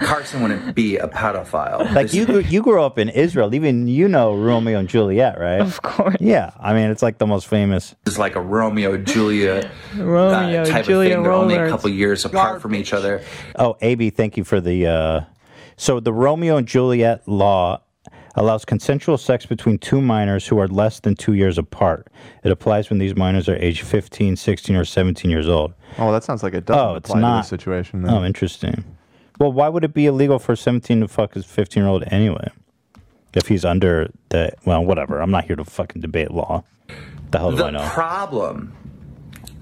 Carson 0.00 0.42
wouldn't 0.42 0.74
be 0.74 0.96
a 0.96 1.06
pedophile. 1.08 1.92
Like 1.94 2.12
you, 2.12 2.26
grew- 2.26 2.40
you 2.40 2.62
grew 2.62 2.82
up 2.82 2.98
in 2.98 3.08
Israel. 3.08 3.54
Even 3.54 3.86
you 3.86 4.08
know 4.08 4.34
Romeo 4.34 4.78
and 4.78 4.88
Juliet, 4.88 5.38
right? 5.38 5.60
Of 5.60 5.82
course. 5.82 6.16
Yeah, 6.20 6.50
I 6.58 6.72
mean 6.74 6.90
it's 6.90 7.02
like 7.02 7.18
the 7.18 7.26
most 7.26 7.46
famous. 7.46 7.94
It's 8.06 8.18
like 8.18 8.34
a 8.36 8.40
Romeo 8.40 8.96
Julia 8.96 9.70
Romeo, 9.96 10.62
uh, 10.62 10.64
type 10.64 10.84
Julia 10.86 11.10
of 11.10 11.14
thing. 11.16 11.22
They're 11.22 11.32
only 11.32 11.56
a 11.56 11.68
couple 11.68 11.90
years 11.90 12.24
apart 12.24 12.60
from 12.62 12.74
each 12.74 12.92
other. 12.92 13.22
Oh, 13.56 13.76
AB, 13.80 14.10
thank 14.10 14.36
you 14.36 14.44
for 14.44 14.60
the. 14.60 14.86
Uh, 14.86 15.20
so 15.76 16.00
the 16.00 16.12
Romeo 16.12 16.56
and 16.56 16.66
Juliet 16.66 17.26
law 17.28 17.80
allows 18.36 18.64
consensual 18.64 19.18
sex 19.18 19.44
between 19.44 19.76
two 19.78 20.00
minors 20.00 20.46
who 20.46 20.58
are 20.58 20.68
less 20.68 21.00
than 21.00 21.14
two 21.16 21.32
years 21.32 21.58
apart. 21.58 22.06
It 22.44 22.52
applies 22.52 22.88
when 22.88 22.98
these 22.98 23.16
minors 23.16 23.48
are 23.48 23.56
age 23.56 23.82
15, 23.82 24.36
16, 24.36 24.76
or 24.76 24.84
17 24.84 25.30
years 25.30 25.48
old. 25.48 25.74
Oh, 25.98 26.12
that 26.12 26.22
sounds 26.22 26.42
like 26.42 26.54
it 26.54 26.64
doesn't 26.64 26.80
Oh, 26.80 26.94
it's 26.94 27.10
apply 27.10 27.20
to 27.32 27.36
this 27.38 27.48
situation. 27.48 28.08
Oh, 28.08 28.24
interesting. 28.24 28.84
Well, 29.40 29.50
why 29.52 29.68
would 29.70 29.84
it 29.84 29.94
be 29.94 30.04
illegal 30.04 30.38
for 30.38 30.52
a 30.52 30.56
17 30.56 31.00
to 31.00 31.08
fuck 31.08 31.32
his 31.34 31.46
15 31.46 31.82
year 31.82 31.88
old 31.90 32.04
anyway? 32.08 32.50
If 33.32 33.48
he's 33.48 33.64
under 33.64 34.10
the. 34.28 34.52
Well, 34.66 34.84
whatever. 34.84 35.20
I'm 35.20 35.30
not 35.30 35.44
here 35.46 35.56
to 35.56 35.64
fucking 35.64 36.02
debate 36.02 36.30
law. 36.30 36.62
The 37.30 37.38
hell 37.38 37.50
do 37.52 37.56
The 37.58 37.64
I 37.66 37.70
know? 37.70 37.88
problem 37.88 38.76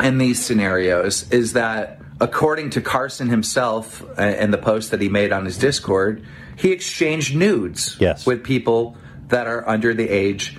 in 0.00 0.18
these 0.18 0.44
scenarios 0.44 1.30
is 1.30 1.52
that, 1.52 2.00
according 2.20 2.70
to 2.70 2.80
Carson 2.80 3.28
himself 3.28 4.02
uh, 4.18 4.22
and 4.22 4.52
the 4.52 4.58
post 4.58 4.90
that 4.90 5.00
he 5.00 5.08
made 5.08 5.32
on 5.32 5.44
his 5.44 5.58
Discord, 5.58 6.24
he 6.56 6.72
exchanged 6.72 7.36
nudes 7.36 7.96
Yes. 8.00 8.26
with 8.26 8.42
people 8.42 8.96
that 9.28 9.46
are 9.46 9.68
under 9.68 9.92
the 9.94 10.08
age 10.08 10.56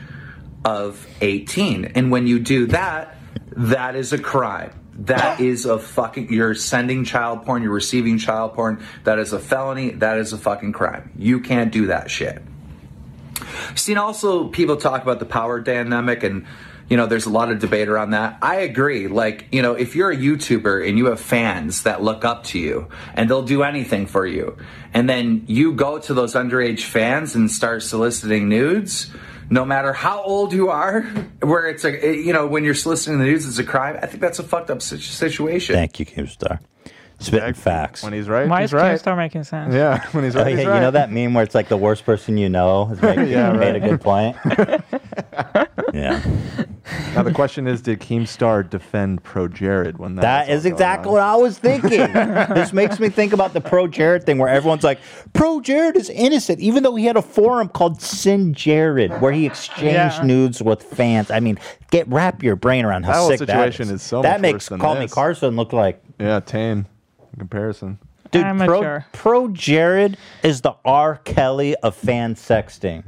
of 0.63 1.05
18. 1.22 1.86
And 1.95 2.11
when 2.11 2.28
you 2.28 2.39
do 2.39 2.67
that, 2.67 3.17
that 3.57 3.95
is 3.95 4.13
a 4.13 4.20
crime. 4.20 4.72
That 5.06 5.39
is 5.39 5.66
a 5.66 5.80
fucking. 5.80 6.32
You're 6.32 6.56
sending 6.56 7.06
child 7.06 7.45
porn. 7.45 7.64
You're 7.64 7.72
receiving 7.72 8.18
child 8.18 8.54
porn. 8.54 8.84
That 9.06 9.18
is 9.18 9.32
a 9.32 9.39
felony. 9.39 9.91
That 9.91 10.18
is 10.18 10.34
a 10.34 10.38
fucking 10.38 10.74
crime. 10.74 11.12
You 11.18 11.39
can't 11.39 11.72
do 11.72 11.88
that 11.88 12.12
shit. 12.12 12.41
Seen 13.76 13.97
also 13.97 14.50
people 14.50 14.76
talk 14.76 15.02
about 15.02 15.20
the 15.20 15.26
power 15.26 15.60
dynamic 15.62 16.24
and 16.24 16.45
you 16.89 16.97
know 16.97 17.06
there's 17.06 17.26
a 17.26 17.30
lot 17.30 17.52
of 17.52 17.60
debate 17.60 17.88
around 17.88 18.12
that. 18.12 18.39
I 18.41 18.58
agree. 18.58 19.08
Like, 19.08 19.47
you 19.52 19.62
know, 19.62 19.74
if 19.74 19.95
you're 19.95 20.12
a 20.12 20.18
YouTuber 20.18 20.88
and 20.88 20.97
you 20.97 21.06
have 21.06 21.22
fans 21.22 21.84
that 21.84 22.02
look 22.02 22.26
up 22.26 22.43
to 22.45 22.60
you 22.60 22.89
and 23.14 23.30
they'll 23.30 23.43
do 23.43 23.64
anything 23.64 24.06
for 24.06 24.26
you, 24.26 24.58
and 24.93 25.08
then 25.08 25.45
you 25.47 25.74
go 25.74 26.00
to 26.00 26.14
those 26.14 26.34
underage 26.34 26.82
fans 26.82 27.36
and 27.36 27.50
start 27.50 27.84
soliciting 27.84 28.50
nudes, 28.50 29.12
no 29.50 29.66
matter 29.66 29.93
how 29.93 30.22
old 30.24 30.54
you 30.54 30.70
are, 30.70 31.02
where 31.41 31.68
it's 31.68 31.84
a 31.86 31.91
you 32.16 32.34
know, 32.34 32.47
when 32.47 32.64
you're 32.64 32.74
soliciting 32.74 33.20
the 33.20 33.26
news, 33.26 33.45
it's 33.47 33.60
a 33.60 33.64
crime, 33.64 33.97
I 34.02 34.06
think 34.08 34.22
that's 34.22 34.39
a 34.39 34.43
fucked 34.43 34.70
up 34.70 34.82
situation. 34.82 35.76
Thank 35.76 36.00
you, 36.00 36.06
Keemstar. 36.06 36.60
Spitting 37.22 37.54
facts. 37.54 38.02
When 38.02 38.14
he's 38.14 38.30
right, 38.30 38.47
Why 38.47 38.62
he's 38.62 38.70
is 38.70 38.74
right. 38.74 38.97
Keemstar 38.97 39.18
making 39.18 39.43
sense? 39.43 39.74
Yeah, 39.74 40.08
when 40.12 40.24
he's 40.24 40.36
Oh, 40.38 40.41
right, 40.41 40.52
yeah, 40.52 40.56
he's 40.56 40.64
you 40.64 40.70
right. 40.72 40.80
know 40.80 40.91
that 40.91 41.12
meme 41.12 41.34
where 41.34 41.43
it's 41.43 41.54
like 41.56 41.68
the 41.68 41.76
worst 41.76 42.06
person 42.06 42.38
you 42.38 42.47
know 42.47 42.86
has 42.86 43.02
made, 43.02 43.28
Yeah, 43.30 43.52
made 43.52 43.74
right. 43.74 43.76
a 43.76 43.80
good 43.82 44.00
point? 44.02 44.38
yeah. 45.93 46.22
Now 47.16 47.24
the 47.24 47.32
question 47.34 47.68
is, 47.68 47.82
did 47.82 48.00
Keemstar 48.00 48.70
defend 48.70 49.24
Pro 49.24 49.48
Jared 49.48 49.98
when 49.98 50.16
that? 50.16 50.22
That 50.22 50.50
is 50.50 50.66
exactly 50.66 51.12
what 51.12 51.22
I 51.22 51.36
was 51.36 51.58
thinking. 51.58 51.90
this 52.14 52.74
makes 52.74 53.00
me 53.00 53.10
think 53.10 53.34
about 53.34 53.54
the 53.54 53.62
Pro 53.62 53.88
Jared 53.88 54.26
thing 54.26 54.38
where 54.38 54.50
everyone's 54.50 54.84
like, 54.84 55.00
Pro 55.34 55.60
Jared 55.62 55.96
is 55.96 56.10
innocent, 56.10 56.60
even 56.60 56.84
though 56.84 56.96
he 56.96 57.06
had 57.06 57.18
a 57.18 57.22
forum 57.22 57.70
called 57.70 58.02
Sin 58.02 58.54
Jared 58.54 59.12
where 59.22 59.32
he 59.32 59.46
exchanged 59.46 59.86
Yeah. 60.20 60.22
nudes 60.24 60.62
with 60.62 60.84
fans. 60.84 61.32
I 61.32 61.40
mean, 61.40 61.60
get 61.92 62.08
wrap 62.08 62.44
your 62.44 62.56
brain 62.56 62.86
around 62.86 63.04
how 63.04 63.14
That 63.14 63.18
whole 63.20 63.30
sick 63.30 63.40
situation 63.40 63.88
that 63.88 63.94
is 63.96 64.02
so 64.02 64.22
That 64.22 64.34
much 64.34 64.42
makes 64.42 64.54
worse 64.54 64.68
than 64.70 64.80
Call 64.80 64.96
Me. 64.96 65.08
Carson 65.08 65.56
look 65.56 65.74
like 65.74 66.02
Yeah, 66.20 66.40
tame 66.40 66.86
in 67.34 67.40
comparison. 67.40 68.00
Dude, 68.32 68.46
Pro, 68.60 69.00
Pro 69.12 69.48
Jared 69.48 70.16
is 70.44 70.62
the 70.62 70.76
R. 70.86 71.18
Kelly 71.24 71.76
of 71.78 71.96
fan 71.96 72.36
sexting. 72.36 73.04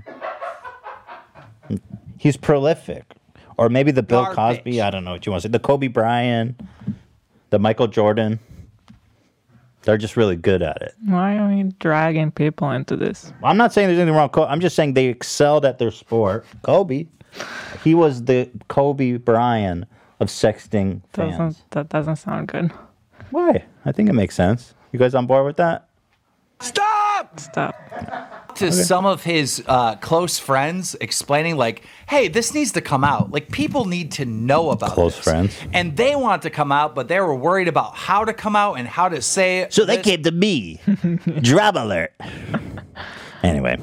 He's 2.18 2.38
prolific. 2.38 3.04
Or 3.58 3.70
maybe 3.70 3.91
the 3.91 4.04
Bill 4.04 4.26
Cosby. 4.34 4.82
I 4.82 4.89
don't 4.89 5.04
know 5.04 5.12
what 5.12 5.26
you 5.26 5.32
want 5.32 5.43
to 5.43 5.47
say. 5.49 5.52
The 5.52 5.60
Kobe 5.60 5.88
Bryant, 5.88 6.60
the 7.49 7.60
Michael 7.60 7.88
Jordan. 7.88 8.39
They're 9.84 9.97
just 9.97 10.16
really 10.16 10.36
good 10.36 10.62
at 10.62 10.82
it. 10.82 10.93
Why 11.06 11.38
are 11.38 11.49
we 11.49 11.64
dragging 11.80 12.32
people 12.32 12.70
into 12.70 12.95
this? 12.95 13.34
I'm 13.43 13.58
not 13.58 13.74
saying 13.74 13.88
there's 13.88 13.99
anything 13.99 14.16
wrong. 14.16 14.30
with 14.34 14.47
I'm 14.47 14.60
just 14.60 14.76
saying 14.76 14.93
they 14.93 15.08
excelled 15.08 15.66
at 15.66 15.80
their 15.80 15.89
sport. 15.89 16.45
Kobe, 16.62 17.08
he 17.84 17.95
was 17.95 18.26
the 18.26 18.49
Kobe 18.68 19.18
Bryant 19.18 19.86
of 20.20 20.28
sexting 20.28 21.02
fans. 21.14 21.32
Doesn't 21.38 21.72
that 21.72 21.89
doesn't 21.89 22.18
sound 22.18 22.47
good? 22.49 22.72
Why? 23.32 23.66
I 23.86 23.91
think 23.91 24.08
it 24.10 24.14
makes 24.14 24.36
sense. 24.36 24.76
You 24.91 24.99
guys 24.99 25.16
on 25.16 25.26
board 25.26 25.45
with 25.45 25.58
that? 25.58 25.88
Stop! 26.60 27.01
Stop. 27.38 27.76
To 28.56 28.72
some 28.72 29.06
of 29.06 29.24
his 29.24 29.64
uh, 29.68 29.96
close 29.96 30.38
friends, 30.38 30.96
explaining 31.00 31.56
like, 31.58 31.84
"Hey, 32.08 32.28
this 32.28 32.54
needs 32.54 32.74
to 32.74 32.82
come 32.82 33.04
out. 33.04 33.32
Like, 33.32 33.50
people 33.52 33.86
need 33.86 34.12
to 34.14 34.26
know 34.26 34.70
about 34.72 34.92
Close 34.92 35.16
this." 35.16 35.24
friends. 35.24 35.56
And 35.74 35.96
they 35.98 36.16
want 36.16 36.42
to 36.44 36.50
come 36.50 36.72
out, 36.72 36.94
but 36.94 37.08
they 37.08 37.20
were 37.22 37.34
worried 37.36 37.68
about 37.70 37.96
how 37.96 38.26
to 38.26 38.34
come 38.34 38.56
out 38.56 38.74
and 38.76 38.88
how 38.88 39.08
to 39.10 39.22
say 39.22 39.60
it. 39.60 39.74
So 39.74 39.86
they 39.86 39.98
This- 39.98 40.06
came 40.06 40.24
to 40.24 40.32
me. 40.32 40.80
Drama 41.42 41.84
alert. 41.86 42.14
Anyway. 43.44 43.78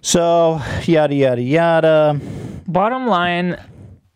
So, 0.00 0.60
yada, 0.84 1.14
yada, 1.14 1.42
yada. 1.42 2.20
Bottom 2.66 3.06
line, 3.06 3.56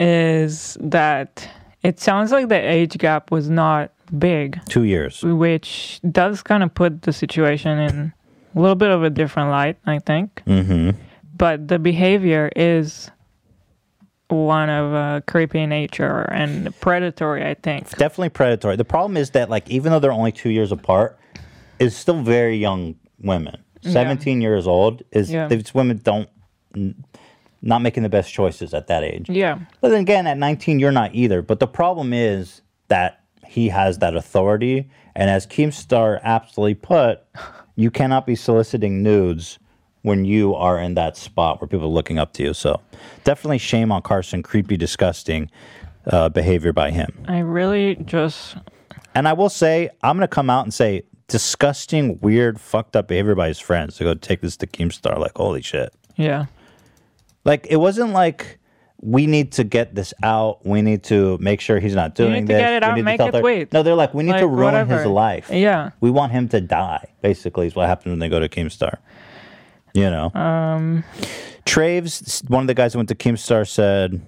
is 0.00 0.76
that 0.80 1.48
it 1.82 1.98
sounds 2.00 2.30
like 2.32 2.48
the 2.48 2.56
age 2.58 2.96
gap 2.98 3.30
was 3.30 3.48
not 3.50 3.92
big, 4.16 4.60
Two 4.68 4.84
years. 4.84 5.22
which 5.22 6.00
does 6.10 6.42
kind 6.42 6.62
of 6.62 6.74
put 6.74 7.02
the 7.02 7.12
situation 7.12 7.78
in 7.78 8.12
a 8.54 8.60
little 8.60 8.76
bit 8.76 8.90
of 8.90 9.02
a 9.02 9.10
different 9.10 9.50
light, 9.50 9.76
I 9.86 9.98
think. 9.98 10.42
Mm-hmm. 10.46 10.90
But 11.36 11.68
the 11.68 11.78
behavior 11.78 12.50
is 12.56 13.10
one 14.28 14.68
of 14.68 14.92
uh, 14.94 15.20
creepy 15.26 15.64
nature 15.66 16.22
and 16.32 16.78
predatory, 16.80 17.44
I 17.46 17.54
think. 17.54 17.88
Definitely 17.96 18.30
predatory. 18.30 18.76
The 18.76 18.84
problem 18.84 19.16
is 19.16 19.30
that, 19.30 19.48
like, 19.48 19.68
even 19.70 19.90
though 19.92 20.00
they're 20.00 20.12
only 20.12 20.32
two 20.32 20.50
years 20.50 20.72
apart, 20.72 21.18
it's 21.78 21.96
still 21.96 22.22
very 22.22 22.56
young 22.56 22.96
women. 23.20 23.62
Yeah. 23.82 23.92
17 23.92 24.40
years 24.40 24.66
old 24.66 25.02
is 25.12 25.30
Yeah. 25.30 25.46
these 25.48 25.72
women 25.74 26.00
don't 26.02 26.28
not 27.60 27.82
making 27.82 28.04
the 28.04 28.08
best 28.08 28.32
choices 28.32 28.72
at 28.72 28.86
that 28.86 29.02
age. 29.02 29.28
Yeah. 29.28 29.58
But 29.80 29.88
then 29.88 30.00
again, 30.00 30.26
at 30.28 30.38
19, 30.38 30.78
you're 30.78 30.92
not 30.92 31.12
either. 31.14 31.42
But 31.42 31.58
the 31.58 31.66
problem 31.66 32.12
is 32.12 32.62
that 32.86 33.20
he 33.48 33.70
has 33.70 33.98
that 33.98 34.14
authority. 34.14 34.88
And 35.16 35.30
as 35.30 35.46
Keemstar 35.46 36.20
aptly 36.22 36.74
put, 36.74 37.22
you 37.76 37.90
cannot 37.90 38.26
be 38.26 38.36
soliciting 38.36 39.02
nudes 39.02 39.58
when 40.02 40.24
you 40.24 40.54
are 40.54 40.78
in 40.78 40.94
that 40.94 41.16
spot 41.16 41.60
where 41.60 41.66
people 41.66 41.86
are 41.86 41.90
looking 41.90 42.18
up 42.18 42.32
to 42.34 42.42
you. 42.42 42.54
So 42.54 42.80
definitely 43.24 43.58
shame 43.58 43.90
on 43.90 44.02
Carson. 44.02 44.42
Creepy, 44.42 44.76
disgusting 44.76 45.50
uh, 46.06 46.28
behavior 46.28 46.72
by 46.72 46.90
him. 46.90 47.12
I 47.26 47.38
really 47.40 47.96
just 48.04 48.56
And 49.14 49.26
I 49.26 49.32
will 49.32 49.48
say, 49.48 49.90
I'm 50.02 50.16
going 50.16 50.28
to 50.28 50.34
come 50.34 50.50
out 50.50 50.64
and 50.64 50.72
say, 50.72 51.02
disgusting, 51.26 52.18
weird, 52.20 52.60
fucked 52.60 52.96
up 52.96 53.08
behavior 53.08 53.34
by 53.34 53.48
his 53.48 53.58
friends 53.58 53.96
to 53.96 54.04
go 54.04 54.14
take 54.14 54.40
this 54.40 54.56
to 54.58 54.66
Keemstar. 54.66 55.18
Like, 55.18 55.36
holy 55.36 55.62
shit. 55.62 55.92
yeah. 56.16 56.46
Like 57.44 57.66
it 57.70 57.76
wasn't 57.76 58.12
like 58.12 58.57
we 59.00 59.26
need 59.26 59.52
to 59.52 59.64
get 59.64 59.94
this 59.94 60.12
out. 60.22 60.66
We 60.66 60.82
need 60.82 61.04
to 61.04 61.38
make 61.38 61.60
sure 61.60 61.78
he's 61.78 61.94
not 61.94 62.18
You 62.18 62.24
doing 62.26 62.32
need 62.34 62.40
to 62.48 62.52
this. 62.54 62.60
get 62.62 62.72
it 62.74 62.82
we 62.82 62.88
out, 62.88 62.94
need 62.94 63.00
to 63.00 63.04
make 63.04 63.18
tell 63.18 63.28
it 63.28 63.32
their- 63.32 63.42
wait. 63.42 63.72
No, 63.72 63.82
they're 63.82 63.94
like 63.94 64.12
we 64.14 64.22
need 64.24 64.32
to 64.38 64.46
Like, 64.46 64.58
ruin 64.58 64.74
his 64.74 64.88
whatever. 64.88 65.08
life. 65.08 65.50
Yeah. 65.50 65.90
we 66.00 66.10
want 66.10 66.32
him 66.32 66.48
to 66.48 66.60
die. 66.60 67.06
Basically, 67.22 67.66
is 67.68 67.74
what 67.76 67.86
happens 67.86 68.10
when 68.10 68.18
they 68.18 68.28
go 68.28 68.40
to 68.40 68.48
Keemstar. 68.48 68.96
You 69.94 70.10
know, 70.10 70.30
Um 70.34 71.04
Traves, 71.64 72.48
one 72.50 72.62
of 72.62 72.66
the 72.66 72.74
guys 72.74 72.92
who 72.94 72.98
went 72.98 73.08
to 73.10 73.14
Keemstar, 73.14 73.68
said, 73.68 74.20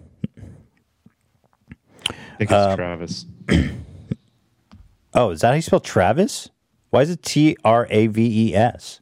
I 2.08 2.12
think 2.38 2.50
it's 2.50 2.52
Uh, 2.52 2.76
Travis. 2.76 3.26
"Oh, 5.14 5.30
is 5.30 5.40
that 5.40 5.48
how 5.48 5.54
you 5.54 5.62
spell 5.62 5.80
Travis? 5.80 6.48
Why 6.90 7.02
is 7.02 7.10
it 7.10 7.22
T 7.22 7.56
R 7.64 7.86
A 7.90 8.06
V 8.08 8.50
E 8.50 8.54
S? 8.54 9.00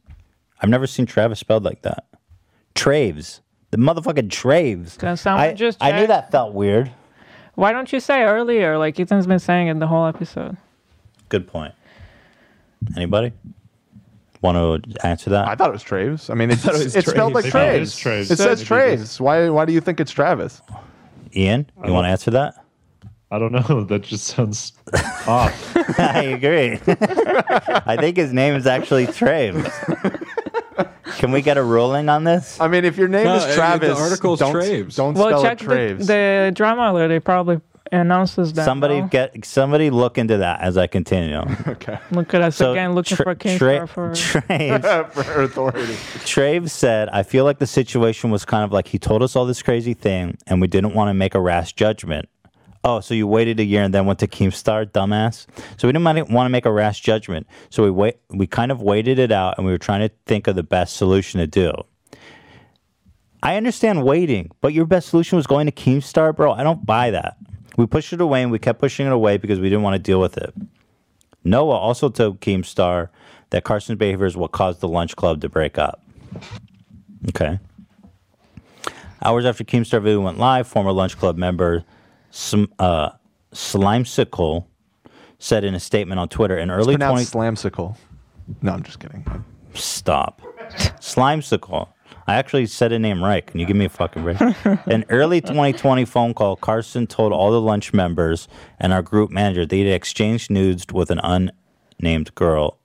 I've 0.61 0.69
never 0.69 0.87
seen 0.87 1.05
Travis 1.05 1.39
spelled 1.39 1.63
like 1.63 1.81
that. 1.83 2.05
Traves, 2.75 3.39
the 3.71 3.77
motherfucking 3.77 4.29
Traves. 4.29 4.97
Can 4.97 5.17
someone 5.17 5.49
I, 5.49 5.53
just 5.53 5.77
I 5.81 5.91
knew 5.91 5.99
check? 5.99 6.07
that 6.09 6.31
felt 6.31 6.53
weird. 6.53 6.91
Why 7.55 7.71
don't 7.71 7.91
you 7.91 7.99
say 7.99 8.23
earlier? 8.23 8.77
Like 8.77 8.99
Ethan's 8.99 9.27
been 9.27 9.39
saying 9.39 9.67
in 9.67 9.79
the 9.79 9.87
whole 9.87 10.05
episode. 10.05 10.57
Good 11.29 11.47
point. 11.47 11.73
Anybody 12.95 13.33
want 14.41 14.83
to 14.83 15.05
answer 15.05 15.29
that? 15.31 15.47
I 15.47 15.55
thought 15.55 15.69
it 15.69 15.73
was 15.73 15.83
Traves. 15.83 16.29
I 16.29 16.33
mean, 16.33 16.51
it's, 16.51 16.63
thought 16.63 16.75
it 16.75 16.83
was 16.83 16.95
it's 16.95 17.09
spelled 17.09 17.33
like 17.33 17.45
Traves. 17.45 17.53
Maybe 17.53 17.77
it 17.77 17.87
Traves. 17.87 18.01
Traves. 18.01 18.31
It 18.31 18.37
says 18.37 18.69
Maybe 18.69 18.97
Traves. 18.97 19.19
Why? 19.19 19.49
Why 19.49 19.65
do 19.65 19.73
you 19.73 19.81
think 19.81 19.99
it's 19.99 20.11
Travis? 20.11 20.61
Ian, 21.35 21.69
you 21.85 21.93
want 21.93 22.05
to 22.05 22.09
answer 22.09 22.31
that? 22.31 22.55
I 23.31 23.37
don't 23.37 23.51
know. 23.51 23.83
That 23.89 24.01
just 24.01 24.25
sounds 24.25 24.73
off. 25.27 25.75
I 25.99 26.23
agree. 26.23 26.79
I 27.85 27.97
think 27.99 28.17
his 28.17 28.33
name 28.33 28.55
is 28.55 28.65
actually 28.65 29.05
Traves. 29.07 29.65
Can 31.19 31.31
we 31.33 31.41
get 31.41 31.57
a 31.57 31.63
ruling 31.63 32.07
on 32.07 32.23
this? 32.23 32.59
I 32.61 32.67
mean, 32.69 32.85
if 32.85 32.97
your 32.97 33.09
name 33.09 33.25
No, 33.25 33.35
is 33.35 33.43
uh, 33.43 33.47
the 33.47 33.53
Travis, 33.53 33.99
article's 33.99 34.39
don't, 34.39 34.55
Traves. 34.55 34.95
don't 34.95 35.13
Well, 35.15 35.27
spell 35.27 35.41
check 35.43 35.61
it 35.61 35.67
the, 35.67 35.75
Traves. 35.75 36.07
the 36.07 36.51
drama 36.55 36.91
alert. 36.93 37.09
They 37.09 37.19
probably 37.19 37.59
announces 37.91 38.53
that. 38.53 38.63
Somebody 38.63 39.01
no? 39.01 39.07
get 39.07 39.45
somebody 39.45 39.89
look 39.89 40.17
into 40.17 40.37
that 40.37 40.61
as 40.61 40.77
I 40.77 40.87
continue. 40.87 41.39
okay. 41.67 41.99
look 42.11 42.33
at 42.33 42.41
us 42.41 42.55
So, 42.55 42.71
again, 42.71 42.93
looking 42.93 43.17
Tra- 43.17 43.25
for 43.25 43.31
a 43.31 43.35
king 43.35 43.57
Tra- 43.57 43.85
for. 43.87 44.11
Traves, 44.11 45.11
For 45.11 45.41
authority. 45.43 45.93
Traves 46.23 46.69
said, 46.69 47.09
"I 47.09 47.23
feel 47.23 47.43
like 47.43 47.59
the 47.59 47.67
situation 47.67 48.29
was 48.31 48.45
kind 48.45 48.63
of 48.63 48.71
like 48.71 48.87
he 48.87 48.97
told 48.97 49.21
us 49.21 49.35
all 49.35 49.45
this 49.45 49.61
crazy 49.61 49.93
thing, 49.93 50.37
and 50.47 50.61
we 50.61 50.67
didn't 50.67 50.93
want 50.93 51.09
to 51.09 51.13
make 51.13 51.35
a 51.35 51.41
rash 51.41 51.73
judgment." 51.73 52.29
Oh, 52.83 53.01
so 53.01 53.13
you 53.13 53.27
waited 53.27 53.59
a 53.59 53.63
year 53.63 53.83
and 53.83 53.93
then 53.93 54.05
went 54.05 54.19
to 54.19 54.27
Keemstar, 54.27 54.85
dumbass. 54.85 55.47
So 55.77 55.87
we 55.87 55.91
didn't 55.91 56.05
want 56.05 56.45
to 56.45 56.49
make 56.49 56.65
a 56.65 56.71
rash 56.71 57.01
judgment. 57.01 57.45
So 57.69 57.83
we 57.83 57.91
wait. 57.91 58.17
We 58.29 58.47
kind 58.47 58.71
of 58.71 58.81
waited 58.81 59.19
it 59.19 59.33
out, 59.33 59.57
and 59.57 59.65
we 59.65 59.73
were 59.73 59.77
trying 59.77 60.07
to 60.07 60.15
think 60.25 60.47
of 60.47 60.55
the 60.55 60.63
best 60.63 60.95
solution 60.95 61.39
to 61.41 61.47
do. 61.47 61.73
I 63.43 63.57
understand 63.57 64.03
waiting, 64.03 64.51
but 64.61 64.73
your 64.73 64.85
best 64.85 65.09
solution 65.09 65.35
was 65.35 65.45
going 65.45 65.65
to 65.65 65.71
Keemstar, 65.71 66.35
bro. 66.35 66.53
I 66.53 66.63
don't 66.63 66.85
buy 66.85 67.11
that. 67.11 67.37
We 67.75 67.85
pushed 67.85 68.13
it 68.13 68.21
away, 68.21 68.43
and 68.43 68.51
we 68.51 68.59
kept 68.59 68.79
pushing 68.79 69.05
it 69.07 69.13
away 69.13 69.37
because 69.37 69.59
we 69.59 69.69
didn't 69.69 69.83
want 69.83 69.95
to 69.95 69.99
deal 69.99 70.21
with 70.21 70.37
it. 70.37 70.53
Noah 71.43 71.77
also 71.77 72.09
told 72.09 72.41
Keemstar 72.41 73.09
that 73.49 73.63
Carson's 73.63 73.97
behavior 73.97 74.25
is 74.25 74.37
what 74.37 74.51
caused 74.51 74.79
the 74.79 74.87
lunch 74.87 75.15
club 75.15 75.41
to 75.41 75.49
break 75.49 75.77
up. 75.77 76.03
Okay. 77.29 77.59
Hours 79.21 79.45
after 79.45 79.63
Keemstar 79.63 80.01
video 80.01 80.21
went 80.21 80.37
live, 80.37 80.67
former 80.67 80.91
lunch 80.91 81.17
club 81.17 81.37
member 81.37 81.83
Sm- 82.31 82.65
uh, 82.77 83.09
Slimecicle 83.53 84.65
said 85.39 85.63
in 85.63 85.73
a 85.73 85.79
statement 85.79 86.19
on 86.19 86.27
Twitter 86.29 86.57
in 86.57 86.69
early 86.69 86.95
20- 86.95 86.97
pronounced 86.97 87.33
slamsicle. 87.33 87.97
No, 88.61 88.73
I'm 88.73 88.83
just 88.83 88.99
kidding. 88.99 89.25
Stop. 89.73 90.41
Slimecicle. 90.99 91.89
I 92.27 92.35
actually 92.35 92.67
said 92.67 92.91
a 92.91 92.99
name 92.99 93.23
right. 93.23 93.45
Can 93.45 93.59
you 93.59 93.65
give 93.65 93.75
me 93.75 93.85
a 93.85 93.89
fucking 93.89 94.23
break? 94.23 94.39
An 94.85 95.03
early 95.09 95.41
2020 95.41 96.05
phone 96.05 96.33
call, 96.33 96.55
Carson 96.55 97.07
told 97.07 97.33
all 97.33 97.51
the 97.51 97.61
lunch 97.61 97.93
members 97.93 98.47
and 98.79 98.93
our 98.93 99.01
group 99.01 99.31
manager 99.31 99.65
that 99.65 99.75
he 99.75 99.83
had 99.83 99.93
exchanged 99.93 100.51
nudes 100.51 100.85
with 100.91 101.09
an 101.09 101.19
unnamed 101.23 102.33
girl 102.35 102.78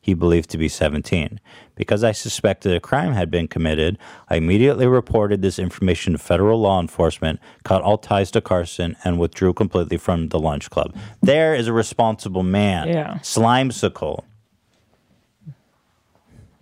he 0.00 0.14
believed 0.14 0.48
to 0.50 0.58
be 0.58 0.68
17. 0.68 1.40
Because 1.74 2.02
I 2.02 2.12
suspected 2.12 2.74
a 2.74 2.80
crime 2.80 3.12
had 3.12 3.30
been 3.30 3.48
committed, 3.48 3.98
I 4.28 4.36
immediately 4.36 4.86
reported 4.86 5.42
this 5.42 5.58
information 5.58 6.12
to 6.14 6.18
federal 6.18 6.60
law 6.60 6.80
enforcement, 6.80 7.38
cut 7.64 7.82
all 7.82 7.98
ties 7.98 8.30
to 8.32 8.40
Carson, 8.40 8.96
and 9.04 9.18
withdrew 9.18 9.52
completely 9.52 9.98
from 9.98 10.28
the 10.28 10.38
lunch 10.38 10.70
club. 10.70 10.96
There 11.22 11.54
is 11.54 11.68
a 11.68 11.72
responsible 11.72 12.42
man. 12.42 12.88
Yeah. 12.88 13.18
Slimecicle. 13.22 14.24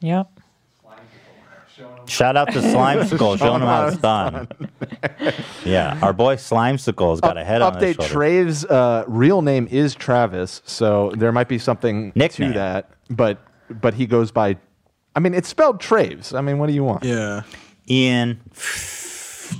Yep. 0.01 0.30
Shout 2.07 2.36
out 2.36 2.51
to 2.53 2.61
Slimecicle, 2.61 3.39
showing 3.39 3.61
him 3.61 3.68
how 3.68 3.86
it's 3.86 3.99
done. 3.99 4.49
yeah, 5.64 5.99
our 6.03 6.12
boy 6.12 6.36
Slimecicle's 6.36 7.20
got 7.20 7.36
a 7.36 7.45
head 7.45 7.61
on 7.61 7.74
his 7.74 7.97
Update: 7.97 8.09
shoulder. 8.09 8.14
Traves' 8.14 8.70
uh, 8.70 9.05
real 9.07 9.43
name 9.43 9.68
is 9.70 9.95
Travis, 9.95 10.62
so 10.64 11.12
there 11.16 11.32
might 11.32 11.49
be 11.49 11.59
something 11.59 12.12
Nickname. 12.14 12.53
to 12.55 12.59
that. 12.59 12.91
But 13.11 13.38
but 13.70 13.94
he 13.94 14.06
goes 14.06 14.30
by. 14.30 14.56
I 15.16 15.20
mean, 15.20 15.34
it's 15.34 15.48
spelled 15.48 15.80
Traves. 15.80 16.36
I 16.36 16.40
mean, 16.40 16.59
what 16.59 16.66
do 16.68 16.72
you 16.72 16.84
want? 16.84 17.04
Yeah. 17.04 17.42
Ian, 17.90 18.40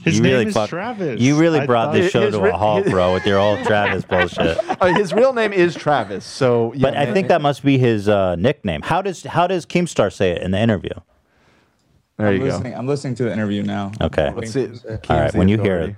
His 0.05 0.17
you 0.17 0.23
name 0.23 0.33
really 0.33 0.47
is 0.47 0.55
fuck- 0.55 0.69
Travis. 0.69 1.21
You 1.21 1.37
really 1.39 1.61
I 1.61 1.67
brought 1.67 1.93
this 1.95 2.13
show 2.13 2.31
to 2.31 2.39
ri- 2.41 2.51
a 2.51 2.57
halt, 2.57 2.85
bro, 2.87 3.15
with 3.15 3.25
your 3.27 3.39
old 3.39 3.65
Travis 3.65 4.05
bullshit. 4.09 4.59
Uh, 4.81 4.87
his 4.95 5.13
real 5.15 5.33
name 5.33 5.53
is 5.53 5.75
Travis. 5.75 6.25
So, 6.27 6.73
yeah, 6.75 6.83
But 6.83 6.97
I 6.97 7.07
man, 7.07 7.15
think 7.15 7.29
that 7.29 7.41
must 7.41 7.65
be 7.65 7.79
his 7.79 8.07
uh, 8.09 8.37
nickname. 8.37 8.83
How 8.83 9.01
does 9.01 9.25
how 9.25 9.47
does 9.47 9.65
Keemstar 9.65 10.13
say 10.13 10.33
it 10.33 10.43
in 10.43 10.51
the 10.51 10.59
interview? 10.61 10.91
There 12.19 12.27
I'm 12.29 12.33
you 12.35 12.39
go. 12.41 12.45
listening, 12.47 12.75
I'm 12.75 12.87
listening 12.87 13.15
to 13.17 13.25
the 13.25 13.33
interview 13.33 13.63
now. 13.63 13.93
Okay. 14.01 14.31
Let's 14.37 14.53
see. 14.53 14.67
All 14.89 14.99
right. 15.21 15.35
When 15.35 15.49
you 15.49 15.59
hear 15.61 15.79
it, 15.81 15.97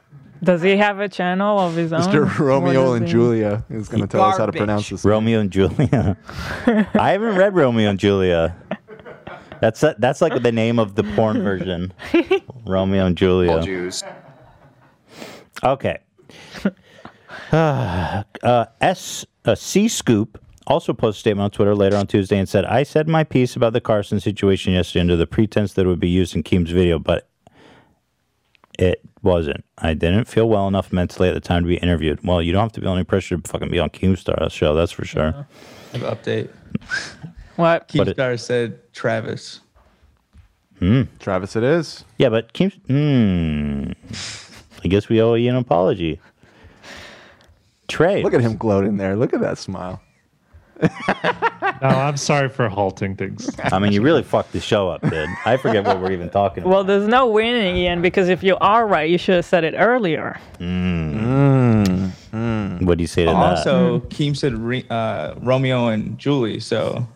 Does 0.44 0.64
he 0.64 0.76
have 0.78 1.00
a 1.00 1.08
channel 1.08 1.60
of 1.60 1.76
his 1.76 1.94
own? 1.94 2.02
Mr. 2.02 2.40
Romeo 2.40 2.94
and 2.94 3.06
Julia 3.06 3.64
is 3.70 3.88
going 3.88 4.02
to 4.02 4.08
tell 4.08 4.24
us 4.24 4.38
how 4.38 4.48
to 4.48 4.52
pronounce 4.52 4.90
this. 4.90 5.06
Romeo 5.06 5.40
and 5.40 5.52
Julia. 5.52 6.18
I 6.96 7.12
haven't 7.12 7.36
read 7.36 7.56
Romeo 7.56 7.90
and 7.90 8.00
Julia. 8.00 8.56
That's 9.60 9.84
that's 10.00 10.22
like 10.22 10.42
the 10.42 10.52
name 10.52 10.80
of 10.80 10.96
the 10.96 11.04
porn 11.04 11.44
version. 11.44 11.94
Romeo 12.66 13.06
and 13.06 13.16
Julia. 13.16 13.62
Jews. 13.62 14.04
Okay. 15.64 16.00
uh, 17.52 18.66
S 18.82 19.26
uh, 19.46 19.54
C 19.54 19.88
Scoop 19.88 20.44
also 20.66 20.94
posted 20.94 21.18
a 21.18 21.22
statement 21.22 21.44
on 21.44 21.52
Twitter 21.52 21.76
later 21.76 21.98
on 21.98 22.08
Tuesday 22.08 22.40
and 22.40 22.50
said, 22.50 22.66
"I 22.66 22.82
said 22.82 23.08
my 23.08 23.24
piece 23.24 23.56
about 23.56 23.74
the 23.74 23.82
Carson 23.82 24.20
situation 24.20 24.74
yesterday 24.74 25.02
under 25.02 25.16
the 25.16 25.28
pretense 25.28 25.74
that 25.74 25.86
it 25.86 25.90
would 25.90 26.00
be 26.00 26.10
used 26.10 26.36
in 26.36 26.42
Keem's 26.42 26.72
video, 26.72 26.98
but 26.98 27.30
it 28.80 29.02
wasn't. 29.22 29.64
I 29.78 29.94
didn't 29.94 30.26
feel 30.26 30.48
well 30.50 30.68
enough 30.68 30.92
mentally 30.92 31.30
at 31.30 31.34
the 31.34 31.40
time 31.42 31.64
to 31.64 31.68
be 31.68 31.78
interviewed. 31.78 32.20
Well, 32.24 32.42
you 32.42 32.52
don't 32.52 32.62
have 32.62 32.72
to 32.74 32.82
be 32.82 32.88
under 32.88 33.00
any 33.00 33.04
pressure 33.06 33.38
to 33.38 33.48
fucking 33.50 33.70
be 33.70 33.80
on 33.80 33.90
Keemstar's 33.90 34.54
show, 34.54 34.74
that's 34.74 34.92
for 34.92 35.06
sure. 35.06 35.46
I 35.94 35.98
have 35.98 36.04
an 36.04 36.16
update. 36.16 36.50
What? 37.58 37.92
But 37.96 38.08
it- 38.08 38.18
Keemstar 38.18 38.40
said 38.40 38.94
Travis. 38.94 39.60
Hmm. 40.80 41.04
Travis, 41.20 41.56
it 41.56 41.64
is. 41.64 42.04
Yeah, 42.18 42.30
but 42.30 42.54
Keem. 42.54 42.72
Hmm. 42.88 43.92
I 44.84 44.88
guess 44.88 45.10
we 45.10 45.22
owe 45.22 45.36
you 45.36 45.50
an 45.50 45.58
apology. 45.58 46.20
Trey. 47.88 48.24
Look 48.24 48.34
at 48.34 48.42
him 48.42 48.58
gloating 48.58 48.98
there. 48.98 49.16
Look 49.16 49.34
at 49.34 49.42
that 49.42 49.58
smile. 49.60 50.02
No, 51.82 51.88
I'm 51.88 52.18
sorry 52.18 52.48
for 52.50 52.70
halting 52.70 53.16
things. 53.16 53.50
I 53.64 53.80
mean, 53.80 53.92
you 53.92 54.02
really 54.04 54.22
fucked 54.22 54.52
the 54.52 54.60
show 54.60 54.90
up, 54.90 55.02
dude. 55.02 55.30
I 55.46 55.58
forget 55.58 55.84
what 55.84 56.00
we're 56.00 56.12
even 56.12 56.30
talking 56.30 56.64
about. 56.64 56.72
Well, 56.72 56.84
there's 56.84 57.08
no 57.08 57.26
winning, 57.28 57.76
Ian, 57.76 58.02
because 58.04 58.30
if 58.30 58.44
you 58.44 58.56
are 58.58 58.86
right, 58.86 59.10
you 59.10 59.18
should 59.18 59.36
have 59.36 59.46
said 59.46 59.64
it 59.64 59.74
earlier. 59.76 60.40
Mm. 60.60 62.12
What 62.86 62.98
do 62.98 63.04
you 63.04 63.08
say 63.08 63.26
to 63.26 63.32
that? 63.32 63.36
Also, 63.36 64.00
Keem 64.10 64.38
said 64.38 64.54
uh, 64.92 65.36
Romeo 65.42 65.88
and 65.88 66.18
Julie. 66.20 66.60
So, 66.60 67.08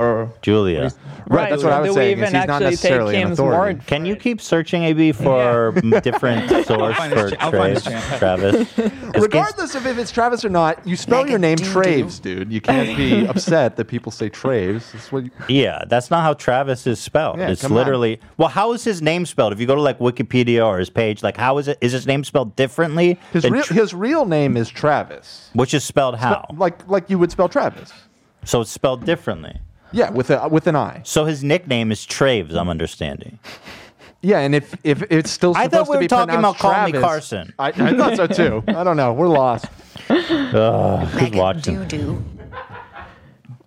or 0.00 0.32
Julia. 0.42 0.90
Right, 1.28 1.50
that's 1.50 1.62
what 1.62 1.72
I 1.72 1.80
was 1.80 1.90
do 1.90 1.94
we 1.94 2.00
saying, 2.00 2.18
is 2.18 2.32
he's 2.32 2.46
not 2.46 2.62
necessarily 2.62 3.20
an 3.22 3.32
authority. 3.32 3.80
Can 3.86 4.04
you 4.04 4.16
keep 4.16 4.40
searching 4.40 4.82
AB 4.84 5.12
for 5.12 5.72
m 5.76 5.90
different 6.02 6.48
source 6.66 6.96
for 6.96 7.30
cha- 7.30 7.36
I'll 7.38 7.52
find 7.52 7.74
his 7.74 7.84
Travis? 7.84 7.84
channel. 7.84 8.18
Travis? 8.18 8.72
'Cause 9.12 9.22
Regardless 9.22 9.74
of 9.76 9.86
if 9.86 9.98
it's 9.98 10.10
Travis 10.10 10.44
or 10.44 10.48
not, 10.48 10.84
you 10.86 10.96
spell 10.96 11.28
your 11.28 11.38
name 11.38 11.58
Traves, 11.58 12.20
dude. 12.20 12.50
You 12.52 12.60
can't 12.60 12.96
be 12.96 13.26
upset 13.28 13.76
that 13.76 13.84
people 13.84 14.10
say 14.10 14.28
Traves. 14.30 14.90
That's 14.92 15.12
what 15.12 15.24
you, 15.24 15.30
Yeah, 15.48 15.84
that's 15.88 16.10
not 16.10 16.22
how 16.22 16.32
Travis 16.34 16.86
is 16.86 16.98
spelled. 16.98 17.38
Yeah, 17.38 17.50
it's 17.50 17.62
come 17.62 17.72
on. 17.72 17.76
literally 17.78 18.18
well, 18.38 18.48
how 18.48 18.72
is 18.72 18.82
his 18.82 19.00
name 19.02 19.24
spelled? 19.26 19.52
If 19.52 19.60
you 19.60 19.66
go 19.66 19.74
to 19.76 19.82
like 19.82 19.98
Wikipedia 20.00 20.66
or 20.66 20.78
his 20.78 20.90
page, 20.90 21.22
like 21.22 21.36
how 21.36 21.58
is 21.58 21.68
it? 21.68 21.78
Is 21.80 21.92
his 21.92 22.06
name 22.06 22.24
spelled 22.24 22.56
differently? 22.56 23.18
his 23.32 23.48
real 23.48 23.62
Tr- 23.62 23.74
his 23.74 23.94
real 23.94 24.24
name 24.24 24.56
is 24.56 24.68
Travis. 24.68 25.50
which 25.52 25.74
is 25.74 25.84
spelled 25.84 26.16
how? 26.16 26.46
Like 26.56 26.88
like 26.88 27.08
you 27.10 27.18
would 27.18 27.30
spell 27.30 27.48
Travis. 27.48 27.92
So 28.44 28.62
it's 28.62 28.70
spelled 28.70 29.04
differently. 29.04 29.60
Yeah, 29.92 30.10
with 30.10 30.30
a 30.30 30.48
with 30.48 30.66
an 30.66 30.76
I. 30.76 31.02
So 31.04 31.24
his 31.24 31.42
nickname 31.42 31.90
is 31.92 32.06
Traves. 32.06 32.54
I'm 32.54 32.68
understanding. 32.68 33.38
Yeah, 34.22 34.40
and 34.40 34.54
if 34.54 34.74
if 34.84 35.02
it's 35.10 35.30
still 35.30 35.56
I 35.56 35.64
supposed 35.64 35.72
thought 35.72 35.88
we 35.88 35.94
to 35.94 35.96
were 35.98 36.00
be 36.00 36.08
talking 36.08 36.34
about 36.34 36.56
pronounced 36.56 36.60
Call 36.60 36.84
Me 36.86 36.92
Travis, 36.92 37.00
Carson. 37.02 37.54
I, 37.58 37.68
I 37.68 37.96
thought 37.96 38.16
so 38.16 38.26
too. 38.26 38.62
I 38.68 38.84
don't 38.84 38.96
know. 38.96 39.12
We're 39.12 39.28
lost. 39.28 39.66
Ugh, 40.08 41.06
who's 41.08 41.30
watching? 41.32 41.76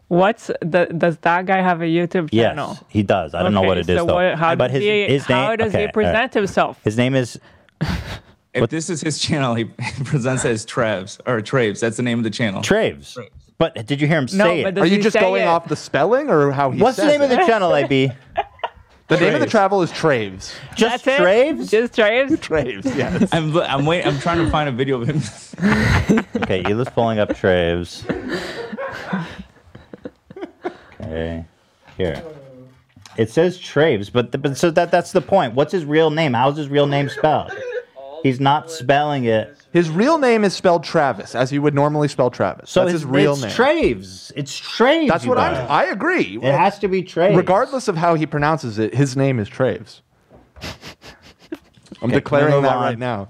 What's 0.09 0.47
the? 0.61 0.85
Does 0.95 1.17
that 1.19 1.45
guy 1.47 1.61
have 1.61 1.81
a 1.81 1.85
YouTube 1.85 2.29
Yes, 2.31 2.51
channel? 2.51 2.77
he 2.87 3.01
does. 3.01 3.33
I 3.33 3.41
don't 3.41 3.53
know 3.53 3.63
what 3.63 3.77
it 3.79 3.89
is 3.89 3.97
so 3.99 4.05
though. 4.05 4.13
what- 4.15 4.35
how 4.35 4.55
but 4.55 4.67
does 4.67 4.75
his, 4.75 4.83
he- 4.83 5.07
his 5.07 5.27
name. 5.29 5.37
how 5.37 5.55
does 5.55 5.71
he 5.71 5.77
okay, 5.79 5.85
all 5.87 5.91
present 5.91 6.33
himself? 6.35 6.79
His 6.83 6.97
name 6.97 7.15
is 7.15 7.39
if 8.53 8.69
this 8.69 8.91
is 8.91 9.01
his 9.01 9.17
channel, 9.17 9.55
he 9.55 9.65
presents 10.05 10.45
as 10.45 10.65
Travs 10.65 11.19
or 11.25 11.41
Traves. 11.41 11.79
That's 11.79 11.97
the 11.97 12.03
name 12.03 12.19
of 12.19 12.23
the 12.23 12.29
channel. 12.29 12.61
Traves. 12.61 13.17
But 13.57 13.85
did 13.85 14.01
you 14.01 14.07
hear 14.07 14.17
him 14.17 14.27
say 14.27 14.63
but 14.63 14.77
it? 14.77 14.81
Are 14.81 14.85
you 14.85 15.01
just 15.01 15.19
going 15.19 15.43
it? 15.43 15.47
off 15.47 15.67
the 15.67 15.75
spelling 15.75 16.29
or 16.29 16.51
how 16.51 16.71
he 16.71 16.77
said 16.77 16.81
it? 16.81 16.83
What's 16.83 16.97
the 16.97 17.03
says 17.03 17.11
name 17.11 17.21
of 17.21 17.29
the 17.29 17.37
channel, 17.45 17.75
AB? 17.75 18.11
The 19.09 19.19
name 19.19 19.35
of 19.35 19.41
the 19.41 19.47
travel 19.47 19.81
is 19.81 19.91
Traves. 19.91 20.53
Just 20.75 21.05
That's 21.05 21.19
it? 21.19 21.23
Traves? 21.23 21.69
Just 21.69 21.93
Traves? 21.93 22.29
Traves, 22.37 22.85
yes. 22.95 23.29
I'm 23.33 23.55
I'm 23.57 23.85
waiting. 23.85 24.07
I'm 24.07 24.17
trying 24.17 24.43
to 24.43 24.49
find 24.49 24.69
a 24.69 24.71
video 24.71 25.01
of 25.01 25.07
him. 25.07 25.21
Okay, 26.37 26.63
Ela's 26.67 26.89
pulling 26.89 27.19
up 27.19 27.29
Traves. 27.29 28.09
Okay, 31.01 31.45
here. 31.97 32.23
It 33.17 33.29
says 33.29 33.59
Traves, 33.59 34.11
but, 34.11 34.31
the, 34.31 34.37
but 34.37 34.57
so 34.57 34.71
that 34.71 34.89
that's 34.89 35.11
the 35.11 35.21
point. 35.21 35.53
What's 35.53 35.73
his 35.73 35.85
real 35.85 36.09
name? 36.09 36.33
How's 36.33 36.57
his 36.57 36.69
real 36.69 36.87
name 36.87 37.09
spelled? 37.09 37.51
He's 38.23 38.39
not 38.39 38.71
spelling 38.71 39.25
it. 39.25 39.55
His 39.73 39.89
real 39.89 40.17
name 40.17 40.43
is 40.45 40.53
spelled 40.55 40.83
Travis, 40.83 41.35
as 41.35 41.51
you 41.51 41.61
would 41.61 41.73
normally 41.75 42.07
spell 42.07 42.31
Travis. 42.31 42.69
So 42.69 42.81
That's 42.81 42.93
his, 42.93 43.01
his 43.01 43.09
real 43.09 43.33
it's 43.33 43.41
name. 43.41 43.51
Traves. 43.51 44.31
It's 44.35 44.59
Traves. 44.59 45.09
That's 45.09 45.25
what 45.25 45.35
guys. 45.37 45.57
I'm. 45.57 45.69
I 45.69 45.85
agree. 45.85 46.37
It 46.41 46.53
has 46.53 46.79
to 46.79 46.87
be 46.87 47.03
Traves. 47.03 47.35
Regardless 47.35 47.87
of 47.89 47.97
how 47.97 48.15
he 48.15 48.25
pronounces 48.25 48.79
it, 48.79 48.93
his 48.95 49.17
name 49.17 49.39
is 49.39 49.49
Traves. 49.49 50.01
I'm 50.61 52.09
Okay, 52.09 52.13
declaring 52.15 52.53
move 52.53 52.63
that 52.63 52.77
on. 52.77 52.81
right 52.83 52.99
now. 52.99 53.29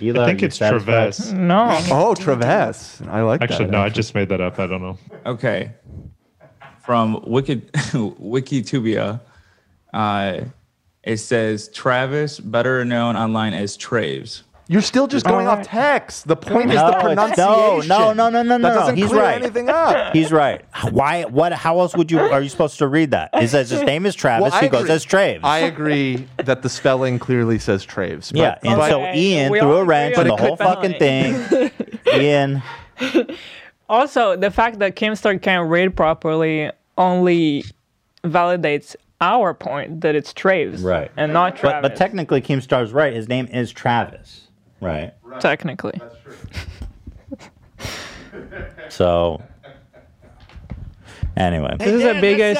Ela, 0.00 0.22
I 0.22 0.26
think 0.26 0.40
you 0.42 0.46
it's 0.46 0.56
satisfied? 0.56 1.10
Traves. 1.12 1.32
No. 1.32 1.64
Oh, 1.90 2.14
Traves. 2.14 3.06
I 3.08 3.22
like 3.22 3.40
that. 3.40 3.50
Actually, 3.50 3.66
that. 3.66 3.72
no, 3.72 3.80
I 3.82 3.88
just 3.88 4.14
made 4.14 4.28
that 4.30 4.40
up. 4.40 4.58
I 4.58 4.66
don't 4.66 4.82
know. 4.82 4.98
Okay. 5.26 5.72
From 6.84 7.22
Wiki 7.26 7.56
Wikitubia, 7.92 9.20
uh, 9.94 10.40
it 11.04 11.16
says 11.18 11.68
Travis, 11.68 12.38
better 12.40 12.84
known 12.84 13.16
online 13.16 13.54
as 13.54 13.76
Traves. 13.76 14.42
You're 14.68 14.80
still 14.80 15.06
just 15.08 15.26
going 15.26 15.46
Alright. 15.48 15.66
off 15.66 15.66
text. 15.66 16.26
The 16.28 16.36
point 16.36 16.70
is 16.70 16.76
the 16.80 16.96
pronunciation. 17.00 17.88
no, 17.88 18.12
no, 18.14 18.30
no, 18.30 18.42
no, 18.42 18.56
no, 18.56 18.58
That 18.58 18.74
no. 18.74 18.80
doesn't 18.80 18.96
He's 18.96 19.08
clear 19.08 19.20
right. 19.20 19.42
anything 19.42 19.68
up. 19.68 20.14
He's 20.14 20.30
right. 20.32 20.64
Why? 20.90 21.24
What? 21.24 21.52
How 21.52 21.80
else 21.80 21.94
would 21.96 22.10
you? 22.10 22.20
Are 22.20 22.40
you 22.40 22.48
supposed 22.48 22.78
to 22.78 22.86
read 22.86 23.10
that? 23.10 23.30
He 23.38 23.48
says 23.48 23.68
his 23.68 23.82
name 23.82 24.06
is 24.06 24.14
Travis. 24.14 24.52
Well, 24.52 24.60
I 24.60 24.64
he 24.64 24.68
goes 24.70 24.88
as 24.88 25.04
Traves. 25.04 25.40
I 25.42 25.58
agree 25.58 26.26
that 26.38 26.62
the 26.62 26.68
spelling 26.70 27.18
clearly 27.18 27.58
says 27.58 27.84
Traves. 27.84 28.30
But, 28.32 28.38
yeah, 28.38 28.58
and 28.62 28.76
but- 28.78 28.88
so 28.88 29.04
Ian 29.12 29.52
threw 29.52 29.72
a 29.76 29.84
wrench 29.84 30.16
agree 30.16 30.30
on 30.30 30.30
on 30.30 30.36
the 30.36 30.42
the 30.42 30.48
whole 30.48 30.56
fucking 30.56 30.98
thing. 30.98 31.70
Ian, 32.14 32.62
Also, 33.88 34.36
the 34.36 34.50
fact 34.50 34.78
that 34.78 34.96
Keemstar 34.96 35.42
can't 35.42 35.68
read 35.68 35.94
properly 35.96 36.70
only 36.96 37.64
validates 38.24 38.96
our 39.22 39.54
point 39.54 40.00
that 40.02 40.14
it's 40.14 40.32
Traves, 40.34 40.82
Right. 40.84 41.10
and 41.16 41.32
not 41.32 41.54
but, 41.54 41.60
Travis. 41.60 41.88
but 41.88 41.96
technically, 41.96 42.42
Keemstar's 42.42 42.92
right. 42.92 43.14
His 43.14 43.28
name 43.28 43.46
is 43.46 43.72
Travis, 43.72 44.48
right? 44.80 45.14
technically, 45.40 45.98
So, 48.88 49.42
anyway, 51.36 51.76
this 51.78 51.88
is 51.88 52.04
a 52.04 52.20
bigger 52.20 52.54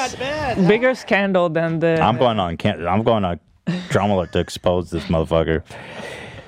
bigger 0.69 0.95
scandal 0.95 1.49
than 1.51 1.81
the. 1.81 2.01
I'm 2.01 2.17
going 2.17 2.39
on. 2.39 2.57
Can't, 2.57 2.87
I'm 2.87 3.03
going 3.03 3.25
on. 3.25 3.41
Drama 3.91 4.15
alert 4.15 4.33
to 4.33 4.39
expose 4.41 4.91
this 4.91 5.05
motherfucker. 5.05 5.63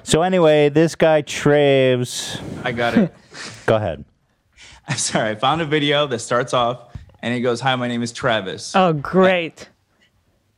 So 0.03 0.23
anyway, 0.23 0.69
this 0.69 0.95
guy 0.95 1.23
Traves. 1.23 2.41
I 2.65 2.73
got 2.73 2.95
it. 2.97 3.15
Go 3.67 3.77
ahead. 3.77 4.05
I'm 4.87 4.97
sorry. 4.99 5.31
I 5.31 5.35
found 5.35 5.63
a 5.63 5.65
video 5.67 6.07
that 6.07 6.19
starts 6.19 6.53
off 6.53 6.95
and 7.23 7.35
he 7.35 7.41
goes, 7.41 7.61
"Hi, 7.61 7.75
my 7.77 7.89
name 7.89 8.03
is 8.03 8.13
Travis." 8.13 8.75
oh, 8.77 8.93
great! 8.93 9.69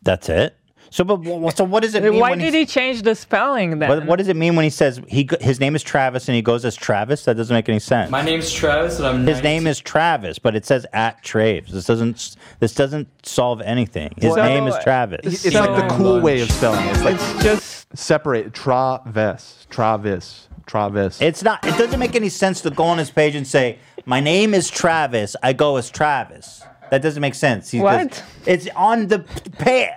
That's 0.07 0.29
it. 0.29 0.57
So, 0.91 1.05
but 1.05 1.51
so 1.57 1.65
what 1.65 1.83
does 1.83 1.95
it 1.95 2.03
mean? 2.03 2.19
Why 2.21 2.31
when 2.31 2.39
did 2.39 2.55
he, 2.55 2.61
he 2.61 2.67
change 2.67 3.03
the 3.03 3.15
spelling 3.15 3.81
then? 3.81 3.89
what, 3.89 4.07
what 4.07 4.17
does 4.17 4.29
it 4.29 4.37
mean 4.37 4.55
when 4.55 4.63
he 4.63 4.71
says 4.71 5.01
he 5.09 5.29
his 5.41 5.59
name 5.59 5.75
is 5.75 5.83
Travis 5.83 6.29
and 6.29 6.37
he 6.37 6.43
goes 6.43 6.65
as 6.65 6.77
Travis? 6.77 7.25
That 7.25 7.37
doesn't 7.37 7.53
make 7.53 7.69
any 7.69 7.81
sense. 7.81 8.11
My 8.11 8.23
name's 8.23 8.53
Travis, 8.53 8.99
and 8.99 9.07
I'm 9.07 9.27
His 9.27 9.43
name 9.43 9.67
is 9.67 9.81
Travis, 9.81 10.39
but 10.39 10.55
it 10.55 10.65
says 10.65 10.87
at 10.93 11.23
Traves. 11.25 11.69
This 11.71 11.87
doesn't 11.87 12.37
this 12.61 12.75
doesn't 12.75 13.09
solve 13.27 13.61
anything. 13.63 14.13
His 14.17 14.35
So- 14.35 14.43
name 14.43 14.69
is 14.69 14.77
Travis. 14.83 15.45
it's 15.45 15.55
like 15.55 15.89
the 15.89 15.95
cool 15.97 16.21
way 16.21 16.41
of 16.41 16.51
spelling. 16.51 16.87
it. 16.87 16.93
It's 16.93 17.03
like 17.03 17.15
It's 17.17 17.43
just 17.43 17.97
separate. 17.99 18.55
Travis. 18.55 19.67
Travis. 19.69 20.49
Travis. 20.67 21.21
It's 21.21 21.43
not. 21.43 21.65
It 21.67 21.77
doesn't 21.79 21.99
make 22.01 22.15
any 22.15 22.29
sense 22.29 22.61
to 22.63 22.71
go 22.71 22.85
on 22.85 22.99
his 22.99 23.11
page 23.11 23.35
and 23.35 23.47
say, 23.47 23.79
"My 24.05 24.21
name 24.21 24.55
is 24.55 24.71
Travis. 24.71 25.37
I 25.43 25.53
go 25.53 25.77
as 25.77 25.91
Travis." 25.91 26.63
That 26.91 27.03
doesn't 27.03 27.21
make 27.21 27.35
sense. 27.35 27.71
He 27.71 27.81
What? 27.81 28.11
does- 28.11 28.23
it's 28.47 28.69
on 28.77 29.09
the 29.09 29.19
page. 29.59 29.91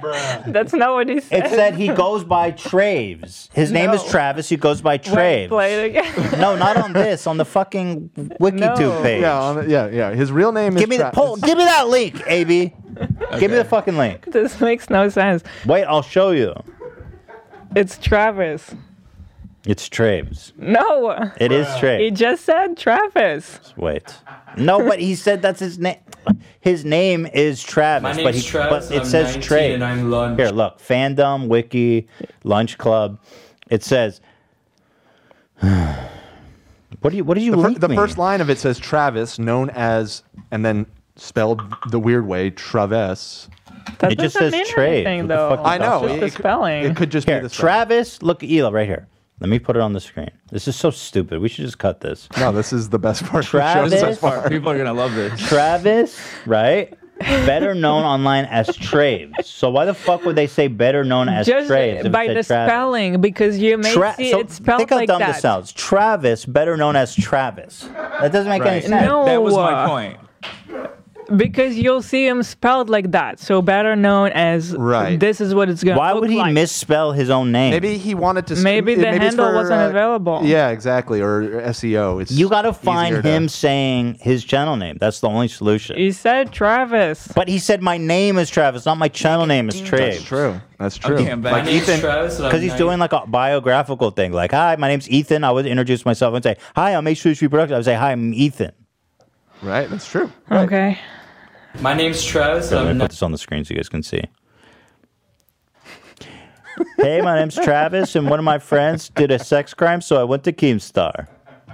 that's 0.47 0.73
not 0.73 0.93
what 0.93 1.07
he 1.07 1.19
said. 1.19 1.45
It 1.45 1.49
said 1.51 1.75
he 1.75 1.87
goes 1.89 2.23
by 2.23 2.51
Traves. 2.51 3.49
His 3.53 3.71
name 3.71 3.91
is 3.91 4.03
Travis. 4.05 4.49
He 4.49 4.57
goes 4.57 4.81
by 4.81 4.93
Wait, 4.93 5.03
Traves. 5.03 5.47
play 5.49 5.75
it 5.83 5.85
again. 5.95 6.39
No, 6.41 6.55
not 6.55 6.77
on 6.77 6.93
this. 6.93 7.27
On 7.27 7.37
the 7.37 7.45
fucking 7.45 8.09
WikiTube 8.39 8.79
No. 8.79 9.01
page. 9.03 9.21
yeah, 9.21 9.39
on, 9.39 9.69
yeah, 9.69 9.87
yeah. 9.87 10.11
His 10.11 10.31
real 10.31 10.51
name 10.51 10.75
is 10.77 10.79
Give 10.81 10.89
me 10.89 10.97
the 10.97 11.03
Tra- 11.03 11.11
pull, 11.11 11.35
Give 11.37 11.57
me 11.57 11.63
that 11.65 11.87
link, 11.89 12.21
AB. 12.25 12.73
Give 13.39 13.51
me 13.51 13.57
the 13.57 13.65
fucking 13.65 13.95
link. 13.97 14.25
this 14.31 14.59
makes 14.59 14.89
no 14.89 15.09
sense. 15.09 15.43
Wait, 15.65 15.83
I'll 15.85 16.01
show 16.01 16.31
you. 16.31 16.53
It's 17.75 17.97
Travis. 17.99 18.73
It's 19.65 19.89
Traves. 19.89 20.53
No, 20.57 21.31
It 21.39 21.51
is 21.51 21.67
Travis. 21.79 22.01
he 22.01 22.11
just 22.11 22.45
said 22.45 22.77
Travis. 22.77 23.59
Wait. 23.75 24.15
No, 24.57 24.79
but 24.87 24.99
he 24.99 25.15
said 25.15 25.41
that's 25.41 25.59
his 25.59 25.77
name. 25.77 25.97
His 26.61 26.85
name 26.85 27.25
is 27.27 27.61
Travis, 27.61 28.03
My 28.17 28.23
but 28.23 28.31
name's 28.33 28.45
he 28.45 28.49
Travis, 28.49 28.87
but 28.87 28.95
it 28.95 28.99
I'm 29.01 29.05
says 29.05 29.35
19 29.35 29.41
Traves. 29.41 29.73
and 29.75 29.83
I'm 29.83 30.09
lunch. 30.11 30.39
Here, 30.39 30.49
look, 30.49 30.79
fandom, 30.79 31.47
wiki, 31.47 32.07
lunch 32.43 32.77
club. 32.77 33.19
It 33.69 33.83
says. 33.83 34.21
What 37.01 37.11
do 37.11 37.17
you? 37.17 37.23
What 37.23 37.35
did 37.35 37.43
you 37.43 37.55
The, 37.55 37.61
fir- 37.61 37.79
the 37.79 37.89
me? 37.89 37.95
first 37.95 38.17
line 38.17 38.41
of 38.41 38.49
it 38.49 38.57
says 38.57 38.77
Travis, 38.77 39.39
known 39.39 39.69
as, 39.69 40.23
and 40.51 40.65
then 40.65 40.85
spelled 41.15 41.61
the 41.91 41.99
weird 41.99 42.27
way, 42.27 42.49
Travis. 42.49 43.47
That 43.99 44.11
It 44.13 44.19
just 44.19 44.35
doesn't 44.35 44.51
says 44.65 44.73
Traves. 44.75 45.05
anything, 45.05 45.27
though. 45.27 45.61
I 45.63 45.77
know. 45.77 46.03
It's 46.05 46.07
just 46.07 46.19
the 46.19 46.25
it, 46.25 46.29
could- 46.31 46.39
spelling. 46.39 46.83
it 46.85 46.95
could 46.97 47.09
just 47.11 47.27
Here, 47.27 47.37
be 47.39 47.43
the 47.43 47.49
spelling. 47.49 47.71
Travis. 47.71 48.21
Look, 48.21 48.43
at 48.43 48.49
Ela, 48.51 48.71
right 48.71 48.87
here. 48.87 49.07
Let 49.39 49.49
me 49.49 49.57
put 49.59 49.75
it 49.77 49.81
on 49.81 49.93
the 49.93 49.99
screen. 50.01 50.31
This 50.51 50.67
is 50.67 50.75
so 50.75 50.91
stupid. 50.91 51.39
We 51.39 51.47
should 51.47 51.63
just 51.65 51.77
cut 51.79 52.01
this. 52.01 52.27
No, 52.37 52.51
this 52.51 52.73
is 52.73 52.89
the 52.89 52.99
best 52.99 53.23
part 53.25 53.45
of 53.45 53.51
the 53.51 53.73
show 53.73 53.87
so 53.89 53.97
Travis. 53.99 54.19
far. 54.19 54.49
People 54.49 54.69
are 54.71 54.77
gonna 54.77 54.93
love 54.93 55.13
this. 55.15 55.39
Travis, 55.47 56.19
right? 56.45 56.93
Better 57.19 57.73
known 57.75 58.03
online 58.03 58.45
as 58.45 58.67
Traves. 58.69 59.43
So 59.43 59.69
why 59.69 59.83
the 59.85 59.93
fuck 59.93 60.23
would 60.23 60.35
they 60.37 60.47
say 60.47 60.67
better 60.67 61.03
known 61.03 61.27
as 61.27 61.47
just 61.47 61.69
Traves? 61.69 62.09
by 62.11 62.27
the 62.27 62.33
Travis? 62.43 62.47
spelling, 62.47 63.19
because 63.21 63.57
you 63.57 63.77
may 63.77 63.93
Tra- 63.93 64.15
see 64.15 64.31
so 64.31 64.39
it 64.39 64.51
spelled 64.51 64.77
think 64.79 64.89
how 64.89 64.95
like 64.95 65.07
dumb 65.07 65.19
that. 65.19 65.33
this 65.33 65.41
sounds. 65.41 65.73
Travis, 65.73 66.45
better 66.45 66.77
known 66.77 66.95
as 66.95 67.13
Travis. 67.15 67.81
That 67.93 68.31
doesn't 68.31 68.49
make 68.49 68.61
any 68.65 68.81
sense. 68.81 69.05
No. 69.05 69.25
That 69.25 69.41
was 69.43 69.53
my 69.53 69.85
point. 69.87 70.19
Because 71.35 71.77
you'll 71.77 72.01
see 72.01 72.27
him 72.27 72.43
spelled 72.43 72.89
like 72.89 73.11
that, 73.11 73.39
so 73.39 73.61
better 73.61 73.95
known 73.95 74.31
as 74.31 74.75
Right. 74.75 75.19
This 75.19 75.41
is 75.41 75.53
what 75.53 75.69
it's 75.69 75.83
gonna. 75.83 75.95
Be. 75.95 75.99
Why 75.99 76.11
look 76.13 76.21
would 76.21 76.29
he 76.29 76.37
like. 76.37 76.53
misspell 76.53 77.11
his 77.11 77.29
own 77.29 77.51
name? 77.51 77.71
Maybe 77.71 77.97
he 77.97 78.15
wanted 78.15 78.47
to. 78.47 78.55
Maybe 78.55 78.95
the 78.95 79.07
it's 79.09 79.17
handle 79.17 79.47
for, 79.47 79.55
wasn't 79.55 79.81
uh, 79.81 79.89
available. 79.89 80.41
Yeah, 80.43 80.69
exactly. 80.69 81.21
Or 81.21 81.41
SEO. 81.69 82.21
It's 82.21 82.31
you 82.31 82.49
got 82.49 82.63
to 82.63 82.73
find 82.73 83.13
easier 83.13 83.21
to- 83.21 83.29
him 83.29 83.49
saying 83.49 84.15
his 84.21 84.43
channel 84.43 84.75
name. 84.75 84.97
That's 84.99 85.19
the 85.19 85.29
only 85.29 85.47
solution. 85.47 85.97
He 85.97 86.11
said 86.11 86.51
Travis. 86.51 87.27
But 87.35 87.47
he 87.47 87.59
said 87.59 87.81
my 87.81 87.97
name 87.97 88.37
is 88.37 88.49
Travis, 88.49 88.85
not 88.85 88.97
my 88.97 89.07
channel 89.07 89.45
name 89.45 89.69
is 89.69 89.81
Traves. 89.81 89.97
That's 89.97 90.23
true. 90.23 90.61
That's 90.77 90.97
true. 90.97 91.15
Okay, 91.15 91.29
I'm. 91.29 91.41
Like 91.41 91.67
Ethan, 91.67 91.99
Travis, 91.99 92.37
and 92.37 92.45
I'm 92.45 92.51
because 92.51 92.61
he's 92.63 92.75
doing 92.75 92.99
like 92.99 93.11
a 93.11 93.25
biographical 93.27 94.11
thing. 94.11 94.31
Like, 94.31 94.51
hi, 94.51 94.75
my 94.77 94.87
name's 94.87 95.09
Ethan. 95.09 95.43
I 95.43 95.51
would 95.51 95.65
introduce 95.65 96.05
myself 96.05 96.33
and 96.33 96.43
say, 96.43 96.55
hi, 96.75 96.95
I'm 96.95 97.05
H3 97.05 97.49
Production. 97.49 97.73
I 97.73 97.77
would 97.77 97.85
say, 97.85 97.95
hi, 97.95 98.13
I'm 98.13 98.33
Ethan. 98.33 98.71
Right. 99.61 99.89
That's 99.89 100.09
true. 100.09 100.31
Okay. 100.49 100.97
My 101.81 101.93
name's 101.93 102.25
Travis. 102.25 102.71
Let 102.71 102.83
me 102.83 102.89
I'm 102.89 102.99
put 102.99 103.11
this 103.11 103.21
on 103.23 103.31
the 103.31 103.37
screen 103.37 103.63
so 103.63 103.73
you 103.73 103.77
guys 103.77 103.87
can 103.87 104.03
see. 104.03 104.21
hey, 106.97 107.21
my 107.21 107.39
name's 107.39 107.55
Travis, 107.55 108.17
and 108.17 108.29
one 108.29 108.37
of 108.37 108.43
my 108.43 108.59
friends 108.59 109.09
did 109.09 109.31
a 109.31 109.39
sex 109.39 109.73
crime, 109.73 110.01
so 110.01 110.19
I 110.19 110.25
went 110.25 110.43
to 110.43 110.51
Keemstar. 110.51 111.27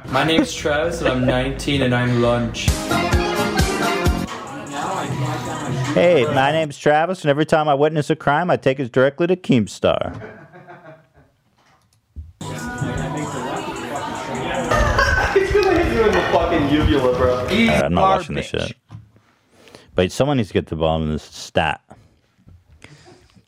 My 0.09 0.23
name's 0.23 0.53
Travis, 0.53 0.99
and 1.01 1.09
I'm 1.09 1.25
19, 1.25 1.81
and 1.81 1.95
I'm 1.95 2.21
lunch. 2.21 2.69
Hey, 5.95 6.25
my 6.35 6.51
name's 6.51 6.77
Travis, 6.77 7.21
and 7.21 7.31
every 7.31 7.45
time 7.47 7.67
I 7.67 7.73
witness 7.73 8.11
a 8.11 8.15
crime, 8.15 8.51
I 8.51 8.57
take 8.57 8.79
it 8.79 8.91
directly 8.91 9.25
to 9.25 9.35
Keemstar. 9.35 10.13
He's 15.33 15.51
gonna 15.51 15.83
hit 15.83 15.93
you 15.93 16.05
in 16.05 16.11
the 16.11 16.21
fucking 16.31 16.69
uvula, 16.69 17.17
bro. 17.17 17.37
Alright, 17.37 17.83
I'm 17.83 17.93
not 17.95 18.17
watching 18.19 18.35
this 18.35 18.45
shit. 18.45 18.75
But 19.95 20.11
someone 20.11 20.37
needs 20.37 20.49
to 20.49 20.53
get 20.53 20.67
to 20.67 20.75
the 20.75 20.81
bottom 20.81 21.03
of 21.03 21.09
this 21.09 21.23
stat. 21.23 21.81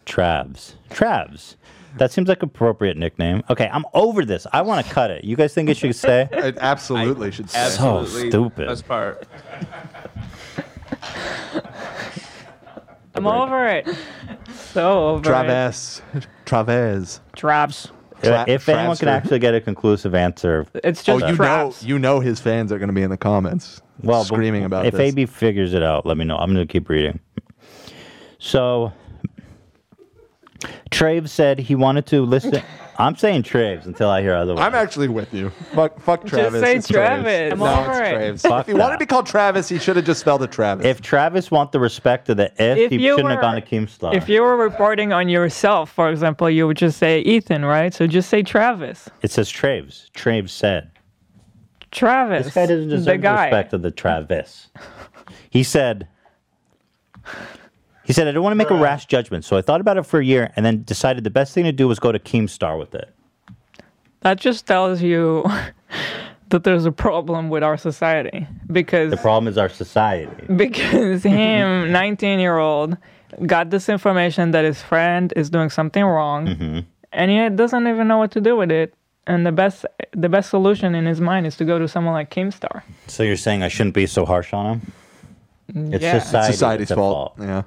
Travs. 0.06 0.74
Travs. 0.90 1.56
That 1.98 2.12
seems 2.12 2.30
like 2.30 2.42
appropriate 2.44 2.96
nickname. 2.96 3.44
Okay, 3.50 3.70
I'm 3.72 3.84
over 3.94 4.24
this. 4.24 4.46
I 4.54 4.62
want 4.62 4.86
to 4.86 4.94
cut 4.94 5.12
it. 5.12 5.24
You 5.24 5.36
guys 5.36 5.54
think 5.54 5.68
it 5.70 5.78
should 5.78 5.96
say? 5.96 6.30
It 6.32 6.58
absolutely 6.60 7.32
should 7.32 7.50
say. 7.50 7.70
So 7.70 8.06
stupid. 8.06 8.68
Best 8.68 8.88
part. 8.88 9.28
I'm 13.16 13.26
over 13.28 13.66
it. 13.68 13.88
So 14.74 15.08
over 15.10 15.30
it. 15.30 15.34
Traves. 15.34 16.02
Traves. 16.46 17.20
Traps. 17.36 17.92
Tra- 18.22 18.46
if 18.48 18.68
anyone 18.70 18.96
can 18.98 19.10
actually 19.10 19.40
get 19.40 19.54
a 19.56 19.62
conclusive 19.62 20.16
answer, 20.16 20.66
It's 20.84 21.04
just 21.04 21.24
Oh, 21.24 21.28
just 21.28 21.32
you 21.32 21.38
know, 21.46 21.74
you 21.96 22.00
know 22.00 22.20
his 22.20 22.40
fans 22.40 22.72
are 22.72 22.78
going 22.80 22.88
to 22.90 22.94
be 22.94 23.04
in 23.04 23.10
the 23.10 23.18
comments, 23.18 23.82
well, 24.04 24.22
but 24.22 24.26
screaming 24.36 24.64
about 24.64 24.86
if 24.86 24.94
this. 24.94 25.02
AB 25.14 25.26
figures 25.26 25.74
it 25.74 25.84
out, 25.84 26.06
let 26.06 26.18
me 26.18 26.26
know. 26.26 26.38
I'm 26.38 26.54
going 26.54 26.66
to 26.68 26.72
keep 26.72 26.90
reading. 26.90 27.20
So, 28.40 28.94
Trave 30.92 31.28
said 31.30 31.60
he 31.60 31.76
wanted 31.76 32.06
to 32.08 32.22
listen. 32.22 32.62
I'm 33.00 33.16
saying 33.16 33.44
Traves 33.44 33.86
until 33.86 34.10
I 34.10 34.22
hear 34.22 34.34
otherwise. 34.34 34.66
I'm 34.66 34.74
actually 34.74 35.08
with 35.08 35.32
you. 35.32 35.52
Fuck, 35.76 36.00
fuck 36.00 36.26
Travis. 36.26 36.62
say 36.62 36.78
it's 36.78 36.88
Travis. 36.88 37.54
I'm 37.54 37.60
No, 37.60 37.66
over 37.68 37.92
it's 37.92 38.00
it. 38.00 38.12
Travis. 38.12 38.42
Fuck 38.42 38.62
if 38.62 38.68
he 38.68 38.74
wanted 38.74 38.94
to 38.94 38.98
be 39.00 39.06
called 39.06 39.28
Travis, 39.28 39.70
he 39.70 39.78
should 39.78 39.98
have 39.98 40.06
just 40.06 40.20
spelled 40.20 40.42
it 40.42 40.52
Travis. 40.52 40.84
If 40.84 41.02
Travis 41.02 41.52
want 41.52 41.72
the 41.72 41.80
respect 41.80 42.28
of 42.30 42.38
the 42.38 42.46
if, 42.58 42.78
If 42.78 42.92
he 42.92 43.00
shouldn't 43.00 43.30
have 43.30 43.42
gone 43.42 43.54
to 43.54 43.62
Keemstar. 43.62 44.16
If 44.16 44.28
you 44.28 44.42
were 44.42 44.58
reporting 44.58 45.14
on 45.14 45.30
yourself, 45.30 45.92
for 45.92 46.10
example, 46.10 46.50
you 46.50 46.66
would 46.66 46.78
just 46.78 46.98
say 46.98 47.20
Ethan, 47.20 47.66
right? 47.66 47.94
So 47.94 48.08
just 48.08 48.30
say 48.30 48.42
Travis. 48.42 49.08
it 49.22 49.30
says 49.30 49.52
Traves. 49.52 50.10
Traves 50.12 50.50
said. 50.50 50.90
Travis. 51.98 52.46
This 52.46 52.54
guy 52.54 52.66
doesn't 52.66 52.90
deserve 52.90 53.06
the 53.06 53.18
guy. 53.18 53.46
respect 53.46 53.74
of 53.74 53.82
the 53.82 53.92
Travis. 53.92 54.70
He 55.50 55.64
said, 55.64 56.08
he 58.04 58.14
said, 58.14 58.28
I 58.28 58.32
don't 58.32 58.44
want 58.44 58.52
to 58.54 58.58
make 58.58 58.70
a 58.70 58.76
rash 58.76 59.06
judgment, 59.06 59.44
so 59.44 59.58
I 59.58 59.62
thought 59.62 59.82
about 59.82 59.98
it 59.98 60.04
for 60.04 60.20
a 60.20 60.26
year 60.26 60.52
and 60.56 60.66
then 60.66 60.84
decided 60.84 61.24
the 61.24 61.30
best 61.30 61.54
thing 61.54 61.66
to 61.66 61.72
do 61.74 61.88
was 61.88 62.00
go 62.00 62.12
to 62.12 62.20
Keemstar 62.20 62.80
with 62.80 62.96
it. 62.96 63.14
That 64.22 64.40
just 64.40 64.66
tells 64.66 65.02
you 65.02 65.44
that 66.50 66.64
there's 66.64 66.86
a 66.86 66.92
problem 66.92 67.50
with 67.50 67.64
our 67.64 67.76
society 67.78 68.48
because 68.72 69.12
The 69.12 69.18
problem 69.18 69.48
is 69.50 69.58
our 69.58 69.70
society. 69.70 70.46
because 70.56 71.24
him, 71.38 71.92
19 71.92 72.40
year 72.40 72.58
old, 72.58 72.98
got 73.46 73.70
this 73.70 73.90
information 73.90 74.52
that 74.52 74.64
his 74.64 74.82
friend 74.82 75.34
is 75.36 75.50
doing 75.50 75.70
something 75.70 76.04
wrong, 76.04 76.48
Mm-hmm. 76.48 76.80
and 77.12 77.32
he 77.32 77.50
doesn't 77.56 77.88
even 77.88 78.08
know 78.08 78.18
what 78.20 78.32
to 78.32 78.42
do 78.42 78.56
with 78.56 78.72
it. 78.72 78.94
And 79.28 79.46
the 79.46 79.52
best 79.52 79.86
the 80.14 80.30
best 80.30 80.50
solution 80.50 80.96
in 80.96 81.06
his 81.06 81.20
mind 81.22 81.46
is 81.46 81.56
to 81.58 81.66
go 81.66 81.78
to 81.78 81.88
someone 81.88 82.14
like 82.14 82.32
Keemstar. 82.34 82.82
So 83.08 83.24
you're 83.24 83.36
saying 83.36 83.62
I 83.62 83.68
shouldn't 83.68 83.94
be 83.96 84.08
so 84.08 84.26
harsh 84.26 84.54
on 84.54 84.66
him? 84.80 85.94
It's 85.94 86.02
Yeah. 86.04 86.20
society. 86.20 86.54
Society's 86.54 86.88
that's 86.88 86.92
at 86.92 86.98
fault. 86.98 87.34
Yeah. 87.40 87.64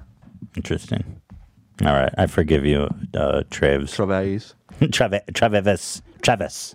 Interesting. 0.56 1.04
All 1.84 1.92
right, 1.92 2.12
I 2.18 2.26
forgive 2.26 2.64
you, 2.66 2.88
uh, 3.14 3.42
Traves. 3.50 3.92
Travis. 3.94 4.54
Travis. 4.92 5.20
Travis. 5.34 6.02
Travis. 6.22 6.74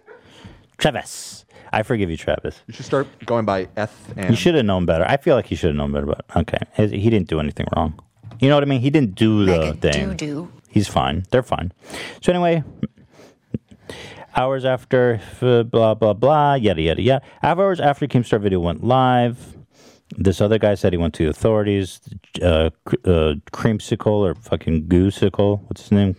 Travis. 0.77 1.45
I 1.73 1.83
forgive 1.83 2.09
you, 2.09 2.17
Travis. 2.17 2.61
You 2.67 2.73
should 2.73 2.85
start 2.85 3.07
going 3.25 3.45
by 3.45 3.67
F 3.75 3.91
and. 4.15 4.29
You 4.29 4.35
should 4.35 4.55
have 4.55 4.65
known 4.65 4.85
better. 4.85 5.05
I 5.07 5.17
feel 5.17 5.35
like 5.35 5.45
he 5.47 5.55
should 5.55 5.69
have 5.69 5.75
known 5.75 5.91
better, 5.91 6.05
but 6.05 6.25
okay. 6.35 6.59
He 6.75 6.87
he 6.99 7.09
didn't 7.09 7.27
do 7.27 7.39
anything 7.39 7.65
wrong. 7.75 7.99
You 8.39 8.49
know 8.49 8.55
what 8.55 8.63
I 8.63 8.67
mean? 8.67 8.81
He 8.81 8.89
didn't 8.89 9.15
do 9.15 9.45
the 9.45 9.73
thing. 9.81 10.09
doo-doo. 10.15 10.51
He's 10.69 10.87
fine. 10.87 11.23
They're 11.31 11.43
fine. 11.43 11.71
So 12.21 12.31
anyway, 12.33 12.63
hours 14.35 14.65
after 14.65 15.19
blah 15.39 15.93
blah 15.93 16.13
blah 16.13 16.53
yada 16.55 16.81
yada 16.81 17.01
yada. 17.01 17.25
Hours 17.43 17.79
after 17.79 18.07
Keemstar 18.07 18.39
video 18.41 18.59
went 18.59 18.83
live, 18.83 19.55
this 20.17 20.41
other 20.41 20.57
guy 20.59 20.75
said 20.75 20.93
he 20.93 20.97
went 20.97 21.13
to 21.15 21.23
the 21.25 21.29
authorities. 21.29 21.99
Uh, 22.41 22.69
uh, 23.05 23.35
creamsicle 23.51 24.07
or 24.07 24.35
fucking 24.35 24.87
goosicle. 24.87 25.61
What's 25.67 25.83
his 25.83 25.91
name? 25.91 26.15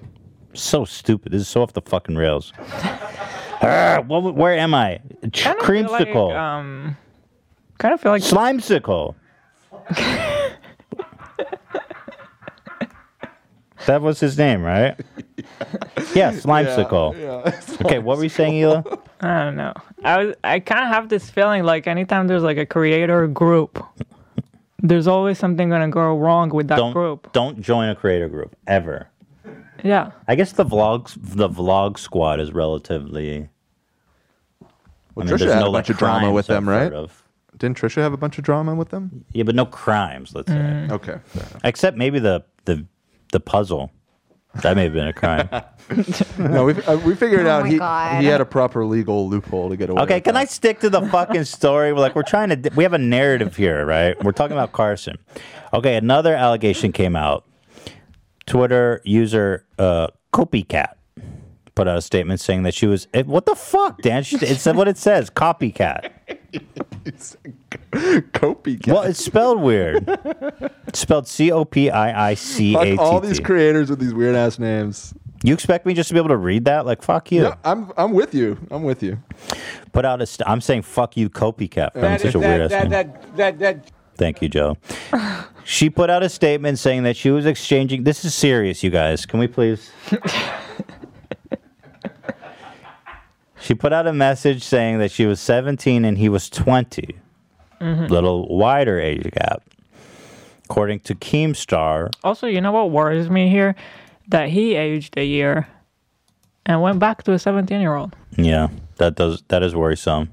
So 0.55 0.85
stupid. 0.85 1.33
This 1.33 1.43
is 1.43 1.49
so 1.49 1.63
off 1.63 1.73
the 1.75 1.83
fucking 1.83 2.17
rails. 2.17 2.53
Ah, 3.63 4.03
what, 4.07 4.35
where 4.35 4.53
am 4.53 4.75
I? 4.75 5.01
Ch- 5.33 5.45
feel 5.45 5.55
like, 5.55 5.63
Creamsicle. 5.63 6.37
um, 6.37 6.95
kind 7.79 7.95
of 7.95 8.01
feel 8.03 8.13
like 8.13 8.21
Slimecicle. 8.23 9.15
that 13.87 14.03
was 14.03 14.21
his 14.21 14.37
name, 14.39 14.63
right? 14.63 14.99
Yeah, 16.15 16.33
Slimecicle. 16.33 17.19
yeah, 17.19 17.61
okay, 17.85 17.99
what 17.99 18.17
were 18.17 18.23
you 18.23 18.31
saying, 18.31 18.63
Ela? 18.63 18.85
I 19.21 19.45
don't 19.45 19.57
know. 19.57 19.75
I 20.03 20.25
was 20.25 20.35
I 20.45 20.61
kind 20.61 20.83
of 20.85 20.89
have 20.89 21.09
this 21.09 21.29
feeling 21.29 21.63
like 21.65 21.87
anytime 21.87 22.27
there's 22.27 22.43
like 22.43 22.57
a 22.57 22.65
creator 22.65 23.27
group, 23.27 23.85
there's 24.83 25.07
always 25.07 25.39
something 25.39 25.69
gonna 25.69 25.89
go 25.89 26.17
wrong 26.17 26.49
with 26.51 26.69
that 26.69 26.77
Don't 26.77 26.93
group. 26.93 27.33
don't 27.33 27.61
join 27.61 27.89
a 27.91 27.95
creator 27.95 28.29
group 28.29 28.57
ever. 28.67 29.09
Yeah. 29.85 30.13
I 30.27 30.35
guess 30.37 30.53
the 30.53 30.65
vlogs, 30.65 31.17
the 31.21 31.49
vlog 31.49 31.99
squad 31.99 32.41
is 32.41 32.53
relatively. 32.53 33.49
Well, 34.61 34.71
I 35.17 35.21
mean, 35.25 35.27
Trisha 35.35 35.39
there's 35.41 35.53
had 35.53 35.61
no, 35.61 35.69
a 35.69 35.73
bunch 35.73 35.89
like, 35.89 35.91
of 35.91 35.99
drama 35.99 36.33
with 36.33 36.47
them, 36.47 36.69
right? 36.69 36.93
of. 36.93 37.23
Didn't 37.59 37.79
Trisha 37.79 38.03
have 38.03 38.13
a 38.13 38.19
bunch 38.19 38.37
of 38.39 38.45
drama 38.45 38.75
with 38.75 38.91
them? 38.91 39.25
Yeah, 39.33 39.45
but 39.45 39.55
no 39.55 39.65
crimes. 39.65 40.35
Let's 40.35 40.49
say. 40.49 40.57
Mm. 40.59 40.93
Okay. 40.93 41.19
Except 41.65 41.97
maybe 41.97 42.19
the 42.19 42.45
the 42.67 42.85
the 43.37 43.41
puzzle. 43.41 43.93
That 44.63 44.75
may 44.75 44.85
have 44.85 44.95
been 44.95 45.07
a 45.07 45.13
crime. 45.13 45.51
no, 46.39 46.65
we 46.65 46.73
uh, 46.85 46.97
we 47.01 47.15
figured 47.15 47.45
Oh 47.47 47.51
out 47.51 47.65
my 47.65 47.69
he 47.69 47.77
God. 47.77 48.23
he 48.23 48.27
had 48.27 48.41
a 48.41 48.47
proper 48.47 48.87
legal 48.87 49.29
loophole 49.29 49.69
to 49.69 49.77
get 49.77 49.91
away. 49.91 50.01
Okay, 50.03 50.15
with 50.15 50.25
can 50.25 50.35
that. 50.35 50.41
I 50.41 50.45
stick 50.47 50.81
to 50.81 50.89
the 50.89 51.03
fucking 51.09 51.45
story? 51.45 51.93
We're 51.93 52.01
like, 52.01 52.15
we're 52.17 52.23
trying 52.23 52.49
to, 52.63 52.71
we 52.75 52.83
have 52.83 52.95
a 52.95 52.99
narrative 52.99 53.55
here, 53.55 53.85
right? 53.85 54.17
We're 54.25 54.33
talking 54.33 54.57
about 54.57 54.73
Carson. 54.73 55.19
Okay, 55.75 55.97
another 55.97 56.35
allegation 56.35 56.91
came 56.93 57.15
out. 57.17 57.45
Twitter 58.47 59.03
user 59.05 59.67
uh, 59.79 60.09
Copycat 60.33 60.95
put 61.75 61.87
out 61.87 61.99
a 61.99 62.03
statement 62.03 62.41
saying 62.41 62.63
that 62.63 62.73
she 62.73 62.87
was, 62.87 63.07
it, 63.13 63.27
what 63.27 63.45
the 63.45 63.55
fuck, 63.55 64.01
Dan? 64.01 64.23
She, 64.23 64.37
it 64.37 64.59
said 64.59 64.77
what 64.77 64.89
it 64.89 64.97
says, 64.97 65.29
copycat. 65.29 66.11
Copycat. 67.93 68.93
Well, 68.93 69.03
it's 69.03 69.25
spelled 69.25 69.61
weird. 69.61 70.05
It's 70.87 70.99
spelled 71.01 71.29
C 71.29 71.51
O 71.53 71.65
P 71.65 71.91
I 71.91 72.31
I 72.31 72.35
C 72.35 72.75
A 72.75 72.85
T 72.85 72.97
Fuck 72.97 73.07
all 73.07 73.21
these 73.21 73.41
creators 73.41 73.91
with 73.91 73.99
these 74.01 74.15
weird 74.15 74.35
ass 74.35 74.59
names. 74.59 75.15
You 75.43 75.55
expect 75.55 75.87
me 75.87 75.95
just 75.95 76.09
to 76.09 76.15
be 76.15 76.19
able 76.19 76.31
to 76.31 76.37
read 76.37 76.65
that? 76.65 76.87
Like, 76.87 77.03
fuck 77.03 77.31
you. 77.31 77.45
Yeah, 77.45 77.55
I'm 77.65 77.93
I'm 77.97 78.13
with 78.13 78.35
you. 78.35 78.59
I'm 78.71 78.83
with 78.83 79.03
you. 79.03 79.19
Put 79.93 80.05
out 80.05 80.21
a, 80.21 80.27
st- 80.27 80.49
I'm 80.49 80.61
saying 80.61 80.83
fuck 80.83 81.17
you, 81.17 81.31
copycat. 81.31 81.93
For 81.93 82.01
having 82.01 82.19
such 82.19 82.35
a 82.35 82.39
weird 82.39 82.61
ass 82.63 82.83
name. 82.83 82.91
that, 82.91 83.37
that, 83.37 83.59
that, 83.59 83.91
Thank 84.17 84.41
you, 84.41 84.49
Joe. 84.49 84.77
she 85.65 85.91
put 85.91 86.09
out 86.11 86.23
a 86.23 86.29
statement 86.29 86.79
saying 86.79 87.03
that 87.03 87.17
she 87.17 87.31
was 87.31 87.45
exchanging. 87.45 88.05
This 88.05 88.25
is 88.25 88.35
serious, 88.35 88.83
you 88.83 88.91
guys. 88.91 89.27
Can 89.27 89.39
we 89.39 89.47
please? 89.47 89.91
she 93.67 93.75
put 93.75 93.93
out 93.93 94.07
a 94.07 94.13
message 94.13 94.63
saying 94.63 94.99
that 95.01 95.11
she 95.11 95.27
was 95.27 95.41
17 95.41 96.05
and 96.05 96.17
he 96.19 96.29
was 96.29 96.49
20. 96.49 97.17
Mhm. 97.81 98.09
Little 98.09 98.47
wider 98.57 99.01
age 99.01 99.25
gap. 99.33 99.63
According 100.65 101.01
to 101.01 101.15
Keemstar, 101.15 102.11
Also, 102.25 102.47
you 102.47 102.61
know 102.61 102.73
what 102.73 102.91
worries 102.91 103.29
me 103.29 103.49
here? 103.51 103.75
That 104.29 104.49
he 104.51 104.75
aged 104.77 105.17
a 105.19 105.25
year 105.25 105.67
and 106.65 106.81
went 106.81 106.99
back 107.01 107.23
to 107.25 107.33
a 107.33 107.39
17 107.39 107.81
year 107.81 107.95
old. 107.97 108.15
yeah, 108.37 108.69
that 108.99 109.15
does 109.17 109.43
that 109.49 109.63
is 109.63 109.75
worrisome. 109.75 110.29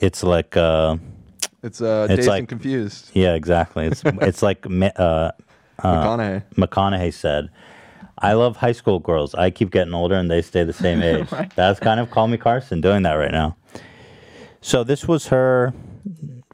It's 0.00 0.22
like 0.22 0.56
uh 0.56 0.96
It's 1.62 1.80
uh, 1.80 2.06
It's 2.10 2.16
dazed 2.16 2.28
like- 2.28 2.38
and 2.40 2.48
confused. 2.48 3.10
Yeah, 3.14 3.34
exactly. 3.34 3.86
It's 3.86 4.02
it's 4.30 4.42
like 4.42 4.68
Ma- 4.68 4.96
uh, 4.96 5.32
uh, 5.82 6.04
McConaughey. 6.04 6.42
McConaughey 6.56 7.12
said, 7.12 7.48
"I 8.20 8.32
love 8.34 8.56
high 8.56 8.72
school 8.72 8.98
girls. 8.98 9.34
I 9.34 9.50
keep 9.50 9.70
getting 9.70 9.94
older 9.94 10.14
and 10.16 10.30
they 10.30 10.42
stay 10.42 10.64
the 10.64 10.72
same 10.84 11.02
age." 11.02 11.30
Right. 11.32 11.50
That's 11.56 11.80
kind 11.80 12.00
of 12.00 12.10
Call 12.10 12.28
Me 12.28 12.36
Carson 12.36 12.80
doing 12.80 13.02
that 13.04 13.14
right 13.14 13.32
now. 13.32 13.56
So 14.60 14.84
this 14.84 15.06
was 15.06 15.28
her. 15.28 15.72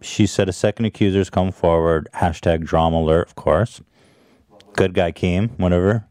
She 0.03 0.27
said 0.27 0.49
a 0.49 0.53
second 0.53 0.85
accuser's 0.87 1.31
come 1.31 1.51
forward. 1.53 2.09
Hashtag 2.15 2.65
drama 2.65 2.99
alert, 2.99 3.27
of 3.29 3.35
course. 3.35 3.81
Good 4.75 4.93
guy 4.93 5.13
Keem, 5.13 5.59
whatever. 5.59 6.07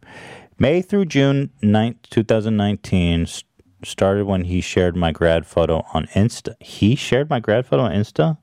May 0.57 0.81
through 0.81 1.05
June 1.05 1.51
9th, 1.61 1.97
2019 2.09 3.23
s- 3.23 3.43
started 3.83 4.25
when 4.25 4.45
he 4.45 4.61
shared 4.61 4.95
my 4.95 5.11
grad 5.11 5.45
photo 5.45 5.83
on 5.93 6.05
Insta. 6.13 6.55
He 6.61 6.95
shared 6.95 7.29
my 7.29 7.39
grad 7.39 7.65
photo 7.65 7.83
on 7.83 7.91
Insta? 7.91 8.37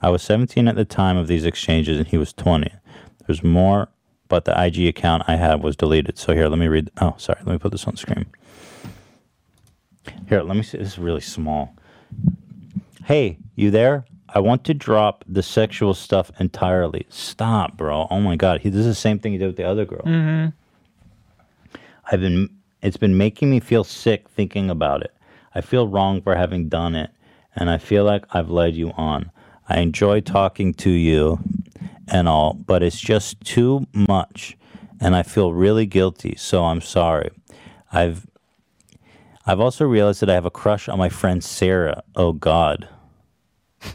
I 0.00 0.08
was 0.10 0.22
17 0.22 0.68
at 0.68 0.76
the 0.76 0.84
time 0.84 1.16
of 1.16 1.26
these 1.26 1.44
exchanges 1.44 1.98
and 1.98 2.06
he 2.06 2.16
was 2.16 2.32
20. 2.32 2.70
There's 3.26 3.42
more, 3.42 3.88
but 4.32 4.46
the 4.46 4.64
IG 4.64 4.86
account 4.86 5.24
I 5.26 5.36
had 5.36 5.62
was 5.62 5.76
deleted. 5.76 6.16
So 6.16 6.32
here, 6.32 6.48
let 6.48 6.58
me 6.58 6.66
read. 6.66 6.90
Oh, 7.02 7.14
sorry. 7.18 7.38
Let 7.44 7.52
me 7.52 7.58
put 7.58 7.70
this 7.70 7.86
on 7.86 7.98
screen. 7.98 8.24
Here, 10.26 10.40
let 10.40 10.56
me 10.56 10.62
see. 10.62 10.78
This 10.78 10.92
is 10.92 10.98
really 10.98 11.20
small. 11.20 11.76
Hey, 13.04 13.36
you 13.56 13.70
there? 13.70 14.06
I 14.30 14.38
want 14.38 14.64
to 14.64 14.72
drop 14.72 15.22
the 15.28 15.42
sexual 15.42 15.92
stuff 15.92 16.30
entirely. 16.40 17.04
Stop, 17.10 17.76
bro. 17.76 18.06
Oh 18.10 18.22
my 18.22 18.36
god. 18.36 18.62
He, 18.62 18.70
this 18.70 18.80
is 18.80 18.86
the 18.86 18.94
same 18.94 19.18
thing 19.18 19.32
he 19.32 19.38
did 19.38 19.48
with 19.48 19.58
the 19.58 19.64
other 19.64 19.84
girl. 19.84 20.00
Mm-hmm. 20.00 21.76
I've 22.10 22.20
been 22.20 22.48
it's 22.80 22.96
been 22.96 23.18
making 23.18 23.50
me 23.50 23.60
feel 23.60 23.84
sick 23.84 24.30
thinking 24.30 24.70
about 24.70 25.02
it. 25.02 25.14
I 25.54 25.60
feel 25.60 25.86
wrong 25.86 26.22
for 26.22 26.36
having 26.36 26.70
done 26.70 26.94
it, 26.94 27.10
and 27.54 27.68
I 27.68 27.76
feel 27.76 28.04
like 28.04 28.24
I've 28.30 28.48
led 28.48 28.76
you 28.76 28.92
on. 28.92 29.30
I 29.68 29.80
enjoy 29.80 30.22
talking 30.22 30.72
to 30.72 30.90
you 30.90 31.38
and 32.08 32.28
all, 32.28 32.54
but 32.54 32.82
it's 32.82 33.00
just 33.00 33.40
too 33.40 33.86
much 33.92 34.56
and 35.02 35.16
I 35.16 35.24
feel 35.24 35.52
really 35.52 35.84
guilty, 35.84 36.36
so 36.38 36.64
I'm 36.64 36.80
sorry. 36.80 37.30
I've 37.92 38.26
I've 39.44 39.58
also 39.58 39.84
realized 39.84 40.20
that 40.22 40.30
I 40.30 40.34
have 40.34 40.44
a 40.46 40.50
crush 40.50 40.88
on 40.88 40.96
my 40.96 41.08
friend 41.08 41.42
Sarah. 41.42 42.04
Oh 42.14 42.32
god. 42.32 42.88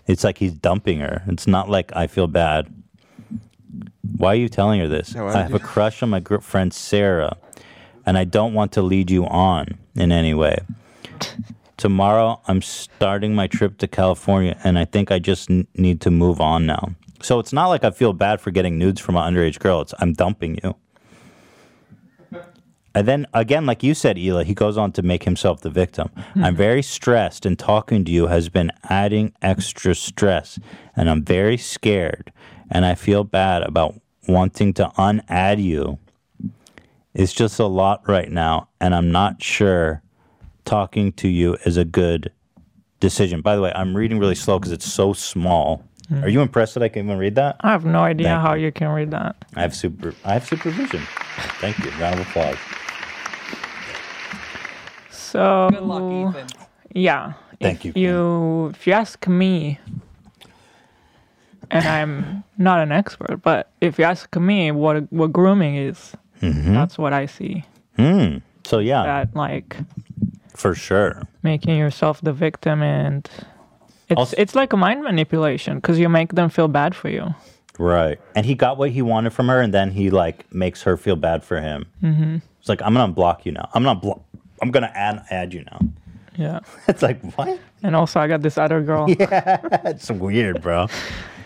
It's 0.05 0.25
like 0.25 0.37
he's 0.37 0.51
dumping 0.51 0.99
her. 0.99 1.23
It's 1.27 1.47
not 1.47 1.69
like 1.69 1.95
I 1.95 2.07
feel 2.07 2.27
bad. 2.27 2.67
Why 4.17 4.33
are 4.33 4.35
you 4.35 4.49
telling 4.49 4.81
her 4.81 4.89
this? 4.89 5.15
Why 5.15 5.33
I 5.33 5.41
have 5.43 5.53
a 5.53 5.59
crush 5.59 6.03
on 6.03 6.09
my 6.09 6.19
gr- 6.19 6.39
friend 6.39 6.73
Sarah, 6.73 7.37
and 8.05 8.17
I 8.17 8.25
don't 8.25 8.53
want 8.53 8.73
to 8.73 8.81
lead 8.81 9.09
you 9.09 9.25
on 9.25 9.77
in 9.95 10.11
any 10.11 10.33
way. 10.33 10.57
Tomorrow, 11.77 12.41
I'm 12.47 12.61
starting 12.61 13.33
my 13.33 13.47
trip 13.47 13.77
to 13.77 13.87
California, 13.87 14.59
and 14.65 14.77
I 14.77 14.83
think 14.83 15.09
I 15.09 15.19
just 15.19 15.49
n- 15.49 15.67
need 15.75 16.01
to 16.01 16.11
move 16.11 16.41
on 16.41 16.65
now. 16.65 16.95
So 17.27 17.39
it's 17.39 17.51
not 17.51 17.67
like 17.67 17.83
I 17.83 17.91
feel 17.91 18.13
bad 18.13 18.39
for 18.39 18.51
getting 18.51 18.77
nudes 18.77 19.01
from 19.01 19.17
an 19.17 19.33
underage 19.33 19.59
girl. 19.59 19.81
It's 19.81 19.93
I'm 19.99 20.13
dumping 20.13 20.61
you. 20.63 20.75
And 22.95 23.05
then 23.05 23.27
again, 23.33 23.65
like 23.65 23.83
you 23.83 23.93
said, 23.93 24.15
Hila, 24.15 24.45
he 24.45 24.53
goes 24.53 24.77
on 24.77 24.93
to 24.93 25.01
make 25.01 25.25
himself 25.25 25.59
the 25.59 25.69
victim. 25.69 26.09
I'm 26.15 26.23
mm-hmm. 26.23 26.55
very 26.55 26.81
stressed, 26.81 27.45
and 27.45 27.59
talking 27.59 28.05
to 28.05 28.11
you 28.13 28.27
has 28.27 28.47
been 28.47 28.71
adding 28.85 29.33
extra 29.41 29.93
stress, 29.93 30.57
and 30.95 31.09
I'm 31.09 31.21
very 31.21 31.57
scared, 31.57 32.31
and 32.71 32.85
I 32.85 32.95
feel 32.95 33.25
bad 33.25 33.61
about 33.63 33.99
wanting 34.29 34.73
to 34.75 34.89
unadd 34.97 35.61
you. 35.61 35.99
It's 37.13 37.33
just 37.33 37.59
a 37.59 37.65
lot 37.65 38.07
right 38.07 38.31
now, 38.31 38.69
and 38.79 38.95
I'm 38.95 39.11
not 39.11 39.43
sure 39.43 40.01
talking 40.63 41.11
to 41.13 41.27
you 41.27 41.57
is 41.65 41.75
a 41.75 41.83
good 41.83 42.31
decision. 43.01 43.41
By 43.41 43.57
the 43.57 43.61
way, 43.61 43.73
I'm 43.75 43.97
reading 43.97 44.17
really 44.17 44.33
slow 44.33 44.59
because 44.59 44.71
it's 44.71 44.89
so 44.89 45.11
small. 45.11 45.83
Mm. 46.11 46.23
Are 46.23 46.29
you 46.29 46.41
impressed 46.41 46.73
that 46.75 46.83
I 46.83 46.87
can 46.89 47.05
even 47.05 47.17
read 47.17 47.35
that? 47.35 47.57
I 47.61 47.71
have 47.71 47.83
no 47.83 47.99
idea 47.99 48.27
Thank 48.27 48.41
how 48.41 48.53
you 48.53 48.71
can 48.71 48.87
read 48.89 49.11
that. 49.11 49.35
I 49.55 49.61
have 49.61 49.75
super. 49.75 50.13
I 50.23 50.33
have 50.33 50.45
supervision. 50.47 51.01
Thank 51.59 51.77
you. 51.79 51.91
Round 51.99 52.19
of 52.19 52.27
applause. 52.27 52.55
So 55.11 55.69
good 55.71 55.81
luck, 55.83 56.35
Ethan. 56.35 56.47
Yeah. 56.93 57.33
Thank 57.59 57.85
if 57.85 57.97
you. 57.97 58.67
If 58.67 58.87
you 58.87 58.93
ask 58.93 59.27
me, 59.27 59.79
and 61.71 61.85
I'm 61.85 62.43
not 62.57 62.79
an 62.79 62.91
expert, 62.91 63.41
but 63.41 63.71
if 63.81 63.97
you 63.99 64.05
ask 64.05 64.33
me 64.37 64.71
what 64.71 65.11
what 65.11 65.33
grooming 65.33 65.75
is, 65.75 66.13
Mhm. 66.41 66.73
that's 66.73 66.97
what 66.97 67.13
I 67.13 67.25
see. 67.25 67.63
Hmm. 67.97 68.37
So 68.63 68.79
yeah, 68.79 69.03
That 69.03 69.35
like 69.35 69.75
for 70.55 70.73
sure. 70.75 71.23
making 71.43 71.77
yourself 71.77 72.21
the 72.21 72.31
victim, 72.33 72.81
and 72.81 73.27
it's 74.09 74.17
Also- 74.17 74.35
it's 74.37 74.55
like 74.55 74.73
a 74.73 74.77
mind 74.77 75.03
manipulation 75.03 75.75
because 75.75 75.99
you 75.99 76.09
make 76.09 76.33
them 76.33 76.49
feel 76.49 76.67
bad 76.67 76.95
for 76.95 77.09
you. 77.09 77.33
Right. 77.79 78.19
And 78.35 78.45
he 78.45 78.55
got 78.55 78.77
what 78.77 78.89
he 78.89 79.01
wanted 79.01 79.33
from 79.33 79.47
her, 79.49 79.61
and 79.61 79.73
then 79.73 79.91
he 79.91 80.09
like 80.09 80.51
makes 80.53 80.81
her 80.83 80.97
feel 80.97 81.15
bad 81.15 81.43
for 81.43 81.59
him. 81.61 81.85
hmm 82.01 82.37
It's 82.59 82.69
like 82.69 82.81
I'm 82.81 82.93
gonna 82.93 83.13
block 83.13 83.45
you 83.45 83.51
now. 83.51 83.69
I'm 83.73 83.83
not 83.83 84.01
block. 84.01 84.21
I'm 84.61 84.71
gonna 84.71 84.91
add 84.95 85.23
add 85.29 85.53
you 85.53 85.63
now. 85.71 85.79
Yeah. 86.35 86.59
It's 86.87 87.01
like 87.01 87.19
what? 87.35 87.59
And 87.83 87.95
also, 87.95 88.19
I 88.19 88.27
got 88.27 88.41
this 88.41 88.57
other 88.57 88.81
girl. 88.81 89.05
Yeah, 89.19 89.59
it's 89.85 90.09
weird, 90.09 90.61
bro. 90.63 90.87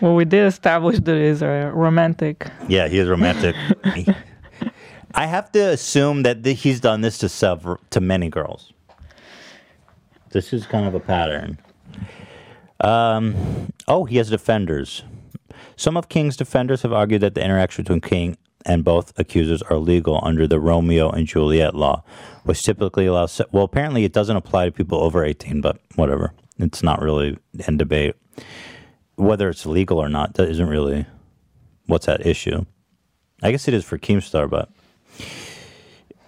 Well, 0.00 0.14
we 0.14 0.24
did 0.24 0.46
establish 0.46 0.98
that 1.00 1.16
he's 1.16 1.42
a 1.42 1.70
romantic. 1.74 2.46
Yeah, 2.68 2.88
he 2.88 2.98
is 2.98 3.08
romantic. 3.08 3.54
I 5.14 5.26
have 5.26 5.52
to 5.52 5.60
assume 5.72 6.22
that 6.22 6.42
th- 6.42 6.58
he's 6.62 6.80
done 6.80 7.02
this 7.02 7.18
to 7.18 7.28
several 7.28 7.78
to 7.90 8.00
many 8.00 8.30
girls. 8.30 8.72
This 10.30 10.52
is 10.54 10.66
kind 10.66 10.86
of 10.86 10.94
a 10.94 11.00
pattern. 11.00 11.58
Um, 12.82 13.72
oh, 13.88 14.04
he 14.04 14.16
has 14.16 14.28
defenders. 14.28 15.04
Some 15.76 15.96
of 15.96 16.08
King's 16.08 16.36
defenders 16.36 16.82
have 16.82 16.92
argued 16.92 17.22
that 17.22 17.34
the 17.34 17.44
interaction 17.44 17.84
between 17.84 18.00
King 18.00 18.36
and 18.66 18.84
both 18.84 19.18
accusers 19.18 19.62
are 19.62 19.76
legal 19.76 20.20
under 20.22 20.46
the 20.46 20.60
Romeo 20.60 21.10
and 21.10 21.26
Juliet 21.26 21.74
law, 21.74 22.04
which 22.44 22.62
typically 22.62 23.06
allows. 23.06 23.40
Well, 23.50 23.64
apparently 23.64 24.04
it 24.04 24.12
doesn't 24.12 24.36
apply 24.36 24.66
to 24.66 24.72
people 24.72 24.98
over 24.98 25.24
eighteen, 25.24 25.60
but 25.60 25.80
whatever. 25.94 26.32
It's 26.58 26.82
not 26.82 27.00
really 27.00 27.38
in 27.66 27.76
debate. 27.76 28.14
Whether 29.16 29.48
it's 29.48 29.66
legal 29.66 29.98
or 29.98 30.08
not 30.08 30.34
that 30.34 30.48
isn't 30.48 30.68
really 30.68 31.06
what's 31.86 32.08
at 32.08 32.26
issue. 32.26 32.64
I 33.42 33.50
guess 33.50 33.66
it 33.66 33.74
is 33.74 33.84
for 33.84 33.98
Keemstar, 33.98 34.48
but 34.48 34.70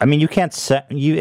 I 0.01 0.07
mean, 0.07 0.21
you 0.21 0.29
can't 0.29 0.53
se- 0.53 0.85
you 0.91 1.15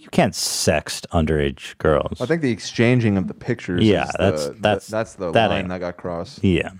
you 0.00 0.08
can't 0.10 0.32
sext 0.34 1.06
underage 1.12 1.76
girls. 1.78 2.20
I 2.20 2.26
think 2.26 2.42
the 2.42 2.50
exchanging 2.50 3.16
of 3.16 3.28
the 3.28 3.34
pictures. 3.34 3.82
Yeah, 3.84 4.04
is 4.04 4.12
that's- 4.18 4.46
the, 4.46 4.52
the- 4.52 4.58
that's- 4.60 4.86
that's 4.88 5.14
the 5.14 5.30
that 5.32 5.50
line 5.50 5.60
ain't- 5.60 5.68
that 5.68 5.80
got 5.80 5.96
crossed. 5.96 6.42
Yeah. 6.42 6.70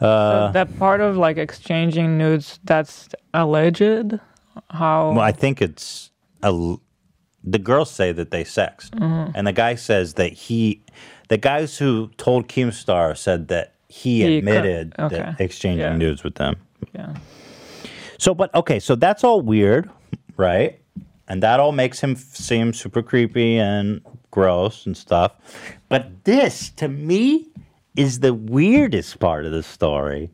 So 0.00 0.06
Uh, 0.06 0.52
that 0.52 0.78
part 0.78 1.00
of 1.00 1.16
like 1.16 1.36
exchanging 1.38 2.18
nudes, 2.18 2.60
that's 2.64 3.08
alleged. 3.32 4.18
How? 4.70 5.10
well, 5.12 5.20
I 5.20 5.32
think 5.32 5.60
it's 5.62 6.10
a. 6.42 6.46
l- 6.48 6.80
The 7.48 7.58
girls 7.60 7.90
say 7.92 8.10
that 8.12 8.30
they 8.32 8.42
sexed, 8.42 8.92
Mhm. 8.96 9.30
and 9.36 9.46
the 9.46 9.52
guy 9.52 9.76
says 9.76 10.14
that 10.14 10.32
he, 10.32 10.82
the 11.28 11.36
guys 11.38 11.78
who 11.78 12.10
told 12.16 12.48
Keemstar 12.48 13.16
said 13.16 13.46
that 13.48 13.74
he, 13.88 14.22
He 14.22 14.26
co- 14.26 14.38
admitted 14.38 14.94
okay. 14.98 15.16
that 15.18 15.40
exchanging 15.40 15.78
Yeah. 15.92 15.96
nudes 15.96 16.24
with 16.24 16.34
them. 16.34 16.56
Yeah. 16.92 17.14
So, 18.18 18.34
but 18.34 18.52
okay, 18.52 18.80
so 18.80 18.96
that's 18.96 19.22
all 19.22 19.42
weird, 19.42 19.88
right? 20.36 20.80
And 21.28 21.42
that 21.42 21.60
all 21.60 21.72
makes 21.72 22.00
him 22.00 22.16
seem 22.16 22.72
super 22.72 23.02
creepy 23.02 23.58
and 23.58 24.00
gross 24.30 24.86
and 24.86 24.96
stuff. 24.96 25.32
But 25.88 26.24
this, 26.24 26.70
to 26.70 26.88
me, 26.88 27.48
is 27.96 28.20
the 28.20 28.34
weirdest 28.34 29.18
part 29.18 29.44
of 29.44 29.52
the 29.52 29.62
story 29.62 30.30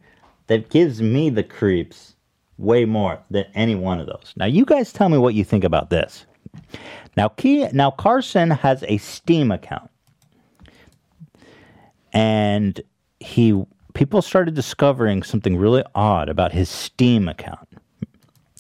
that 0.49 0.69
gives 0.69 1.01
me 1.01 1.31
the 1.31 1.43
creeps 1.43 2.17
way 2.59 2.85
more 2.85 3.19
than 3.31 3.45
any 3.55 3.75
one 3.75 4.01
of 4.01 4.07
those. 4.07 4.35
Now, 4.37 4.47
you 4.47 4.65
guys 4.65 4.93
tell 4.93 5.09
me 5.09 5.19
what 5.19 5.35
you 5.35 5.45
think 5.45 5.65
about 5.65 5.91
this. 5.91 6.27
Now, 7.17 7.29
Key, 7.29 7.69
now 7.73 7.91
Carson 7.91 8.51
has 8.51 8.85
a 8.89 8.99
Steam 8.99 9.51
account, 9.51 9.91
and 12.13 12.81
he 13.21 13.65
people 13.95 14.23
started 14.23 14.55
discovering 14.55 15.23
something 15.23 15.57
really 15.57 15.85
odd 15.95 16.29
about 16.29 16.53
his 16.53 16.69
Steam 16.69 17.29
account. 17.29 17.69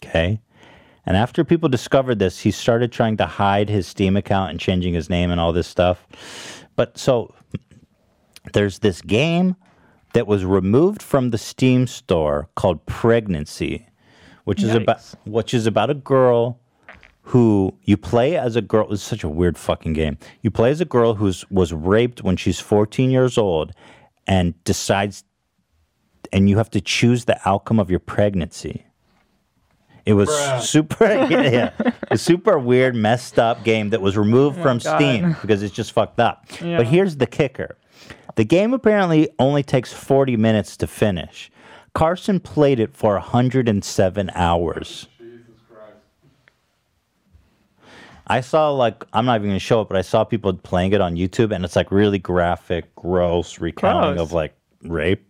Okay. 0.04 0.40
And 1.04 1.16
after 1.16 1.44
people 1.44 1.68
discovered 1.68 2.18
this, 2.18 2.40
he 2.40 2.50
started 2.50 2.92
trying 2.92 3.16
to 3.16 3.26
hide 3.26 3.68
his 3.68 3.86
Steam 3.86 4.16
account 4.16 4.50
and 4.50 4.60
changing 4.60 4.94
his 4.94 5.10
name 5.10 5.30
and 5.30 5.40
all 5.40 5.52
this 5.52 5.66
stuff. 5.66 6.06
But 6.76 6.96
so 6.96 7.34
there's 8.52 8.80
this 8.80 9.02
game 9.02 9.56
that 10.14 10.26
was 10.26 10.44
removed 10.44 11.02
from 11.02 11.30
the 11.30 11.38
Steam 11.38 11.86
store 11.86 12.48
called 12.54 12.84
Pregnancy, 12.86 13.86
which 14.44 14.62
is 14.62 14.74
about 14.74 15.00
which 15.24 15.54
is 15.54 15.66
about 15.66 15.90
a 15.90 15.94
girl 15.94 16.60
who 17.22 17.74
you 17.82 17.96
play 17.96 18.36
as 18.36 18.56
a 18.56 18.62
girl. 18.62 18.92
It's 18.92 19.02
such 19.02 19.24
a 19.24 19.28
weird 19.28 19.56
fucking 19.56 19.92
game. 19.92 20.18
You 20.42 20.50
play 20.50 20.70
as 20.70 20.80
a 20.80 20.84
girl 20.84 21.14
who's 21.14 21.48
was 21.50 21.72
raped 21.72 22.22
when 22.22 22.36
she's 22.36 22.60
14 22.60 23.10
years 23.10 23.38
old 23.38 23.72
and 24.26 24.62
decides 24.64 25.24
and 26.32 26.48
you 26.48 26.56
have 26.56 26.70
to 26.70 26.80
choose 26.80 27.24
the 27.24 27.38
outcome 27.48 27.78
of 27.78 27.90
your 27.90 28.00
pregnancy. 28.00 28.86
It 30.04 30.14
was 30.14 30.28
super, 30.68 31.04
yeah, 31.06 31.70
yeah, 31.80 31.92
a 32.10 32.18
super 32.18 32.58
weird, 32.58 32.94
messed 32.96 33.38
up 33.38 33.62
game 33.62 33.90
that 33.90 34.00
was 34.00 34.16
removed 34.16 34.58
Oh 34.58 34.62
from 34.62 34.78
God. 34.78 34.96
Steam 34.96 35.36
because 35.40 35.62
it's 35.62 35.74
just 35.74 35.92
fucked 35.92 36.18
up. 36.18 36.44
Yeah. 36.60 36.78
But 36.78 36.86
here's 36.88 37.16
the 37.18 37.26
kicker: 37.26 37.76
The 38.34 38.44
game 38.44 38.74
apparently 38.74 39.28
only 39.38 39.62
takes 39.62 39.92
40 39.92 40.36
minutes 40.36 40.76
to 40.78 40.86
finish. 40.88 41.50
Carson 41.94 42.40
played 42.40 42.80
it 42.80 42.96
for 42.96 43.12
107 43.14 44.30
hours. 44.34 45.06
Jesus 45.18 45.46
Christ. 45.70 45.92
I 48.26 48.40
saw 48.40 48.70
like 48.70 49.04
I'm 49.12 49.24
not 49.24 49.36
even 49.36 49.50
gonna 49.50 49.58
show 49.58 49.82
it, 49.82 49.88
but 49.88 49.96
I 49.96 50.02
saw 50.02 50.24
people 50.24 50.52
playing 50.54 50.92
it 50.94 51.00
on 51.00 51.14
YouTube, 51.16 51.54
and 51.54 51.64
it's 51.64 51.76
like 51.76 51.92
really 51.92 52.18
graphic, 52.18 52.94
gross 52.96 53.60
recounting 53.60 54.14
Gross. 54.16 54.28
of 54.28 54.32
like 54.32 54.54
rape 54.82 55.24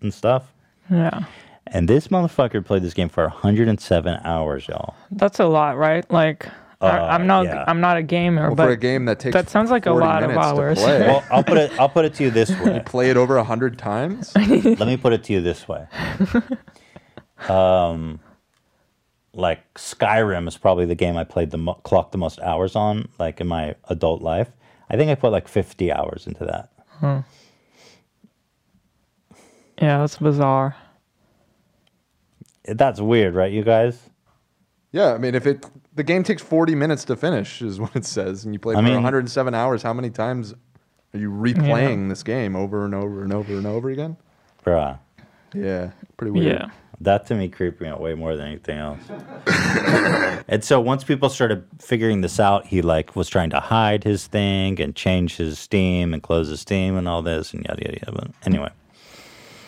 and 0.00 0.12
stuff. 0.14 0.52
Yeah. 0.90 1.24
And 1.66 1.88
this 1.88 2.08
motherfucker 2.08 2.64
played 2.64 2.82
this 2.82 2.92
game 2.94 3.08
for 3.08 3.24
107 3.24 4.20
hours, 4.24 4.68
y'all. 4.68 4.94
That's 5.10 5.40
a 5.40 5.46
lot, 5.46 5.76
right? 5.78 6.08
Like, 6.10 6.46
I, 6.80 6.88
Uh, 6.98 7.06
I'm 7.06 7.26
not. 7.26 7.44
yeah. 7.46 7.64
I'm 7.66 7.80
not 7.80 7.96
a 7.96 8.02
gamer, 8.02 8.48
Well, 8.48 8.56
but 8.56 8.64
for 8.66 8.70
a 8.72 8.76
game 8.76 9.04
that 9.06 9.20
takes 9.20 9.32
that 9.34 9.48
sounds 9.48 9.70
like 9.70 9.86
a 9.86 9.92
lot 9.92 10.22
of 10.24 10.32
hours. 10.32 10.78
play. 10.80 11.00
Well, 11.00 11.24
I'll 11.30 11.44
put 11.44 11.56
it. 11.58 11.72
I'll 11.78 11.88
put 11.88 12.04
it 12.04 12.14
to 12.14 12.24
you 12.24 12.30
this 12.30 12.50
way. 12.60 12.74
You 12.74 12.80
play 12.80 13.10
it 13.10 13.16
over 13.16 13.36
a 13.36 13.44
hundred 13.44 13.78
times. 13.78 14.32
Let 14.36 14.80
me 14.88 14.96
put 14.96 15.12
it 15.12 15.22
to 15.24 15.32
you 15.32 15.40
this 15.40 15.66
way. 15.68 15.86
Um, 17.48 18.18
like 19.32 19.60
Skyrim 19.74 20.46
is 20.48 20.58
probably 20.58 20.84
the 20.84 20.94
game 20.96 21.16
I 21.16 21.24
played 21.24 21.50
the 21.52 21.58
mo- 21.58 21.74
clocked 21.84 22.12
the 22.12 22.18
most 22.18 22.40
hours 22.40 22.74
on, 22.76 23.08
like 23.18 23.40
in 23.40 23.46
my 23.46 23.76
adult 23.88 24.20
life. 24.20 24.48
I 24.90 24.96
think 24.96 25.10
I 25.10 25.14
put 25.14 25.30
like 25.32 25.46
50 25.48 25.90
hours 25.92 26.26
into 26.26 26.44
that. 26.44 26.70
Hmm. 26.98 27.20
Yeah, 29.80 29.98
that's 29.98 30.18
bizarre. 30.18 30.76
That's 32.64 33.00
weird, 33.00 33.34
right, 33.34 33.52
you 33.52 33.62
guys? 33.64 33.98
Yeah, 34.92 35.14
I 35.14 35.18
mean, 35.18 35.34
if 35.34 35.46
it 35.46 35.64
the 35.94 36.02
game 36.02 36.22
takes 36.22 36.42
forty 36.42 36.74
minutes 36.74 37.04
to 37.06 37.16
finish, 37.16 37.62
is 37.62 37.80
what 37.80 37.94
it 37.96 38.04
says, 38.04 38.44
and 38.44 38.54
you 38.54 38.60
play 38.60 38.74
I 38.74 38.78
for 38.78 38.82
mean- 38.82 38.94
107 38.94 39.54
hours, 39.54 39.82
how 39.82 39.92
many 39.92 40.10
times 40.10 40.54
are 41.14 41.18
you 41.18 41.30
replaying 41.30 42.08
this 42.08 42.22
game 42.22 42.56
over 42.56 42.84
and 42.84 42.94
over 42.94 43.22
and 43.22 43.32
over 43.32 43.52
and 43.56 43.66
over 43.66 43.90
again? 43.90 44.16
Bruh. 44.64 44.98
Yeah, 45.54 45.90
pretty 46.16 46.30
weird. 46.30 46.46
Yeah. 46.60 46.70
That 47.00 47.26
to 47.26 47.34
me 47.34 47.48
creeped 47.48 47.80
me 47.80 47.88
out 47.88 48.00
way 48.00 48.14
more 48.14 48.36
than 48.36 48.46
anything 48.46 48.78
else. 48.78 49.00
and 50.48 50.62
so 50.62 50.80
once 50.80 51.02
people 51.02 51.28
started 51.28 51.64
figuring 51.80 52.20
this 52.20 52.38
out, 52.38 52.64
he 52.66 52.80
like 52.80 53.16
was 53.16 53.28
trying 53.28 53.50
to 53.50 53.58
hide 53.60 54.04
his 54.04 54.28
thing 54.28 54.80
and 54.80 54.94
change 54.94 55.36
his 55.36 55.58
Steam 55.58 56.14
and 56.14 56.22
close 56.22 56.48
his 56.48 56.60
Steam 56.60 56.96
and 56.96 57.08
all 57.08 57.20
this 57.20 57.52
and 57.52 57.64
yada 57.68 57.82
yada 57.84 57.98
yada. 58.06 58.12
But 58.12 58.30
anyway. 58.46 58.70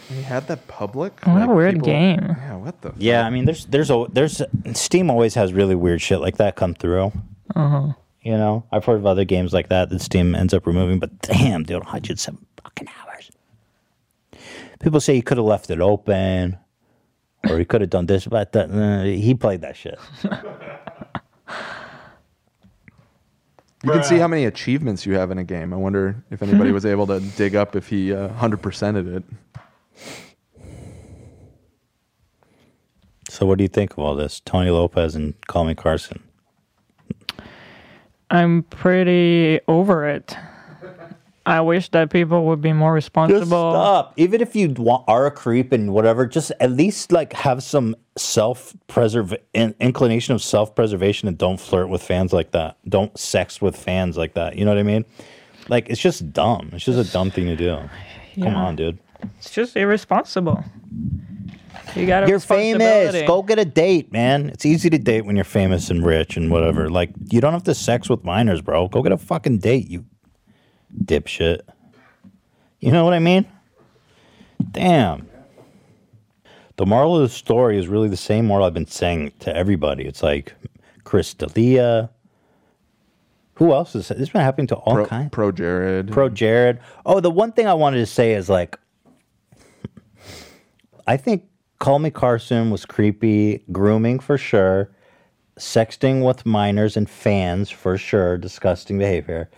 He 0.09 0.23
had 0.23 0.47
that 0.49 0.67
public. 0.69 1.21
What 1.25 1.49
a 1.49 1.53
weird 1.53 1.75
people- 1.75 1.87
game. 1.87 2.21
Yeah, 2.39 2.57
what 2.57 2.81
the? 2.83 2.93
Yeah, 2.99 3.27
I 3.27 3.31
mean, 3.31 3.45
there's 3.47 3.65
there's 3.67 3.91
a 3.91 4.07
there's 4.13 4.43
Steam 4.75 5.11
always 5.11 5.35
has 5.35 5.53
really 5.53 5.75
weird 5.75 6.01
shit 6.03 6.21
like 6.21 6.37
that 6.37 6.57
come 6.57 6.75
through. 6.75 7.13
Uh 7.55 7.69
huh. 7.69 7.93
You 8.23 8.37
know, 8.39 8.65
I've 8.73 8.85
heard 8.85 8.97
of 8.97 9.07
other 9.07 9.25
games 9.25 9.53
like 9.53 9.69
that 9.69 9.91
that 9.91 10.01
Steam 10.01 10.35
ends 10.35 10.55
up 10.55 10.67
removing, 10.67 10.99
but 10.99 11.19
damn, 11.21 11.63
dude, 11.63 11.85
107 11.85 12.39
fucking 12.63 12.89
hours. 12.89 13.31
People 14.81 15.01
say 15.01 15.15
he 15.15 15.21
could 15.23 15.37
have 15.37 15.45
left 15.47 15.69
it 15.71 15.81
open, 15.81 16.57
or 17.49 17.59
he 17.59 17.67
could 17.67 17.83
have 17.83 17.91
done 17.91 18.07
this, 18.07 18.27
but 18.27 18.53
that, 18.53 18.71
uh, 18.71 19.03
he 19.05 19.35
played 19.35 19.61
that 19.61 19.77
shit. 19.77 19.99
You 23.83 23.91
can 23.91 24.03
see 24.03 24.17
how 24.17 24.29
many 24.29 24.47
achievements 24.47 25.05
you 25.05 25.13
have 25.13 25.31
in 25.31 25.37
a 25.37 25.45
game. 25.45 25.75
I 25.75 25.77
wonder 25.77 26.25
if 26.31 26.43
anybody 26.43 26.73
was 26.79 26.87
able 26.87 27.07
to 27.09 27.21
dig 27.21 27.55
up 27.55 27.77
if 27.77 27.87
he 27.87 28.15
uh, 28.15 28.31
100%ed 28.31 29.07
it. 29.07 29.25
So, 33.35 33.47
what 33.47 33.59
do 33.59 33.65
you 33.65 33.69
think 33.69 33.91
of 33.95 33.99
all 33.99 34.15
this, 34.15 34.39
Tony 34.39 34.71
Lopez 34.71 35.17
and 35.17 35.35
Call 35.49 35.65
Me 35.65 35.75
Carson? 35.75 36.23
I'm 38.31 38.63
pretty 38.63 39.59
over 39.67 40.09
it. 40.09 40.37
I 41.45 41.61
wish 41.61 41.89
that 41.89 42.11
people 42.11 42.45
would 42.45 42.61
be 42.61 42.73
more 42.73 42.93
responsible. 42.93 43.73
Stop. 43.73 44.13
Even 44.17 44.41
if 44.41 44.55
you 44.55 44.69
want, 44.79 45.03
are 45.09 45.27
a 45.27 45.33
creep 45.33 45.73
and 45.73 45.93
whatever, 45.93 46.27
just 46.27 46.53
at 46.61 46.71
least 46.71 47.11
like 47.11 47.33
have 47.33 47.65
some 47.65 47.97
self 48.15 48.73
preserve 48.87 49.35
in, 49.53 49.75
inclination 49.81 50.33
of 50.37 50.41
self 50.41 50.77
preservation 50.77 51.27
and 51.27 51.37
don't 51.37 51.59
flirt 51.59 51.89
with 51.89 52.05
fans 52.05 52.33
like 52.33 52.53
that. 52.53 52.77
Don't 52.89 53.19
sex 53.19 53.61
with 53.61 53.75
fans 53.75 54.17
like 54.17 54.35
that. 54.35 54.57
You 54.57 54.65
know 54.65 54.71
what 54.71 54.79
I 54.79 54.85
mean? 54.85 55.05
Like 55.69 55.91
it's 55.91 56.01
just 56.01 56.33
dumb. 56.33 56.71
It's 56.73 56.85
just 56.85 57.11
a 57.11 57.13
dumb 57.13 57.33
thing 57.33 57.47
to 57.47 57.57
do. 57.57 57.81
Come 58.41 58.55
on, 58.55 58.77
dude. 58.77 59.01
It's 59.39 59.51
just 59.51 59.77
irresponsible. 59.77 60.63
You 61.95 62.07
got 62.07 62.29
You're 62.29 62.41
famous. 62.41 63.23
Go 63.27 63.43
get 63.43 63.59
a 63.59 63.65
date, 63.65 64.13
man. 64.13 64.49
It's 64.49 64.67
easy 64.67 64.91
to 64.91 64.99
date 64.99 65.25
when 65.25 65.37
you're 65.37 65.45
famous 65.45 65.91
and 65.91 66.05
rich 66.05 66.37
and 66.37 66.51
whatever. 66.51 66.89
Like 66.91 67.11
you 67.31 67.41
don't 67.41 67.53
have 67.53 67.65
to 67.65 67.75
sex 67.75 68.09
with 68.09 68.25
minors, 68.25 68.61
bro. 68.61 68.89
Go 68.89 69.03
get 69.03 69.13
a 69.13 69.19
fucking 69.19 69.59
date, 69.59 69.89
you 69.89 70.05
dipshit. 71.05 71.61
You 72.81 72.93
know 72.93 73.05
what 73.05 73.15
I 73.15 73.19
mean? 73.19 73.47
Damn. 74.73 75.29
The 76.77 76.87
moral 76.87 77.17
of 77.17 77.23
the 77.23 77.29
story 77.29 77.79
is 77.79 77.87
really 77.87 78.09
the 78.09 78.17
same 78.17 78.47
moral 78.47 78.67
I've 78.67 78.75
been 78.75 78.87
saying 78.87 79.33
to 79.41 79.55
everybody. 79.55 80.05
It's 80.05 80.23
like 80.23 80.55
Chris 81.05 81.33
D'Elia. 81.33 82.11
Who 83.55 83.73
else 83.73 83.95
is 83.95 84.09
this? 84.09 84.19
has 84.19 84.31
been 84.31 84.41
happening 84.41 84.67
to 84.69 84.77
all 84.77 84.95
Pro, 84.95 85.07
kinds. 85.07 85.31
Pro 85.31 85.53
Jared. 85.53 86.11
Pro 86.11 86.29
Jared. 86.29 86.81
Oh, 87.07 87.21
the 87.21 87.31
one 87.31 87.53
thing 87.53 87.69
I 87.69 87.75
wanted 87.75 87.99
to 87.99 88.07
say 88.07 88.33
is 88.33 88.49
like, 88.49 88.77
I 91.07 91.17
think 91.17 91.45
Call 91.79 91.99
Me 91.99 92.11
Carson 92.11 92.71
was 92.71 92.87
creepy, 92.87 93.65
grooming 93.73 94.19
for 94.19 94.39
sure, 94.39 94.91
sexting 95.59 96.25
with 96.25 96.47
minors 96.47 96.97
and 96.97 97.09
fans 97.09 97.71
for 97.71 97.99
sure, 97.99 98.39
disgusting 98.39 98.99
behavior. 98.99 99.51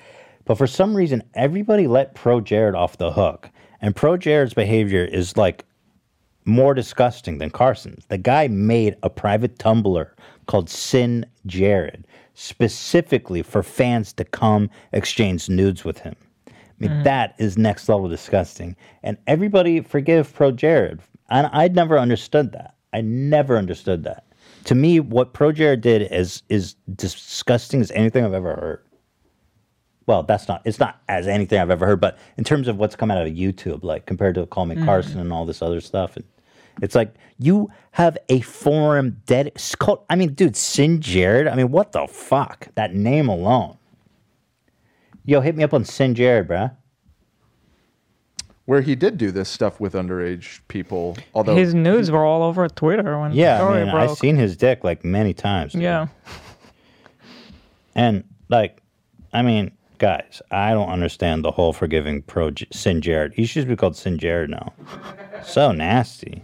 But 0.45 0.59
for 0.59 0.67
some 0.67 0.97
reason, 0.97 1.23
everybody 1.35 1.87
let 1.87 2.15
Pro 2.15 2.41
Jared 2.41 2.75
off 2.75 2.99
the 2.99 3.13
hook. 3.13 3.51
And 3.81 3.95
Pro 3.95 4.17
Jared's 4.17 4.55
behavior 4.55 5.05
is 5.05 5.37
like 5.37 5.65
more 6.45 6.75
disgusting 6.75 7.39
than 7.39 7.51
Carson's. 7.51 8.07
The 8.07 8.19
guy 8.19 8.49
made 8.49 8.97
a 9.03 9.11
private 9.11 9.59
Tumblr 9.59 10.09
called 10.47 10.71
Sin 10.71 11.27
Jared 11.47 12.07
specifically 12.35 13.43
for 13.43 13.63
fans 13.63 14.13
to 14.13 14.25
come 14.25 14.71
exchange 14.93 15.49
nudes 15.49 15.85
with 15.85 15.99
him. 16.01 16.15
I 16.47 16.53
mean, 16.79 16.91
Mhm. 16.91 17.05
that 17.05 17.35
is 17.39 17.57
next 17.57 17.89
level 17.89 18.09
disgusting. 18.09 18.77
And 19.03 19.17
everybody 19.27 19.81
forgive 19.81 20.33
Pro 20.35 20.53
Jared. 20.53 21.01
And 21.29 21.49
I'd 21.49 21.75
never 21.75 21.99
understood 21.99 22.53
that. 22.53 22.75
I 22.93 23.01
never 23.01 23.57
understood 23.57 24.05
that. 24.05 24.25
To 24.65 24.75
me, 24.75 25.01
what 25.01 25.33
Pro 25.33 25.53
Jared 25.53 25.81
did 25.81 26.03
is 26.13 26.43
is 26.49 26.75
disgusting 26.95 27.81
as 27.81 27.91
anything 27.93 28.25
I've 28.25 28.33
ever 28.35 28.55
heard. 28.55 28.83
Well, 30.07 30.23
that's 30.23 30.49
not 30.49 30.63
it's 30.65 30.79
not 30.79 31.01
as 31.09 31.27
anything 31.27 31.59
I've 31.61 31.71
ever 31.71 31.87
heard, 31.87 32.01
but 32.01 32.19
in 32.37 32.45
terms 32.45 32.69
of 32.69 32.77
what's 32.79 32.97
come 32.97 33.11
out 33.11 33.27
of 33.27 33.33
YouTube, 33.33 33.83
like 33.83 34.07
compared 34.07 34.35
to 34.37 34.47
Call 34.47 34.67
Me 34.67 34.77
Mhm. 34.77 34.85
Carson 34.85 35.19
and 35.21 35.33
all 35.33 35.45
this 35.45 35.63
other 35.63 35.81
stuff, 35.81 36.17
and 36.17 36.25
it's 36.81 36.95
like 36.95 37.15
you 37.39 37.71
have 37.93 38.17
a 38.29 38.41
forum 38.41 39.21
dead. 39.27 39.53
called- 39.79 40.05
I 40.09 40.17
mean, 40.17 40.33
dude, 40.35 40.57
Sin 40.57 41.01
Jared. 41.01 41.49
I 41.49 41.55
mean, 41.57 41.71
what 41.71 41.93
the 41.93 42.07
fuck? 42.07 42.69
That 42.77 42.95
name 42.95 43.29
alone. 43.29 43.77
Yo, 45.25 45.41
hit 45.41 45.57
me 45.57 45.65
up 45.65 45.75
on 45.75 45.85
Sin 45.85 46.15
Jared, 46.15 46.47
bruh. 46.49 46.71
Where 48.67 48.81
he 48.81 48.95
did 48.97 49.17
do 49.17 49.31
this 49.31 49.49
stuff 49.49 49.79
with 49.81 49.95
underage 49.95 50.59
people. 50.69 51.17
Although 51.35 51.55
His 51.57 51.73
nudes 51.73 52.11
were 52.11 52.25
all 52.25 52.43
over 52.43 52.69
Twitter 52.69 53.19
when 53.21 53.31
the 53.31 53.37
Yeah, 53.37 53.65
I 53.65 53.85
mean, 53.85 53.91
broke. 53.93 54.11
I've 54.11 54.19
seen 54.19 54.37
his 54.37 54.57
dick 54.57 54.83
like 54.85 55.05
many 55.05 55.33
times. 55.33 55.73
dude. 55.73 55.83
yeah. 55.83 56.09
And 57.95 58.25
like, 58.49 58.83
I 59.33 59.43
mean, 59.43 59.71
guys, 59.99 60.43
I 60.51 60.73
don't 60.73 60.89
understand 60.89 61.45
the 61.45 61.51
whole 61.53 61.73
forgiving 61.73 62.23
pro 62.23 62.51
J- 62.51 62.67
Sin 62.73 63.01
Jared. 63.01 63.33
He 63.35 63.47
should 63.47 63.69
be 63.69 63.77
called 63.77 63.97
Sin 63.97 64.19
Jared 64.19 64.51
now. 64.51 64.73
so 65.45 65.73
nasty. 65.73 66.43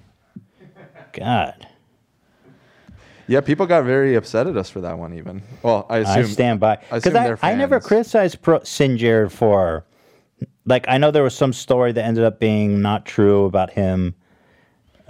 God. 1.12 1.66
Yeah, 3.28 3.40
people 3.40 3.66
got 3.66 3.84
very 3.84 4.14
upset 4.14 4.46
at 4.46 4.56
us 4.56 4.68
for 4.70 4.80
that 4.80 4.98
one. 4.98 5.14
Even 5.14 5.42
well, 5.62 5.86
I 5.88 5.98
assume 5.98 6.24
I 6.24 6.28
stand 6.28 6.60
by 6.60 6.76
because 6.92 7.14
I, 7.14 7.36
I 7.42 7.54
never 7.54 7.80
criticized 7.80 8.42
pro 8.42 8.62
Sin 8.62 8.96
Jared 8.98 9.32
for 9.32 9.84
like 10.64 10.86
I 10.88 10.98
know 10.98 11.10
there 11.10 11.22
was 11.22 11.34
some 11.34 11.52
story 11.52 11.92
that 11.92 12.04
ended 12.04 12.24
up 12.24 12.38
being 12.38 12.82
not 12.82 13.04
true 13.04 13.44
about 13.44 13.70
him. 13.70 14.14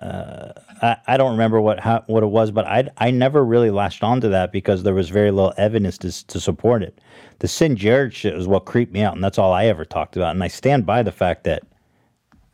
Uh, 0.00 0.52
I, 0.80 0.96
I 1.06 1.16
don't 1.16 1.32
remember 1.32 1.60
what 1.60 1.80
how, 1.80 2.02
what 2.06 2.22
it 2.22 2.26
was, 2.26 2.50
but 2.50 2.66
I 2.66 2.88
I 2.98 3.10
never 3.10 3.44
really 3.44 3.70
latched 3.70 4.02
onto 4.02 4.28
that 4.30 4.52
because 4.52 4.82
there 4.82 4.94
was 4.94 5.08
very 5.08 5.30
little 5.30 5.54
evidence 5.56 5.98
to 5.98 6.26
to 6.26 6.40
support 6.40 6.82
it. 6.82 7.00
The 7.38 7.48
Sin 7.48 7.76
Jared 7.76 8.14
shit 8.14 8.34
is 8.34 8.46
what 8.46 8.64
creeped 8.64 8.92
me 8.92 9.02
out, 9.02 9.14
and 9.14 9.22
that's 9.22 9.38
all 9.38 9.52
I 9.52 9.66
ever 9.66 9.84
talked 9.84 10.16
about. 10.16 10.34
And 10.34 10.42
I 10.42 10.48
stand 10.48 10.86
by 10.86 11.02
the 11.02 11.12
fact 11.12 11.44
that 11.44 11.62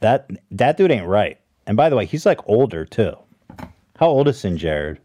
that 0.01 0.29
that 0.51 0.77
dude 0.77 0.91
ain't 0.91 1.07
right. 1.07 1.39
And 1.67 1.77
by 1.77 1.89
the 1.89 1.97
way, 1.97 2.07
he's 2.07 2.27
like 2.27 2.41
older 2.47 2.85
too. 2.85 3.13
How 3.97 4.07
old 4.07 4.29
is 4.29 4.41
Sin 4.41 4.57
Jared? 4.57 5.01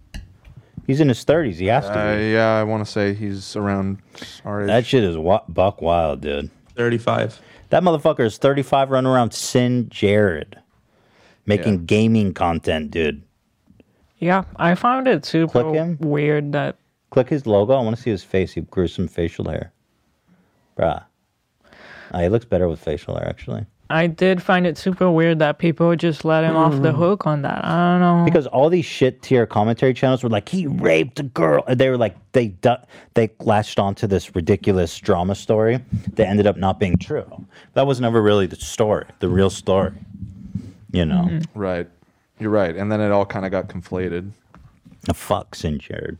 He's 0.85 0.99
in 0.99 1.07
his 1.07 1.23
thirties. 1.23 1.59
He 1.59 1.67
has 1.67 1.85
to. 1.85 1.97
Uh, 1.97 2.17
be. 2.17 2.31
yeah, 2.31 2.55
I 2.55 2.63
want 2.63 2.85
to 2.85 2.91
say 2.91 3.13
he's 3.13 3.55
around 3.55 3.99
our 4.43 4.61
age. 4.61 4.67
That 4.67 4.85
shit 4.85 5.03
is 5.03 5.17
wa- 5.17 5.43
buck 5.47 5.81
wild, 5.81 6.21
dude. 6.21 6.49
35. 6.75 7.39
That 7.73 7.81
motherfucker 7.81 8.23
is 8.23 8.37
35 8.37 8.91
running 8.91 9.11
around 9.11 9.33
Sin 9.33 9.89
Jared 9.89 10.59
making 11.47 11.85
gaming 11.85 12.33
content, 12.33 12.91
dude. 12.91 13.23
Yeah, 14.19 14.43
I 14.57 14.75
found 14.75 15.07
it 15.07 15.25
super 15.25 15.95
weird 15.99 16.51
that 16.51 16.77
Click 17.09 17.29
his 17.29 17.47
logo. 17.47 17.73
I 17.73 17.81
want 17.81 17.95
to 17.95 18.01
see 18.01 18.11
his 18.11 18.23
face. 18.23 18.53
He 18.53 18.61
grew 18.61 18.87
some 18.87 19.07
facial 19.07 19.49
hair. 19.49 19.71
Bruh. 20.77 21.03
Ah, 22.11 22.19
he 22.19 22.29
looks 22.29 22.45
better 22.45 22.67
with 22.67 22.79
facial 22.79 23.15
hair, 23.15 23.27
actually. 23.27 23.65
I 23.93 24.07
did 24.07 24.41
find 24.41 24.65
it 24.65 24.77
super 24.77 25.09
weird 25.11 25.39
that 25.39 25.59
people 25.59 25.95
just 25.95 26.25
let 26.25 26.43
him 26.43 26.55
off 26.55 26.81
the 26.81 26.91
Mm. 26.91 26.95
hook 26.95 27.27
on 27.27 27.43
that. 27.43 27.63
I 27.63 27.91
don't 27.93 28.01
know. 28.01 28.25
because 28.25 28.47
all 28.47 28.69
these 28.69 28.85
shit 28.85 29.21
tier 29.21 29.45
commentary 29.45 29.93
channels 29.93 30.23
were 30.23 30.29
like 30.29 30.49
he 30.49 30.65
raped 30.67 31.19
a 31.19 31.23
girl 31.23 31.63
they 31.67 31.89
were 31.89 31.97
like 31.97 32.15
they 32.31 32.47
du- 32.47 32.81
they 33.13 33.29
latched 33.39 33.79
onto 33.79 34.07
this 34.07 34.35
ridiculous 34.35 34.97
drama 34.97 35.35
story 35.35 35.79
that 36.13 36.27
ended 36.27 36.47
up 36.47 36.57
not 36.57 36.79
being 36.79 36.97
true 36.97 37.45
that 37.73 37.85
was 37.85 38.01
never 38.01 38.21
really 38.21 38.47
the 38.47 38.55
story 38.55 39.05
the 39.19 39.29
real 39.29 39.49
story 39.49 39.91
you 40.91 41.05
know 41.05 41.39
Right. 41.55 41.87
You're 42.39 42.49
right. 42.49 42.75
And 42.75 42.91
then 42.91 42.99
it 42.99 43.11
all 43.11 43.25
kind 43.25 43.45
of 43.45 43.51
got 43.51 43.67
conflated. 43.67 44.31
a 45.07 45.13
fuck 45.13 45.53
Sin 45.55 45.77
Jared 45.79 46.17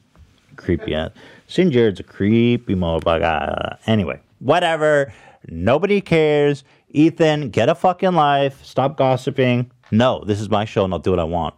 creepy 0.56 0.94
ass 0.94 1.10
Sin 1.48 1.72
Jared's 1.72 2.00
a 2.00 2.04
creepy 2.04 2.76
motherfucker 2.76 3.78
anyway 3.88 4.20
whatever 4.40 5.12
nobody 5.50 6.00
cares 6.02 6.64
Ethan 6.94 7.50
get 7.50 7.70
a 7.70 7.76
fucking 7.76 8.14
life 8.14 8.64
stop 8.64 8.98
gossiping 8.98 9.72
no 9.92 10.24
this 10.26 10.40
is 10.40 10.50
my 10.50 10.66
show 10.66 10.86
and 10.86 10.94
I'll 10.94 11.00
do 11.00 11.10
what 11.12 11.20
I 11.20 11.26
want 11.26 11.56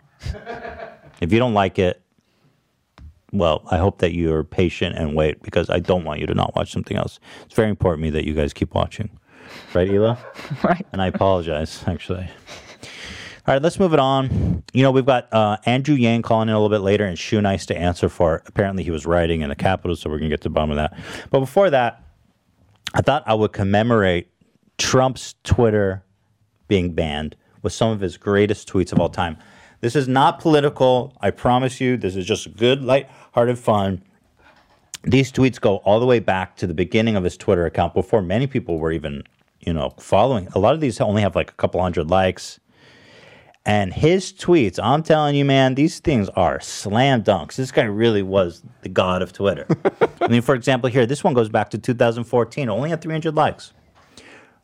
if 1.21 1.31
you 1.31 1.39
don't 1.39 1.53
like 1.53 1.77
it 1.77 2.01
well, 3.35 3.63
I 3.69 3.77
hope 3.77 3.99
that 3.99 4.13
you're 4.13 4.43
patient 4.43 4.95
and 4.97 5.13
wait 5.15 5.41
because 5.43 5.69
I 5.69 5.79
don't 5.79 6.05
want 6.05 6.21
you 6.21 6.27
to 6.27 6.33
not 6.33 6.55
watch 6.55 6.71
something 6.71 6.95
else. 6.95 7.19
It's 7.45 7.53
very 7.53 7.69
important 7.69 8.01
to 8.01 8.03
me 8.03 8.09
that 8.11 8.25
you 8.25 8.33
guys 8.33 8.53
keep 8.53 8.73
watching. 8.73 9.09
Right, 9.73 9.89
Hila? 9.89 10.17
right. 10.63 10.85
And 10.91 11.01
I 11.01 11.07
apologize, 11.07 11.83
actually. 11.85 12.29
All 13.47 13.53
right, 13.53 13.61
let's 13.61 13.79
move 13.79 13.93
it 13.93 13.99
on. 13.99 14.63
You 14.73 14.81
know, 14.83 14.91
we've 14.91 15.05
got 15.05 15.31
uh, 15.31 15.57
Andrew 15.65 15.95
Yang 15.95 16.23
calling 16.23 16.49
in 16.49 16.55
a 16.55 16.59
little 16.59 16.75
bit 16.75 16.83
later 16.83 17.05
and 17.05 17.17
Shoenice 17.17 17.65
to 17.67 17.77
answer 17.77 18.09
for. 18.09 18.41
Apparently, 18.47 18.83
he 18.83 18.91
was 18.91 19.05
writing 19.05 19.41
in 19.41 19.49
the 19.49 19.55
Capitol, 19.55 19.95
so 19.95 20.09
we're 20.09 20.17
going 20.17 20.31
to 20.31 20.33
get 20.33 20.41
to 20.41 20.49
the 20.49 20.53
bottom 20.53 20.71
of 20.71 20.77
that. 20.77 20.97
But 21.29 21.41
before 21.41 21.69
that, 21.69 22.03
I 22.93 23.01
thought 23.01 23.23
I 23.27 23.33
would 23.33 23.51
commemorate 23.51 24.29
Trump's 24.77 25.35
Twitter 25.43 26.03
being 26.67 26.93
banned 26.93 27.35
with 27.61 27.73
some 27.73 27.91
of 27.91 27.99
his 27.99 28.17
greatest 28.17 28.71
tweets 28.71 28.91
of 28.91 28.99
all 28.99 29.09
time. 29.09 29.37
This 29.81 29.95
is 29.95 30.07
not 30.07 30.39
political. 30.39 31.13
I 31.21 31.31
promise 31.31 31.79
you. 31.79 31.97
This 31.97 32.15
is 32.15 32.25
just 32.25 32.55
good, 32.55 32.83
light-hearted 32.83 33.59
fun. 33.59 34.03
These 35.03 35.31
tweets 35.31 35.61
go 35.61 35.77
all 35.77 35.99
the 35.99 36.05
way 36.05 36.19
back 36.19 36.55
to 36.57 36.67
the 36.67 36.73
beginning 36.73 37.15
of 37.15 37.23
his 37.23 37.37
Twitter 37.37 37.65
account 37.65 37.93
before 37.93 38.21
many 38.21 38.47
people 38.47 38.79
were 38.79 38.91
even, 38.91 39.23
you 39.59 39.73
know, 39.73 39.93
following. 39.99 40.47
A 40.55 40.59
lot 40.59 40.73
of 40.73 40.81
these 40.81 40.99
only 40.99 41.21
have 41.21 41.35
like 41.35 41.51
a 41.51 41.55
couple 41.55 41.81
hundred 41.81 42.09
likes. 42.09 42.59
And 43.67 43.93
his 43.93 44.31
tweets, 44.31 44.79
I'm 44.81 45.01
telling 45.01 45.35
you, 45.35 45.43
man, 45.43 45.73
these 45.73 45.99
things 45.99 46.29
are 46.29 46.59
slam 46.59 47.23
dunks. 47.23 47.55
This 47.55 47.71
guy 47.71 47.83
really 47.83 48.21
was 48.21 48.63
the 48.81 48.89
god 48.89 49.23
of 49.23 49.33
Twitter. 49.33 49.65
I 50.21 50.27
mean, 50.27 50.43
for 50.43 50.53
example, 50.53 50.89
here, 50.89 51.07
this 51.07 51.23
one 51.23 51.33
goes 51.33 51.49
back 51.49 51.71
to 51.71 51.79
2014, 51.79 52.69
only 52.69 52.89
had 52.91 53.01
300 53.01 53.33
likes. 53.33 53.73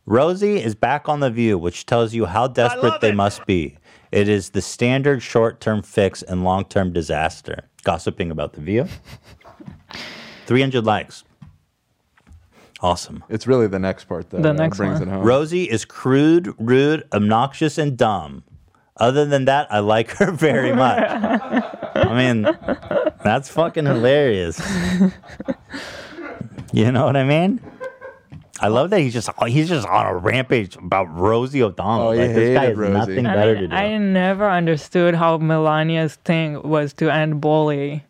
Rosie 0.06 0.61
is 0.61 0.76
back 0.76 1.07
on 1.07 1.19
The 1.19 1.30
View, 1.30 1.57
which 1.57 1.86
tells 1.86 2.14
you 2.14 2.26
how 2.26 2.48
desperate 2.48 3.02
they 3.02 3.11
must 3.11 3.45
be. 3.45 3.78
It 4.11 4.28
is 4.28 4.49
the 4.49 4.61
standard 4.61 5.22
short 5.22 5.61
term 5.61 5.82
fix 5.82 6.22
and 6.22 6.44
long 6.44 6.65
term 6.65 6.91
disaster. 6.91 7.69
Gossiping 7.84 8.32
about 8.32 8.53
The 8.53 8.61
View. 8.61 8.88
300 10.48 10.86
likes. 10.86 11.23
Awesome. 12.82 13.23
It's 13.30 13.45
really 13.45 13.68
the 13.68 13.80
next 13.80 14.06
part 14.06 14.32
that 14.32 14.44
uh, 14.45 14.69
brings 14.69 14.99
it 14.99 15.07
home. 15.07 15.23
Rosie 15.23 15.69
is 15.69 15.86
crude, 15.86 16.53
rude, 16.57 17.03
obnoxious, 17.14 17.78
and 17.78 17.95
dumb. 17.95 18.44
Other 18.98 19.23
than 19.26 19.45
that, 19.45 19.72
I 19.72 19.80
like 19.80 20.11
her 20.18 20.32
very 20.32 20.73
much. 20.76 21.03
I 21.07 22.14
mean, 22.15 22.41
that's 23.23 23.49
fucking 23.49 23.86
hilarious. 23.86 24.60
You 26.73 26.91
know 26.91 27.06
what 27.06 27.15
I 27.15 27.23
mean? 27.23 27.61
I 28.63 28.67
love 28.67 28.91
that 28.91 28.99
he's 28.99 29.13
just 29.13 29.27
oh, 29.39 29.45
he's 29.45 29.67
just 29.67 29.88
on 29.88 30.05
a 30.05 30.15
rampage 30.15 30.75
about 30.75 31.05
Rosie 31.13 31.63
O'Donnell. 31.63 32.09
Oh, 32.09 32.11
he 32.11 32.19
like 32.19 32.35
this 32.35 32.55
guy 32.55 32.65
has 32.65 32.77
hated 32.77 32.93
nothing 32.93 33.25
I, 33.25 33.35
better 33.35 33.55
to 33.55 33.67
do. 33.67 33.73
I 33.75 33.97
never 33.97 34.47
understood 34.49 35.15
how 35.15 35.38
Melania's 35.39 36.15
thing 36.17 36.61
was 36.61 36.93
to 36.93 37.09
end 37.09 37.41
bully. 37.41 38.03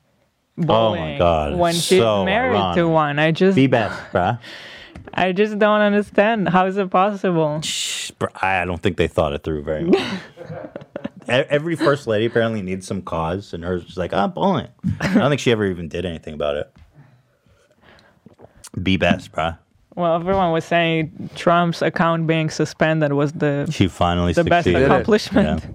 Oh 0.57 0.61
my 0.61 0.65
bullying 0.65 1.17
God, 1.17 1.57
When 1.57 1.73
she's 1.73 1.99
so 1.99 2.25
married 2.25 2.53
wrong. 2.53 2.75
to 2.75 2.87
one, 2.87 3.17
I 3.17 3.31
just 3.31 3.55
Be 3.55 3.67
best, 3.67 3.97
bruh. 4.11 4.37
I 5.13 5.31
just 5.31 5.57
don't 5.57 5.81
understand. 5.81 6.49
How 6.49 6.65
is 6.67 6.77
it 6.77 6.89
possible? 6.89 7.61
Br- 8.19 8.25
I 8.41 8.65
don't 8.65 8.81
think 8.81 8.97
they 8.97 9.07
thought 9.07 9.33
it 9.33 9.43
through 9.43 9.63
very 9.63 9.85
well. 9.85 10.19
E- 11.29 11.45
Every 11.49 11.75
first 11.75 12.07
lady 12.07 12.25
apparently 12.25 12.61
needs 12.63 12.85
some 12.87 13.01
cause, 13.03 13.53
and 13.53 13.63
hers 13.63 13.85
was 13.85 13.95
like, 13.95 14.11
"I'm 14.11 14.31
bullying." 14.31 14.67
I 14.99 15.13
don't 15.13 15.29
think 15.29 15.39
she 15.39 15.51
ever 15.51 15.65
even 15.65 15.87
did 15.87 16.03
anything 16.03 16.33
about 16.33 16.55
it. 16.57 16.73
Be 18.81 18.97
best, 18.97 19.31
bruh. 19.31 19.57
Well, 19.95 20.15
everyone 20.15 20.51
was 20.53 20.63
saying 20.63 21.29
Trump's 21.35 21.81
account 21.81 22.25
being 22.25 22.49
suspended 22.49 23.11
was 23.13 23.33
the 23.33 23.67
She 23.71 23.87
finally 23.89 24.31
the 24.33 24.43
best 24.45 24.63
succeeded. 24.65 24.83
accomplishment. 24.89 25.63
Yeah. 25.63 25.69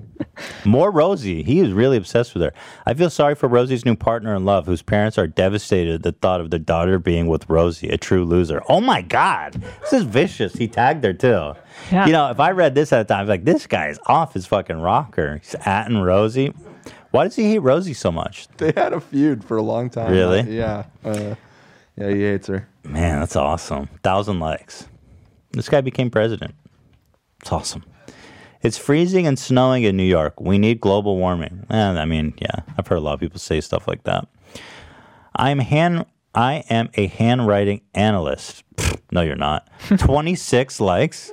More 0.65 0.91
Rosie. 0.91 1.43
He 1.43 1.61
is 1.61 1.73
really 1.73 1.99
obsessed 1.99 2.33
with 2.33 2.43
her. 2.43 2.53
I 2.87 2.95
feel 2.95 3.11
sorry 3.11 3.35
for 3.35 3.49
Rosie's 3.49 3.85
new 3.85 3.95
partner 3.95 4.35
in 4.35 4.47
love, 4.47 4.65
whose 4.65 4.81
parents 4.81 5.19
are 5.19 5.27
devastated 5.27 5.97
at 5.97 6.03
the 6.03 6.13
thought 6.13 6.41
of 6.41 6.51
their 6.51 6.59
daughter 6.59 6.99
being 6.99 7.27
with 7.27 7.49
Rosie, 7.51 7.89
a 7.91 7.99
true 7.99 8.25
loser. 8.25 8.63
Oh 8.69 8.81
my 8.81 9.03
God. 9.03 9.63
This 9.83 9.93
is 9.93 10.03
vicious. 10.05 10.55
He 10.55 10.67
tagged 10.69 11.05
her 11.05 11.13
too. 11.13 11.53
Yeah. 11.93 12.07
You 12.07 12.13
know, 12.13 12.31
if 12.31 12.41
I 12.41 12.53
read 12.53 12.75
this 12.75 12.95
at 12.95 13.07
the 13.07 13.13
time, 13.15 13.25
I'd 13.25 13.29
like, 13.29 13.45
this 13.45 13.67
guy 13.67 13.89
is 13.89 13.99
off 14.07 14.33
his 14.33 14.47
fucking 14.47 14.81
rocker. 14.81 15.37
He's 15.43 15.55
at 15.67 15.89
and 15.89 16.03
Rosie. 16.05 16.55
Why 17.11 17.25
does 17.25 17.37
he 17.37 17.51
hate 17.51 17.59
Rosie 17.59 17.95
so 17.95 18.11
much? 18.11 18.49
They 18.57 18.73
had 18.75 18.95
a 18.95 19.01
feud 19.01 19.45
for 19.45 19.59
a 19.59 19.63
long 19.63 19.91
time. 19.91 20.11
Really? 20.11 20.43
yeah. 20.57 20.85
Uh, 21.05 21.35
yeah, 21.97 22.10
he 22.10 22.20
hates 22.23 22.47
her. 22.48 22.68
Man, 22.85 23.20
that's 23.20 23.36
awesome. 23.36 23.89
Thousand 24.02 24.39
likes. 24.40 24.89
This 25.52 25.68
guy 25.68 25.81
became 25.81 26.10
president. 26.10 26.55
It's 27.40 27.52
awesome. 27.52 27.85
It's 28.62 28.78
freezing 28.78 29.27
and 29.27 29.39
snowing 29.39 29.85
in 29.85 29.97
New 29.97 30.02
York. 30.02 30.40
We 30.40 30.59
need 30.59 30.81
global 30.81 31.16
warming. 31.16 31.66
And 31.68 31.98
I 31.98 32.05
mean, 32.05 32.35
yeah, 32.40 32.60
I've 32.77 32.86
heard 32.86 32.97
a 32.97 33.01
lot 33.01 33.14
of 33.14 33.20
people 33.20 33.39
say 33.39 33.60
stuff 33.60 33.86
like 33.86 34.05
that. 34.05 34.27
I'm 35.36 35.59
hand. 35.59 36.05
I 36.35 36.64
am 36.68 36.90
a 36.94 37.06
handwriting 37.06 37.81
analyst. 37.94 38.62
Pfft, 38.77 39.01
no, 39.12 39.23
you're 39.23 39.36
not. 39.36 39.68
26 39.98 40.81
likes. 40.81 41.32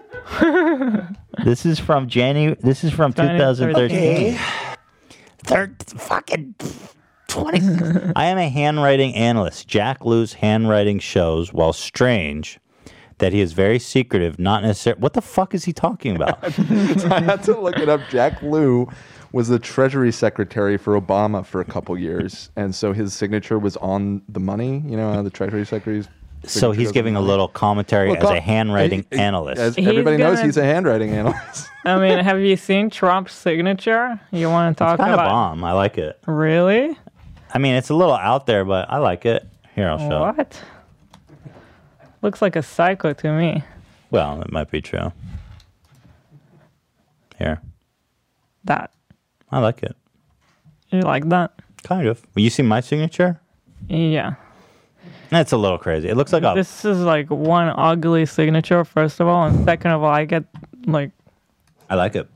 This 1.44 1.66
is 1.66 1.80
from 1.80 2.08
January. 2.08 2.56
This 2.62 2.84
is 2.84 2.94
from 2.94 3.12
2013. 3.14 3.98
Okay. 3.98 4.40
Third 5.40 5.84
fucking 5.98 6.56
20. 7.34 8.12
I 8.16 8.26
am 8.26 8.38
a 8.38 8.48
handwriting 8.50 9.16
analyst. 9.16 9.68
Jack 9.68 10.06
Lew's 10.06 10.34
handwriting 10.34 11.00
shows, 11.00 11.52
while 11.52 11.74
strange, 11.74 12.60
that 13.18 13.34
he 13.34 13.42
is 13.42 13.54
very 13.54 13.80
secretive, 13.80 14.38
not 14.40 14.62
necessarily. 14.64 15.02
What 15.02 15.14
the 15.14 15.22
fuck 15.22 15.54
is 15.56 15.64
he 15.66 15.74
talking 15.74 16.16
about? 16.16 16.44
so 16.54 16.64
I 17.12 17.22
had 17.22 17.42
to 17.44 17.60
look 17.60 17.78
it 17.78 17.90
up. 17.90 18.02
Jack 18.10 18.42
Lew 18.44 18.88
was 19.32 19.48
the 19.48 19.58
Treasury 19.58 20.12
Secretary 20.12 20.78
for 20.78 21.00
Obama 21.00 21.44
for 21.44 21.60
a 21.60 21.66
couple 21.66 21.98
years, 21.98 22.52
and 22.56 22.74
so 22.76 22.94
his 22.94 23.14
signature 23.16 23.58
was 23.58 23.78
on 23.78 24.22
the 24.30 24.40
money. 24.40 24.84
You 24.86 24.96
know, 24.96 25.12
how 25.12 25.24
the 25.24 25.32
Treasury 25.32 25.66
Secretary's. 25.66 26.08
so 26.46 26.72
he's 26.72 26.92
giving 26.92 27.16
a 27.16 27.18
on 27.18 27.24
the 27.24 27.28
money. 27.28 27.32
little 27.32 27.48
commentary 27.48 28.10
Well, 28.12 28.28
as 28.28 28.38
a 28.38 28.42
handwriting 28.42 29.06
he- 29.10 29.16
he- 29.18 29.22
analyst. 29.24 29.60
As 29.60 29.76
He's 29.76 29.88
everybody 29.88 30.18
knows, 30.18 30.36
gonna- 30.36 30.46
he's 30.46 30.58
a 30.58 30.64
handwriting 30.66 31.10
analyst. 31.12 31.68
I 31.86 31.98
mean, 32.00 32.20
have 32.20 32.40
you 32.40 32.56
seen 32.58 32.90
Trump's 32.92 33.34
signature? 33.34 34.20
You 34.32 34.50
want 34.50 34.78
to 34.78 34.84
talk 34.84 34.98
kind 35.00 35.12
of 35.12 35.16
about? 35.20 35.30
bomb. 35.30 35.64
I 35.64 35.72
like 35.74 35.98
it. 35.98 36.20
Really? 36.28 36.96
I 37.54 37.60
mean, 37.60 37.76
it's 37.76 37.90
a 37.90 37.94
little 37.96 38.16
out 38.16 38.46
there, 38.48 38.66
but 38.66 38.90
I 38.90 38.98
like 38.98 39.26
it. 39.26 39.48
Here, 39.76 39.88
I'll 39.90 40.00
show. 40.00 40.22
What? 40.22 40.62
Looks 42.22 42.42
like 42.42 42.56
a 42.56 42.64
psycho 42.64 43.14
to 43.14 43.32
me. 43.38 43.64
Well, 44.12 44.42
it 44.42 44.52
might 44.52 44.72
be 44.72 44.82
true. 44.82 45.12
Here, 47.38 47.62
That 48.66 48.92
I 49.52 49.60
like 49.60 49.84
it. 49.84 49.96
you 50.92 51.02
like 51.02 51.28
that? 51.30 51.52
Kind 51.84 52.08
of. 52.08 52.22
Well, 52.36 52.44
you 52.44 52.50
see 52.50 52.64
my 52.64 52.80
signature? 52.80 53.40
Yeah. 53.90 54.36
That's 55.30 55.52
a 55.52 55.58
little 55.58 55.80
crazy. 55.80 56.08
It 56.10 56.16
looks 56.16 56.32
like 56.32 56.44
a. 56.44 56.54
This 56.56 56.86
is 56.86 57.00
like 57.00 57.30
one 57.30 57.74
ugly 57.76 58.26
signature, 58.28 58.86
first 58.86 59.20
of 59.20 59.28
all, 59.28 59.48
and 59.48 59.66
second 59.66 59.92
of 59.92 60.04
all, 60.04 60.12
I 60.12 60.26
get 60.26 60.44
like 60.86 61.12
I 61.90 61.96
like 61.96 62.16
it. 62.16 62.30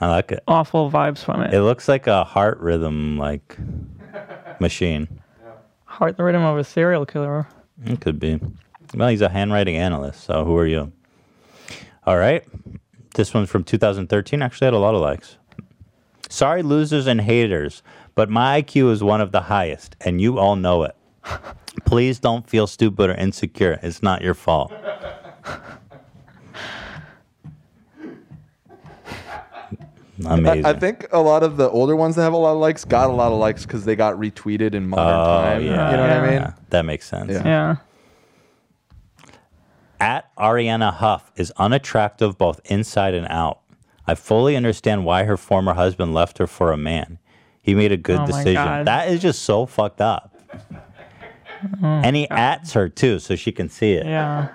I 0.00 0.08
like 0.08 0.30
it. 0.30 0.42
awful 0.46 0.90
vibes 0.90 1.24
from 1.24 1.40
it. 1.40 1.54
It 1.54 1.62
looks 1.62 1.88
like 1.88 2.06
a 2.06 2.22
heart 2.22 2.58
rhythm 2.60 3.16
like 3.16 3.56
machine. 4.60 5.20
Heart 5.84 6.16
the 6.16 6.24
rhythm 6.24 6.42
of 6.42 6.58
a 6.58 6.64
serial 6.64 7.06
killer. 7.06 7.46
It 7.84 8.00
could 8.00 8.18
be. 8.18 8.40
Well, 8.94 9.08
he's 9.08 9.20
a 9.20 9.28
handwriting 9.28 9.76
analyst, 9.76 10.24
so 10.24 10.44
who 10.44 10.56
are 10.56 10.66
you? 10.66 10.92
All 12.06 12.18
right. 12.18 12.44
This 13.14 13.32
one's 13.32 13.48
from 13.48 13.64
2013. 13.64 14.42
Actually, 14.42 14.66
had 14.66 14.74
a 14.74 14.78
lot 14.78 14.94
of 14.94 15.00
likes. 15.00 15.38
Sorry, 16.28 16.62
losers 16.62 17.06
and 17.06 17.20
haters, 17.20 17.82
but 18.14 18.28
my 18.28 18.62
IQ 18.62 18.90
is 18.90 19.02
one 19.02 19.20
of 19.20 19.32
the 19.32 19.42
highest, 19.42 19.96
and 20.00 20.20
you 20.20 20.38
all 20.38 20.56
know 20.56 20.82
it. 20.82 20.96
Please 21.84 22.18
don't 22.18 22.48
feel 22.48 22.66
stupid 22.66 23.10
or 23.10 23.14
insecure. 23.14 23.78
It's 23.82 24.02
not 24.02 24.22
your 24.22 24.34
fault. 24.34 24.72
Amazing. 30.24 30.64
I, 30.64 30.70
I 30.70 30.72
think 30.78 31.06
a 31.12 31.18
lot 31.20 31.42
of 31.42 31.56
the 31.56 31.68
older 31.70 31.96
ones 31.96 32.14
that 32.16 32.22
have 32.22 32.32
a 32.34 32.36
lot 32.36 32.52
of 32.52 32.58
likes 32.58 32.84
got 32.84 33.10
a 33.10 33.12
lot 33.12 33.32
of 33.32 33.38
likes 33.38 33.64
because 33.66 33.84
they 33.84 33.96
got 33.96 34.14
retweeted 34.16 34.74
in 34.74 34.88
modern 34.88 35.20
Oh, 35.20 35.42
time. 35.42 35.62
yeah. 35.62 35.90
You 35.90 35.96
know 35.96 36.02
what 36.02 36.10
I 36.12 36.22
mean? 36.22 36.32
Yeah, 36.40 36.52
That 36.70 36.84
makes 36.84 37.08
sense. 37.08 37.32
Yeah. 37.32 37.76
At 40.00 40.34
Arianna 40.36 40.92
Huff 40.94 41.32
is 41.36 41.50
unattractive 41.56 42.36
both 42.36 42.60
inside 42.66 43.14
and 43.14 43.26
out. 43.28 43.60
I 44.06 44.14
fully 44.14 44.54
understand 44.56 45.04
why 45.04 45.24
her 45.24 45.36
former 45.36 45.74
husband 45.74 46.12
left 46.12 46.38
her 46.38 46.46
for 46.46 46.72
a 46.72 46.76
man. 46.76 47.18
He 47.62 47.74
made 47.74 47.92
a 47.92 47.96
good 47.96 48.20
Oh 48.20 48.26
decision. 48.26 48.54
God. 48.54 48.86
That 48.86 49.08
is 49.08 49.22
just 49.22 49.42
so 49.42 49.66
fucked 49.66 50.00
up. 50.00 50.30
Mm. 51.64 52.04
and 52.04 52.14
he 52.16 52.28
ats 52.28 52.74
her 52.74 52.90
too, 52.90 53.18
so 53.18 53.36
she 53.36 53.50
can 53.50 53.70
see 53.70 53.92
it. 53.94 54.04
Yeah. 54.04 54.48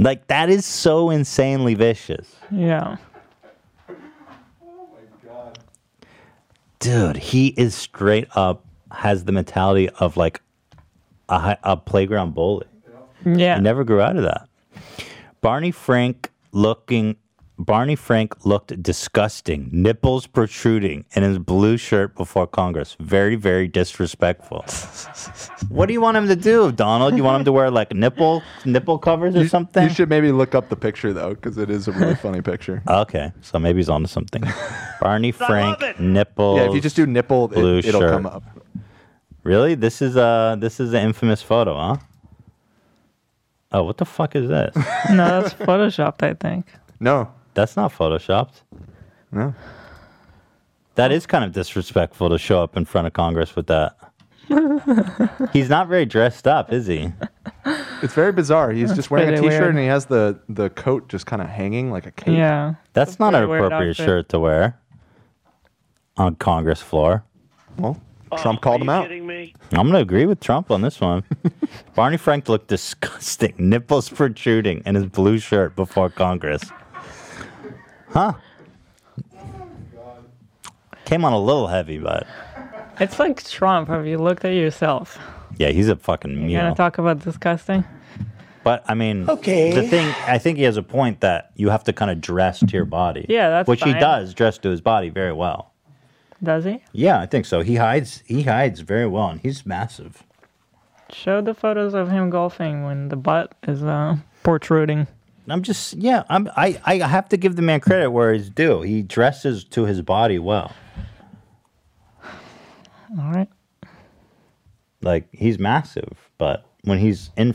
Like 0.00 0.26
that 0.26 0.50
is 0.50 0.66
so 0.66 1.10
insanely 1.10 1.74
vicious. 1.74 2.34
Yeah. 2.50 2.96
Dude, 6.80 7.16
he 7.16 7.48
is 7.48 7.74
straight 7.74 8.26
up 8.34 8.64
has 8.90 9.24
the 9.24 9.32
mentality 9.32 9.88
of 9.88 10.16
like 10.16 10.40
a, 11.28 11.56
a 11.62 11.76
playground 11.76 12.34
bully. 12.34 12.66
Yeah. 13.24 13.56
He 13.56 13.62
never 13.62 13.84
grew 13.84 14.00
out 14.00 14.16
of 14.16 14.22
that. 14.24 14.48
Barney 15.40 15.70
Frank 15.70 16.30
looking 16.52 17.16
Barney 17.60 17.94
Frank 17.94 18.46
looked 18.46 18.82
disgusting, 18.82 19.68
nipples 19.70 20.26
protruding 20.26 21.04
in 21.12 21.22
his 21.22 21.38
blue 21.38 21.76
shirt 21.76 22.16
before 22.16 22.46
Congress. 22.46 22.96
Very, 23.00 23.36
very 23.36 23.68
disrespectful. 23.68 24.64
what 25.68 25.84
do 25.86 25.92
you 25.92 26.00
want 26.00 26.16
him 26.16 26.26
to 26.28 26.36
do, 26.36 26.72
Donald? 26.72 27.18
You 27.18 27.22
want 27.22 27.40
him 27.40 27.44
to 27.44 27.52
wear 27.52 27.70
like 27.70 27.92
nipple 27.92 28.42
nipple 28.64 28.98
covers 28.98 29.36
or 29.36 29.46
something? 29.46 29.82
You 29.82 29.90
should 29.90 30.08
maybe 30.08 30.32
look 30.32 30.54
up 30.54 30.70
the 30.70 30.76
picture 30.76 31.12
though, 31.12 31.34
because 31.34 31.58
it 31.58 31.68
is 31.68 31.86
a 31.86 31.92
really 31.92 32.14
funny 32.26 32.40
picture. 32.40 32.82
Okay, 32.88 33.30
so 33.42 33.58
maybe 33.58 33.78
he's 33.78 33.90
onto 33.90 34.08
something. 34.08 34.42
Barney 34.98 35.30
Frank 35.46 36.00
nipples. 36.00 36.60
Yeah, 36.60 36.68
if 36.68 36.74
you 36.74 36.80
just 36.80 36.96
do 36.96 37.04
nipple, 37.04 37.44
it- 37.52 37.56
blue 37.56 37.78
it'll 37.78 38.00
shirt. 38.00 38.10
come 38.10 38.26
up. 38.26 38.42
Really? 39.42 39.74
This 39.74 40.00
is 40.00 40.16
uh 40.16 40.56
this 40.58 40.80
is 40.80 40.94
an 40.94 41.04
infamous 41.04 41.42
photo, 41.42 41.74
huh? 41.76 41.96
Oh, 43.72 43.82
what 43.84 43.98
the 43.98 44.06
fuck 44.06 44.34
is 44.34 44.48
this? 44.48 44.74
No, 45.10 45.42
that's 45.42 45.54
photoshopped, 45.54 46.22
I 46.22 46.34
think. 46.34 46.66
No. 46.98 47.30
That's 47.54 47.76
not 47.76 47.92
photoshopped. 47.92 48.62
No. 49.32 49.54
That 50.94 51.12
is 51.12 51.26
kind 51.26 51.44
of 51.44 51.52
disrespectful 51.52 52.28
to 52.30 52.38
show 52.38 52.62
up 52.62 52.76
in 52.76 52.84
front 52.84 53.06
of 53.06 53.12
Congress 53.12 53.56
with 53.56 53.66
that. 53.68 53.96
He's 55.52 55.68
not 55.68 55.88
very 55.88 56.04
dressed 56.04 56.46
up, 56.48 56.72
is 56.72 56.86
he? 56.86 57.12
It's 58.02 58.14
very 58.14 58.32
bizarre. 58.32 58.72
He's 58.72 58.92
just 58.92 59.10
wearing 59.10 59.28
a 59.28 59.32
pretty 59.32 59.48
t-shirt 59.48 59.60
weird. 59.60 59.70
and 59.70 59.78
he 59.78 59.86
has 59.86 60.06
the 60.06 60.40
the 60.48 60.70
coat 60.70 61.08
just 61.08 61.26
kind 61.26 61.40
of 61.40 61.48
hanging 61.48 61.92
like 61.92 62.06
a 62.06 62.10
cape. 62.10 62.36
Yeah. 62.36 62.74
That's 62.92 63.18
not 63.20 63.34
an 63.34 63.46
pretty 63.46 63.50
weird 63.50 63.64
appropriate 63.66 63.90
outfit. 63.90 64.06
shirt 64.06 64.28
to 64.30 64.40
wear 64.40 64.80
on 66.16 66.34
Congress 66.36 66.82
floor. 66.82 67.24
Well, 67.78 68.00
oh, 68.32 68.36
Trump 68.38 68.60
called 68.60 68.82
him 68.82 68.88
out. 68.88 69.04
Kidding 69.04 69.26
me? 69.26 69.54
I'm 69.72 69.82
going 69.88 69.92
to 69.92 70.00
agree 70.00 70.26
with 70.26 70.40
Trump 70.40 70.70
on 70.70 70.82
this 70.82 71.00
one. 71.00 71.22
Barney 71.94 72.16
Frank 72.16 72.48
looked 72.48 72.68
disgusting, 72.68 73.54
nipples 73.58 74.08
protruding 74.08 74.82
in 74.84 74.94
his 74.96 75.06
blue 75.06 75.38
shirt 75.38 75.76
before 75.76 76.10
Congress. 76.10 76.62
Huh? 78.12 78.32
Came 81.04 81.24
on 81.24 81.32
a 81.32 81.38
little 81.38 81.66
heavy, 81.66 81.98
but 81.98 82.26
It's 83.00 83.18
like 83.18 83.42
Trump. 83.44 83.88
Have 83.88 84.06
you 84.06 84.18
looked 84.18 84.44
at 84.44 84.54
yourself? 84.54 85.18
yeah, 85.58 85.68
he's 85.70 85.88
a 85.88 85.96
fucking 85.96 86.30
You're 86.32 86.40
mule. 86.46 86.62
gonna 86.62 86.74
talk 86.74 86.98
about 86.98 87.20
disgusting? 87.20 87.84
But 88.62 88.84
I 88.86 88.94
mean, 88.94 89.28
Okay. 89.28 89.72
The 89.72 89.82
thing 89.88 90.06
I 90.26 90.38
think 90.38 90.58
he 90.58 90.64
has 90.64 90.76
a 90.76 90.82
point 90.82 91.20
that 91.20 91.50
you 91.56 91.70
have 91.70 91.82
to 91.84 91.92
kind 91.92 92.10
of 92.10 92.20
dress 92.20 92.60
to 92.60 92.66
your 92.66 92.84
body. 92.84 93.26
Yeah, 93.28 93.48
that's 93.48 93.68
which 93.68 93.82
he 93.82 93.92
does 93.94 94.34
dress 94.34 94.58
to 94.58 94.68
his 94.68 94.80
body 94.80 95.08
very 95.08 95.32
well. 95.32 95.72
Does 96.42 96.64
he? 96.64 96.82
Yeah, 96.92 97.20
I 97.20 97.26
think 97.26 97.44
so. 97.46 97.60
He 97.60 97.76
hides. 97.76 98.22
He 98.26 98.42
hides 98.42 98.80
very 98.80 99.06
well, 99.06 99.28
and 99.28 99.40
he's 99.40 99.66
massive. 99.66 100.22
Show 101.12 101.40
the 101.42 101.54
photos 101.54 101.92
of 101.94 102.10
him 102.10 102.30
golfing 102.30 102.84
when 102.84 103.08
the 103.08 103.16
butt 103.16 103.52
is 103.66 103.82
uh, 103.82 104.16
protruding. 104.42 105.06
I'm 105.50 105.62
just 105.62 105.94
yeah. 105.94 106.24
I'm 106.28 106.48
I 106.56 106.80
I 106.84 106.96
have 106.96 107.28
to 107.30 107.36
give 107.36 107.56
the 107.56 107.62
man 107.62 107.80
credit 107.80 108.10
where 108.10 108.32
he's 108.32 108.50
due. 108.50 108.82
He 108.82 109.02
dresses 109.02 109.64
to 109.64 109.84
his 109.84 110.02
body 110.02 110.38
well. 110.38 110.72
All 113.18 113.30
right. 113.32 113.48
Like 115.02 115.28
he's 115.32 115.58
massive, 115.58 116.30
but 116.38 116.64
when 116.84 116.98
he's 116.98 117.30
in, 117.36 117.54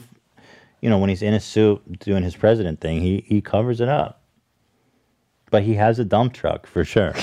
you 0.82 0.90
know, 0.90 0.98
when 0.98 1.10
he's 1.10 1.22
in 1.22 1.34
a 1.34 1.40
suit 1.40 2.00
doing 2.00 2.24
his 2.24 2.36
president 2.36 2.82
thing, 2.82 3.02
he 3.02 3.24
he 3.28 3.42
covers 3.42 3.80
it 3.80 3.88
up. 3.88 4.24
But 5.52 5.64
he 5.64 5.76
has 5.76 6.00
a 6.00 6.06
dump 6.06 6.34
truck 6.34 6.68
for 6.68 6.84
sure. 6.84 7.14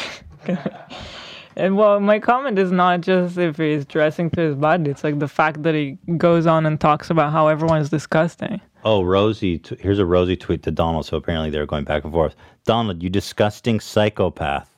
And 1.56 1.76
well, 1.76 2.00
my 2.00 2.18
comment 2.18 2.58
is 2.58 2.72
not 2.72 3.02
just 3.02 3.36
if 3.38 3.56
he's 3.58 3.84
dressing 3.84 4.30
to 4.30 4.40
his 4.40 4.54
body. 4.56 4.90
It's 4.90 5.04
like 5.04 5.18
the 5.18 5.28
fact 5.28 5.62
that 5.64 5.74
he 5.74 5.98
goes 6.16 6.46
on 6.46 6.64
and 6.66 6.80
talks 6.80 7.10
about 7.10 7.32
how 7.32 7.48
everyone's 7.48 7.90
disgusting. 7.90 8.60
Oh, 8.84 9.02
Rosie, 9.02 9.58
t- 9.58 9.76
here's 9.78 9.98
a 9.98 10.06
Rosie 10.06 10.36
tweet 10.36 10.62
to 10.64 10.70
Donald. 10.70 11.06
So 11.06 11.16
apparently 11.16 11.50
they're 11.50 11.66
going 11.66 11.84
back 11.84 12.04
and 12.04 12.12
forth. 12.12 12.34
Donald, 12.64 13.02
you 13.02 13.10
disgusting 13.10 13.80
psychopath. 13.80 14.68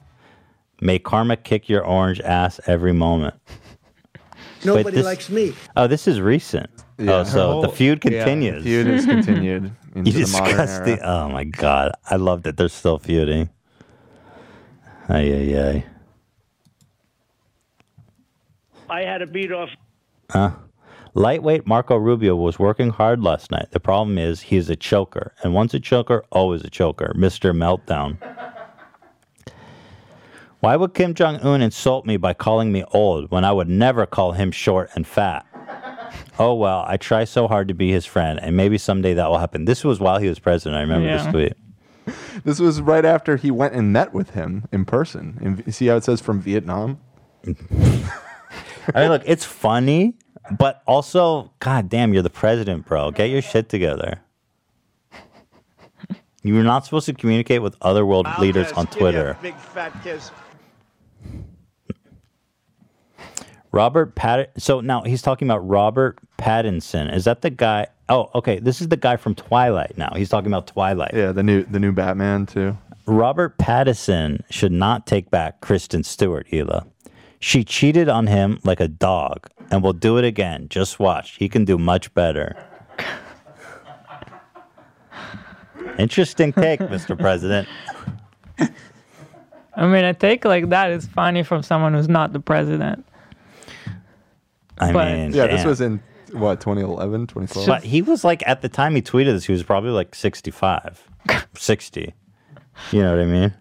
May 0.81 0.99
karma 0.99 1.37
kick 1.37 1.69
your 1.69 1.85
orange 1.85 2.21
ass 2.21 2.61
every 2.67 2.93
moment. 2.93 3.35
Wait, 4.65 4.65
Nobody 4.65 4.97
this- 4.97 5.05
likes 5.05 5.31
me. 5.31 5.55
Oh, 5.77 5.87
this 5.87 6.09
is 6.09 6.21
recent. 6.21 6.69
Yeah. 6.99 7.13
Oh, 7.21 7.25
so 7.25 7.61
the 7.63 7.69
Oh, 7.69 7.71
feud 7.73 8.03
yeah, 8.05 8.11
the 8.11 8.19
continues. 8.31 8.63
feud 8.65 8.87
is 8.87 9.05
continued 9.15 9.65
you 9.65 9.73
into 9.95 10.13
the 10.13 10.19
disgusting. 10.21 11.01
Oh 11.03 11.29
my 11.29 11.45
god, 11.45 11.93
I 12.09 12.17
love 12.17 12.45
that 12.45 12.57
they're 12.57 12.69
still 12.69 12.99
feuding. 12.99 13.49
Ay 15.09 15.33
ay 15.33 15.59
ay. 15.69 15.85
I 18.91 19.03
had 19.03 19.19
to 19.19 19.27
beat 19.27 19.53
off. 19.53 19.71
Huh? 20.31 20.53
Lightweight 21.15 21.67
Marco 21.67 21.97
Rubio 21.97 22.35
was 22.35 22.59
working 22.59 22.91
hard 22.91 23.23
last 23.23 23.51
night. 23.51 23.71
The 23.71 23.81
problem 23.81 24.19
is 24.19 24.41
he's 24.43 24.69
a 24.69 24.77
choker, 24.77 25.33
and 25.43 25.55
once 25.55 25.73
a 25.75 25.81
choker, 25.81 26.25
always 26.33 26.63
a 26.65 26.71
choker. 26.71 27.13
Mister 27.15 27.53
Meltdown. 27.55 28.19
Why 30.61 30.77
would 30.77 30.95
Kim 30.95 31.15
Jong 31.15 31.37
Un 31.41 31.61
insult 31.61 32.07
me 32.07 32.17
by 32.17 32.33
calling 32.33 32.73
me 32.73 32.85
old 32.93 33.31
when 33.31 33.45
I 33.45 33.53
would 33.53 33.69
never 33.69 34.07
call 34.07 34.33
him 34.33 34.51
short 34.51 34.91
and 34.95 35.07
fat? 35.07 35.47
Oh 36.39 36.55
well, 36.55 36.85
I 36.89 36.97
try 36.97 37.25
so 37.25 37.47
hard 37.47 37.69
to 37.69 37.75
be 37.75 37.93
his 37.93 38.07
friend, 38.07 38.41
and 38.43 38.57
maybe 38.57 38.79
someday 38.79 39.15
that 39.15 39.29
will 39.29 39.39
happen. 39.39 39.67
This 39.67 39.85
was 39.85 40.01
while 40.01 40.19
he 40.19 40.29
was 40.29 40.39
president. 40.39 40.77
I 40.79 40.81
remember 40.81 41.07
Yeah. 41.07 41.19
this 41.19 41.27
tweet. 41.33 41.53
This 42.45 42.59
was 42.59 42.81
right 42.81 43.05
after 43.05 43.37
he 43.37 43.51
went 43.51 43.75
and 43.75 43.93
met 43.93 44.13
with 44.13 44.31
him 44.31 44.65
in 44.73 44.85
person. 44.85 45.39
And 45.43 45.63
you 45.65 45.73
see 45.73 45.87
how 45.87 45.97
it 45.97 46.05
says 46.05 46.21
from 46.21 46.41
Vietnam? 46.41 46.99
I 48.95 49.03
mean, 49.03 49.11
look, 49.11 49.23
it's 49.25 49.45
funny, 49.45 50.15
but 50.59 50.83
also, 50.87 51.53
god 51.61 51.89
damn, 51.89 52.13
you're 52.13 52.23
the 52.23 52.31
president, 52.31 52.87
bro. 52.87 53.11
Get 53.11 53.31
your 53.31 53.43
shit 53.43 53.69
together. 53.69 54.21
You're 56.43 56.63
not 56.63 56.85
supposed 56.85 57.07
to 57.07 57.15
communicate 57.15 57.63
with 57.63 57.77
other 57.81 58.05
world 58.05 58.27
leaders 58.39 58.71
on 58.73 58.87
Twitter. 58.89 59.39
Big 59.41 59.57
fat 59.57 59.93
kiss. 60.03 60.31
Robert 63.73 64.15
Pat. 64.15 64.53
So 64.59 64.81
now 64.81 65.03
he's 65.03 65.23
talking 65.23 65.49
about 65.49 65.67
Robert 65.67 66.19
Pattinson. 66.39 67.13
Is 67.13 67.25
that 67.25 67.41
the 67.41 67.51
guy? 67.51 67.87
Oh, 68.09 68.31
okay. 68.35 68.61
This 68.61 68.81
is 68.81 68.89
the 68.89 68.97
guy 68.97 69.17
from 69.17 69.35
Twilight. 69.35 69.97
Now 69.97 70.13
he's 70.15 70.29
talking 70.29 70.47
about 70.47 70.67
Twilight. 70.67 71.13
Yeah, 71.15 71.33
the 71.33 71.43
new 71.43 71.65
the 71.65 71.81
new 71.81 71.91
Batman 71.91 72.47
too. 72.47 72.77
Robert 73.07 73.59
Pattinson 73.59 74.43
should 74.51 74.71
not 74.71 75.07
take 75.07 75.31
back 75.31 75.61
Kristen 75.61 76.05
Stewart, 76.05 76.47
Hila. 76.47 76.87
She 77.45 77.63
cheated 77.63 78.09
on 78.09 78.27
him 78.27 78.59
like 78.65 78.81
a 78.81 78.89
dog 78.89 79.51
and 79.71 79.83
will 79.83 79.93
do 79.93 80.17
it 80.17 80.25
again. 80.25 80.67
Just 80.71 80.99
watch. 80.99 81.33
He 81.33 81.47
can 81.47 81.67
do 81.67 81.77
much 81.77 82.13
better. 82.15 82.57
Interesting 85.99 86.55
take, 86.55 86.81
Mr. 86.95 87.19
President. 87.19 87.69
I 89.77 89.87
mean, 89.87 90.05
a 90.07 90.15
take 90.15 90.47
like 90.47 90.71
that 90.71 90.91
is 90.91 91.05
funny 91.07 91.43
from 91.43 91.63
someone 91.63 91.93
who's 91.93 92.09
not 92.09 92.33
the 92.33 92.41
president. 92.41 93.05
I 94.79 94.91
But- 94.91 95.13
mean, 95.13 95.33
Yeah, 95.35 95.47
this 95.49 95.61
damn. 95.61 95.69
was 95.69 95.81
in 95.83 96.01
what 96.33 96.63
2011, 96.63 97.27
2012. 97.27 97.67
But 97.67 97.85
he 97.85 98.01
was 98.01 98.25
like, 98.25 98.43
at 98.47 98.63
the 98.63 98.71
time 98.71 98.95
he 98.95 99.03
tweeted 99.03 99.33
this, 99.35 99.45
he 99.45 99.53
was 99.53 99.63
probably 99.63 99.91
like 99.91 100.15
65, 100.15 101.07
60. 101.55 102.15
You 102.91 103.03
know 103.03 103.11
what 103.15 103.21
I 103.21 103.27
mean? 103.27 103.53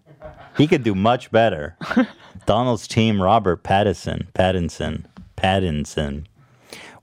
He 0.57 0.67
could 0.67 0.83
do 0.83 0.95
much 0.95 1.31
better. 1.31 1.75
Donald's 2.45 2.87
team, 2.87 3.21
Robert 3.21 3.63
Pattinson, 3.63 4.27
Pattinson, 4.33 5.05
Pattinson. 5.37 6.25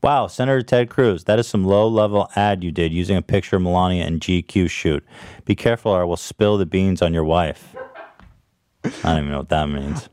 Wow, 0.02 0.28
Senator 0.28 0.62
Ted 0.62 0.88
Cruz, 0.88 1.24
that 1.24 1.38
is 1.38 1.46
some 1.46 1.64
low 1.64 1.86
level 1.86 2.30
ad 2.34 2.64
you 2.64 2.72
did 2.72 2.92
using 2.92 3.16
a 3.16 3.22
picture 3.22 3.56
of 3.56 3.62
Melania 3.62 4.04
and 4.06 4.20
GQ 4.20 4.70
shoot. 4.70 5.04
Be 5.44 5.54
careful 5.54 5.92
or 5.92 6.00
I 6.00 6.04
will 6.04 6.16
spill 6.16 6.56
the 6.56 6.64
beans 6.66 7.02
on 7.02 7.12
your 7.12 7.24
wife. 7.24 7.74
I 8.84 8.88
don't 9.02 9.18
even 9.18 9.30
know 9.30 9.38
what 9.38 9.50
that 9.50 9.68
means. 9.68 10.08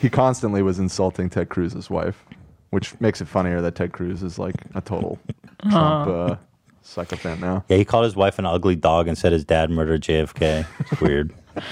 he 0.00 0.10
constantly 0.10 0.60
was 0.62 0.78
insulting 0.80 1.30
Ted 1.30 1.48
Cruz's 1.48 1.88
wife, 1.88 2.24
which 2.70 3.00
makes 3.00 3.20
it 3.20 3.28
funnier 3.28 3.60
that 3.60 3.76
Ted 3.76 3.92
Cruz 3.92 4.24
is 4.24 4.38
like 4.40 4.56
a 4.74 4.80
total 4.80 5.20
Trump 5.70 6.08
Uh. 6.08 6.12
uh, 6.32 6.36
psychopath 6.82 7.40
now. 7.40 7.64
Yeah, 7.68 7.76
he 7.76 7.84
called 7.84 8.04
his 8.04 8.16
wife 8.16 8.40
an 8.40 8.46
ugly 8.46 8.74
dog 8.74 9.06
and 9.06 9.16
said 9.16 9.30
his 9.32 9.44
dad 9.44 9.70
murdered 9.70 10.02
JFK. 10.02 10.66
It's 10.80 11.00
weird. 11.00 11.32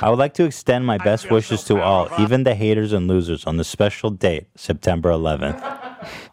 I 0.00 0.10
would 0.10 0.18
like 0.18 0.34
to 0.34 0.44
extend 0.44 0.86
my 0.86 0.98
best 0.98 1.30
wishes 1.30 1.64
to 1.64 1.80
all, 1.80 2.08
even 2.20 2.44
the 2.44 2.54
haters 2.54 2.92
and 2.92 3.08
losers, 3.08 3.46
on 3.46 3.56
the 3.56 3.64
special 3.64 4.10
date, 4.10 4.46
September 4.56 5.10
11th. 5.10 5.74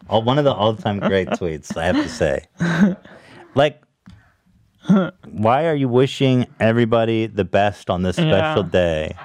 Oh, 0.08 0.20
one 0.20 0.38
of 0.38 0.44
the 0.46 0.54
all-time 0.54 1.00
great 1.00 1.28
tweets, 1.30 1.76
I 1.76 1.86
have 1.86 1.96
to 1.96 2.08
say. 2.10 2.46
Like, 3.56 3.82
Why 5.32 5.66
are 5.66 5.74
you 5.74 5.90
wishing 5.90 6.46
everybody 6.60 7.26
the 7.26 7.44
best 7.46 7.90
on 7.90 8.04
this 8.04 8.16
special 8.18 8.64
Yeah. 8.64 8.70
day? 8.70 9.16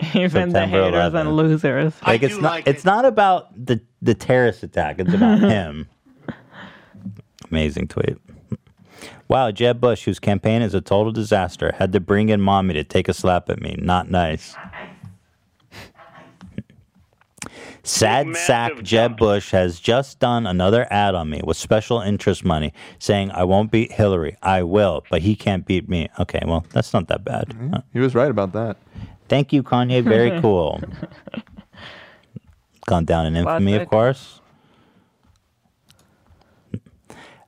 Even 0.14 0.50
the 0.50 0.66
haters 0.66 0.92
11th. 1.12 1.20
and 1.20 1.36
losers. 1.36 1.94
Like 2.06 2.22
it's 2.22 2.38
not 2.38 2.68
it's 2.68 2.84
not 2.84 3.04
about 3.04 3.48
the 3.66 3.80
the 4.02 4.14
terrorist 4.14 4.62
attack. 4.62 5.00
It's 5.00 5.12
about 5.12 5.40
him. 5.40 5.88
Amazing 7.50 7.88
tweet. 7.88 8.18
Wow, 9.28 9.50
Jeb 9.50 9.80
Bush, 9.80 10.04
whose 10.04 10.18
campaign 10.18 10.62
is 10.62 10.74
a 10.74 10.80
total 10.80 11.12
disaster, 11.12 11.74
had 11.78 11.92
to 11.92 12.00
bring 12.00 12.28
in 12.28 12.40
mommy 12.40 12.74
to 12.74 12.84
take 12.84 13.08
a 13.08 13.14
slap 13.14 13.50
at 13.50 13.60
me. 13.60 13.76
Not 13.78 14.10
nice. 14.10 14.54
Sad 17.82 18.36
sack 18.36 18.82
Jeb 18.82 19.16
Bush 19.16 19.52
has 19.52 19.78
just 19.78 20.18
done 20.18 20.44
another 20.44 20.88
ad 20.90 21.14
on 21.14 21.30
me 21.30 21.40
with 21.44 21.56
special 21.56 22.00
interest 22.00 22.44
money, 22.44 22.72
saying 22.98 23.30
I 23.30 23.44
won't 23.44 23.70
beat 23.70 23.92
Hillary. 23.92 24.36
I 24.42 24.64
will, 24.64 25.04
but 25.08 25.22
he 25.22 25.36
can't 25.36 25.64
beat 25.64 25.88
me. 25.88 26.08
Okay, 26.18 26.40
well, 26.44 26.66
that's 26.72 26.92
not 26.92 27.06
that 27.08 27.24
bad. 27.24 27.54
Uh, 27.72 27.82
He 27.92 28.00
was 28.00 28.12
right 28.14 28.30
about 28.30 28.52
that. 28.54 28.76
Thank 29.28 29.52
you, 29.52 29.62
Kanye. 29.62 30.02
Very 30.02 30.40
cool. 30.40 30.80
Gone 32.86 33.04
down 33.04 33.26
in 33.26 33.36
infamy, 33.36 33.74
of 33.76 33.88
course. 33.88 34.40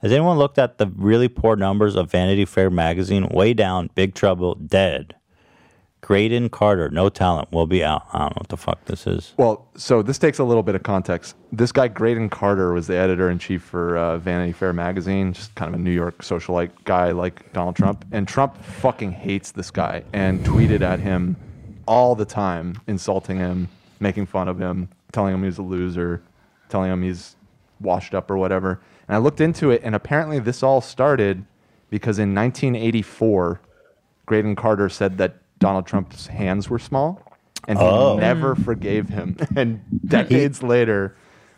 Has 0.02 0.12
anyone 0.12 0.38
looked 0.38 0.58
at 0.58 0.78
the 0.78 0.86
really 0.86 1.26
poor 1.26 1.56
numbers 1.56 1.96
of 1.96 2.08
Vanity 2.10 2.44
Fair 2.44 2.70
magazine? 2.70 3.26
Way 3.28 3.52
down, 3.52 3.90
Big 3.96 4.14
Trouble, 4.14 4.54
dead. 4.54 5.16
Graydon 6.00 6.48
Carter, 6.50 6.88
no 6.88 7.08
talent, 7.08 7.50
will 7.50 7.66
be 7.66 7.82
out. 7.82 8.04
I 8.12 8.20
don't 8.20 8.30
know 8.30 8.40
what 8.42 8.48
the 8.48 8.56
fuck 8.56 8.84
this 8.84 9.08
is. 9.08 9.34
Well, 9.36 9.66
so 9.76 10.00
this 10.00 10.16
takes 10.16 10.38
a 10.38 10.44
little 10.44 10.62
bit 10.62 10.76
of 10.76 10.84
context. 10.84 11.34
This 11.50 11.72
guy, 11.72 11.88
Graydon 11.88 12.28
Carter, 12.28 12.72
was 12.72 12.86
the 12.86 12.94
editor 12.94 13.28
in 13.28 13.40
chief 13.40 13.60
for 13.62 13.98
uh, 13.98 14.18
Vanity 14.18 14.52
Fair 14.52 14.72
magazine, 14.72 15.32
just 15.32 15.52
kind 15.56 15.74
of 15.74 15.80
a 15.80 15.82
New 15.82 15.90
York 15.90 16.18
socialite 16.18 16.70
guy 16.84 17.10
like 17.10 17.52
Donald 17.52 17.74
Trump. 17.74 18.04
And 18.12 18.28
Trump 18.28 18.56
fucking 18.62 19.10
hates 19.10 19.50
this 19.50 19.72
guy 19.72 20.04
and 20.12 20.44
tweeted 20.46 20.80
at 20.80 21.00
him 21.00 21.36
all 21.88 22.14
the 22.14 22.24
time, 22.24 22.80
insulting 22.86 23.38
him, 23.38 23.68
making 23.98 24.26
fun 24.26 24.46
of 24.46 24.60
him, 24.60 24.88
telling 25.10 25.34
him 25.34 25.42
he's 25.42 25.58
a 25.58 25.62
loser, 25.62 26.22
telling 26.68 26.92
him 26.92 27.02
he's 27.02 27.34
washed 27.80 28.14
up 28.14 28.30
or 28.30 28.36
whatever. 28.36 28.80
And 29.08 29.16
I 29.16 29.18
looked 29.18 29.40
into 29.40 29.70
it, 29.70 29.80
and 29.82 29.94
apparently 29.94 30.38
this 30.38 30.62
all 30.62 30.80
started 30.80 31.44
because 31.90 32.18
in 32.18 32.34
1984, 32.34 33.60
Graydon 34.26 34.54
Carter 34.54 34.88
said 34.88 35.18
that 35.18 35.36
Donald 35.58 35.86
Trump's 35.86 36.26
hands 36.26 36.68
were 36.68 36.78
small, 36.78 37.20
and 37.66 37.78
he 37.78 37.84
Oh. 37.84 38.16
never 38.18 38.54
forgave 38.54 39.08
him. 39.08 39.36
And 39.56 39.80
decades 40.06 40.62
later, 40.62 41.14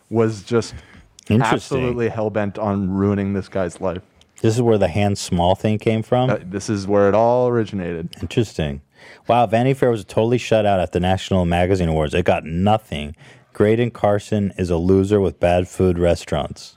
was 0.09 0.43
just 0.43 0.74
absolutely 1.28 2.09
hell 2.09 2.31
bent 2.31 2.59
on 2.59 2.90
ruining 2.90 3.32
this 3.32 3.48
guy's 3.48 3.81
life. 3.81 4.02
This 4.40 4.55
is 4.55 4.62
where 4.62 4.78
the 4.78 4.89
hand 4.89 5.18
small 5.18 5.55
thing 5.55 5.78
came 5.78 6.02
from? 6.02 6.31
Uh, 6.31 6.39
this 6.43 6.70
is 6.70 6.86
where 6.86 7.09
it 7.09 7.14
all 7.14 7.48
originated. 7.48 8.09
Interesting. 8.22 8.81
Wow, 9.28 9.47
Vanity 9.47 9.74
Fair 9.74 9.90
was 9.90 10.05
totally 10.05 10.39
shut 10.39 10.64
out 10.66 10.81
at 10.81 10.93
the 10.93 11.01
National 11.01 11.44
Magazine 11.44 11.89
Awards. 11.89 12.14
It 12.14 12.24
got 12.24 12.44
nothing. 12.44 13.14
Graydon 13.52 13.90
Carson 13.90 14.52
is 14.56 14.70
a 14.70 14.77
loser 14.77 15.20
with 15.20 15.39
bad 15.40 15.68
food 15.68 15.98
restaurants. 15.98 16.77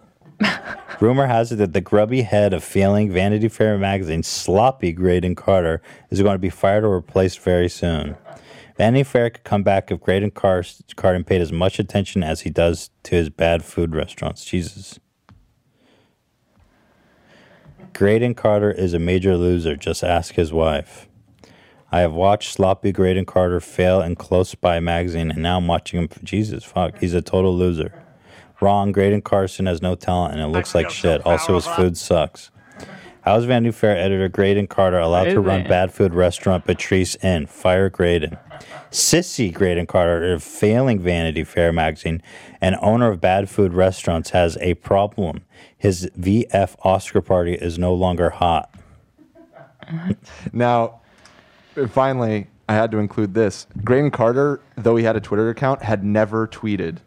Rumor 0.99 1.27
has 1.27 1.51
it 1.51 1.55
that 1.57 1.73
the 1.73 1.81
grubby 1.81 2.21
head 2.21 2.53
of 2.53 2.63
failing 2.63 3.11
Vanity 3.11 3.49
Fair 3.49 3.77
magazine, 3.77 4.23
sloppy 4.23 4.91
Graydon 4.91 5.35
Carter, 5.35 5.81
is 6.09 6.21
going 6.21 6.35
to 6.35 6.39
be 6.39 6.49
fired 6.49 6.83
or 6.83 6.95
replaced 6.95 7.39
very 7.39 7.67
soon. 7.67 8.15
Vanity 8.77 9.03
Fair 9.03 9.29
could 9.29 9.43
come 9.43 9.63
back 9.63 9.91
if 9.91 9.99
Graydon 9.99 10.31
Car- 10.31 10.63
paid 11.25 11.41
as 11.41 11.51
much 11.51 11.79
attention 11.79 12.23
as 12.23 12.41
he 12.41 12.49
does 12.49 12.89
to 13.03 13.15
his 13.15 13.29
bad 13.29 13.63
food 13.63 13.95
restaurants. 13.95 14.45
Jesus. 14.45 14.99
Graydon 17.93 18.33
Carter 18.33 18.71
is 18.71 18.93
a 18.93 18.99
major 18.99 19.37
loser. 19.37 19.75
Just 19.75 20.03
ask 20.03 20.33
his 20.33 20.51
wife. 20.51 21.07
I 21.91 21.99
have 21.99 22.13
watched 22.13 22.51
sloppy 22.53 22.91
Graydon 22.91 23.25
Carter 23.25 23.59
fail 23.59 24.01
in 24.01 24.15
close 24.15 24.49
Spy 24.49 24.79
magazine, 24.79 25.29
and 25.29 25.43
now 25.43 25.57
I'm 25.57 25.67
watching 25.67 25.99
him. 25.99 26.09
Jesus, 26.23 26.63
fuck, 26.63 26.97
he's 26.97 27.13
a 27.13 27.21
total 27.21 27.55
loser. 27.55 28.02
Wrong. 28.63 28.93
Graydon 28.93 29.21
Carson 29.21 29.65
has 29.65 29.81
no 29.81 29.93
talent, 29.95 30.33
and 30.33 30.41
it 30.41 30.47
looks 30.47 30.73
like 30.73 30.89
shit. 30.89 31.25
Also, 31.25 31.55
his 31.55 31.67
food 31.67 31.97
sucks. 31.97 32.49
How 33.21 33.37
is 33.37 33.45
Vanity 33.45 33.71
Fair 33.71 33.97
editor 33.97 34.27
Graydon 34.27 34.67
Carter 34.67 34.99
allowed 34.99 35.25
to 35.25 35.39
run 35.39 35.63
bad 35.65 35.93
food 35.93 36.13
restaurant 36.13 36.65
Patrice 36.65 37.15
Inn? 37.23 37.45
Fire 37.45 37.89
Graydon. 37.89 38.37
Sissy 38.91 39.53
Graydon 39.53 39.85
Carter, 39.85 40.33
a 40.33 40.39
failing 40.39 40.99
Vanity 40.99 41.43
Fair 41.43 41.71
magazine 41.71 42.21
and 42.61 42.77
owner 42.81 43.09
of 43.09 43.19
bad 43.19 43.49
food 43.49 43.73
restaurants, 43.73 44.29
has 44.31 44.57
a 44.61 44.75
problem. 44.75 45.43
His 45.77 46.09
VF 46.19 46.75
Oscar 46.83 47.21
party 47.21 47.55
is 47.55 47.77
no 47.79 47.93
longer 47.93 48.29
hot. 48.29 48.73
Now, 50.51 51.01
finally, 51.89 52.47
I 52.69 52.75
had 52.75 52.91
to 52.91 52.97
include 52.97 53.33
this. 53.33 53.67
Graydon 53.83 54.11
Carter, 54.11 54.61
though 54.75 54.95
he 54.95 55.03
had 55.03 55.15
a 55.15 55.21
Twitter 55.21 55.49
account, 55.49 55.81
had 55.81 56.03
never 56.03 56.47
tweeted. 56.47 56.97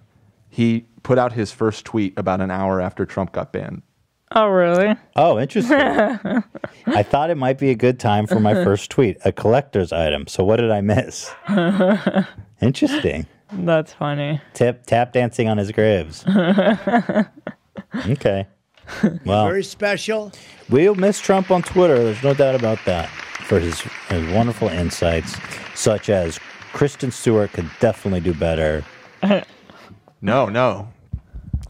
He 0.49 0.87
put 1.07 1.19
out 1.19 1.33
his 1.33 1.53
first 1.53 1.85
tweet 1.85 2.12
about 2.16 2.41
an 2.41 2.51
hour 2.51 2.81
after 2.81 3.07
Trump 3.07 3.31
got 3.31 3.53
banned. 3.53 3.83
Oh, 4.33 4.49
really? 4.49 4.93
Oh, 5.15 5.39
interesting. 5.39 5.77
I 5.78 7.05
thought 7.05 7.31
it 7.31 7.37
might 7.37 7.59
be 7.59 7.70
a 7.70 7.77
good 7.77 8.01
time 8.01 8.27
for 8.27 8.41
my 8.41 8.55
first 8.65 8.91
tweet, 8.91 9.16
a 9.24 9.31
collector's 9.31 9.93
item. 9.93 10.27
So 10.27 10.43
what 10.43 10.57
did 10.57 10.73
I 10.73 10.81
miss? 10.81 11.33
Interesting. 12.61 13.27
That's 13.53 13.93
funny. 13.93 14.41
Tip 14.53 14.85
tap 14.87 15.12
dancing 15.12 15.49
on 15.49 15.59
his 15.59 15.70
graves. 15.73 16.24
Okay. 18.09 18.47
Well, 19.24 19.47
Very 19.47 19.62
special. 19.62 20.33
we'll 20.70 20.95
miss 20.97 21.20
Trump 21.20 21.51
on 21.51 21.62
Twitter. 21.62 22.03
There's 22.03 22.23
no 22.23 22.35
doubt 22.35 22.55
about 22.55 22.78
that. 22.87 23.09
For 23.47 23.61
his, 23.61 23.81
his 24.09 24.35
wonderful 24.35 24.69
insights, 24.69 25.37
such 25.74 26.09
as 26.09 26.41
Kristen 26.73 27.11
Stewart 27.12 27.53
could 27.53 27.70
definitely 27.78 28.20
do 28.20 28.35
better. 28.35 28.85
No, 30.20 30.47
no. 30.47 30.89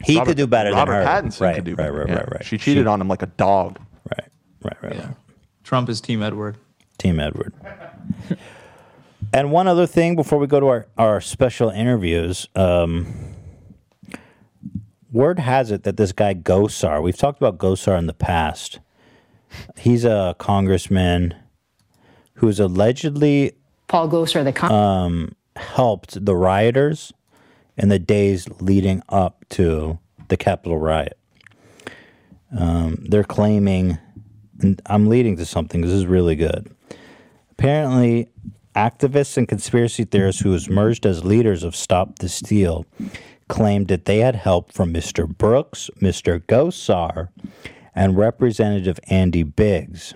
He 0.03 0.17
Robert- 0.17 0.29
could 0.31 0.37
do 0.37 0.47
better 0.47 0.71
Robert 0.71 0.91
than 0.91 1.01
her. 1.05 1.07
Pattinson 1.29 1.41
right, 1.41 1.55
could 1.55 1.63
do 1.63 1.75
better. 1.75 1.91
Right, 1.93 2.07
Yeah. 2.07 2.15
right, 2.15 2.31
right. 2.33 2.45
She 2.45 2.57
cheated 2.57 2.87
on 2.87 3.01
him 3.01 3.07
like 3.07 3.21
a 3.21 3.27
dog. 3.27 3.79
Right, 4.11 4.29
right, 4.63 4.77
right. 4.83 4.99
right. 5.05 5.15
Trump 5.63 5.89
is 5.89 5.99
Team 6.01 6.21
Edward. 6.23 6.57
Team 6.97 7.19
Edward. 7.19 7.53
and 9.33 9.51
one 9.51 9.67
other 9.67 9.85
thing 9.87 10.15
before 10.15 10.39
we 10.39 10.47
go 10.47 10.59
to 10.59 10.67
our, 10.67 10.87
our 10.97 11.19
special 11.21 11.69
interviews. 11.69 12.47
Um, 12.55 13.33
word 15.11 15.39
has 15.39 15.71
it 15.71 15.83
that 15.83 15.97
this 15.97 16.11
guy 16.11 16.33
Gosar, 16.33 17.01
we've 17.01 17.17
talked 17.17 17.37
about 17.41 17.57
Gosar 17.57 17.97
in 17.97 18.07
the 18.07 18.13
past. 18.13 18.79
He's 19.77 20.05
a 20.05 20.35
congressman 20.37 21.33
who's 22.35 22.59
allegedly 22.59 23.53
Paul 23.87 24.09
Gosar, 24.09 24.43
the 24.43 24.51
con- 24.53 24.71
um, 24.71 25.31
helped 25.55 26.23
the 26.25 26.35
rioters 26.35 27.13
in 27.77 27.89
the 27.89 27.99
days 27.99 28.47
leading 28.59 29.01
up 29.09 29.45
to 29.49 29.99
the 30.27 30.37
Capitol 30.37 30.77
riot. 30.77 31.17
Um, 32.57 33.05
they're 33.09 33.23
claiming, 33.23 33.97
and 34.61 34.81
I'm 34.85 35.07
leading 35.07 35.37
to 35.37 35.45
something. 35.45 35.81
This 35.81 35.91
is 35.91 36.05
really 36.05 36.35
good. 36.35 36.73
Apparently, 37.51 38.29
activists 38.75 39.37
and 39.37 39.47
conspiracy 39.47 40.03
theorists 40.05 40.41
who 40.41 40.55
emerged 40.55 41.05
as 41.05 41.25
leaders 41.25 41.63
of 41.63 41.75
Stop 41.75 42.19
the 42.19 42.29
Steal 42.29 42.85
claimed 43.47 43.87
that 43.87 44.05
they 44.05 44.19
had 44.19 44.35
help 44.35 44.71
from 44.71 44.93
Mr. 44.93 45.27
Brooks, 45.27 45.89
Mr. 46.01 46.39
Gosar, 46.39 47.29
and 47.95 48.17
Representative 48.17 48.99
Andy 49.09 49.43
Biggs. 49.43 50.13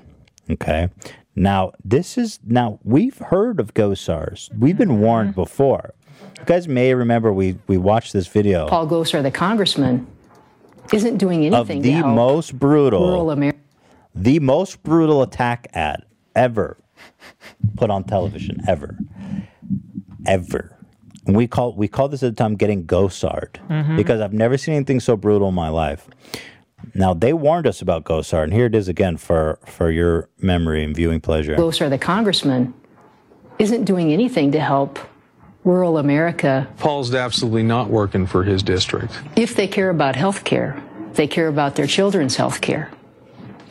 Okay. 0.50 0.90
Now, 1.36 1.72
this 1.84 2.18
is 2.18 2.40
now 2.46 2.80
we've 2.84 3.18
heard 3.18 3.60
of 3.60 3.74
Gosars. 3.74 4.50
We've 4.58 4.78
been 4.78 5.00
warned 5.00 5.34
before. 5.34 5.94
You 6.42 6.46
guys 6.48 6.68
may 6.68 6.94
remember 6.94 7.32
we 7.32 7.58
we 7.68 7.78
watched 7.78 8.14
this 8.14 8.28
video 8.28 8.68
Paul 8.68 8.88
Gosar, 8.88 9.22
the 9.22 9.32
congressman, 9.32 10.08
isn't 10.92 11.18
doing 11.18 11.46
of 11.54 11.70
anything 11.70 11.84
to 11.84 12.02
the 12.02 12.08
most 12.08 12.58
brutal 12.58 13.08
rural 13.08 13.32
America. 13.32 13.60
the 14.16 14.40
most 14.40 14.82
brutal 14.84 15.22
attack 15.22 15.68
ad 15.74 16.04
ever 16.36 16.78
put 17.78 17.90
on 17.92 18.04
television 18.04 18.60
ever 18.68 18.98
ever 20.26 20.76
and 21.28 21.36
we 21.36 21.48
call 21.48 21.74
we 21.76 21.88
call 21.88 22.08
this 22.10 22.24
at 22.24 22.36
the 22.36 22.44
time 22.44 22.56
getting 22.56 22.86
gosard 22.86 23.56
Mhm. 23.70 23.96
because 23.98 24.20
i've 24.22 24.34
never 24.34 24.58
seen 24.58 24.76
anything 24.76 25.00
so 25.00 25.16
brutal 25.18 25.50
in 25.50 25.56
my 25.56 25.70
life 25.70 26.08
now 26.94 27.14
they 27.14 27.34
warned 27.34 27.66
us 27.68 27.82
about 27.82 28.04
gosard 28.04 28.46
and 28.46 28.54
here 28.54 28.66
it 28.66 28.76
is 28.76 28.88
again 28.88 29.18
for 29.18 29.60
for 29.66 29.90
your 29.92 30.30
memory 30.42 30.84
and 30.84 30.96
viewing 30.96 31.20
pleasure 31.22 31.56
Gosar, 31.56 31.90
the 31.90 31.98
congressman, 31.98 32.74
isn't 33.60 33.86
doing 33.86 34.12
anything 34.14 34.52
to 34.52 34.60
help 34.60 35.00
rural 35.64 35.98
America 35.98 36.68
Paul's 36.78 37.14
absolutely 37.14 37.64
not 37.64 37.90
working 37.90 38.26
for 38.26 38.44
his 38.44 38.64
district. 38.64 39.14
if 39.36 39.56
they 39.56 39.68
care 39.68 39.90
about 39.90 40.16
health 40.16 40.44
care. 40.44 40.82
They 41.14 41.28
care 41.28 41.48
about 41.48 41.76
their 41.76 41.88
children's 41.88 42.38
health 42.38 42.62
care. 42.62 42.90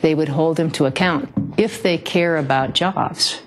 They 0.01 0.13
would 0.13 0.29
hold 0.29 0.59
him 0.59 0.69
to 0.71 0.85
account. 0.85 1.29
If 1.57 1.81
they 1.81 1.97
care 1.97 2.37
about 2.37 2.73
jobs, 2.73 3.41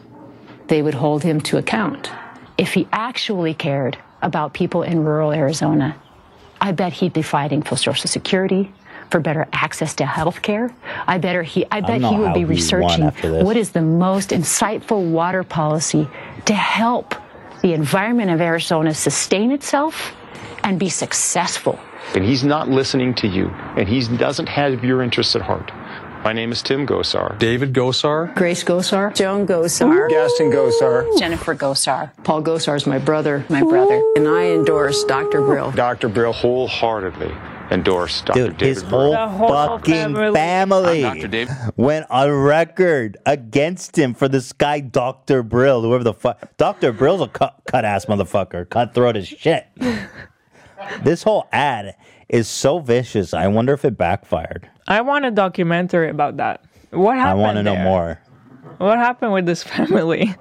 they 0.66 0.82
would 0.82 0.94
hold 0.94 1.22
him 1.22 1.40
to 1.42 1.58
account. 1.58 2.10
If 2.58 2.74
he 2.74 2.88
actually 2.92 3.54
cared 3.54 3.96
about 4.20 4.52
people 4.52 4.82
in 4.82 5.04
rural 5.04 5.32
Arizona, 5.32 5.96
I 6.60 6.72
bet 6.72 6.92
he'd 6.92 7.12
be 7.12 7.22
fighting 7.22 7.62
for 7.62 7.76
Social 7.76 8.08
Security, 8.08 8.72
for 9.10 9.20
better 9.20 9.46
access 9.52 9.94
to 9.96 10.06
health 10.06 10.42
care. 10.42 10.74
I 11.06 11.18
better 11.18 11.42
he 11.42 11.66
I 11.70 11.80
bet 11.80 12.02
he 12.02 12.16
would 12.16 12.34
be 12.34 12.44
researching 12.44 13.04
what 13.44 13.56
is 13.56 13.70
the 13.70 13.82
most 13.82 14.30
insightful 14.30 15.10
water 15.10 15.44
policy 15.44 16.08
to 16.46 16.54
help 16.54 17.14
the 17.64 17.72
environment 17.72 18.30
of 18.30 18.42
Arizona 18.42 18.92
sustain 18.92 19.50
itself 19.50 20.14
and 20.64 20.78
be 20.78 20.90
successful. 20.90 21.80
And 22.14 22.22
he's 22.22 22.44
not 22.44 22.68
listening 22.68 23.14
to 23.14 23.26
you, 23.26 23.48
and 23.78 23.88
he 23.88 24.06
doesn't 24.18 24.50
have 24.50 24.84
your 24.84 25.02
interests 25.02 25.34
at 25.34 25.40
heart. 25.40 25.72
My 26.22 26.34
name 26.34 26.52
is 26.52 26.60
Tim 26.60 26.86
Gosar. 26.86 27.38
David 27.38 27.72
Gosar. 27.72 28.34
Grace 28.34 28.62
Gosar, 28.62 29.14
Joan 29.14 29.46
Gosar, 29.46 30.10
Gaston 30.10 30.50
Gosar. 30.50 31.18
Jennifer 31.18 31.54
Gosar. 31.54 32.10
Paul 32.22 32.42
Gosar 32.42 32.76
is 32.76 32.86
my 32.86 32.98
brother, 32.98 33.46
my 33.48 33.62
brother. 33.62 33.96
And 34.14 34.28
I 34.28 34.42
endorse 34.48 35.02
Dr. 35.04 35.40
Brill. 35.40 35.70
Dr. 35.70 36.10
Brill 36.10 36.34
wholeheartedly 36.34 37.34
endorsed 37.74 38.26
Dr. 38.26 38.48
Dude, 38.48 38.56
David 38.58 38.74
his 38.76 38.82
Brill. 38.84 39.14
whole, 39.14 39.48
fucking 39.48 40.14
family, 40.14 41.04
I'm 41.04 41.16
Dr. 41.18 41.28
Dave. 41.28 41.50
went 41.76 42.06
on 42.08 42.30
record 42.30 43.18
against 43.26 43.98
him 43.98 44.14
for 44.14 44.28
this 44.28 44.52
guy, 44.52 44.80
Dr. 44.80 45.42
Brill, 45.42 45.82
whoever 45.82 46.04
the 46.04 46.14
fuck. 46.14 46.56
Dr. 46.56 46.92
Brill's 46.92 47.20
a 47.20 47.28
cut, 47.28 47.60
cut 47.66 47.84
ass 47.84 48.06
motherfucker, 48.06 48.68
cutthroat 48.68 49.16
as 49.16 49.28
shit. 49.28 49.66
this 51.02 51.22
whole 51.22 51.48
ad 51.52 51.96
is 52.28 52.48
so 52.48 52.78
vicious. 52.78 53.34
I 53.34 53.48
wonder 53.48 53.74
if 53.74 53.84
it 53.84 53.98
backfired. 53.98 54.70
I 54.88 55.00
want 55.00 55.24
a 55.24 55.30
documentary 55.30 56.08
about 56.08 56.36
that. 56.38 56.64
What 56.90 57.16
happened? 57.16 57.40
I 57.40 57.42
want 57.42 57.56
to 57.56 57.62
know 57.62 57.76
more. 57.76 58.20
What 58.78 58.98
happened 58.98 59.32
with 59.32 59.46
this 59.46 59.62
family 59.64 60.34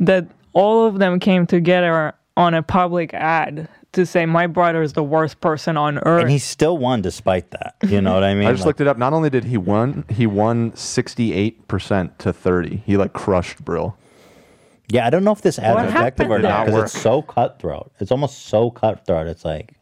that 0.00 0.26
all 0.52 0.86
of 0.86 0.98
them 0.98 1.20
came 1.20 1.46
together 1.46 2.14
on 2.36 2.54
a 2.54 2.62
public 2.62 3.12
ad 3.12 3.68
to 3.92 4.06
say 4.06 4.24
my 4.26 4.46
brother 4.46 4.82
is 4.82 4.92
the 4.92 5.02
worst 5.02 5.40
person 5.40 5.76
on 5.76 5.98
earth? 5.98 6.22
And 6.22 6.30
he 6.30 6.38
still 6.38 6.78
won 6.78 7.02
despite 7.02 7.50
that. 7.50 7.74
You 7.86 8.00
know 8.00 8.14
what 8.14 8.22
I 8.24 8.34
mean? 8.38 8.46
I 8.46 8.52
just 8.52 8.60
Like, 8.62 8.66
looked 8.66 8.80
it 8.82 8.86
up. 8.86 8.98
Not 8.98 9.12
only 9.12 9.30
did 9.30 9.44
he 9.44 9.56
won, 9.56 10.04
he 10.08 10.26
won 10.26 10.72
68% 10.72 12.18
to 12.18 12.32
30. 12.32 12.82
He 12.86 12.96
like 12.96 13.12
crushed 13.12 13.64
Brill. 13.64 13.96
yeah, 14.88 15.06
I 15.06 15.10
don't 15.10 15.24
know 15.24 15.32
if 15.32 15.42
this 15.42 15.58
adds 15.58 15.74
What 15.76 15.86
effective 15.86 16.30
or 16.30 16.38
not 16.38 16.66
because 16.66 16.84
it's 16.94 17.02
so 17.02 17.22
cutthroat. 17.22 17.92
It's 18.00 18.10
almost 18.12 18.46
so 18.46 18.70
cutthroat. 18.70 19.26
It's 19.26 19.44
like, 19.44 19.74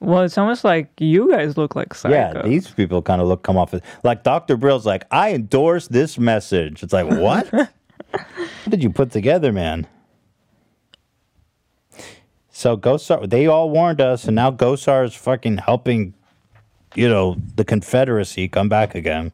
well, 0.00 0.22
it's 0.22 0.38
almost 0.38 0.64
like 0.64 0.88
you 0.98 1.30
guys 1.30 1.58
look 1.58 1.76
like 1.76 1.90
psychos. 1.90 2.10
yeah, 2.10 2.42
these 2.42 2.70
people 2.70 3.02
kind 3.02 3.20
of 3.20 3.28
look 3.28 3.42
come 3.42 3.58
off 3.58 3.74
as 3.74 3.82
like 4.02 4.22
Dr. 4.22 4.56
Brill's 4.56 4.86
like, 4.86 5.04
I 5.10 5.34
endorse 5.34 5.88
this 5.88 6.18
message. 6.18 6.82
It's 6.82 6.92
like, 6.92 7.06
what? 7.06 7.46
what 7.52 7.68
did 8.70 8.82
you 8.82 8.88
put 8.90 9.10
together, 9.10 9.52
man? 9.52 9.86
So 12.60 12.76
Gosar, 12.76 13.26
they 13.26 13.46
all 13.46 13.70
warned 13.70 14.02
us, 14.02 14.26
and 14.26 14.36
now 14.36 14.50
Gosar 14.50 15.02
is 15.06 15.14
fucking 15.14 15.56
helping, 15.56 16.12
you 16.94 17.08
know, 17.08 17.36
the 17.54 17.64
Confederacy 17.64 18.48
come 18.48 18.68
back 18.68 18.94
again. 18.94 19.32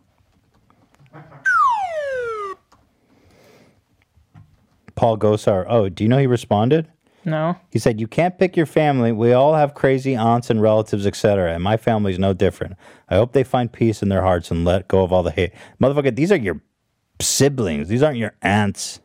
Paul 4.95 5.19
Gosar. 5.19 5.67
Oh, 5.69 5.89
do 5.89 6.05
you 6.05 6.09
know 6.09 6.19
he 6.19 6.29
responded? 6.29 6.87
No. 7.25 7.57
He 7.73 7.81
said, 7.81 8.01
"You 8.01 8.07
can't 8.07 8.39
pick 8.39 8.57
your 8.57 8.65
family. 8.65 9.11
We 9.11 9.33
all 9.33 9.55
have 9.55 9.75
crazy 9.75 10.15
aunts 10.15 10.49
and 10.49 10.63
relatives, 10.63 11.05
etc. 11.05 11.53
And 11.53 11.65
my 11.65 11.77
family's 11.77 12.21
no 12.21 12.33
different. 12.33 12.77
I 13.09 13.17
hope 13.17 13.33
they 13.33 13.43
find 13.43 13.73
peace 13.73 14.05
in 14.05 14.09
their 14.09 14.23
hearts 14.23 14.53
and 14.53 14.65
let 14.65 14.87
go 14.87 15.03
of 15.03 15.13
all 15.13 15.25
the 15.25 15.33
hate, 15.33 15.51
motherfucker. 15.83 16.15
These 16.15 16.31
are 16.31 16.37
your 16.37 16.61
siblings. 17.21 17.89
These 17.89 18.05
aren't 18.05 18.19
your 18.19 18.37
aunts 18.41 19.01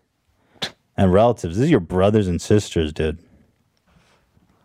and 0.96 1.12
relatives. 1.12 1.58
These 1.58 1.70
are 1.70 1.72
your 1.72 1.80
brothers 1.80 2.28
and 2.28 2.40
sisters, 2.40 2.94
dude. 2.94 3.18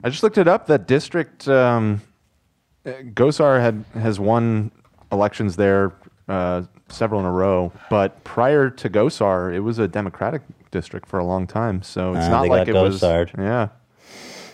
I 0.07 0.09
just 0.09 0.23
looked 0.23 0.39
it 0.39 0.47
up. 0.47 0.69
That 0.69 0.87
district, 0.87 1.49
um, 1.49 2.01
uh, 2.87 2.91
Gosar 3.13 3.61
had 3.61 3.85
has 3.95 4.21
won 4.21 4.71
elections 5.11 5.57
there, 5.57 5.95
uh, 6.29 6.63
several 6.89 7.19
in 7.19 7.27
a 7.27 7.33
row. 7.33 7.73
But 7.91 8.23
prior 8.23 8.71
to 8.71 8.89
Gosar, 8.89 9.53
it 9.53 9.59
was 9.59 9.81
a 9.81 9.89
Democratic 9.89 10.43
district 10.71 11.09
for 11.09 11.19
a 11.19 11.25
long 11.25 11.49
time. 11.49 11.83
So 11.83 12.15
it's 12.15 12.27
Ah, 12.27 12.31
not 12.31 12.47
like 12.47 12.69
it 12.69 12.75
was. 12.75 13.03
Yeah. 13.03 13.71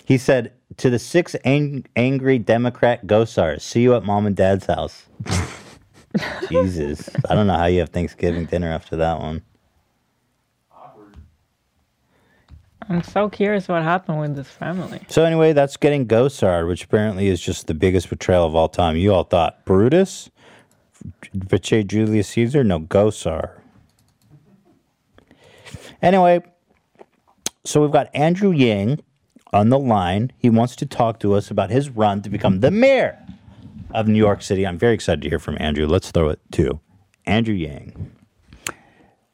He 0.06 0.16
said 0.16 0.52
to 0.78 0.88
the 0.88 0.98
six 0.98 1.36
ang- 1.44 1.84
angry 1.96 2.38
Democrat 2.38 3.06
Gosars, 3.06 3.60
"See 3.60 3.82
you 3.82 3.94
at 3.94 4.04
mom 4.04 4.24
and 4.24 4.34
dad's 4.34 4.64
house." 4.64 5.04
Jesus, 6.48 7.10
I 7.28 7.34
don't 7.34 7.46
know 7.46 7.58
how 7.58 7.66
you 7.66 7.80
have 7.80 7.90
Thanksgiving 7.90 8.46
dinner 8.46 8.72
after 8.72 8.96
that 8.96 9.20
one. 9.20 9.42
I'm 12.88 13.02
so 13.02 13.28
curious 13.28 13.68
what 13.68 13.82
happened 13.82 14.20
with 14.20 14.36
this 14.36 14.48
family. 14.48 15.00
So 15.08 15.24
anyway, 15.24 15.52
that's 15.52 15.76
getting 15.76 16.06
Gosard, 16.06 16.66
which 16.68 16.84
apparently 16.84 17.28
is 17.28 17.40
just 17.40 17.66
the 17.66 17.74
biggest 17.74 18.08
betrayal 18.08 18.46
of 18.46 18.54
all 18.54 18.68
time. 18.68 18.96
You 18.96 19.14
all 19.14 19.24
thought 19.24 19.64
Brutus 19.64 20.30
betrayed 21.48 21.88
Julius 21.88 22.28
Caesar? 22.28 22.64
No, 22.64 22.80
Gosar. 22.80 23.58
Anyway, 26.00 26.42
so 27.64 27.80
we've 27.80 27.92
got 27.92 28.10
Andrew 28.14 28.50
Yang 28.50 29.00
on 29.52 29.68
the 29.68 29.78
line. 29.78 30.32
He 30.38 30.50
wants 30.50 30.74
to 30.76 30.86
talk 30.86 31.20
to 31.20 31.34
us 31.34 31.50
about 31.50 31.70
his 31.70 31.90
run 31.90 32.22
to 32.22 32.30
become 32.30 32.60
the 32.60 32.70
mayor 32.70 33.18
of 33.92 34.08
New 34.08 34.18
York 34.18 34.42
City. 34.42 34.66
I'm 34.66 34.78
very 34.78 34.94
excited 34.94 35.22
to 35.22 35.28
hear 35.28 35.38
from 35.38 35.56
Andrew. 35.60 35.86
Let's 35.86 36.10
throw 36.10 36.30
it 36.30 36.40
to 36.52 36.80
Andrew 37.26 37.54
Yang. 37.54 38.10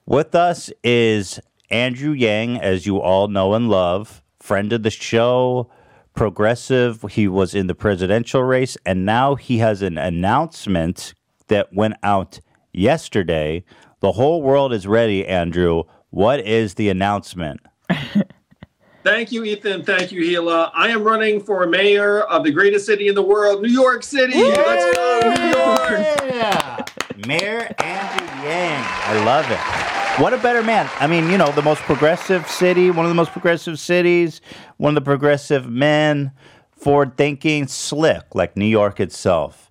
With 0.05 0.35
us 0.35 0.71
is 0.83 1.41
Andrew 1.71 2.13
Yang, 2.13 2.61
as 2.61 2.87
you 2.87 3.01
all 3.01 3.29
know 3.29 3.55
and 3.55 3.69
love, 3.69 4.23
friend 4.41 4.73
of 4.73 4.83
the 4.83 4.91
show, 4.91 5.71
progressive. 6.15 7.05
He 7.11 7.29
was 7.29 7.55
in 7.55 7.67
the 7.67 7.75
presidential 7.75 8.43
race, 8.43 8.77
and 8.87 9.05
now 9.05 9.35
he 9.35 9.59
has 9.59 9.83
an 9.83 9.99
announcement 9.99 11.15
that 11.49 11.73
went 11.73 11.95
out 12.03 12.41
yesterday. 12.73 13.65
The 14.01 14.13
whole 14.13 14.43
world 14.43 14.73
is 14.73 14.87
ready, 14.87 15.27
Andrew. 15.27 15.85
What 16.11 16.41
is 16.41 16.75
the 16.75 16.89
announcement? 16.89 17.61
Thank 19.05 19.31
you, 19.31 19.45
Ethan. 19.45 19.85
Thank 19.85 20.11
you, 20.11 20.23
Hila. 20.23 20.71
I 20.75 20.89
am 20.89 21.03
running 21.03 21.41
for 21.41 21.67
mayor 21.67 22.23
of 22.23 22.45
the 22.45 22.51
greatest 22.51 22.85
city 22.85 23.09
in 23.09 23.15
the 23.15 23.23
world, 23.23 23.63
New 23.63 23.71
York 23.71 24.03
City. 24.03 24.43
Let's 24.43 24.97
go, 24.97 25.21
New 25.25 25.45
York. 25.59 26.19
Yeah. 26.35 26.85
Mayor 27.27 27.75
Andrew 27.79 28.27
Yang. 28.45 28.85
I 28.85 29.25
love 29.25 29.51
it. 29.51 30.08
What 30.19 30.35
a 30.35 30.39
better 30.39 30.65
man. 30.65 30.91
I 30.99 31.07
mean, 31.07 31.31
you 31.31 31.39
know, 31.39 31.53
the 31.53 31.63
most 31.63 31.81
progressive 31.83 32.49
city, 32.49 32.91
one 32.91 33.07
of 33.07 33.09
the 33.09 33.15
most 33.15 33.31
progressive 33.31 33.79
cities, 33.79 34.41
one 34.77 34.91
of 34.91 34.95
the 34.97 35.05
progressive 35.05 35.71
men, 35.71 36.33
forward 36.73 37.17
thinking, 37.17 37.69
slick, 37.69 38.35
like 38.35 38.57
New 38.57 38.67
York 38.67 38.99
itself. 38.99 39.71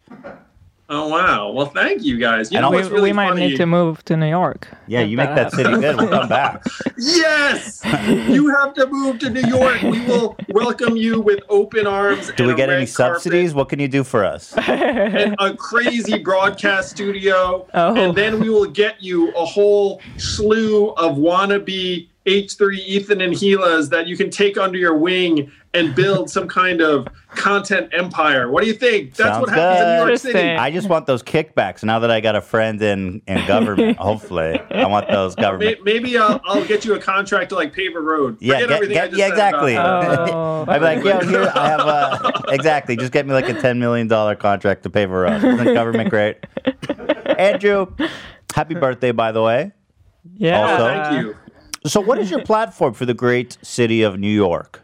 Oh 0.89 1.09
wow! 1.09 1.51
Well, 1.51 1.65
thank 1.65 2.01
you 2.03 2.17
guys. 2.17 2.49
You 2.49 2.59
And 2.59 2.63
know 2.63 2.71
we- 2.71 2.77
really 2.83 3.01
we 3.09 3.13
might 3.13 3.29
funny? 3.29 3.49
need 3.49 3.57
to 3.57 3.65
move 3.65 4.05
to 4.05 4.15
New 4.15 4.29
York. 4.29 4.69
Yeah, 4.87 5.01
you 5.01 5.17
make 5.17 5.27
that 5.35 5.51
city 5.51 5.69
good. 5.69 5.97
We'll 5.97 6.07
come 6.07 6.29
back. 6.29 6.63
Yes, 6.99 7.81
you 8.29 8.47
have 8.55 8.73
to 8.75 8.87
move 8.87 9.19
to 9.19 9.29
New 9.29 9.41
York. 9.47 9.81
We 9.83 9.99
will 10.05 10.35
welcome 10.49 10.95
you 10.97 11.19
with 11.21 11.41
open 11.49 11.85
arms. 11.85 12.27
Do 12.35 12.43
and 12.43 12.47
we 12.47 12.55
get 12.55 12.69
any 12.69 12.85
red 12.85 12.93
carpet 12.95 13.21
subsidies? 13.21 13.53
What 13.53 13.69
can 13.69 13.79
you 13.79 13.87
do 13.87 14.03
for 14.03 14.23
us? 14.25 14.53
and 14.57 15.35
a 15.39 15.53
crazy 15.55 16.17
broadcast 16.19 16.89
studio, 16.91 17.67
Oh. 17.73 17.95
and 17.95 18.15
then 18.15 18.39
we 18.39 18.49
will 18.49 18.65
get 18.65 19.01
you 19.03 19.31
a 19.33 19.45
whole 19.45 20.01
slew 20.17 20.89
of 20.91 21.17
wannabe 21.17 22.07
H3 22.27 22.79
Ethan 22.79 23.21
and 23.21 23.33
Hilas 23.33 23.89
that 23.89 24.05
you 24.07 24.17
can 24.17 24.29
take 24.29 24.57
under 24.57 24.77
your 24.77 24.97
wing 24.97 25.49
and 25.73 25.95
build 25.95 26.29
some 26.29 26.45
kind 26.47 26.81
of 26.81 27.07
content 27.29 27.89
empire. 27.93 28.51
What 28.51 28.63
do 28.63 28.67
you 28.67 28.73
think? 28.73 29.15
That's 29.15 29.29
Sounds 29.29 29.41
what 29.41 29.49
happens 29.49 29.81
in 29.81 29.99
New 29.99 30.07
York. 30.07 30.19
City. 30.19 30.49
I 30.57 30.69
just 30.69 30.89
want 30.89 31.05
those 31.05 31.23
kickbacks 31.23 31.85
now 31.85 31.99
that 31.99 32.11
I 32.11 32.19
got 32.19 32.35
a 32.35 32.41
friend 32.41 32.81
in, 32.81 33.21
in 33.27 33.47
government. 33.47 33.97
hopefully, 33.99 34.59
I 34.71 34.85
want 34.87 35.07
those 35.07 35.35
government. 35.35 35.85
Maybe 35.85 36.17
I'll, 36.17 36.41
I'll 36.45 36.65
get 36.65 36.83
you 36.83 36.95
a 36.95 36.99
contract 36.99 37.49
to 37.49 37.55
like 37.55 37.71
pave 37.71 37.95
a 37.95 38.01
road. 38.01 38.37
Yeah, 38.41 38.59
get, 38.59 38.71
everything 38.71 38.97
I 38.97 39.01
get, 39.01 39.09
just 39.11 39.19
yeah, 39.19 39.27
exactly. 39.29 39.73
that. 39.75 40.29
Oh. 40.29 40.65
I'd 40.67 40.79
be 40.79 40.85
like, 40.85 41.03
yo, 41.05 41.19
here 41.29 41.51
I 41.55 41.69
have 41.69 41.79
a 41.79 42.43
exactly. 42.53 42.97
Just 42.97 43.13
get 43.13 43.25
me 43.25 43.31
like 43.31 43.47
a 43.47 43.53
ten 43.53 43.79
million 43.79 44.07
dollar 44.07 44.35
contract 44.35 44.83
to 44.83 44.89
pave 44.89 45.11
a 45.11 45.17
road. 45.17 45.37
Isn't 45.37 45.63
the 45.63 45.73
government 45.73 46.09
great? 46.09 46.45
Andrew, 47.37 47.87
happy 48.53 48.75
birthday, 48.75 49.11
by 49.11 49.31
the 49.31 49.41
way. 49.41 49.71
Yeah. 50.35 50.61
Also, 50.61 50.87
Thank 50.87 51.25
you. 51.25 51.35
So, 51.87 52.01
what 52.01 52.19
is 52.19 52.29
your 52.29 52.43
platform 52.45 52.93
for 52.93 53.05
the 53.05 53.13
great 53.13 53.57
city 53.61 54.01
of 54.01 54.19
New 54.19 54.31
York? 54.31 54.81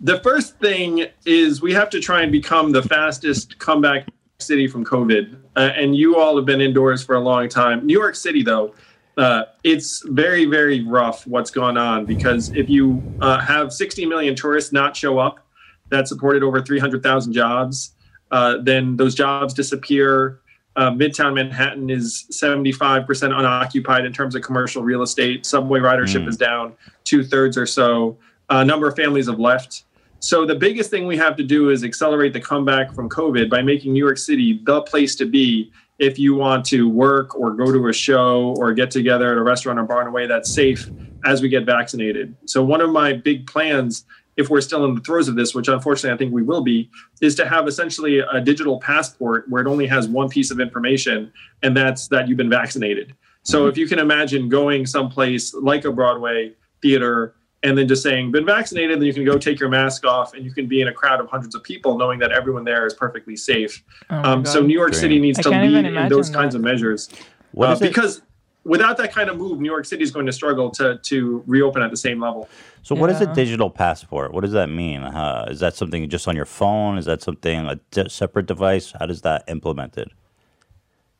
The 0.00 0.18
first 0.20 0.58
thing 0.58 1.06
is 1.26 1.60
we 1.60 1.74
have 1.74 1.90
to 1.90 2.00
try 2.00 2.22
and 2.22 2.32
become 2.32 2.72
the 2.72 2.82
fastest 2.82 3.58
comeback 3.58 4.08
city 4.38 4.66
from 4.66 4.84
COVID. 4.84 5.36
Uh, 5.56 5.70
and 5.76 5.94
you 5.94 6.16
all 6.16 6.36
have 6.36 6.46
been 6.46 6.62
indoors 6.62 7.04
for 7.04 7.14
a 7.14 7.20
long 7.20 7.48
time. 7.48 7.84
New 7.84 7.98
York 7.98 8.14
City, 8.14 8.42
though, 8.42 8.74
uh, 9.18 9.42
it's 9.64 10.02
very, 10.08 10.46
very 10.46 10.82
rough 10.82 11.26
what's 11.26 11.50
gone 11.50 11.76
on 11.76 12.06
because 12.06 12.48
if 12.56 12.70
you 12.70 13.02
uh, 13.20 13.38
have 13.40 13.72
60 13.72 14.06
million 14.06 14.34
tourists 14.34 14.72
not 14.72 14.96
show 14.96 15.18
up, 15.18 15.46
that 15.90 16.08
supported 16.08 16.42
over 16.42 16.62
300,000 16.62 17.32
jobs, 17.32 17.92
uh, 18.30 18.58
then 18.62 18.96
those 18.96 19.14
jobs 19.14 19.52
disappear. 19.52 20.40
Uh, 20.76 20.90
Midtown 20.90 21.34
Manhattan 21.34 21.90
is 21.90 22.26
75% 22.30 23.06
unoccupied 23.36 24.04
in 24.04 24.12
terms 24.12 24.34
of 24.34 24.42
commercial 24.42 24.82
real 24.82 25.02
estate. 25.02 25.44
Subway 25.44 25.80
ridership 25.80 26.24
Mm. 26.24 26.28
is 26.28 26.36
down 26.36 26.72
two 27.04 27.24
thirds 27.24 27.58
or 27.58 27.66
so. 27.66 28.16
A 28.50 28.64
number 28.64 28.86
of 28.86 28.94
families 28.96 29.26
have 29.26 29.38
left. 29.40 29.84
So 30.20 30.44
the 30.44 30.54
biggest 30.54 30.90
thing 30.90 31.06
we 31.06 31.16
have 31.16 31.34
to 31.36 31.42
do 31.42 31.70
is 31.70 31.82
accelerate 31.82 32.32
the 32.32 32.40
comeback 32.40 32.94
from 32.94 33.08
COVID 33.08 33.48
by 33.50 33.62
making 33.62 33.92
New 33.94 34.04
York 34.04 34.18
City 34.18 34.60
the 34.64 34.82
place 34.82 35.16
to 35.16 35.26
be 35.26 35.72
if 35.98 36.18
you 36.18 36.34
want 36.34 36.64
to 36.66 36.88
work 36.88 37.34
or 37.38 37.50
go 37.52 37.72
to 37.72 37.88
a 37.88 37.92
show 37.92 38.54
or 38.58 38.72
get 38.72 38.90
together 38.90 39.32
at 39.32 39.38
a 39.38 39.42
restaurant 39.42 39.78
or 39.78 39.84
bar 39.84 40.02
in 40.02 40.08
a 40.08 40.10
way 40.10 40.26
that's 40.26 40.50
safe 40.52 40.88
as 41.24 41.42
we 41.42 41.48
get 41.48 41.64
vaccinated. 41.66 42.34
So 42.46 42.62
one 42.62 42.80
of 42.80 42.90
my 42.90 43.12
big 43.12 43.46
plans 43.46 44.04
if 44.40 44.50
we're 44.50 44.60
still 44.60 44.84
in 44.84 44.94
the 44.94 45.00
throes 45.02 45.28
of 45.28 45.36
this, 45.36 45.54
which 45.54 45.68
unfortunately 45.68 46.14
I 46.14 46.18
think 46.18 46.32
we 46.32 46.42
will 46.42 46.62
be, 46.62 46.90
is 47.20 47.34
to 47.36 47.48
have 47.48 47.68
essentially 47.68 48.18
a 48.18 48.40
digital 48.40 48.80
passport 48.80 49.44
where 49.48 49.62
it 49.62 49.68
only 49.68 49.86
has 49.86 50.08
one 50.08 50.28
piece 50.28 50.50
of 50.50 50.58
information, 50.58 51.32
and 51.62 51.76
that's 51.76 52.08
that 52.08 52.26
you've 52.26 52.38
been 52.38 52.50
vaccinated. 52.50 53.14
So 53.42 53.66
if 53.68 53.76
you 53.76 53.86
can 53.86 53.98
imagine 53.98 54.48
going 54.48 54.86
someplace 54.86 55.54
like 55.54 55.84
a 55.84 55.92
Broadway 55.92 56.52
theater 56.82 57.34
and 57.62 57.76
then 57.76 57.88
just 57.88 58.02
saying 58.02 58.32
been 58.32 58.46
vaccinated, 58.46 58.98
then 58.98 59.06
you 59.06 59.14
can 59.14 59.24
go 59.24 59.36
take 59.38 59.60
your 59.60 59.68
mask 59.68 60.04
off 60.06 60.34
and 60.34 60.44
you 60.44 60.52
can 60.52 60.66
be 60.66 60.80
in 60.80 60.88
a 60.88 60.92
crowd 60.92 61.20
of 61.20 61.28
hundreds 61.28 61.54
of 61.54 61.62
people 61.62 61.98
knowing 61.98 62.18
that 62.18 62.32
everyone 62.32 62.64
there 62.64 62.86
is 62.86 62.94
perfectly 62.94 63.36
safe. 63.36 63.82
Oh 64.10 64.22
um, 64.24 64.46
so 64.46 64.60
New 64.60 64.74
York 64.74 64.94
City 64.94 65.18
needs 65.18 65.38
I 65.38 65.42
to 65.42 65.50
lead 65.50 65.84
in 65.86 66.08
those 66.08 66.30
that. 66.30 66.36
kinds 66.36 66.54
of 66.54 66.60
measures 66.60 67.08
What 67.52 67.70
uh, 67.70 67.78
because 67.78 68.22
without 68.64 68.96
that 68.98 69.12
kind 69.12 69.30
of 69.30 69.36
move, 69.36 69.60
New 69.60 69.70
York 69.70 69.84
City 69.84 70.02
is 70.02 70.10
going 70.10 70.26
to 70.26 70.32
struggle 70.32 70.70
to 70.72 70.98
to 70.98 71.42
reopen 71.46 71.82
at 71.82 71.90
the 71.90 71.96
same 71.96 72.20
level. 72.20 72.48
So, 72.82 72.94
what 72.94 73.10
is 73.10 73.20
a 73.20 73.32
digital 73.34 73.70
passport? 73.70 74.32
What 74.32 74.42
does 74.42 74.52
that 74.52 74.68
mean? 74.68 75.02
Uh, 75.02 75.46
is 75.50 75.60
that 75.60 75.74
something 75.74 76.08
just 76.08 76.26
on 76.28 76.36
your 76.36 76.46
phone? 76.46 76.98
Is 76.98 77.04
that 77.06 77.22
something 77.22 77.66
a 77.66 77.76
di- 77.90 78.08
separate 78.08 78.46
device? 78.46 78.92
How 78.98 79.06
does 79.06 79.22
that 79.22 79.44
implemented? 79.48 80.10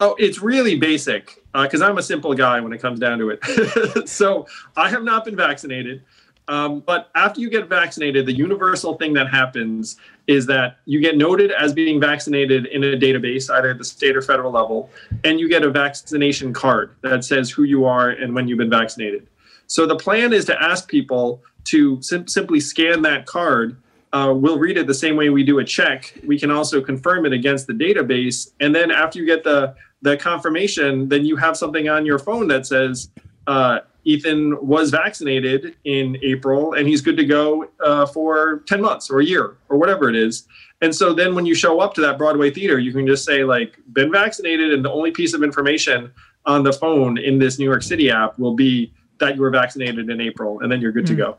Oh, 0.03 0.17
it's 0.19 0.41
really 0.41 0.77
basic 0.77 1.43
because 1.53 1.83
I'm 1.83 1.99
a 1.99 2.03
simple 2.03 2.33
guy 2.33 2.59
when 2.61 2.73
it 2.73 2.79
comes 2.79 2.99
down 2.99 3.19
to 3.19 3.31
it. 3.31 4.09
so 4.09 4.47
I 4.75 4.89
have 4.89 5.03
not 5.03 5.27
been 5.27 5.37
vaccinated. 5.37 6.03
Um, 6.51 6.81
but 6.81 7.11
after 7.15 7.41
you 7.41 7.49
get 7.49 7.69
vaccinated, 7.69 8.27
the 8.27 8.33
universal 8.33 8.95
thing 8.95 9.13
that 9.13 9.31
happens 9.31 9.97
is 10.27 10.47
that 10.47 10.79
you 10.85 11.01
get 11.01 11.17
noted 11.17 11.53
as 11.53 11.73
being 11.73 12.01
vaccinated 12.01 12.67
in 12.67 12.83
a 12.83 12.97
database, 12.97 13.49
either 13.49 13.71
at 13.71 13.79
the 13.79 13.85
state 13.85 14.17
or 14.17 14.21
federal 14.21 14.51
level, 14.51 14.91
and 15.23 15.39
you 15.39 15.49
get 15.49 15.63
a 15.63 15.71
vaccination 15.71 16.53
card 16.53 16.97
that 17.03 17.25
says 17.25 17.51
who 17.51 17.63
you 17.63 17.85
are 17.85 18.11
and 18.11 18.35
when 18.35 18.49
you've 18.49 18.59
been 18.59 18.69
vaccinated. 18.69 19.29
So 19.69 19.87
the 19.87 19.95
plan 19.95 20.33
is 20.33 20.45
to 20.47 20.61
ask 20.61 20.89
people 20.89 21.41
to 21.67 22.03
sim- 22.03 22.27
simply 22.27 22.59
scan 22.59 23.01
that 23.03 23.27
card. 23.27 23.77
Uh, 24.13 24.35
we'll 24.37 24.59
read 24.59 24.77
it 24.77 24.89
the 24.89 24.95
same 24.95 25.15
way 25.15 25.31
we 25.31 25.45
do 25.45 25.61
a 25.61 25.65
check. 25.65 26.13
We 26.27 26.37
can 26.37 26.51
also 26.51 26.81
confirm 26.81 27.27
it 27.27 27.33
against 27.33 27.69
the 27.69 27.75
database, 27.75 28.51
and 28.59 28.75
then 28.75 28.91
after 28.91 29.21
you 29.21 29.25
get 29.25 29.45
the 29.45 29.77
the 30.03 30.17
confirmation, 30.17 31.09
then 31.09 31.25
you 31.25 31.37
have 31.37 31.57
something 31.57 31.89
on 31.89 32.05
your 32.05 32.19
phone 32.19 32.49
that 32.49 32.67
says 32.67 33.11
uh, 33.47 33.81
Ethan 34.05 34.67
was 34.67 34.91
vaccinated 34.91 35.77
in 35.85 36.17
April 36.23 36.75
and 36.75 36.89
he's 36.89 37.01
good 37.01 37.17
to 37.17 37.25
go 37.25 37.69
uh, 37.85 38.07
for 38.07 38.63
ten 38.67 38.81
months 38.81 39.11
or 39.11 39.21
a 39.21 39.25
year 39.25 39.57
or 39.69 39.77
whatever 39.79 40.09
it 40.09 40.17
is. 40.17 40.47
And 40.81 40.95
so 40.95 41.13
then 41.13 41.35
when 41.35 41.45
you 41.45 41.55
show 41.55 41.81
up 41.81 41.93
to 41.95 42.01
that 42.01 42.17
Broadway 42.17 42.51
theater, 42.51 42.79
you 42.79 42.93
can 42.93 43.07
just 43.07 43.25
say 43.25 43.45
like 43.45 43.79
been 43.93 44.11
vaccinated, 44.11 44.73
and 44.73 44.83
the 44.83 44.91
only 44.91 45.11
piece 45.11 45.35
of 45.35 45.43
information 45.43 46.11
on 46.47 46.63
the 46.63 46.73
phone 46.73 47.19
in 47.19 47.39
this 47.39 47.59
New 47.59 47.67
York 47.67 47.83
City 47.83 48.11
app 48.11 48.39
will 48.39 48.55
be 48.55 48.93
that 49.19 49.37
you 49.37 49.43
were 49.43 49.51
vaccinated 49.51 50.09
in 50.09 50.21
April, 50.21 50.61
and 50.61 50.73
then 50.73 50.81
you're 50.81 50.93
good 50.93 51.07
to 51.07 51.15
go. 51.15 51.37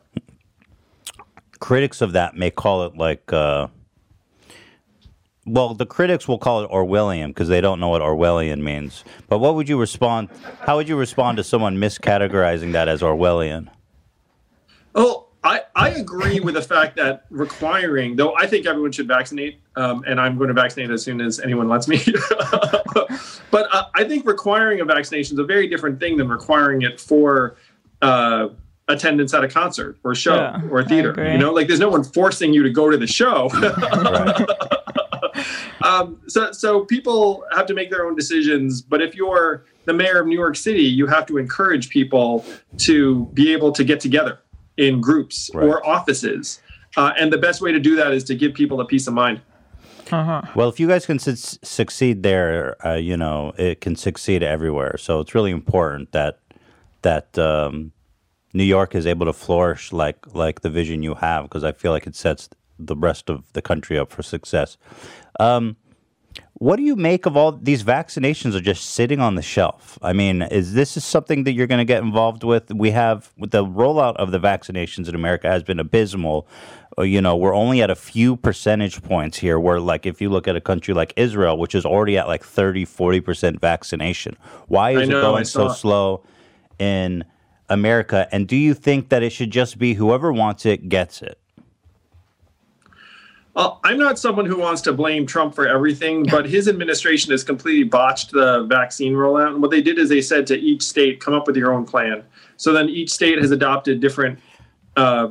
Critics 1.60 2.02
of 2.02 2.14
that 2.14 2.36
may 2.36 2.52
call 2.52 2.86
it 2.86 2.96
like, 2.96 3.34
uh, 3.34 3.68
well, 5.52 5.74
the 5.74 5.86
critics 5.86 6.30
will 6.30 6.38
call 6.38 6.64
it 6.64 6.72
Orwellian 6.72 7.28
because 7.28 7.50
they 7.50 7.60
don't 7.60 7.82
know 7.82 7.90
what 7.90 8.02
Orwellian 8.02 8.62
means. 8.62 9.04
But 9.28 9.40
what 9.40 9.56
would 9.56 9.68
you 9.68 9.78
respond? 9.78 10.30
How 10.62 10.78
would 10.78 10.88
you 10.88 10.96
respond 10.96 11.36
to 11.38 11.44
someone 11.44 11.76
miscategorizing 11.76 12.72
that 12.72 12.88
as 12.88 13.02
Orwellian? 13.02 13.68
Oh, 14.96 15.28
I, 15.44 15.64
I 15.76 15.90
agree 15.90 16.40
with 16.40 16.54
the 16.54 16.62
fact 16.62 16.96
that 16.96 17.26
requiring, 17.30 18.16
though 18.16 18.34
I 18.38 18.48
think 18.48 18.66
everyone 18.66 18.94
should 18.94 19.10
vaccinate, 19.10 19.60
um, 19.76 20.06
and 20.08 20.22
I'm 20.22 20.38
going 20.38 20.48
to 20.48 20.54
vaccinate 20.54 20.90
as 20.90 21.04
soon 21.04 21.20
as 21.20 21.42
anyone 21.42 21.68
lets 21.68 21.90
me. 21.90 22.02
but 23.52 23.68
uh, 23.74 23.86
I 23.94 24.06
think 24.06 24.26
requiring 24.26 24.80
a 24.80 24.86
vaccination 24.86 25.36
is 25.36 25.40
a 25.40 25.44
very 25.44 25.68
different 25.68 26.00
thing 26.00 26.16
than 26.16 26.30
requiring 26.30 26.84
it 26.84 26.98
for 26.98 27.58
uh, 28.02 28.50
attendance 28.88 29.34
at 29.34 29.44
a 29.44 29.50
concert 29.50 29.98
or 30.06 30.12
a 30.12 30.16
show 30.16 30.36
Yeah, 30.36 30.62
or 30.70 30.80
a 30.80 30.86
theater. 30.86 31.14
You 31.30 31.38
know, 31.38 31.52
like 31.52 31.68
there's 31.68 31.80
no 31.80 31.90
one 31.90 32.06
forcing 32.06 32.54
you 32.54 32.64
to 32.64 32.70
go 32.70 32.90
to 32.90 32.96
the 32.96 33.08
show. 33.08 33.50
um, 35.84 36.22
so, 36.28 36.52
so 36.52 36.86
people 36.86 37.44
have 37.56 37.66
to 37.68 37.74
make 37.74 37.90
their 37.90 38.06
own 38.06 38.16
decisions. 38.16 38.82
But 38.82 39.02
if 39.02 39.16
you're 39.16 39.66
the 39.86 39.94
mayor 39.94 40.22
of 40.22 40.28
New 40.28 40.38
York 40.38 40.56
City, 40.56 40.84
you 40.84 41.08
have 41.08 41.26
to 41.28 41.38
encourage 41.38 41.90
people 41.90 42.46
to 42.78 43.26
be 43.34 43.52
able 43.54 43.72
to 43.74 43.84
get 43.84 44.00
together 44.00 44.40
in 44.78 45.02
groups 45.02 45.50
or 45.54 45.86
offices. 45.86 46.62
Uh, 46.98 47.14
and 47.20 47.32
the 47.32 47.38
best 47.38 47.62
way 47.62 47.72
to 47.72 47.80
do 47.80 47.96
that 47.96 48.14
is 48.14 48.24
to 48.26 48.36
give 48.36 48.54
people 48.54 48.80
a 48.82 48.86
peace 48.86 49.08
of 49.08 49.14
mind. 49.14 49.42
Uh-huh. 50.12 50.42
Well, 50.56 50.68
if 50.68 50.80
you 50.80 50.88
guys 50.88 51.06
can 51.06 51.20
su- 51.20 51.58
succeed 51.64 52.22
there, 52.24 52.76
uh, 52.86 52.96
you 52.96 53.16
know 53.16 53.54
it 53.58 53.80
can 53.80 53.96
succeed 53.96 54.44
everywhere. 54.44 54.98
So 54.98 55.22
it's 55.22 55.34
really 55.34 55.52
important 55.52 56.12
that 56.12 56.40
that 57.02 57.38
um, 57.38 57.94
New 58.54 58.66
York 58.66 58.94
is 58.94 59.08
able 59.08 59.26
to 59.26 59.34
flourish 59.34 59.94
like 59.94 60.18
like 60.36 60.62
the 60.62 60.70
vision 60.70 61.02
you 61.02 61.16
have, 61.16 61.44
because 61.44 61.64
I 61.64 61.72
feel 61.72 61.92
like 61.92 62.08
it 62.08 62.16
sets 62.16 62.50
the 62.88 62.96
rest 62.96 63.30
of 63.30 63.52
the 63.54 63.62
country 63.62 63.98
up 63.98 64.12
for 64.12 64.24
success. 64.24 64.78
Um, 65.40 65.78
what 66.54 66.76
do 66.76 66.84
you 66.84 66.96
make 66.96 67.26
of 67.26 67.36
all 67.36 67.52
these 67.52 67.84
vaccinations 67.84 68.54
are 68.54 68.62
just 68.62 68.92
sitting 68.92 69.20
on 69.20 69.34
the 69.34 69.42
shelf? 69.42 69.98
I 70.02 70.14
mean, 70.14 70.44
is 70.44 70.74
this 70.74 70.96
is 70.96 71.04
something 71.04 71.44
that 71.46 71.54
you're 71.54 71.66
going 71.66 71.80
to 71.80 71.86
get 71.86 72.04
involved 72.04 72.44
with? 72.44 72.72
We 72.72 72.92
have 72.92 73.34
the 73.38 73.66
rollout 73.66 74.16
of 74.18 74.32
the 74.32 74.40
vaccinations 74.40 75.10
in 75.10 75.16
America 75.16 75.50
has 75.50 75.64
been 75.64 75.80
abysmal. 75.80 76.48
Uh, 77.00 77.02
You 77.02 77.20
know, 77.20 77.36
we're 77.36 77.56
only 77.56 77.82
at 77.82 77.90
a 77.90 77.96
few 77.96 78.38
percentage 78.38 79.02
points 79.02 79.40
here 79.40 79.60
where 79.60 79.80
like 79.80 80.06
if 80.06 80.22
you 80.22 80.30
look 80.30 80.48
at 80.48 80.56
a 80.56 80.62
country 80.62 80.94
like 80.94 81.14
Israel, 81.16 81.58
which 81.58 81.74
is 81.74 81.84
already 81.84 82.16
at 82.20 82.28
like 82.28 82.44
30, 82.44 82.86
40% 82.86 83.60
vaccination. 83.60 84.38
Why 84.68 84.92
is 84.92 85.10
know, 85.10 85.18
it 85.18 85.22
going 85.22 85.46
so 85.46 85.70
slow 85.70 86.24
in 86.78 87.26
America? 87.70 88.28
And 88.32 88.48
do 88.48 88.56
you 88.56 88.76
think 88.76 89.10
that 89.10 89.24
it 89.24 89.32
should 89.32 89.50
just 89.50 89.80
be 89.80 89.96
whoever 89.96 90.32
wants 90.32 90.68
it 90.68 90.90
gets 90.90 91.24
it? 91.24 91.41
Well, 93.54 93.82
I'm 93.84 93.98
not 93.98 94.18
someone 94.18 94.46
who 94.46 94.58
wants 94.58 94.82
to 94.84 94.94
blame 94.94 95.26
Trump 95.26 95.54
for 95.54 95.68
everything, 95.68 96.26
but 96.30 96.46
his 96.46 96.70
administration 96.70 97.32
has 97.32 97.44
completely 97.44 97.84
botched 97.84 98.32
the 98.32 98.64
vaccine 98.64 99.14
rollout. 99.14 99.54
And 99.54 99.62
what 99.62 99.72
they 99.72 99.82
did 99.82 100.00
is 100.00 100.08
they 100.08 100.22
said 100.22 100.48
to 100.48 100.58
each 100.58 100.82
state, 100.82 101.20
come 101.20 101.34
up 101.34 101.48
with 101.48 101.58
your 101.58 101.74
own 101.74 101.86
plan. 101.86 102.24
So 102.56 102.72
then 102.72 102.88
each 102.88 103.12
state 103.12 103.40
has 103.40 103.52
adopted 103.52 104.00
different 104.00 104.40
uh, 104.96 105.30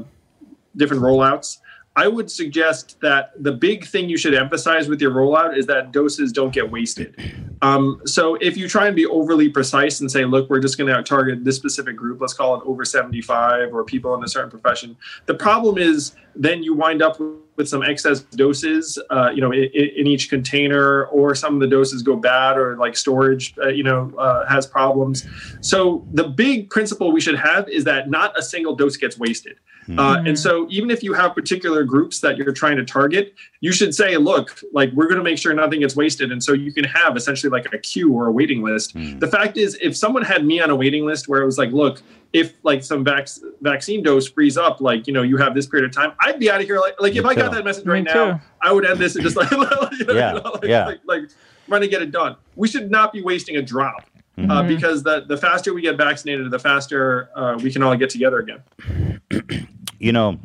different 0.77 1.03
rollouts. 1.03 1.59
I 2.01 2.09
would 2.09 2.31
suggest 2.31 2.99
that 3.03 3.33
the 3.43 3.53
big 3.53 3.85
thing 3.85 4.09
you 4.09 4.17
should 4.17 4.33
emphasize 4.33 4.89
with 4.89 5.03
your 5.03 5.11
rollout 5.11 5.55
is 5.55 5.67
that 5.67 5.93
doses 5.93 6.33
don't 6.33 6.51
get 6.51 6.71
wasted. 6.71 7.15
Um, 7.63 8.01
so 8.07 8.37
if 8.37 8.57
you 8.57 8.67
try 8.67 8.87
and 8.87 8.97
be 8.97 9.05
overly 9.05 9.51
precise 9.51 10.01
and 10.01 10.11
say, 10.11 10.25
look, 10.25 10.49
we're 10.49 10.61
just 10.61 10.79
going 10.79 10.91
to 10.91 11.03
target 11.03 11.45
this 11.45 11.57
specific 11.57 11.95
group, 11.95 12.19
let's 12.19 12.33
call 12.33 12.55
it 12.55 12.63
over 12.65 12.87
75 12.87 13.75
or 13.75 13.85
people 13.85 14.15
in 14.15 14.25
a 14.25 14.29
certain 14.29 14.49
profession, 14.49 14.97
the 15.27 15.35
problem 15.35 15.77
is 15.77 16.13
then 16.35 16.63
you 16.63 16.73
wind 16.73 17.03
up 17.03 17.21
with 17.57 17.69
some 17.69 17.83
excess 17.83 18.21
doses, 18.21 18.99
uh, 19.11 19.31
you 19.35 19.43
know, 19.43 19.53
in, 19.53 19.69
in 19.75 20.07
each 20.07 20.31
container, 20.31 21.05
or 21.09 21.35
some 21.35 21.53
of 21.53 21.61
the 21.61 21.67
doses 21.67 22.03
go 22.03 22.17
bad, 22.17 22.57
or 22.57 22.79
like 22.79 22.97
storage, 22.97 23.55
uh, 23.63 23.69
you 23.69 23.83
know, 23.83 24.11
uh, 24.17 24.47
has 24.47 24.67
problems. 24.67 25.27
So 25.61 26.07
the 26.15 26.29
big 26.29 26.71
principle 26.71 27.13
we 27.13 27.21
should 27.21 27.39
have 27.39 27.69
is 27.69 27.85
that 27.85 28.09
not 28.09 28.39
a 28.39 28.43
single 28.43 28.75
dose 28.75 28.97
gets 28.97 29.19
wasted. 29.19 29.59
Uh, 29.99 30.23
and 30.27 30.39
so, 30.39 30.67
even 30.71 30.91
if 30.91 31.03
you 31.03 31.13
have 31.15 31.35
particular 31.35 31.85
groups 31.85 32.21
that 32.21 32.37
you're 32.37 32.53
trying 32.53 32.77
to 32.77 32.85
target, 32.85 33.35
you 33.61 33.73
should 33.73 33.95
say, 33.95 34.17
look, 34.17 34.61
like 34.73 34.93
we're 34.93 35.07
going 35.07 35.19
to 35.19 35.25
make 35.25 35.39
sure 35.39 35.53
nothing 35.55 35.81
gets 35.81 35.97
wasted. 35.97 36.31
And 36.33 36.43
so, 36.43 36.53
you 36.53 36.73
can 36.73 36.85
have 36.85 37.17
essentially 37.17 37.51
like 37.51 37.73
a 37.73 37.79
queue 37.79 38.13
or 38.13 38.27
a 38.27 38.33
waiting 38.33 38.63
list. 38.63 38.93
The 38.95 39.27
fact 39.29 39.57
is, 39.57 39.77
if 39.83 39.97
someone 39.97 40.23
had 40.23 40.45
me 40.45 40.61
on 40.61 40.71
a 40.71 40.77
waiting 40.77 41.05
list 41.07 41.29
where 41.29 41.41
it 41.43 41.47
was 41.47 41.59
like, 41.59 41.73
look, 41.73 42.03
if 42.33 42.55
like 42.63 42.85
some 42.85 43.03
vac- 43.05 43.29
vaccine 43.63 44.03
dose 44.03 44.29
frees 44.29 44.57
up, 44.57 44.81
like, 44.81 45.07
you 45.07 45.13
know, 45.13 45.23
you 45.23 45.37
have 45.39 45.55
this 45.55 45.67
period 45.67 45.89
of 45.89 45.95
time, 45.97 46.13
I'd 46.21 46.39
be 46.39 46.51
out 46.51 46.61
of 46.61 46.67
here. 46.67 46.79
Like, 46.79 47.01
like 47.01 47.17
if 47.17 47.25
I 47.25 47.35
got 47.35 47.51
that 47.53 47.65
message 47.65 47.85
Me 47.87 47.93
right 47.95 48.05
now, 48.05 48.35
too. 48.35 48.41
I 48.63 48.73
would 48.73 48.85
end 48.87 49.01
this 49.01 49.17
and 49.17 49.25
just 49.25 49.37
like, 49.37 49.51
you 49.51 49.59
know, 49.59 49.89
Yeah, 50.15 50.33
like, 50.35 50.63
yeah. 50.63 50.87
like, 50.87 51.01
like 51.07 51.23
run 51.69 51.83
and 51.83 51.91
get 51.91 52.03
it 52.03 52.11
done. 52.13 52.37
We 52.55 52.69
should 52.69 52.91
not 52.91 53.13
be 53.13 53.23
wasting 53.23 53.57
a 53.57 53.63
drop. 53.63 54.05
Uh, 54.39 54.63
Mhm. 54.63 54.69
because 54.69 55.03
the, 55.03 55.25
the 55.29 55.37
faster 55.37 55.75
we 55.75 55.83
get 55.83 55.99
vaccinated, 55.99 56.51
the 56.51 56.59
faster 56.59 57.29
uh, 57.37 57.59
we 57.63 57.71
can 57.71 57.83
all 57.83 57.95
get 57.95 58.09
together 58.09 58.39
again. 58.39 59.21
You 60.01 60.13
know, 60.13 60.39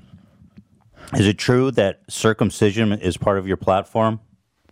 is 1.14 1.26
it 1.26 1.38
true 1.38 1.72
that 1.72 2.02
circumcision 2.10 2.92
is 2.92 3.16
part 3.16 3.38
of 3.38 3.48
your 3.48 3.56
platform? 3.56 4.20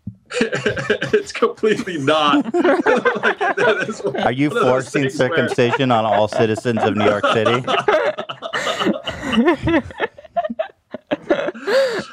it's 0.41 1.31
completely 1.31 1.97
not. 1.97 2.53
Like, 3.23 3.39
that 3.39 3.85
is 3.87 4.03
one 4.03 4.17
Are 4.17 4.31
you 4.31 4.49
forcing 4.49 5.03
things 5.03 5.17
where- 5.17 5.29
circumcision 5.29 5.91
on 5.91 6.05
all 6.05 6.27
citizens 6.27 6.83
of 6.83 6.97
New 6.97 7.05
York 7.05 7.25
City? 7.27 7.65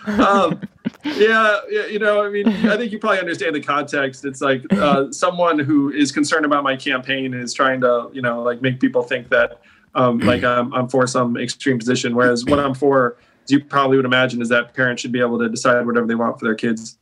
um, 0.06 0.60
yeah, 1.04 1.60
yeah, 1.68 1.86
you 1.86 1.98
know, 1.98 2.24
I 2.24 2.30
mean, 2.30 2.46
I 2.46 2.76
think 2.76 2.92
you 2.92 3.00
probably 3.00 3.18
understand 3.18 3.56
the 3.56 3.60
context. 3.60 4.24
It's 4.24 4.40
like 4.40 4.62
uh, 4.72 5.10
someone 5.10 5.58
who 5.58 5.90
is 5.90 6.12
concerned 6.12 6.44
about 6.44 6.62
my 6.62 6.76
campaign 6.76 7.34
is 7.34 7.52
trying 7.52 7.80
to, 7.80 8.10
you 8.12 8.22
know, 8.22 8.42
like 8.42 8.62
make 8.62 8.78
people 8.78 9.02
think 9.02 9.28
that 9.30 9.60
um, 9.94 10.18
like 10.20 10.44
I'm, 10.44 10.72
I'm 10.72 10.88
for 10.88 11.06
some 11.06 11.36
extreme 11.36 11.78
position, 11.78 12.14
whereas 12.14 12.44
what 12.44 12.58
I'm 12.58 12.74
for 12.74 13.16
as 13.44 13.50
you 13.50 13.64
probably 13.64 13.96
would 13.96 14.06
imagine, 14.06 14.40
is 14.40 14.48
that 14.50 14.74
parents 14.74 15.02
should 15.02 15.12
be 15.12 15.20
able 15.20 15.38
to 15.38 15.48
decide 15.48 15.84
whatever 15.86 16.06
they 16.06 16.14
want 16.14 16.38
for 16.38 16.44
their 16.44 16.54
kids. 16.54 16.98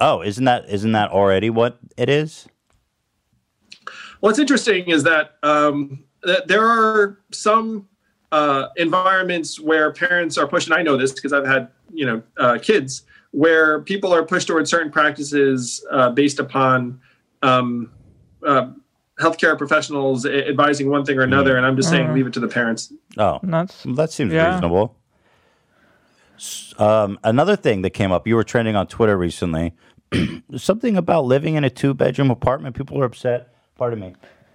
Oh, 0.00 0.20
isn't 0.22 0.44
that 0.44 0.68
isn't 0.68 0.92
that 0.92 1.10
already 1.10 1.50
what 1.50 1.78
it 1.96 2.08
is? 2.08 2.48
What's 4.20 4.38
interesting 4.38 4.88
is 4.88 5.02
that, 5.02 5.32
um, 5.42 6.04
that 6.22 6.46
there 6.46 6.64
are 6.64 7.18
some 7.32 7.88
uh, 8.30 8.68
environments 8.76 9.58
where 9.58 9.92
parents 9.92 10.38
are 10.38 10.46
pushed, 10.46 10.68
and 10.68 10.74
I 10.74 10.82
know 10.82 10.96
this 10.96 11.12
because 11.12 11.32
I've 11.32 11.46
had 11.46 11.68
you 11.92 12.06
know 12.06 12.22
uh, 12.36 12.58
kids 12.60 13.04
where 13.30 13.80
people 13.80 14.12
are 14.12 14.24
pushed 14.24 14.48
towards 14.48 14.70
certain 14.70 14.92
practices 14.92 15.84
uh, 15.90 16.10
based 16.10 16.38
upon 16.38 17.00
um, 17.42 17.90
uh, 18.46 18.70
healthcare 19.22 19.56
professionals 19.56 20.26
advising 20.26 20.90
one 20.90 21.04
thing 21.04 21.16
or 21.18 21.22
another, 21.22 21.56
and 21.56 21.64
I'm 21.64 21.76
just 21.76 21.88
saying 21.88 22.08
Mhm. 22.08 22.14
leave 22.14 22.26
it 22.26 22.32
to 22.34 22.40
the 22.40 22.48
parents. 22.48 22.92
Oh, 23.16 23.38
That's- 23.42 23.86
that 23.96 24.10
seems 24.10 24.32
yeah. 24.32 24.52
reasonable. 24.52 24.96
Um, 26.78 27.18
another 27.22 27.54
thing 27.56 27.82
that 27.82 27.90
came 27.90 28.10
up, 28.10 28.26
you 28.26 28.34
were 28.34 28.44
trending 28.44 28.74
on 28.74 28.86
Twitter 28.86 29.16
recently. 29.16 29.74
Something 30.56 30.96
about 30.96 31.24
living 31.24 31.54
in 31.54 31.64
a 31.64 31.70
two 31.70 31.94
bedroom 31.94 32.30
apartment. 32.30 32.76
People 32.76 33.00
are 33.00 33.04
upset. 33.04 33.54
Pardon 33.78 34.00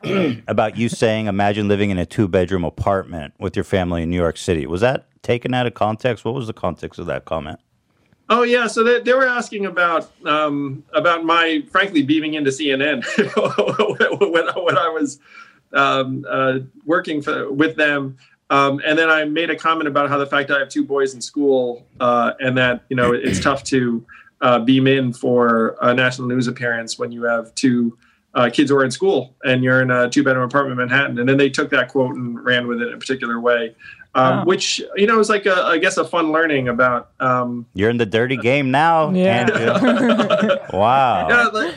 me. 0.04 0.42
about 0.48 0.78
you 0.78 0.90
saying, 0.90 1.28
imagine 1.28 1.68
living 1.68 1.90
in 1.90 1.98
a 1.98 2.06
two 2.06 2.28
bedroom 2.28 2.64
apartment 2.64 3.34
with 3.40 3.56
your 3.56 3.64
family 3.64 4.04
in 4.04 4.10
New 4.10 4.18
York 4.18 4.38
City. 4.38 4.68
Was 4.68 4.82
that 4.82 5.08
taken 5.24 5.54
out 5.54 5.66
of 5.66 5.74
context? 5.74 6.26
What 6.26 6.34
was 6.36 6.48
the 6.48 6.54
context 6.54 7.00
of 7.00 7.06
that 7.08 7.26
comment? 7.26 7.60
Oh 8.30 8.44
yeah, 8.44 8.68
so 8.68 8.84
they, 8.84 9.00
they 9.00 9.14
were 9.14 9.28
asking 9.28 9.66
about 9.66 10.12
um, 10.26 10.84
about 10.94 11.24
my 11.24 11.64
frankly 11.72 12.04
beaming 12.04 12.34
into 12.34 12.50
CNN 12.50 13.06
when, 14.20 14.66
when 14.66 14.78
I 14.78 14.90
was 14.90 15.20
um, 15.74 16.26
uh, 16.30 16.60
working 16.86 17.22
for, 17.22 17.52
with 17.52 17.78
them, 17.78 18.18
um, 18.50 18.82
and 18.86 19.00
then 19.00 19.10
I 19.10 19.24
made 19.24 19.50
a 19.50 19.56
comment 19.56 19.88
about 19.88 20.10
how 20.10 20.18
the 20.18 20.26
fact 20.26 20.52
I 20.52 20.60
have 20.60 20.70
two 20.70 20.84
boys 20.84 21.14
in 21.14 21.22
school 21.22 21.88
uh, 22.02 22.34
and 22.40 22.58
that 22.58 22.84
you 22.90 22.98
know 22.98 23.14
it's 23.14 23.40
tough 23.40 23.64
to 23.66 24.06
uh, 24.42 24.60
beam 24.60 24.88
in 24.88 25.14
for 25.14 25.78
a 25.82 25.94
national 25.94 26.28
news 26.28 26.48
appearance 26.48 27.00
when 27.00 27.14
you 27.14 27.24
have 27.24 27.56
two 27.56 27.98
uh, 28.38 28.50
kids 28.52 28.70
who 28.70 28.78
are 28.78 28.86
in 28.86 28.92
school 28.92 29.36
and 29.44 29.64
you're 29.64 29.82
in 29.82 29.90
a 29.90 30.08
two 30.08 30.24
bedroom 30.24 30.46
apartment 30.46 30.80
in 30.80 30.88
Manhattan, 30.88 31.18
and 31.18 31.28
then 31.28 31.38
they 31.38 31.50
took 31.50 31.72
that 31.72 31.90
quote 31.90 32.16
and 32.16 32.42
ran 32.46 32.68
with 32.68 32.82
it 32.82 32.90
in 32.90 32.94
a 32.94 32.98
particular 32.98 33.40
way. 33.40 33.76
Um, 34.16 34.40
Oh. 34.40 34.46
Which 34.46 34.82
you 34.96 35.06
know 35.06 35.20
is 35.20 35.30
like 35.30 35.46
a, 35.46 35.64
I 35.64 35.78
guess 35.80 35.98
a 35.98 36.06
fun 36.06 36.32
learning 36.32 36.70
about 36.70 37.12
um, 37.20 37.66
You're 37.74 37.90
in 37.90 37.98
the 37.98 38.06
dirty 38.06 38.38
game 38.38 38.72
now, 38.72 39.12
Yeah. 39.12 39.42
Andrew. 39.42 40.58
wow. 40.74 41.28
yeah, 41.30 41.44
like, 41.48 41.76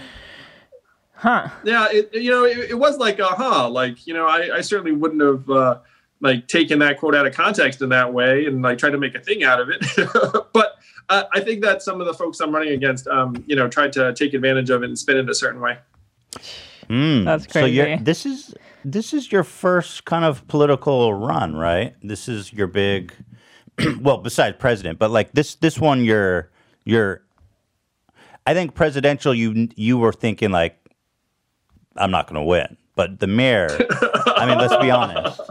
huh? 1.15 1.49
Yeah, 1.65 1.89
it, 1.91 2.15
you 2.15 2.31
know, 2.31 2.45
it, 2.45 2.70
it 2.70 2.78
was 2.78 2.99
like, 2.99 3.20
uh 3.20 3.35
huh, 3.35 3.69
like 3.69 4.07
you 4.07 4.15
know, 4.15 4.27
I, 4.27 4.57
I 4.57 4.61
certainly 4.61 4.93
wouldn't 4.93 5.20
have 5.23 5.51
uh, 5.51 5.78
like 6.20 6.47
taken 6.47 6.78
that 6.81 6.99
quote 6.99 7.15
out 7.15 7.27
of 7.27 7.35
context 7.35 7.82
in 7.82 7.89
that 7.91 8.12
way 8.12 8.47
and 8.47 8.62
like 8.62 8.78
tried 8.78 8.91
to 8.91 8.99
make 8.99 9.15
a 9.15 9.20
thing 9.20 9.45
out 9.45 9.61
of 9.61 9.69
it. 9.70 9.85
but 10.53 10.77
uh, 11.09 11.24
I 11.35 11.41
think 11.41 11.62
that 11.62 11.82
some 11.82 12.01
of 12.01 12.07
the 12.07 12.15
folks 12.15 12.41
I'm 12.41 12.55
running 12.55 12.73
against, 12.73 13.07
um, 13.09 13.43
you 13.47 13.57
know, 13.57 13.69
tried 13.69 13.93
to 13.95 14.12
take 14.15 14.35
advantage 14.35 14.70
of 14.70 14.82
it 14.82 14.87
and 14.87 14.99
spin 14.99 15.16
it 15.16 15.28
a 15.28 15.35
certain 15.35 15.61
way. 15.61 15.78
Mm. 16.89 17.24
That's 17.24 17.52
So 17.52 17.65
you're, 17.65 17.97
this 17.98 18.27
is 18.27 18.55
this 18.85 19.12
is 19.15 19.31
your 19.31 19.44
first 19.44 20.05
kind 20.05 20.24
of 20.24 20.47
political 20.48 21.12
run, 21.15 21.55
right? 21.57 21.94
This 22.02 22.28
is 22.28 22.52
your 22.52 22.66
big, 22.66 23.12
well, 24.01 24.19
besides 24.19 24.57
president, 24.59 24.98
but 24.98 25.11
like 25.11 25.32
this 25.32 25.55
this 25.57 25.78
one, 25.78 26.05
you're 26.05 26.51
you're. 26.85 27.23
I 28.47 28.55
think 28.55 28.74
presidential, 28.74 29.35
you 29.35 29.69
you 29.77 29.98
were 29.98 30.12
thinking 30.12 30.51
like, 30.51 30.77
I'm 31.97 32.11
not 32.11 32.27
going 32.27 32.40
to 32.40 32.47
win, 32.47 32.77
but 32.97 33.20
the 33.20 33.27
mayor. 33.27 33.69
I 34.27 34.47
mean, 34.47 34.59
let's 34.59 34.77
be 34.82 34.90
honest. 34.90 35.40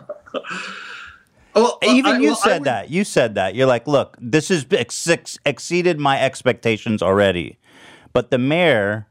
Well, 1.55 1.77
Even 1.83 2.13
I- 2.13 2.19
you 2.19 2.27
well, 2.27 2.35
said 2.35 2.59
would- 2.59 2.67
that. 2.67 2.89
You 2.89 3.03
said 3.03 3.35
that. 3.35 3.55
You're 3.55 3.67
like, 3.67 3.87
look, 3.87 4.17
this 4.21 4.49
has 4.49 4.65
ex- 4.71 5.07
ex- 5.09 5.39
exceeded 5.45 5.99
my 5.99 6.21
expectations 6.21 7.01
already. 7.01 7.57
But 8.13 8.29
the 8.31 8.37
mayor, 8.37 9.07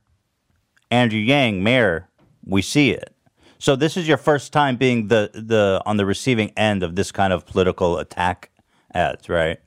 Andrew 0.90 1.19
Yang, 1.19 1.62
mayor, 1.62 2.09
we 2.44 2.62
see 2.62 2.90
it. 2.90 3.12
So 3.59 3.74
this 3.77 3.97
is 3.97 4.06
your 4.06 4.16
first 4.16 4.52
time 4.52 4.77
being 4.77 5.09
the 5.09 5.31
the 5.35 5.82
on 5.85 5.97
the 5.97 6.06
receiving 6.06 6.52
end 6.56 6.82
of 6.82 6.94
this 6.94 7.10
kind 7.10 7.32
of 7.32 7.44
political 7.44 7.98
attack 7.98 8.51
ads, 8.94 9.28
right? 9.28 9.59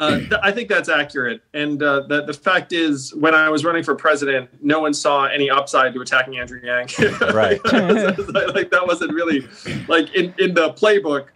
Uh, 0.00 0.18
th- 0.18 0.32
I 0.42 0.50
think 0.50 0.68
that's 0.68 0.88
accurate. 0.88 1.42
And 1.54 1.82
uh, 1.82 2.02
the, 2.08 2.24
the 2.24 2.32
fact 2.32 2.72
is, 2.72 3.14
when 3.14 3.34
I 3.34 3.48
was 3.48 3.64
running 3.64 3.84
for 3.84 3.94
president, 3.94 4.50
no 4.62 4.80
one 4.80 4.92
saw 4.92 5.26
any 5.26 5.48
upside 5.50 5.94
to 5.94 6.00
attacking 6.00 6.38
Andrew 6.38 6.60
Yang. 6.62 6.88
Right. 7.32 7.60
like 7.64 8.70
that 8.70 8.84
wasn't 8.84 9.12
really 9.12 9.46
like 9.88 10.14
in, 10.14 10.34
in 10.38 10.54
the 10.54 10.70
playbook. 10.72 11.26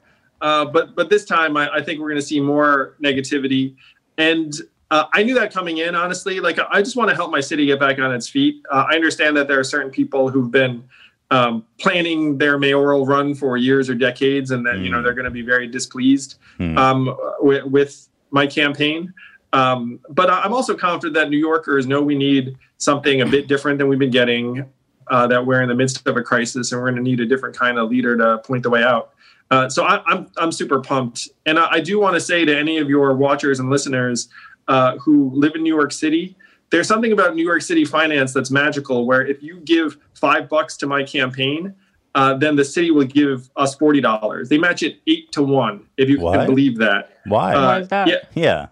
Uh, 0.40 0.64
but 0.64 0.96
but 0.96 1.10
this 1.10 1.24
time, 1.24 1.56
I, 1.56 1.68
I 1.68 1.82
think 1.82 2.00
we're 2.00 2.08
going 2.08 2.20
to 2.20 2.26
see 2.26 2.40
more 2.40 2.96
negativity. 3.02 3.76
And 4.16 4.54
uh, 4.90 5.04
I 5.12 5.22
knew 5.22 5.34
that 5.34 5.52
coming 5.52 5.78
in, 5.78 5.94
honestly. 5.94 6.40
Like 6.40 6.58
I 6.70 6.82
just 6.82 6.96
want 6.96 7.10
to 7.10 7.16
help 7.16 7.30
my 7.30 7.40
city 7.40 7.66
get 7.66 7.78
back 7.80 7.98
on 7.98 8.12
its 8.14 8.28
feet. 8.28 8.62
Uh, 8.70 8.86
I 8.90 8.94
understand 8.94 9.36
that 9.36 9.46
there 9.48 9.58
are 9.58 9.64
certain 9.64 9.90
people 9.90 10.28
who've 10.28 10.50
been 10.50 10.82
um, 11.30 11.64
planning 11.78 12.38
their 12.38 12.58
mayoral 12.58 13.06
run 13.06 13.34
for 13.34 13.56
years 13.56 13.88
or 13.88 13.94
decades, 13.94 14.50
and 14.50 14.66
that 14.66 14.78
you 14.78 14.90
know 14.90 15.00
they're 15.02 15.14
going 15.14 15.26
to 15.26 15.30
be 15.30 15.42
very 15.42 15.66
displeased 15.68 16.36
Hmm. 16.58 16.76
um, 16.76 17.16
with, 17.40 17.64
with 17.64 18.08
my 18.30 18.46
campaign. 18.46 19.12
Um, 19.52 19.98
but 20.10 20.30
I'm 20.30 20.52
also 20.52 20.76
confident 20.76 21.14
that 21.14 21.30
New 21.30 21.38
Yorkers 21.38 21.86
know 21.86 22.02
we 22.02 22.14
need 22.14 22.56
something 22.78 23.22
a 23.22 23.26
bit 23.26 23.48
different 23.48 23.78
than 23.78 23.88
we've 23.88 23.98
been 23.98 24.10
getting. 24.10 24.66
Uh, 25.08 25.26
that 25.26 25.44
we're 25.44 25.60
in 25.60 25.68
the 25.68 25.74
midst 25.74 26.06
of 26.06 26.16
a 26.16 26.22
crisis, 26.22 26.70
and 26.70 26.80
we're 26.80 26.86
going 26.88 27.02
to 27.02 27.02
need 27.02 27.18
a 27.18 27.26
different 27.26 27.56
kind 27.56 27.78
of 27.78 27.90
leader 27.90 28.16
to 28.16 28.38
point 28.38 28.62
the 28.62 28.70
way 28.70 28.84
out. 28.84 29.10
Uh, 29.50 29.68
so 29.68 29.82
I, 29.84 30.00
I'm 30.06 30.28
I'm 30.36 30.52
super 30.52 30.80
pumped, 30.80 31.28
and 31.46 31.58
I, 31.58 31.66
I 31.72 31.80
do 31.80 31.98
want 31.98 32.14
to 32.14 32.20
say 32.20 32.44
to 32.44 32.56
any 32.56 32.78
of 32.78 32.88
your 32.88 33.14
watchers 33.16 33.58
and 33.58 33.68
listeners 33.70 34.28
uh, 34.70 34.96
who 34.98 35.30
live 35.34 35.54
in 35.56 35.62
New 35.62 35.74
York 35.74 35.92
City, 35.92 36.36
there's 36.70 36.86
something 36.86 37.12
about 37.12 37.34
New 37.34 37.44
York 37.44 37.62
City 37.62 37.84
finance 37.84 38.32
that's 38.32 38.50
magical. 38.50 39.04
Where 39.04 39.26
if 39.26 39.42
you 39.42 39.58
give 39.60 39.98
five 40.14 40.48
bucks 40.48 40.76
to 40.78 40.86
my 40.86 41.02
campaign, 41.02 41.74
uh, 42.14 42.34
then 42.34 42.54
the 42.54 42.64
city 42.64 42.90
will 42.92 43.06
give 43.06 43.50
us 43.56 43.74
forty 43.74 44.00
dollars. 44.00 44.48
They 44.48 44.58
match 44.58 44.82
it 44.84 45.00
eight 45.08 45.32
to 45.32 45.42
one, 45.42 45.86
if 45.96 46.08
you 46.08 46.20
What? 46.20 46.36
can 46.38 46.46
believe 46.46 46.78
that. 46.78 47.18
Why? 47.24 47.54
Uh, 47.54 47.60
Why 47.66 47.78
is 47.80 47.88
that? 47.88 48.06
Yeah, 48.08 48.16
Yeah. 48.34 48.66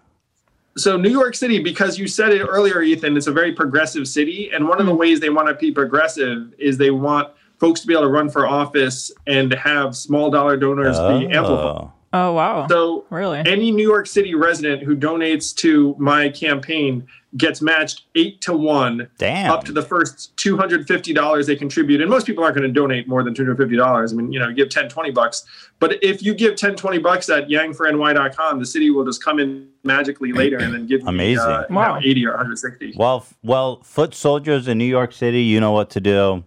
so 0.77 0.97
New 0.97 1.11
York 1.11 1.35
City, 1.35 1.59
because 1.61 1.99
you 1.99 2.07
said 2.07 2.31
it 2.33 2.43
earlier, 2.45 2.81
Ethan, 2.83 3.17
it's 3.17 3.27
a 3.27 3.33
very 3.33 3.53
progressive 3.53 4.07
city, 4.07 4.51
and 4.55 4.69
one 4.69 4.81
of 4.81 4.87
the 4.87 4.95
ways 4.95 5.19
they 5.19 5.31
want 5.31 5.49
to 5.49 5.55
be 5.55 5.73
progressive 5.73 6.55
is 6.59 6.79
they 6.79 6.91
want 6.93 7.29
folks 7.59 7.81
to 7.81 7.87
be 7.89 7.93
able 7.93 8.05
to 8.05 8.09
run 8.09 8.29
for 8.31 8.47
office 8.47 9.11
and 9.27 9.53
have 9.55 9.97
small 9.97 10.31
dollar 10.31 10.57
donors 10.57 10.97
be 11.01 11.27
amplified. 11.35 11.91
Oh 12.13 12.33
wow. 12.33 12.67
So 12.69 13.05
really, 13.11 13.41
any 13.41 13.71
New 13.71 13.87
York 13.87 14.07
City 14.07 14.35
resident 14.35 14.83
who 14.83 14.97
donates 14.97 15.55
to 15.57 15.95
my 15.99 16.31
campaign 16.31 17.07
gets 17.37 17.61
matched 17.61 18.05
eight 18.15 18.41
to 18.41 18.55
one 18.57 19.07
Damn. 19.19 19.51
up 19.53 19.63
to 19.65 19.73
the 19.73 19.83
first 19.83 20.35
$250 20.37 21.47
they 21.47 21.57
contribute. 21.57 22.01
And 22.01 22.09
most 22.09 22.27
people 22.27 22.43
aren't 22.43 22.57
going 22.57 22.67
to 22.67 22.73
donate 22.73 23.07
more 23.07 23.23
than 23.23 23.35
$250. 23.35 24.11
I 24.11 24.15
mean, 24.15 24.33
you 24.33 24.39
know, 24.39 24.51
give 24.51 24.71
10, 24.71 24.89
20 24.89 25.11
bucks. 25.11 25.45
But 25.79 26.03
if 26.03 26.23
you 26.23 26.35
give 26.35 26.57
10, 26.57 26.77
20 26.77 26.99
bucks 26.99 27.29
at 27.29 27.49
yangforny.com, 27.49 28.59
the 28.59 28.65
city 28.65 28.91
will 28.91 29.05
just 29.05 29.23
come 29.23 29.39
in 29.39 29.69
magically 29.85 30.33
later 30.33 30.57
and 30.59 30.73
then 30.73 30.87
give 30.87 31.03
me 31.03 31.09
Amazing. 31.11 31.45
uh, 31.45 31.67
you 31.69 31.75
know, 31.75 31.81
Wow. 31.81 31.99
80 32.03 32.27
or 32.27 32.31
160. 32.31 32.95
Well, 32.97 33.27
well, 33.43 33.83
foot 33.83 34.15
soldiers 34.15 34.67
in 34.67 34.79
New 34.79 34.85
York 34.87 35.13
City, 35.13 35.43
you 35.43 35.61
know 35.61 35.73
what 35.73 35.91
to 35.91 36.01
do. 36.01 36.45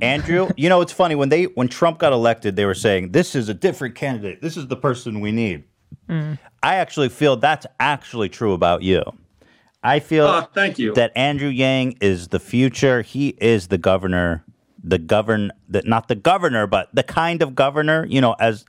Andrew, 0.00 0.48
you 0.56 0.68
know 0.68 0.80
it's 0.80 0.92
funny 0.92 1.14
when 1.14 1.28
they 1.28 1.44
when 1.44 1.68
Trump 1.68 1.98
got 1.98 2.12
elected, 2.12 2.56
they 2.56 2.64
were 2.64 2.74
saying 2.74 3.12
this 3.12 3.34
is 3.34 3.48
a 3.48 3.54
different 3.54 3.94
candidate. 3.94 4.40
This 4.42 4.56
is 4.56 4.68
the 4.68 4.76
person 4.76 5.20
we 5.20 5.32
need. 5.32 5.64
Mm. 6.08 6.38
I 6.62 6.76
actually 6.76 7.08
feel 7.08 7.36
that's 7.36 7.66
actually 7.78 8.28
true 8.28 8.52
about 8.52 8.82
you. 8.82 9.02
I 9.82 10.00
feel 10.00 10.26
Oh, 10.26 10.46
thank 10.54 10.78
you. 10.78 10.92
that 10.94 11.12
Andrew 11.14 11.48
Yang 11.48 11.98
is 12.00 12.28
the 12.28 12.40
future. 12.40 13.02
He 13.02 13.28
is 13.40 13.68
the 13.68 13.78
governor, 13.78 14.44
the 14.82 14.98
govern 14.98 15.52
that 15.68 15.86
not 15.86 16.08
the 16.08 16.14
governor, 16.16 16.66
but 16.66 16.88
the 16.94 17.02
kind 17.04 17.42
of 17.42 17.54
governor. 17.54 18.04
You 18.06 18.20
know, 18.20 18.34
as 18.40 18.62
a 18.62 18.64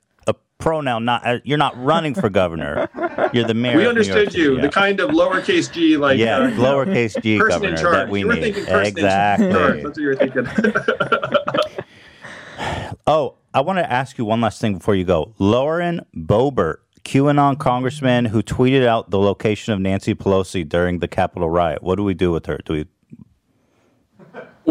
pronoun. 0.63 1.05
Not 1.05 1.25
as, 1.25 1.41
you're 1.43 1.57
not 1.57 1.81
running 1.83 2.13
for 2.13 2.29
governor. 2.29 2.87
You're 3.33 3.45
the 3.45 3.53
mayor. 3.55 3.77
we 3.77 3.85
of 3.85 3.95
New 3.95 4.01
York 4.03 4.09
understood 4.17 4.31
City, 4.31 4.43
you, 4.43 4.55
yeah. 4.57 4.61
the 4.61 4.69
kind 4.69 4.99
of 4.99 5.09
lowercase 5.09 5.71
g, 5.71 5.97
like 5.97 6.19
Yeah, 6.19 6.37
uh, 6.37 6.49
lowercase 6.51 7.19
g 7.23 7.39
person 7.39 7.65
in 7.65 7.75
charge. 7.77 7.93
that 7.95 8.09
we 8.09 8.19
you 8.19 8.27
were 8.27 8.35
need. 8.35 8.41
thinking 8.55 8.65
person 8.65 8.85
Exactly. 8.97 9.47
in 9.47 9.51
charge. 9.53 9.75
That's 9.83 9.85
what 9.85 9.97
you 9.97 10.07
were 10.07 10.15
thinking. 10.15 10.47
Oh, 13.07 13.35
I 13.53 13.61
want 13.61 13.79
to 13.79 13.91
ask 13.91 14.17
you 14.19 14.25
one 14.25 14.41
last 14.41 14.61
thing 14.61 14.75
before 14.77 14.93
you 14.93 15.05
go. 15.05 15.33
Lauren 15.39 16.05
Boebert, 16.15 16.77
QAnon 17.05 17.57
congressman 17.57 18.25
who 18.25 18.43
tweeted 18.43 18.85
out 18.85 19.09
the 19.09 19.17
location 19.17 19.73
of 19.73 19.79
Nancy 19.79 20.13
Pelosi 20.13 20.67
during 20.67 20.99
the 20.99 21.07
Capitol 21.07 21.49
riot. 21.49 21.81
What 21.81 21.95
do 21.95 22.03
we 22.03 22.13
do 22.13 22.31
with 22.31 22.45
her? 22.45 22.59
Do 22.65 22.73
we? 22.73 22.85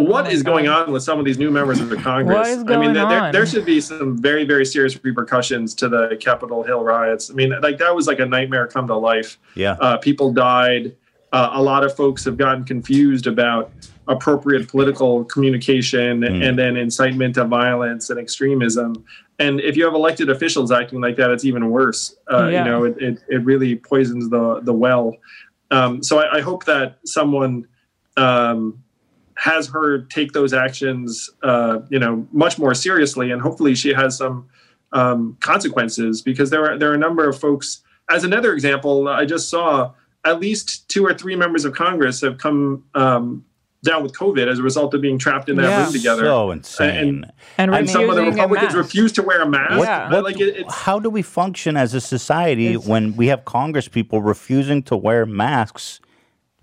What 0.01 0.33
is 0.33 0.43
going 0.43 0.69
on 0.69 0.93
with 0.93 1.03
some 1.03 1.19
of 1.19 1.25
these 1.25 1.39
new 1.39 1.51
members 1.51 1.81
of 1.81 1.89
the 1.89 1.97
Congress? 1.97 2.37
What 2.37 2.47
is 2.49 2.59
I 2.59 2.77
mean, 2.77 2.93
going 2.93 2.95
there, 2.95 3.07
on? 3.07 3.33
there 3.33 3.47
should 3.47 3.65
be 3.65 3.81
some 3.81 4.17
very, 4.21 4.45
very 4.45 4.65
serious 4.65 5.03
repercussions 5.05 5.75
to 5.77 5.89
the 5.89 6.17
Capitol 6.21 6.63
Hill 6.63 6.83
riots. 6.83 7.31
I 7.31 7.35
mean, 7.35 7.55
like 7.61 7.79
that 7.79 7.95
was 7.95 8.07
like 8.07 8.19
a 8.19 8.27
nightmare 8.27 8.67
come 8.67 8.87
to 8.89 8.97
life. 8.97 9.39
Yeah. 9.55 9.73
Uh, 9.81 9.97
people 9.99 10.33
died. 10.33 10.97
uh, 11.33 11.51
a 11.53 11.63
lot 11.63 11.85
of 11.85 11.95
folks 11.95 12.25
have 12.25 12.37
gotten 12.37 12.65
confused 12.65 13.27
about 13.27 13.71
appropriate 14.07 14.69
political 14.69 15.25
communication 15.25 16.25
and 16.25 16.59
then 16.59 16.77
incitement 16.79 17.35
to 17.35 17.45
violence 17.45 18.09
and 18.09 18.19
extremism. 18.19 19.05
And 19.39 19.61
if 19.61 19.77
you 19.77 19.85
have 19.85 19.93
elected 19.95 20.31
officials 20.31 20.73
acting 20.73 21.01
like 21.03 21.17
that, 21.17 21.31
it's 21.31 21.45
even 21.45 21.69
worse. 21.71 22.17
Uh, 22.33 22.49
Yeah. 22.51 22.65
You 22.65 22.71
know, 22.71 22.85
it, 22.85 22.97
it, 23.03 23.19
it 23.29 23.45
really 23.45 23.77
poisons 23.77 24.31
the 24.31 24.61
the 24.63 24.73
well. 24.73 25.15
Um, 25.71 26.03
so 26.03 26.19
I, 26.21 26.39
I 26.39 26.41
hope 26.41 26.65
that 26.65 26.99
someone 27.05 27.67
um, 28.17 28.83
has 29.39 29.69
her 29.69 30.01
take 30.03 30.33
those 30.33 30.53
actions, 30.53 31.31
uh, 31.45 31.79
you 31.91 31.99
know, 31.99 32.27
much 32.33 32.59
more 32.59 32.75
seriously, 32.75 33.31
and 33.31 33.41
hopefully 33.41 33.75
she 33.75 33.93
has 33.95 34.17
some 34.17 34.49
um, 34.93 35.37
consequences 35.41 36.23
because 36.23 36.51
there 36.51 36.65
are 36.69 36.77
there 36.79 36.91
are 36.91 36.95
a 36.95 36.99
number 36.99 37.29
of 37.29 37.39
folks. 37.39 37.83
As 38.11 38.25
another 38.25 38.53
example, 38.53 39.07
I 39.09 39.25
just 39.27 39.49
saw 39.49 39.93
at 40.25 40.41
least 40.41 40.89
two 40.89 41.05
or 41.07 41.15
three 41.15 41.37
members 41.37 41.65
of 41.65 41.73
Congress 41.75 42.21
have 42.23 42.39
come 42.39 42.85
um, 42.95 43.45
down 43.85 44.03
with 44.03 44.13
COVID 44.15 44.49
as 44.51 44.59
a 44.59 44.63
result 44.63 44.93
of 44.95 45.01
being 45.01 45.19
trapped 45.19 45.49
in 45.49 45.55
that 45.57 45.63
Yeah. 45.69 45.85
room 45.85 45.93
together. 45.93 46.25
So 46.25 46.51
insane. 46.51 47.25
And, 47.59 47.73
And 47.73 47.89
some 47.89 48.11
of 48.11 48.17
the 48.17 48.25
Republicans 48.25 48.75
refuse 48.75 49.13
to 49.13 49.23
wear 49.23 49.43
a 49.43 49.49
mask. 49.49 49.79
What- 49.79 49.89
I 49.89 50.11
what- 50.11 50.25
like 50.25 50.41
it, 50.41 50.57
it's, 50.57 50.75
how 50.75 50.99
do 50.99 51.09
we 51.11 51.23
function 51.23 51.77
as 51.77 51.95
a 51.95 52.01
society 52.01 52.75
when 52.77 53.15
we 53.15 53.29
have 53.29 53.45
Congress 53.45 53.87
people 53.87 54.21
refusing 54.21 54.83
to 54.85 54.97
wear 54.97 55.25
masks 55.27 56.01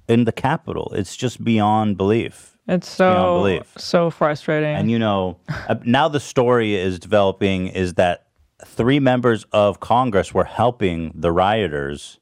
in 0.09 0.25
the 0.25 0.33
Capitol? 0.33 0.91
It's 0.95 1.15
just 1.15 1.41
beyond 1.43 1.95
belief. 1.95 2.54
It's 2.67 2.89
so 2.89 3.61
so 3.77 4.09
frustrating. 4.09 4.75
And 4.75 4.89
you 4.89 4.97
know, 4.97 5.37
uh, 5.49 5.75
now 5.83 6.07
the 6.07 6.19
story 6.19 6.75
is 6.75 6.99
developing 6.99 7.67
is 7.67 7.93
that 7.95 8.27
three 8.65 8.99
members 8.99 9.45
of 9.51 9.79
Congress 9.79 10.33
were 10.33 10.45
helping 10.45 11.11
the 11.13 11.31
rioters 11.31 12.19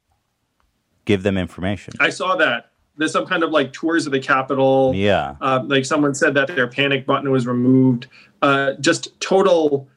give 1.06 1.24
them 1.24 1.38
information. 1.38 1.94
I 2.00 2.10
saw 2.10 2.36
that. 2.38 2.72
There's 2.96 3.12
some 3.12 3.26
kind 3.26 3.42
of 3.42 3.50
like 3.50 3.74
tours 3.74 4.06
of 4.06 4.12
the 4.12 4.20
Capitol. 4.20 4.94
Yeah. 4.94 5.36
Uh, 5.42 5.64
like 5.66 5.86
someone 5.86 6.14
said 6.14 6.36
that 6.36 6.48
their 6.50 6.68
panic 6.68 7.08
button 7.08 7.32
was 7.32 7.48
removed. 7.48 8.08
Uh, 8.42 8.74
just 8.80 9.20
total 9.20 9.88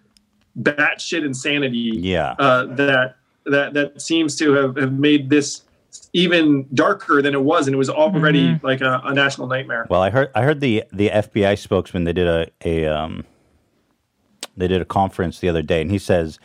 batshit 0.59 1.25
insanity. 1.25 1.93
Yeah. 1.95 2.35
Uh, 2.39 2.67
that 2.77 3.17
that 3.45 3.75
that 3.75 4.01
seems 4.01 4.37
to 4.37 4.53
have, 4.53 4.77
have 4.77 4.93
made 4.93 5.29
this 5.29 5.63
even 6.13 6.67
darker 6.75 7.21
than 7.23 7.35
it 7.35 7.43
was, 7.43 7.67
and 7.67 7.75
it 7.75 7.79
was 7.79 7.91
already 7.91 8.49
Mm-hmm. 8.49 8.67
like 8.67 8.81
a, 8.81 9.01
a 9.05 9.13
national 9.15 9.47
nightmare. 9.47 9.87
Well, 9.91 10.03
I 10.03 10.11
heard 10.11 10.31
I 10.35 10.43
heard 10.43 10.61
the 10.61 10.85
the 10.93 11.09
FBI 11.11 11.59
spokesman 11.59 12.05
they 12.05 12.13
did 12.13 12.27
a 12.27 12.49
a 12.65 12.87
um 12.87 13.25
they 14.57 14.69
did 14.69 14.81
a 14.81 14.85
conference 14.85 15.41
the 15.41 15.49
other 15.49 15.63
day, 15.63 15.81
and 15.81 15.91
he 15.91 15.99
says 15.99 16.39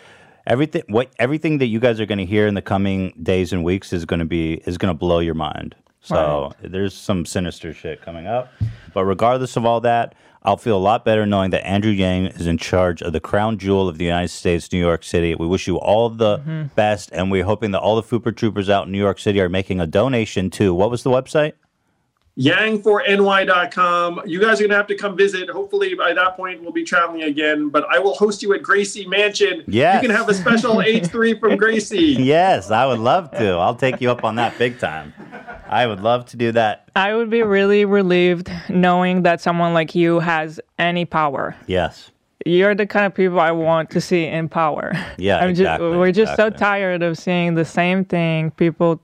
everything 0.47 0.83
what 0.87 1.11
everything 1.19 1.59
that 1.59 1.67
you 1.67 1.79
guys 1.79 1.99
are 1.99 2.05
going 2.05 2.17
to 2.17 2.25
hear 2.25 2.47
in 2.47 2.55
the 2.55 2.61
coming 2.61 3.13
days 3.21 3.53
and 3.53 3.63
weeks 3.63 3.93
is 3.93 4.05
going 4.05 4.19
to 4.19 4.25
be 4.25 4.55
is 4.65 4.77
going 4.77 4.93
to 4.93 4.97
blow 4.97 5.19
your 5.19 5.35
mind. 5.35 5.75
So 6.03 6.51
there's 6.63 6.95
some 6.95 7.25
sinister 7.27 7.73
shit 7.75 8.01
coming 8.01 8.25
up, 8.25 8.51
but 8.93 9.05
regardless 9.05 9.55
of 9.55 9.65
all 9.65 9.81
that, 9.81 10.15
I'll 10.43 10.57
feel 10.57 10.75
a 10.75 10.79
lot 10.79 11.05
better 11.05 11.27
knowing 11.27 11.51
that 11.51 11.65
Andrew 11.65 11.91
Yang 11.91 12.27
is 12.27 12.47
in 12.47 12.57
charge 12.57 13.03
of 13.03 13.13
the 13.13 13.19
crown 13.19 13.59
jewel 13.59 13.87
of 13.87 13.99
the 13.99 14.05
United 14.05 14.29
States, 14.29 14.71
New 14.71 14.79
York 14.79 15.03
City. 15.03 15.35
We 15.35 15.45
wish 15.45 15.67
you 15.67 15.77
all 15.77 16.09
the 16.09 16.39
mm-hmm. 16.39 16.63
best, 16.75 17.11
and 17.13 17.29
we're 17.29 17.43
hoping 17.43 17.71
that 17.71 17.79
all 17.79 17.95
the 17.95 18.03
Fooper 18.03 18.35
Troopers 18.35 18.67
out 18.67 18.87
in 18.87 18.91
New 18.91 18.97
York 18.97 19.19
City 19.19 19.39
are 19.39 19.49
making 19.49 19.79
a 19.79 19.85
donation 19.85 20.49
to 20.51 20.73
what 20.73 20.89
was 20.89 21.03
the 21.03 21.11
website? 21.11 21.53
Yang4ny.com. 22.37 24.21
You 24.25 24.39
guys 24.39 24.59
are 24.59 24.63
going 24.63 24.69
to 24.69 24.75
have 24.75 24.87
to 24.87 24.95
come 24.95 25.17
visit. 25.17 25.49
Hopefully, 25.49 25.93
by 25.95 26.13
that 26.13 26.35
point, 26.35 26.61
we'll 26.61 26.71
be 26.71 26.83
traveling 26.83 27.23
again. 27.23 27.69
But 27.69 27.85
I 27.91 27.99
will 27.99 28.15
host 28.15 28.41
you 28.41 28.53
at 28.53 28.63
Gracie 28.63 29.05
Mansion. 29.05 29.63
Yes. 29.67 30.01
You 30.01 30.07
can 30.09 30.15
have 30.15 30.29
a 30.29 30.33
special 30.33 30.75
H3 30.75 31.39
from 31.39 31.57
Gracie. 31.57 32.17
Yes, 32.31 32.71
I 32.71 32.85
would 32.85 32.99
love 32.99 33.31
to. 33.31 33.51
I'll 33.53 33.75
take 33.75 33.99
you 33.99 34.09
up 34.09 34.23
on 34.23 34.35
that 34.35 34.57
big 34.57 34.79
time. 34.79 35.13
I 35.67 35.85
would 35.87 35.99
love 35.99 36.25
to 36.27 36.37
do 36.37 36.51
that. 36.53 36.89
I 36.95 37.13
would 37.15 37.29
be 37.29 37.41
really 37.41 37.83
relieved 37.83 38.49
knowing 38.69 39.23
that 39.23 39.41
someone 39.41 39.73
like 39.73 39.95
you 39.95 40.19
has 40.19 40.59
any 40.77 41.03
power. 41.05 41.55
Yes. 41.67 42.11
You're 42.45 42.75
the 42.75 42.85
kind 42.87 43.05
of 43.05 43.13
people 43.13 43.39
I 43.39 43.51
want 43.51 43.89
to 43.91 44.01
see 44.01 44.25
in 44.25 44.49
power. 44.49 44.93
Yeah, 45.17 45.37
I'm 45.37 45.49
exactly, 45.49 45.89
Just, 45.89 45.99
we're 45.99 46.11
just 46.11 46.35
so 46.35 46.49
tired 46.49 47.03
of 47.03 47.17
seeing 47.17 47.55
the 47.55 47.65
same 47.65 48.05
thing. 48.05 48.51
People, 48.51 49.01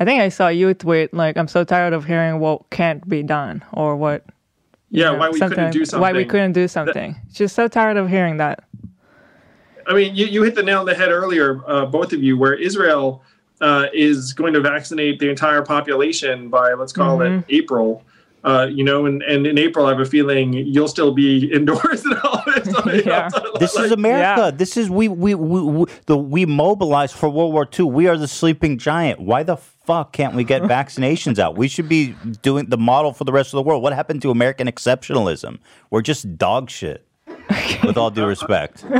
I 0.00 0.04
think 0.06 0.22
I 0.22 0.30
saw 0.30 0.48
you 0.48 0.72
tweet 0.72 1.12
like, 1.12 1.36
"I'm 1.36 1.46
so 1.46 1.62
tired 1.62 1.92
of 1.92 2.06
hearing 2.06 2.40
what 2.40 2.70
can't 2.70 3.06
be 3.06 3.22
done 3.22 3.62
or 3.72 3.94
what." 3.96 4.24
Yeah, 4.88 5.12
know, 5.12 5.18
why 5.18 5.28
we 5.28 5.38
couldn't 5.38 5.70
do 5.70 5.84
something. 5.84 6.00
Why 6.00 6.12
we 6.12 6.24
couldn't 6.24 6.52
do 6.52 6.66
something. 6.66 7.14
just 7.32 7.54
so 7.54 7.68
tired 7.68 7.96
of 7.96 8.08
hearing 8.08 8.38
that. 8.38 8.64
I 9.86 9.94
mean, 9.94 10.16
you, 10.16 10.26
you 10.26 10.42
hit 10.42 10.54
the 10.56 10.62
nail 10.62 10.80
on 10.80 10.86
the 10.86 10.94
head 10.94 11.10
earlier, 11.10 11.60
uh, 11.68 11.86
both 11.86 12.12
of 12.12 12.22
you, 12.22 12.36
where 12.36 12.54
Israel 12.54 13.22
uh, 13.60 13.86
is 13.92 14.32
going 14.32 14.52
to 14.54 14.60
vaccinate 14.60 15.18
the 15.18 15.28
entire 15.28 15.62
population 15.62 16.48
by, 16.48 16.72
let's 16.72 16.92
call 16.92 17.18
Mhm. 17.18 17.40
it 17.40 17.44
April. 17.50 18.02
Uh, 18.42 18.66
you 18.70 18.82
know, 18.82 19.04
and, 19.04 19.22
and 19.22 19.46
in 19.46 19.58
April, 19.58 19.86
I 19.86 19.90
have 19.90 20.00
a 20.00 20.06
feeling 20.06 20.52
you'll 20.54 20.88
still 20.88 21.12
be 21.12 21.52
indoors 21.52 22.04
and 22.04 22.18
all 22.20 22.42
this. 22.46 22.68
This 23.58 23.76
is 23.76 23.92
America. 23.92 24.52
This 24.56 24.76
is 24.76 24.88
we 24.88 25.08
we 25.08 25.34
we 25.34 25.62
we, 25.62 25.86
the, 26.06 26.16
we 26.16 26.46
mobilized 26.46 27.14
for 27.14 27.28
World 27.28 27.52
War 27.52 27.68
II. 27.78 27.86
We 27.86 28.08
are 28.08 28.16
the 28.16 28.28
sleeping 28.28 28.78
giant. 28.78 29.20
Why 29.20 29.42
the 29.42 29.56
fuck 29.56 30.12
can't 30.12 30.34
we 30.34 30.44
get 30.44 30.62
vaccinations 30.78 31.38
out? 31.38 31.56
We 31.56 31.68
should 31.68 31.88
be 31.88 32.14
doing 32.40 32.66
the 32.70 32.78
model 32.78 33.12
for 33.12 33.24
the 33.24 33.32
rest 33.32 33.52
of 33.52 33.58
the 33.58 33.62
world. 33.62 33.82
What 33.82 33.92
happened 33.92 34.22
to 34.22 34.30
American 34.30 34.68
exceptionalism? 34.68 35.58
We're 35.90 36.02
just 36.02 36.38
dog 36.38 36.70
shit. 36.70 37.06
With 37.84 37.96
all 37.96 38.10
due 38.10 38.26
respect. 38.26 38.84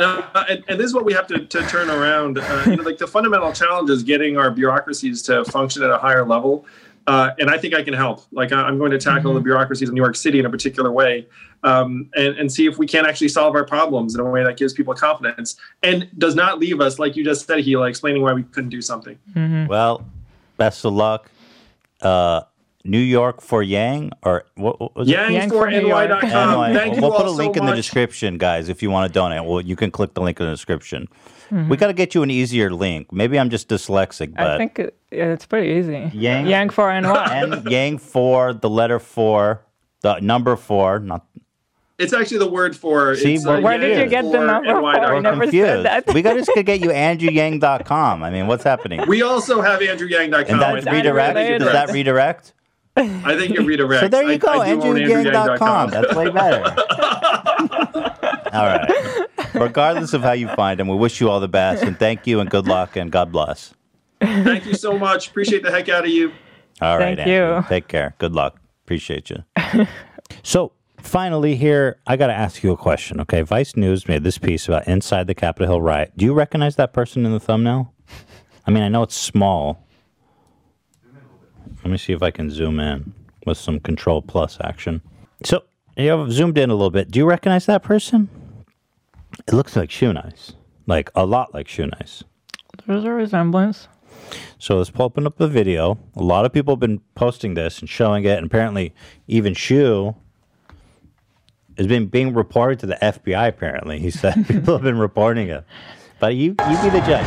Uh, 0.00 0.44
and, 0.48 0.64
and 0.66 0.80
this 0.80 0.86
is 0.86 0.94
what 0.94 1.04
we 1.04 1.12
have 1.12 1.26
to, 1.26 1.44
to 1.44 1.62
turn 1.66 1.90
around. 1.90 2.38
Uh, 2.38 2.62
you 2.64 2.76
know, 2.76 2.82
like 2.82 2.96
the 2.96 3.06
fundamental 3.06 3.52
challenge 3.52 3.90
is 3.90 4.02
getting 4.02 4.38
our 4.38 4.50
bureaucracies 4.50 5.20
to 5.20 5.44
function 5.44 5.82
at 5.82 5.90
a 5.90 5.98
higher 5.98 6.24
level. 6.24 6.64
Uh, 7.06 7.30
and 7.38 7.50
I 7.50 7.58
think 7.58 7.74
I 7.74 7.82
can 7.82 7.94
help. 7.94 8.22
Like 8.30 8.52
I- 8.52 8.62
I'm 8.62 8.78
going 8.78 8.90
to 8.92 8.98
tackle 8.98 9.34
the 9.34 9.40
bureaucracies 9.40 9.88
in 9.88 9.94
New 9.94 10.00
York 10.02 10.16
City 10.16 10.38
in 10.38 10.46
a 10.46 10.50
particular 10.50 10.92
way, 10.92 11.26
um, 11.64 12.08
and, 12.14 12.36
and 12.38 12.52
see 12.52 12.66
if 12.66 12.78
we 12.78 12.86
can 12.86 13.06
actually 13.06 13.28
solve 13.28 13.54
our 13.54 13.64
problems 13.64 14.14
in 14.14 14.20
a 14.20 14.24
way 14.24 14.44
that 14.44 14.56
gives 14.56 14.72
people 14.72 14.94
confidence 14.94 15.56
and 15.82 16.08
does 16.18 16.34
not 16.34 16.58
leave 16.58 16.80
us, 16.80 16.98
like 16.98 17.16
you 17.16 17.24
just 17.24 17.46
said, 17.46 17.58
Hila, 17.58 17.88
explaining 17.88 18.22
why 18.22 18.32
we 18.32 18.42
couldn't 18.44 18.70
do 18.70 18.82
something. 18.82 19.18
Well, 19.68 20.06
best 20.56 20.84
of 20.84 20.92
luck. 20.92 21.30
Uh, 22.00 22.42
New 22.84 22.98
York 22.98 23.42
for 23.42 23.62
Yang 23.62 24.12
or 24.22 24.44
what, 24.54 24.80
what 24.80 24.96
was 24.96 25.08
it? 25.08 25.16
Yang4ny.com. 25.16 26.72
Thank 26.74 26.96
you 26.96 27.02
we'll 27.02 27.10
put 27.12 27.26
all 27.26 27.32
a 27.32 27.36
link 27.36 27.54
so 27.56 27.60
in 27.60 27.66
the 27.66 27.74
description, 27.74 28.38
guys, 28.38 28.68
if 28.68 28.82
you 28.82 28.90
want 28.90 29.06
to 29.06 29.12
donate. 29.12 29.44
Well, 29.44 29.60
you 29.60 29.76
can 29.76 29.90
click 29.90 30.14
the 30.14 30.20
link 30.22 30.40
in 30.40 30.46
the 30.46 30.52
description. 30.52 31.08
Mhm. 31.50 31.68
We 31.68 31.76
got 31.76 31.88
to 31.88 31.92
get 31.92 32.14
you 32.14 32.22
an 32.22 32.30
easier 32.30 32.70
link. 32.70 33.12
Maybe 33.12 33.38
I'm 33.38 33.50
just 33.50 33.68
dyslexic, 33.68 34.34
but 34.36 34.46
I 34.46 34.58
think 34.58 34.78
it, 34.78 34.96
yeah, 35.10 35.32
it's 35.32 35.46
pretty 35.46 35.68
easy. 35.78 36.10
Yang- 36.16 36.46
Yang 36.46 36.70
for 36.70 36.90
NY. 36.90 37.26
and 37.32 37.64
Yang 37.70 37.98
for 37.98 38.52
the 38.54 38.70
letter 38.70 38.98
four, 38.98 39.62
the 40.02 40.20
number 40.20 40.54
four, 40.56 40.98
not 41.00 41.26
It's 41.98 42.12
actually 42.12 42.38
the 42.38 42.48
word 42.50 42.74
for. 42.76 43.14
See, 43.16 43.34
it's, 43.34 43.44
we're 43.44 43.56
uh, 43.58 43.60
Where 43.60 43.78
did 43.78 43.98
you 43.98 44.06
get 44.06 44.22
the 44.24 44.38
Yang4NY.com. 44.38 44.46
number? 44.64 44.88
I 44.88 45.12
we're 45.12 45.20
never 45.20 45.42
confused. 45.42 45.66
said 45.66 45.84
that. 46.06 46.14
we 46.14 46.22
got 46.22 46.34
to 46.34 46.42
just 46.44 46.52
get 46.64 46.80
you 46.80 46.88
AndrewYang.com. 46.90 48.22
I 48.22 48.30
mean, 48.30 48.46
what's 48.46 48.64
happening? 48.64 49.04
We 49.06 49.20
also 49.22 49.60
have 49.60 49.80
AndrewYang.com. 49.80 50.44
and 50.48 50.60
that 50.62 50.88
I 50.88 50.92
redirect? 50.96 51.36
it 51.38 51.58
Does 51.58 51.72
that 51.72 51.90
redirect? 51.92 52.54
I 52.96 53.36
think 53.36 53.52
it 53.56 53.60
redirects. 53.60 54.00
So 54.00 54.08
there 54.08 54.22
you 54.24 54.32
I- 54.32 54.36
go, 54.38 54.48
I 54.48 54.74
do 54.74 54.82
own 54.82 54.96
AndrewYang.com. 54.96 55.90
That's 55.90 56.14
way 56.14 56.30
better. 56.30 56.64
All 58.52 58.66
right. 58.66 59.26
Regardless 59.60 60.14
of 60.14 60.22
how 60.22 60.32
you 60.32 60.48
find 60.48 60.80
him, 60.80 60.88
we 60.88 60.96
wish 60.96 61.20
you 61.20 61.28
all 61.28 61.38
the 61.38 61.48
best 61.48 61.82
and 61.82 61.98
thank 61.98 62.26
you 62.26 62.40
and 62.40 62.48
good 62.48 62.66
luck 62.66 62.96
and 62.96 63.12
God 63.12 63.30
bless. 63.30 63.74
Thank 64.20 64.66
you 64.66 64.74
so 64.74 64.98
much. 64.98 65.28
Appreciate 65.28 65.62
the 65.62 65.70
heck 65.70 65.88
out 65.88 66.04
of 66.04 66.10
you. 66.10 66.32
All 66.80 66.98
right, 66.98 67.16
Thank 67.16 67.28
Andrew. 67.28 67.56
you. 67.58 67.64
Take 67.68 67.88
care. 67.88 68.14
Good 68.18 68.32
luck. 68.32 68.58
Appreciate 68.84 69.28
you. 69.30 69.44
so, 70.42 70.72
finally, 70.98 71.56
here, 71.56 71.98
I 72.06 72.16
got 72.16 72.28
to 72.28 72.32
ask 72.32 72.62
you 72.62 72.72
a 72.72 72.76
question. 72.76 73.20
Okay. 73.20 73.42
Vice 73.42 73.76
News 73.76 74.08
made 74.08 74.24
this 74.24 74.38
piece 74.38 74.66
about 74.66 74.88
inside 74.88 75.26
the 75.26 75.34
Capitol 75.34 75.68
Hill 75.68 75.82
riot. 75.82 76.12
Do 76.16 76.24
you 76.24 76.32
recognize 76.32 76.76
that 76.76 76.92
person 76.94 77.26
in 77.26 77.32
the 77.32 77.40
thumbnail? 77.40 77.92
I 78.66 78.70
mean, 78.70 78.82
I 78.82 78.88
know 78.88 79.02
it's 79.02 79.16
small. 79.16 79.86
Let 81.84 81.90
me 81.90 81.98
see 81.98 82.12
if 82.12 82.22
I 82.22 82.30
can 82.30 82.50
zoom 82.50 82.80
in 82.80 83.12
with 83.46 83.58
some 83.58 83.80
Control 83.80 84.22
Plus 84.22 84.58
action. 84.62 85.02
So, 85.44 85.64
you 85.96 86.10
have 86.10 86.32
zoomed 86.32 86.56
in 86.56 86.70
a 86.70 86.74
little 86.74 86.90
bit. 86.90 87.10
Do 87.10 87.18
you 87.18 87.26
recognize 87.26 87.66
that 87.66 87.82
person? 87.82 88.28
It 89.46 89.54
looks 89.54 89.76
like 89.76 89.90
Shoenice. 89.90 90.54
Like, 90.86 91.10
a 91.14 91.24
lot 91.26 91.54
like 91.54 91.66
Shoenice. 91.66 92.22
There's 92.86 93.04
a 93.04 93.10
resemblance. 93.10 93.88
So 94.58 94.78
let's 94.78 94.92
open 94.98 95.26
up 95.26 95.36
the 95.36 95.48
video. 95.48 95.98
A 96.16 96.22
lot 96.22 96.44
of 96.44 96.52
people 96.52 96.74
have 96.74 96.80
been 96.80 97.00
posting 97.14 97.54
this 97.54 97.80
and 97.80 97.88
showing 97.88 98.24
it, 98.24 98.36
and 98.36 98.46
apparently 98.46 98.94
even 99.26 99.54
Shu 99.54 100.14
has 101.76 101.86
been 101.86 102.06
being 102.06 102.34
reported 102.34 102.78
to 102.80 102.86
the 102.86 102.98
FBI. 103.00 103.48
Apparently, 103.48 103.98
he 103.98 104.10
said 104.10 104.34
people 104.48 104.74
have 104.74 104.82
been 104.82 104.98
reporting 104.98 105.48
it. 105.48 105.64
But 106.18 106.34
you, 106.34 106.50
you 106.50 106.82
be 106.82 106.90
the 106.90 107.02
judge. 107.06 107.26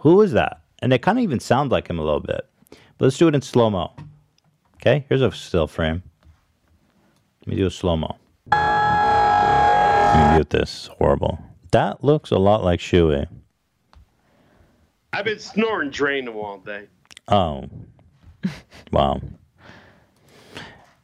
Who 0.00 0.20
is 0.20 0.32
that? 0.32 0.60
And 0.80 0.92
they 0.92 0.98
kind 0.98 1.18
of 1.18 1.24
even 1.24 1.40
sound 1.40 1.70
like 1.70 1.88
him 1.88 1.98
a 1.98 2.02
little 2.02 2.20
bit. 2.20 2.46
But 2.70 3.06
let's 3.06 3.16
do 3.16 3.28
it 3.28 3.34
in 3.34 3.40
slow 3.40 3.70
mo. 3.70 3.94
Okay, 4.76 5.06
here's 5.08 5.22
a 5.22 5.32
still 5.32 5.66
frame. 5.66 6.02
Let 7.40 7.48
me 7.48 7.56
do 7.56 7.66
a 7.66 7.70
slow 7.70 7.96
mo. 7.96 8.16
Let 10.18 10.34
mute 10.34 10.50
this. 10.50 10.86
It's 10.86 10.86
horrible. 10.98 11.38
That 11.72 12.02
looks 12.02 12.30
a 12.30 12.38
lot 12.38 12.64
like 12.64 12.80
Shuey. 12.80 13.26
I've 15.12 15.24
been 15.24 15.38
snoring 15.38 15.90
Drano 15.90 16.34
all 16.34 16.58
day. 16.58 16.86
Oh, 17.28 17.68
wow. 18.92 19.20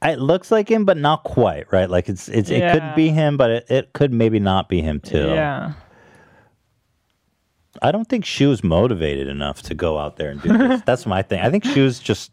It 0.03 0.19
looks 0.19 0.51
like 0.51 0.69
him, 0.70 0.85
but 0.85 0.97
not 0.99 1.24
quite, 1.24 1.73
right? 1.73 1.89
Like 1.89 2.09
it's 2.11 2.28
it's 2.28 2.51
it 2.51 2.59
Yeah. 2.59 2.73
could 2.73 2.95
be 2.95 3.09
him, 3.09 3.36
but 3.39 3.51
it, 3.51 3.66
it 3.70 3.93
could 3.95 4.12
maybe 4.12 4.39
not 4.39 4.69
be 4.69 4.82
him 4.82 5.01
too. 5.01 5.28
Yeah. 5.28 5.73
I 7.82 7.91
don't 7.91 8.05
think 8.09 8.24
Shoe's 8.24 8.62
motivated 8.62 9.28
enough 9.28 9.62
to 9.62 9.74
go 9.74 9.99
out 9.99 10.16
there 10.16 10.31
and 10.31 10.41
do 10.43 10.57
this. 10.57 10.82
That's 10.86 11.07
my 11.07 11.23
thing. 11.23 11.41
I 11.41 11.51
think 11.51 11.65
Shoe's 11.65 11.99
just, 11.99 12.31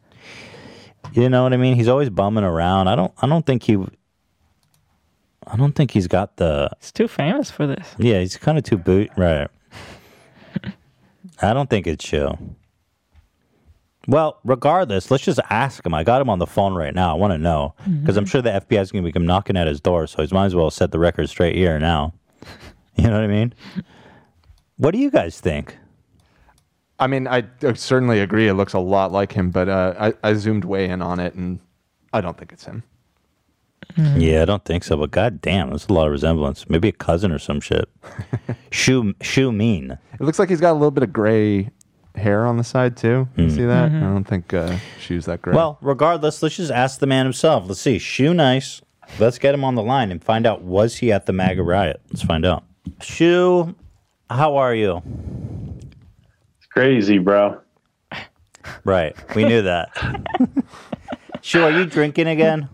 you 1.13 1.29
know 1.29 1.43
what 1.43 1.53
I 1.53 1.57
mean. 1.57 1.75
He's 1.75 1.87
always 1.87 2.09
bumming 2.09 2.43
around. 2.43 2.87
I 2.89 2.95
don't. 2.95 3.13
I 3.21 3.27
don't 3.27 3.45
think 3.45 3.63
he. 3.63 3.77
I 5.47 5.57
don't 5.57 5.73
think 5.73 5.91
he's 5.91 6.07
got 6.07 6.37
the. 6.37 6.69
He's 6.79 6.91
too 6.91 7.07
famous 7.07 7.49
for 7.49 7.67
this. 7.67 7.95
Yeah, 7.97 8.19
he's 8.19 8.37
kind 8.37 8.57
of 8.57 8.63
too 8.63 8.77
boot. 8.77 9.09
Right. 9.17 9.47
I 11.41 11.53
don't 11.53 11.69
think 11.69 11.87
it's 11.87 12.11
you. 12.11 12.55
Well, 14.07 14.39
regardless, 14.43 15.11
let's 15.11 15.23
just 15.23 15.39
ask 15.49 15.85
him. 15.85 15.93
I 15.93 16.03
got 16.03 16.21
him 16.21 16.29
on 16.29 16.39
the 16.39 16.47
phone 16.47 16.73
right 16.73 16.93
now. 16.93 17.11
I 17.11 17.13
want 17.13 17.33
to 17.33 17.37
know 17.37 17.75
because 18.01 18.17
I'm 18.17 18.25
sure 18.25 18.41
the 18.41 18.49
FBI 18.49 18.81
is 18.81 18.91
going 18.91 19.03
to 19.05 19.11
be 19.11 19.25
knocking 19.25 19.57
at 19.57 19.67
his 19.67 19.79
door, 19.79 20.07
so 20.07 20.23
he 20.23 20.33
might 20.33 20.45
as 20.45 20.55
well 20.55 20.71
set 20.71 20.91
the 20.91 20.99
record 20.99 21.29
straight 21.29 21.55
here 21.55 21.79
now. 21.79 22.13
You 22.97 23.05
know 23.07 23.13
what 23.13 23.23
I 23.23 23.27
mean? 23.27 23.53
What 24.75 24.91
do 24.91 24.97
you 24.97 25.09
guys 25.09 25.39
think? 25.39 25.77
I 26.99 27.07
mean, 27.07 27.25
I 27.25 27.45
uh, 27.63 27.73
certainly 27.73 28.19
agree. 28.19 28.47
It 28.47 28.53
looks 28.53 28.73
a 28.73 28.79
lot 28.79 29.11
like 29.11 29.31
him, 29.31 29.49
but 29.49 29.69
uh, 29.69 30.11
I, 30.23 30.29
I 30.29 30.33
zoomed 30.33 30.65
way 30.65 30.89
in 30.89 31.01
on 31.01 31.19
it, 31.19 31.33
and 31.33 31.59
I 32.13 32.21
don't 32.21 32.37
think 32.37 32.51
it's 32.51 32.65
him. 32.65 32.83
Yeah, 33.97 34.41
I 34.41 34.45
don't 34.45 34.63
think 34.65 34.83
so. 34.83 34.97
But 34.97 35.11
god 35.11 35.41
damn, 35.41 35.69
there's 35.69 35.87
a 35.87 35.93
lot 35.93 36.05
of 36.07 36.11
resemblance. 36.11 36.69
Maybe 36.69 36.87
a 36.89 36.93
cousin 36.93 37.31
or 37.31 37.39
some 37.39 37.59
shit. 37.61 37.87
shoe 38.71 39.13
shoe 39.21 39.51
mean. 39.51 39.97
It 40.13 40.21
looks 40.21 40.39
like 40.39 40.49
he's 40.49 40.61
got 40.61 40.71
a 40.71 40.79
little 40.79 40.91
bit 40.91 41.03
of 41.03 41.11
gray 41.13 41.69
hair 42.15 42.45
on 42.45 42.57
the 42.57 42.63
side 42.63 42.97
too. 42.97 43.27
You 43.37 43.45
Hmm. 43.45 43.49
see 43.55 43.65
that? 43.65 43.91
Mhm. 43.91 43.97
I 43.97 44.13
don't 44.13 44.23
think 44.25 44.53
uh, 44.53 44.75
shoes 44.99 45.25
that 45.25 45.41
gray. 45.41 45.53
Well, 45.53 45.77
regardless, 45.81 46.43
let's 46.43 46.55
just 46.57 46.71
ask 46.71 46.99
the 46.99 47.07
man 47.07 47.25
himself. 47.25 47.65
Let's 47.67 47.81
see. 47.81 47.97
Shoenice. 47.97 48.81
Let's 49.19 49.37
get 49.39 49.53
him 49.53 49.63
on 49.63 49.75
the 49.75 49.83
line 49.83 50.11
and 50.11 50.23
find 50.23 50.45
out 50.45 50.61
was 50.61 50.97
he 50.97 51.11
at 51.11 51.25
the 51.25 51.33
MAGA 51.33 51.63
riot? 51.63 51.99
Let's 52.09 52.21
find 52.23 52.45
out. 52.45 52.63
Shoe, 53.01 53.75
how 54.29 54.55
are 54.55 54.73
you? 54.73 55.01
It's 56.57 56.67
crazy, 56.71 57.17
bro. 57.17 57.59
Right. 58.85 59.15
We 59.35 59.43
knew 59.43 59.61
that. 59.63 59.89
Shoe, 61.41 61.63
are 61.63 61.71
you 61.71 61.85
drinking 61.85 62.27
again? 62.27 62.69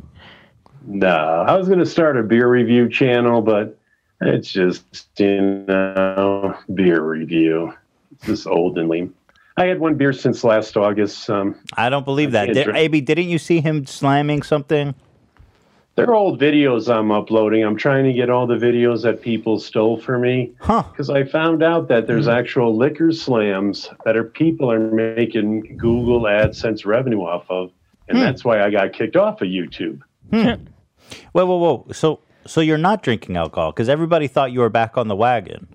No, 0.89 1.07
I 1.47 1.55
was 1.57 1.67
going 1.67 1.79
to 1.79 1.85
start 1.85 2.17
a 2.17 2.23
beer 2.23 2.47
review 2.49 2.87
channel, 2.89 3.41
but 3.41 3.77
it's 4.21 4.49
just, 4.51 5.07
you 5.19 5.41
know, 5.67 6.57
beer 6.73 7.01
review. 7.01 7.73
It's 8.13 8.25
just 8.25 8.47
old 8.47 8.77
and 8.77 8.87
lame. 8.87 9.13
I 9.57 9.65
had 9.65 9.79
one 9.79 9.95
beer 9.95 10.13
since 10.13 10.43
last 10.45 10.77
August. 10.77 11.29
Um, 11.29 11.55
I 11.75 11.89
don't 11.89 12.05
believe 12.05 12.31
that. 12.31 12.45
can't 12.45 12.55
Did, 12.55 12.63
drink- 12.65 12.79
AB, 12.79 13.01
didn't 13.01 13.27
you 13.27 13.37
see 13.37 13.59
him 13.59 13.85
slamming 13.85 14.43
something? 14.43 14.95
They're 15.95 16.13
old 16.15 16.39
videos 16.39 16.93
I'm 16.95 17.11
uploading. 17.11 17.65
I'm 17.65 17.75
trying 17.75 18.05
to 18.05 18.13
get 18.13 18.29
all 18.29 18.45
the 18.47 18.55
videos 18.55 19.01
that 19.01 19.19
people 19.21 19.59
stole 19.59 19.99
from 19.99 20.21
me. 20.21 20.53
Huh. 20.61 20.83
Because 20.91 21.09
I 21.09 21.23
found 21.25 21.63
out 21.63 21.87
that 21.89 22.05
there's 22.07 22.27
actual 22.27 22.77
liquor 22.77 23.11
slams 23.11 23.89
that 24.05 24.15
are 24.15 24.23
people 24.23 24.71
are 24.71 24.79
making 24.79 25.75
Google 25.75 26.21
AdSense 26.21 26.85
revenue 26.85 27.21
off 27.21 27.45
of. 27.49 27.71
And 28.07 28.19
Hmm. 28.19 28.23
that's 28.23 28.45
why 28.45 28.61
I 28.61 28.69
got 28.69 28.93
kicked 28.93 29.15
off 29.17 29.41
of 29.41 29.47
YouTube. 29.49 30.01
Whoa, 31.31 31.45
whoa, 31.45 31.57
whoa. 31.57 31.87
So, 31.91 32.19
so 32.45 32.61
you're 32.61 32.77
not 32.77 33.03
drinking 33.03 33.35
alcohol 33.37 33.71
because 33.71 33.89
everybody 33.89 34.27
thought 34.27 34.51
you 34.51 34.59
were 34.61 34.69
back 34.69 34.97
on 34.97 35.07
the 35.07 35.15
wagon. 35.15 35.67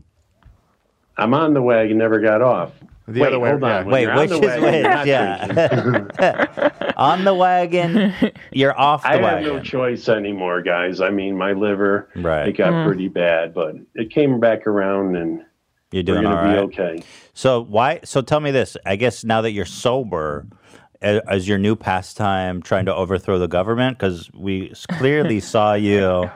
I'm 1.16 1.34
on 1.34 1.54
the 1.54 1.62
wagon, 1.62 1.98
never 1.98 2.18
got 2.20 2.40
off. 2.42 2.72
The 3.09 3.20
Wait, 3.20 3.26
other 3.28 3.38
way- 3.40 3.50
hold 3.50 3.64
on. 3.64 3.86
yeah. 3.86 3.92
Wait, 3.92 4.14
which 4.16 4.30
the 4.30 4.36
is 4.36 4.40
wagon, 4.62 4.74
you're 4.74 4.82
not 4.82 5.06
which? 5.06 5.82
drinking. 5.82 6.10
Yeah. 6.20 6.92
on 6.96 7.24
the 7.24 7.34
wagon, 7.34 8.14
you're 8.52 8.78
off 8.78 9.02
the 9.02 9.09
I 9.09 9.12
have 9.14 9.22
wagon. 9.22 9.56
no 9.56 9.60
choice 9.62 10.09
anymore, 10.09 10.62
guys. 10.62 11.00
I 11.00 11.10
mean, 11.10 11.36
my 11.36 11.52
liver, 11.52 12.09
Right. 12.14 12.48
it 12.48 12.52
got 12.56 12.72
Mm. 12.72 12.86
pretty 12.86 13.09
bad, 13.09 13.52
but 13.54 13.74
it 13.96 14.10
came 14.10 14.38
back 14.40 14.66
around 14.66 15.16
and 15.16 15.44
You're 15.90 16.04
doing 16.04 16.22
we're 16.22 16.28
all 16.30 16.36
gonna 16.36 16.60
right. 16.62 16.70
be 16.70 16.80
okay. 16.80 17.02
So 17.34 17.62
why? 17.64 18.00
So 18.04 18.22
tell 18.22 18.40
me 18.40 18.52
this. 18.52 18.76
I 18.86 18.96
guess 18.96 19.24
now 19.24 19.40
that 19.42 19.50
you're 19.50 19.64
sober, 19.66 20.46
a- 20.52 20.81
as 21.02 21.48
your 21.48 21.58
new 21.58 21.76
pastime, 21.76 22.62
trying 22.62 22.86
to 22.86 22.94
overthrow 22.94 23.38
the 23.38 23.48
government, 23.48 23.98
because 23.98 24.30
we 24.32 24.72
clearly 24.90 25.40
saw 25.52 25.74
you 25.74 26.30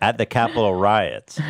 at 0.00 0.18
the 0.18 0.26
Capitol 0.26 0.74
riots. 0.74 1.40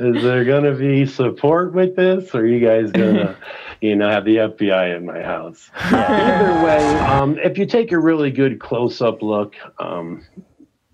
Is 0.00 0.22
there 0.22 0.44
going 0.44 0.64
to 0.64 0.74
be 0.74 1.06
support 1.06 1.72
with 1.72 1.96
this, 1.96 2.34
or 2.34 2.40
are 2.40 2.46
you 2.46 2.64
guys 2.64 2.90
going 2.90 3.14
to, 3.16 3.36
you 3.80 3.94
know, 3.94 4.08
have 4.08 4.24
the 4.24 4.36
FBI 4.36 4.96
in 4.96 5.06
my 5.06 5.22
house? 5.22 5.70
Either 5.76 6.64
way, 6.64 6.98
um, 7.00 7.38
if 7.38 7.58
you 7.58 7.66
take 7.66 7.92
a 7.92 7.98
really 7.98 8.30
good 8.30 8.58
close-up 8.58 9.22
look, 9.22 9.54
um, 9.78 10.24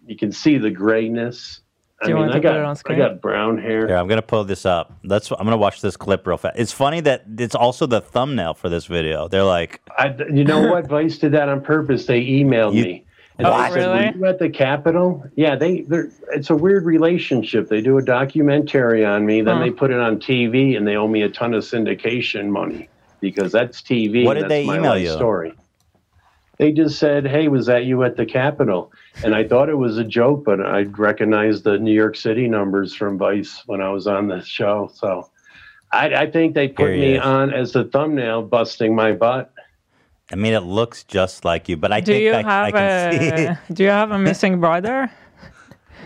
you 0.06 0.16
can 0.16 0.32
see 0.32 0.58
the 0.58 0.70
grayness. 0.70 1.60
I 2.02 2.06
Do 2.06 2.10
you 2.10 2.14
mean, 2.16 2.22
want 2.26 2.32
I 2.32 2.34
to 2.36 2.38
put 2.40 2.42
got 2.48 2.56
it 2.56 2.64
on 2.64 2.76
screen? 2.76 2.98
I 2.98 3.02
screen? 3.04 3.14
got 3.14 3.20
brown 3.20 3.58
hair. 3.58 3.86
Here, 3.86 3.96
I'm 3.96 4.08
gonna 4.08 4.22
pull 4.22 4.44
this 4.44 4.64
up. 4.64 4.92
Let's. 5.04 5.30
I'm 5.30 5.38
gonna 5.44 5.56
watch 5.58 5.80
this 5.82 5.96
clip 5.96 6.26
real 6.26 6.36
fast. 6.38 6.58
It's 6.58 6.72
funny 6.72 7.00
that 7.00 7.24
it's 7.38 7.54
also 7.54 7.86
the 7.86 8.00
thumbnail 8.00 8.54
for 8.54 8.68
this 8.68 8.86
video. 8.86 9.28
They're 9.28 9.44
like, 9.44 9.80
I, 9.98 10.14
you 10.32 10.44
know 10.44 10.70
what? 10.70 10.86
Vice 10.88 11.18
did 11.18 11.32
that 11.32 11.48
on 11.48 11.60
purpose. 11.62 12.06
They 12.06 12.22
emailed 12.24 12.74
me. 12.74 13.04
Oh, 13.04 13.42
and 13.42 13.48
What? 13.48 13.68
they 13.74 13.80
said, 13.80 13.86
"Were 13.88 13.94
Really? 14.02 14.18
you 14.18 14.24
at 14.26 14.38
the 14.38 14.48
Capitol? 14.50 15.24
Yeah, 15.36 15.56
they. 15.56 15.82
They're, 15.82 16.10
it's 16.32 16.50
a 16.50 16.56
weird 16.56 16.84
relationship. 16.84 17.68
They 17.68 17.80
do 17.82 17.98
a 17.98 18.02
documentary 18.02 19.04
on 19.04 19.26
me, 19.26 19.42
then 19.42 19.56
Huh. 19.58 19.64
they 19.64 19.70
put 19.70 19.90
it 19.90 19.98
on 20.00 20.20
TV, 20.20 20.76
and 20.76 20.86
they 20.86 20.96
owe 20.96 21.08
me 21.08 21.22
a 21.22 21.28
ton 21.28 21.52
of 21.54 21.62
syndication 21.64 22.48
money 22.48 22.88
because 23.20 23.52
that's 23.52 23.82
TV. 23.82 24.24
What 24.24 24.34
did 24.34 24.44
that's 24.44 24.48
they 24.50 24.64
my 24.66 24.78
email 24.78 24.96
you? 24.98 25.10
Story. 25.12 25.52
They 26.60 26.72
just 26.72 26.98
said, 26.98 27.26
"Hey, 27.26 27.48
was 27.48 27.64
that 27.66 27.86
you 27.86 28.04
at 28.04 28.18
the 28.18 28.26
Capitol?" 28.26 28.92
And 29.24 29.34
I 29.34 29.48
thought 29.48 29.70
it 29.70 29.78
was 29.78 29.96
a 29.96 30.04
joke, 30.04 30.44
but 30.44 30.60
I 30.60 30.82
recognized 30.82 31.64
the 31.64 31.78
New 31.78 31.94
York 31.94 32.16
City 32.16 32.48
numbers 32.48 32.94
from 32.94 33.16
Vice 33.16 33.62
when 33.64 33.80
I 33.80 33.88
was 33.88 34.06
on 34.06 34.28
the 34.28 34.42
show. 34.44 34.90
So, 34.92 35.30
I, 35.90 36.14
I 36.14 36.30
think 36.30 36.54
they 36.54 36.68
put 36.68 36.90
me 36.90 37.14
is. 37.14 37.22
on 37.22 37.54
as 37.54 37.72
the 37.72 37.84
thumbnail, 37.84 38.42
busting 38.42 38.94
my 38.94 39.12
butt. 39.12 39.54
I 40.30 40.36
mean, 40.36 40.52
it 40.52 40.60
looks 40.60 41.02
just 41.04 41.46
like 41.46 41.66
you, 41.70 41.78
but 41.78 41.92
I 41.92 42.00
Do 42.00 42.12
think 42.12 42.24
you 42.24 42.32
I, 42.32 42.38
I 42.40 42.42
have 42.42 42.74
can 42.74 43.38
see. 43.38 43.44
a 43.46 43.60
Do 43.72 43.82
you 43.82 43.88
have 43.88 44.10
a 44.10 44.18
missing 44.18 44.60
brother? 44.60 45.10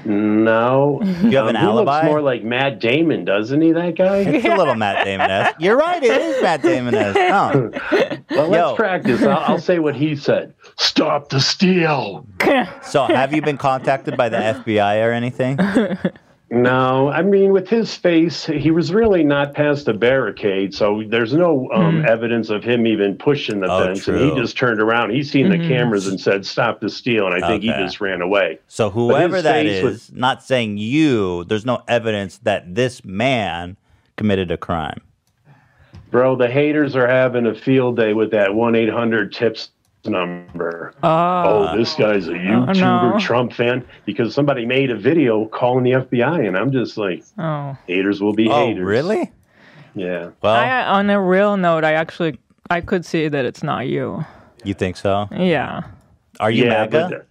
No. 0.07 1.01
You 1.03 1.37
have 1.37 1.47
an 1.47 1.57
Um, 1.57 1.63
he 1.63 1.69
alibi? 1.69 1.95
looks 2.01 2.07
more 2.07 2.21
like 2.23 2.45
Matt 2.45 2.81
Damon, 2.81 3.25
doesn't 3.25 3.61
he, 3.61 3.73
that 3.73 3.97
guy? 3.97 4.19
It's 4.19 4.45
a 4.45 4.55
little 4.57 4.75
Matt 4.75 5.05
Damon 5.05 5.31
esque. 5.31 5.57
You're 5.61 5.77
right. 5.77 6.03
It 6.03 6.21
is 6.21 6.43
Matt 6.43 6.63
Damon 6.63 6.95
esque. 6.95 7.19
Oh. 7.19 7.71
well, 8.31 8.49
let's 8.49 8.71
Yo. 8.71 8.75
practice. 8.77 9.23
I'll, 9.23 9.39
I'll 9.39 9.59
say 9.59 9.79
what 9.79 9.95
he 9.95 10.17
said. 10.17 10.55
Stop 10.79 11.29
the 11.31 11.41
steal. 11.41 12.27
So, 12.83 13.05
have 13.05 13.33
you 13.33 13.41
been 13.43 13.57
contacted 13.59 14.17
by 14.17 14.29
the 14.29 14.37
FBI 14.37 15.07
or 15.07 15.13
anything? 15.13 15.59
No, 16.51 17.09
I 17.09 17.23
mean, 17.23 17.53
with 17.53 17.69
his 17.69 17.95
face, 17.97 18.45
he 18.47 18.71
was 18.71 18.93
really 18.93 19.25
not 19.25 19.55
past 19.55 19.87
the 19.87 19.95
barricade, 19.95 20.75
so 20.75 21.03
there's 21.09 21.33
no 21.33 21.69
um, 21.73 22.05
evidence 22.07 22.51
of 22.51 22.63
him 22.63 22.87
even 22.87 23.17
pushing 23.17 23.61
the 23.61 23.67
Hmm. 23.67 23.73
Oh, 23.73 23.85
fence. 23.87 24.07
And 24.09 24.21
he 24.21 24.35
just 24.37 24.57
turned 24.57 24.81
around. 24.81 25.11
He 25.11 25.23
seen 25.23 25.49
the 25.49 25.57
Mhm. 25.57 25.69
cameras 25.69 26.07
and 26.07 26.21
said, 26.21 26.45
"Stop 26.45 26.81
the 26.81 26.91
steal," 26.91 27.27
and 27.27 27.35
I 27.35 27.49
think 27.49 27.65
Okay. 27.65 27.73
he 27.77 27.83
just 27.85 28.01
ran 28.01 28.21
away. 28.21 28.59
So, 28.69 28.91
whoever 28.91 29.41
that 29.41 29.65
is, 29.67 29.83
was- 29.83 30.13
not 30.15 30.43
saying 30.43 30.77
you, 30.77 31.45
there's 31.45 31.67
no 31.67 31.83
evidence 31.89 32.39
that 32.39 32.75
this 32.75 33.05
man 33.05 33.77
committed 34.17 34.51
a 34.51 34.57
crime. 34.59 35.01
Bro, 36.11 36.37
the 36.37 36.49
haters 36.49 36.95
are 36.95 37.09
having 37.09 37.47
a 37.47 37.55
field 37.55 37.97
day 37.97 38.13
with 38.13 38.31
that 38.31 38.55
one 38.55 38.77
eight 38.77 38.91
hundred 38.91 39.33
tips 39.33 39.71
number. 40.07 40.95
Oh, 41.03 41.69
oh, 41.71 41.77
this 41.77 41.95
guy's 41.95 42.29
a 42.29 42.33
YouTuber 42.33 43.13
no. 43.13 43.19
Trump 43.21 43.53
fan 43.53 43.85
because 44.05 44.35
somebody 44.35 44.67
made 44.67 44.91
a 44.91 44.97
video 44.97 45.47
calling 45.47 45.85
the 45.85 45.93
FBI, 45.93 46.47
and 46.47 46.57
I'm 46.57 46.73
just 46.73 46.97
like, 46.97 47.25
oh. 47.39 47.77
haters 47.87 48.21
will 48.21 48.35
be 48.35 48.49
Oh, 48.49 48.69
haters. 48.69 48.85
really? 48.85 49.33
Yeah. 49.95 50.31
Well, 50.43 50.55
I, 50.55 50.83
on 50.87 51.09
a 51.11 51.21
real 51.21 51.57
note, 51.57 51.85
I 51.85 51.93
actually 51.93 52.39
I 52.71 52.81
could 52.81 53.05
see 53.05 53.29
that 53.29 53.45
it's 53.45 53.63
not 53.63 53.87
you. 53.87 54.25
you 54.65 54.75
think 54.75 54.97
so? 54.97 55.29
Yeah. 55.31 55.83
Are 56.41 56.51
you 56.51 56.65
yeah, 56.65 56.87
MAGA? 56.87 57.27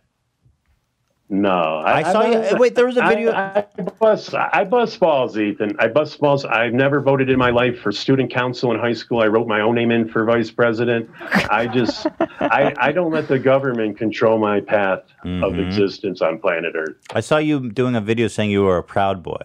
No, 1.35 1.81
I 1.83 2.03
saw 2.03 2.25
you- 2.25 2.33
bust- 2.35 2.59
wait, 2.59 2.75
there 2.75 2.85
was 2.85 2.95
a 2.97 3.01
video- 3.07 3.31
I, 3.33 3.65
bust, 3.99 4.35
I 4.35 4.63
bust 4.65 4.99
balls, 4.99 5.35
Ethan. 5.37 5.75
I 5.79 5.87
bust 5.87 6.19
balls. 6.19 6.45
I've 6.45 6.73
never 6.73 6.99
voted 7.01 7.29
in 7.31 7.39
my 7.39 7.49
life 7.49 7.79
for 7.79 7.91
student 7.91 8.31
council 8.31 8.71
in 8.71 8.79
high 8.79 8.93
school. 8.93 9.19
I 9.21 9.25
wrote 9.27 9.47
my 9.47 9.61
own 9.61 9.73
name 9.73 9.89
in 9.89 10.07
for 10.07 10.23
vice 10.25 10.51
president. 10.51 11.09
I 11.49 11.65
just, 11.65 12.05
I, 12.39 12.75
I 12.77 12.91
don't 12.91 13.11
let 13.11 13.27
the 13.27 13.39
government 13.39 13.97
control 13.97 14.37
my 14.37 14.59
path 14.59 14.99
of 15.23 15.53
Mhm. 15.53 15.65
existence 15.65 16.21
on 16.21 16.37
planet 16.37 16.73
Earth. 16.75 16.97
I 17.15 17.21
saw 17.21 17.37
you 17.37 17.71
doing 17.71 17.95
a 17.95 18.01
video 18.01 18.27
saying 18.27 18.51
you 18.51 18.61
were 18.63 18.77
a 18.77 18.83
proud 18.83 19.23
boy. 19.23 19.41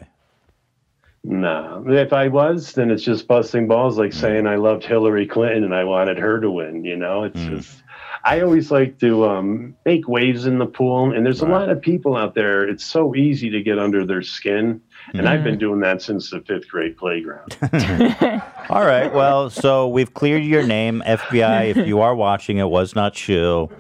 No, 1.25 1.85
if 1.89 2.13
I 2.13 2.29
was, 2.29 2.73
then 2.75 2.91
it's 2.91 3.03
just 3.03 3.27
busting 3.27 3.67
balls, 3.67 3.99
like 3.99 4.13
saying 4.13 4.47
I 4.47 4.57
loved 4.57 4.85
Hillary 4.85 5.27
Clinton 5.27 5.65
and 5.65 5.75
I 5.75 5.85
wanted 5.85 6.17
her 6.19 6.39
to 6.41 6.51
win. 6.51 6.85
You 6.85 6.97
know, 6.97 7.25
it's 7.25 7.41
just. 7.45 7.83
I 8.29 8.43
always 8.43 8.71
like 8.71 8.99
to 8.99 9.27
um, 9.27 9.75
make 9.87 10.07
waves 10.07 10.45
in 10.45 10.59
the 10.59 10.67
pool, 10.67 11.13
and 11.15 11.25
there's 11.25 11.41
a 11.41 11.47
lot 11.47 11.71
of 11.71 11.81
people 11.81 12.15
out 12.15 12.35
there. 12.35 12.69
It's 12.69 12.85
so 12.85 13.15
easy 13.15 13.49
to 13.49 13.63
get 13.63 13.79
under 13.79 14.05
their 14.05 14.21
skin, 14.21 14.83
and 15.15 15.27
I've 15.27 15.43
been 15.43 15.57
doing 15.57 15.81
that 15.81 16.03
since 16.03 16.29
the 16.29 16.41
fifth 16.43 16.69
grade 16.69 16.99
playground. 16.99 17.57
All 18.69 18.85
right. 18.85 19.11
Well, 19.15 19.49
so 19.49 19.89
we've 19.89 20.13
cleared 20.13 20.45
your 20.45 20.63
name, 20.63 21.03
FBI. 21.07 21.75
If 21.75 21.87
you 21.87 22.03
are 22.03 22.15
watching, 22.15 22.59
it 22.59 22.69
was 22.69 22.95
not 22.95 23.17
Shu. 23.17 23.71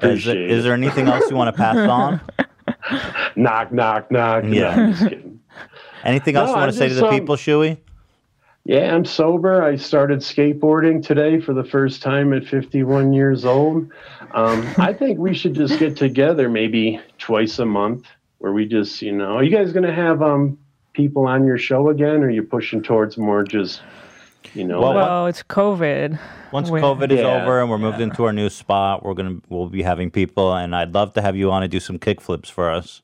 Is, 0.00 0.28
it- 0.28 0.36
is 0.38 0.62
there 0.62 0.74
anything 0.74 1.08
else 1.08 1.28
you 1.28 1.34
want 1.36 1.52
to 1.54 1.60
pass 1.60 1.76
on? 1.76 2.20
knock, 3.36 3.72
knock, 3.72 4.12
knock. 4.12 4.44
Yeah. 4.46 4.76
No, 4.76 4.82
I'm 4.82 4.92
just 4.92 5.02
kidding. 5.08 5.40
Anything 6.04 6.36
else 6.36 6.46
No, 6.50 6.52
you 6.54 6.58
want 6.60 6.68
I 6.68 6.72
to 6.72 6.78
say 6.78 6.88
to 6.88 6.94
the 6.94 7.06
um, 7.06 7.18
people, 7.18 7.34
Shuey? 7.34 7.78
Yeah, 8.64 8.94
I'm 8.94 9.04
sober. 9.04 9.62
I 9.62 9.74
started 9.76 10.20
skateboarding 10.20 11.04
today 11.04 11.40
for 11.40 11.52
the 11.52 11.64
first 11.64 12.00
time 12.00 12.32
at 12.32 12.44
51 12.46 13.12
years 13.12 13.44
old. 13.44 13.90
Um, 14.32 14.72
I 14.78 14.92
think 14.92 15.18
we 15.18 15.34
should 15.34 15.54
just 15.54 15.80
get 15.80 15.96
together 15.96 16.48
maybe 16.48 17.00
twice 17.18 17.58
a 17.58 17.66
month 17.66 18.06
where 18.38 18.52
we 18.52 18.66
just, 18.66 19.02
you 19.02 19.12
know, 19.12 19.36
are 19.36 19.42
you 19.42 19.50
guys 19.50 19.72
going 19.72 19.86
to 19.86 19.92
have 19.92 20.22
um, 20.22 20.58
people 20.92 21.26
on 21.26 21.44
your 21.44 21.58
show 21.58 21.88
again 21.88 22.22
or 22.22 22.26
are 22.26 22.30
you 22.30 22.44
pushing 22.44 22.82
towards 22.82 23.18
more 23.18 23.42
just, 23.42 23.82
you 24.54 24.62
know, 24.64 24.80
Well, 24.80 24.94
Well, 24.94 25.26
it's 25.26 25.42
COVID. 25.42 26.20
Once 26.52 26.70
We- 26.70 26.80
COVID 26.80 27.10
is 27.10 27.18
Yeah, 27.20 27.42
over 27.42 27.60
and 27.60 27.68
we're 27.68 27.78
moved 27.78 28.00
into 28.00 28.24
our 28.24 28.32
new 28.32 28.48
spot, 28.48 29.04
we're 29.04 29.14
gonna 29.14 29.38
we'll 29.48 29.68
be 29.68 29.82
having 29.82 30.10
people, 30.10 30.54
and 30.54 30.76
I'd 30.76 30.92
love 30.94 31.14
to 31.14 31.22
have 31.22 31.34
you 31.34 31.50
on 31.50 31.62
and 31.62 31.72
do 31.72 31.80
some 31.80 31.98
kickflips 31.98 32.50
for 32.50 32.70
us. 32.70 33.00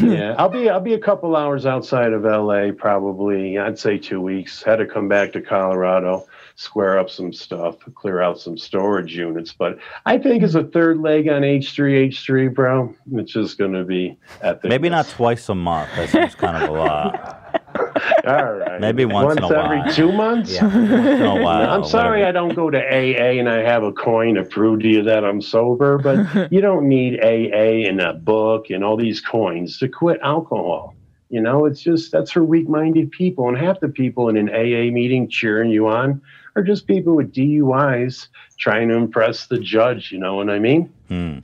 Yeah, 0.00 0.34
I'll 0.38 0.48
be 0.48 0.68
I'll 0.68 0.80
be 0.80 0.94
a 0.94 0.98
couple 0.98 1.36
hours 1.36 1.66
outside 1.66 2.12
of 2.12 2.24
LA 2.24 2.72
probably. 2.76 3.58
I'd 3.58 3.78
say 3.78 3.98
two 3.98 4.20
weeks. 4.20 4.62
Had 4.62 4.76
to 4.76 4.86
come 4.86 5.08
back 5.08 5.32
to 5.32 5.40
Colorado, 5.40 6.26
square 6.56 6.98
up 6.98 7.10
some 7.10 7.32
stuff, 7.32 7.76
clear 7.94 8.20
out 8.20 8.38
some 8.40 8.56
storage 8.58 9.16
units. 9.16 9.52
But 9.52 9.78
I 10.06 10.18
think 10.18 10.42
as 10.42 10.54
a 10.54 10.64
third 10.64 11.00
leg 11.00 11.28
on 11.28 11.44
H 11.44 11.72
three 11.72 11.96
H 11.96 12.20
three, 12.24 12.48
bro, 12.48 12.94
it's 13.12 13.32
just 13.32 13.58
gonna 13.58 13.84
be 13.84 14.18
epic. 14.42 14.68
Maybe 14.68 14.88
not 14.88 15.08
twice 15.08 15.48
a 15.48 15.54
month. 15.54 15.90
That 15.96 16.08
seems 16.10 16.34
kind 16.34 16.62
of 16.62 16.68
a 16.68 16.72
lot. 16.72 17.36
All 18.26 18.52
right. 18.52 18.80
Maybe 18.80 19.04
once 19.04 19.36
in 19.36 19.44
a 19.44 19.46
every 19.46 19.78
while. 19.80 19.92
two 19.92 20.12
months. 20.12 20.54
Yeah, 20.54 20.64
once 20.64 20.90
in 20.90 21.22
a 21.22 21.42
while. 21.42 21.70
I'm 21.82 21.84
sorry 21.84 22.20
whatever. 22.20 22.28
I 22.28 22.32
don't 22.32 22.54
go 22.54 22.70
to 22.70 22.78
AA 22.78 23.38
and 23.38 23.48
I 23.48 23.62
have 23.62 23.82
a 23.82 23.92
coin 23.92 24.34
to 24.34 24.44
prove 24.44 24.80
to 24.80 24.88
you 24.88 25.02
that 25.04 25.24
I'm 25.24 25.40
sober, 25.40 25.98
but 25.98 26.52
you 26.52 26.60
don't 26.60 26.88
need 26.88 27.20
AA 27.20 27.88
and 27.88 28.00
a 28.00 28.14
book 28.14 28.70
and 28.70 28.84
all 28.84 28.96
these 28.96 29.20
coins 29.20 29.78
to 29.78 29.88
quit 29.88 30.20
alcohol. 30.22 30.94
You 31.28 31.40
know, 31.40 31.64
it's 31.64 31.80
just 31.80 32.10
that's 32.10 32.32
for 32.32 32.42
weak 32.42 32.68
minded 32.68 33.10
people. 33.12 33.48
And 33.48 33.56
half 33.56 33.80
the 33.80 33.88
people 33.88 34.28
in 34.28 34.36
an 34.36 34.48
AA 34.48 34.92
meeting 34.92 35.28
cheering 35.28 35.70
you 35.70 35.86
on 35.88 36.20
are 36.56 36.62
just 36.62 36.86
people 36.86 37.14
with 37.14 37.32
DUIs 37.32 38.26
trying 38.58 38.88
to 38.88 38.94
impress 38.94 39.46
the 39.46 39.58
judge. 39.58 40.10
You 40.10 40.18
know 40.18 40.34
what 40.34 40.50
I 40.50 40.58
mean? 40.58 40.92
Hmm. 41.08 41.38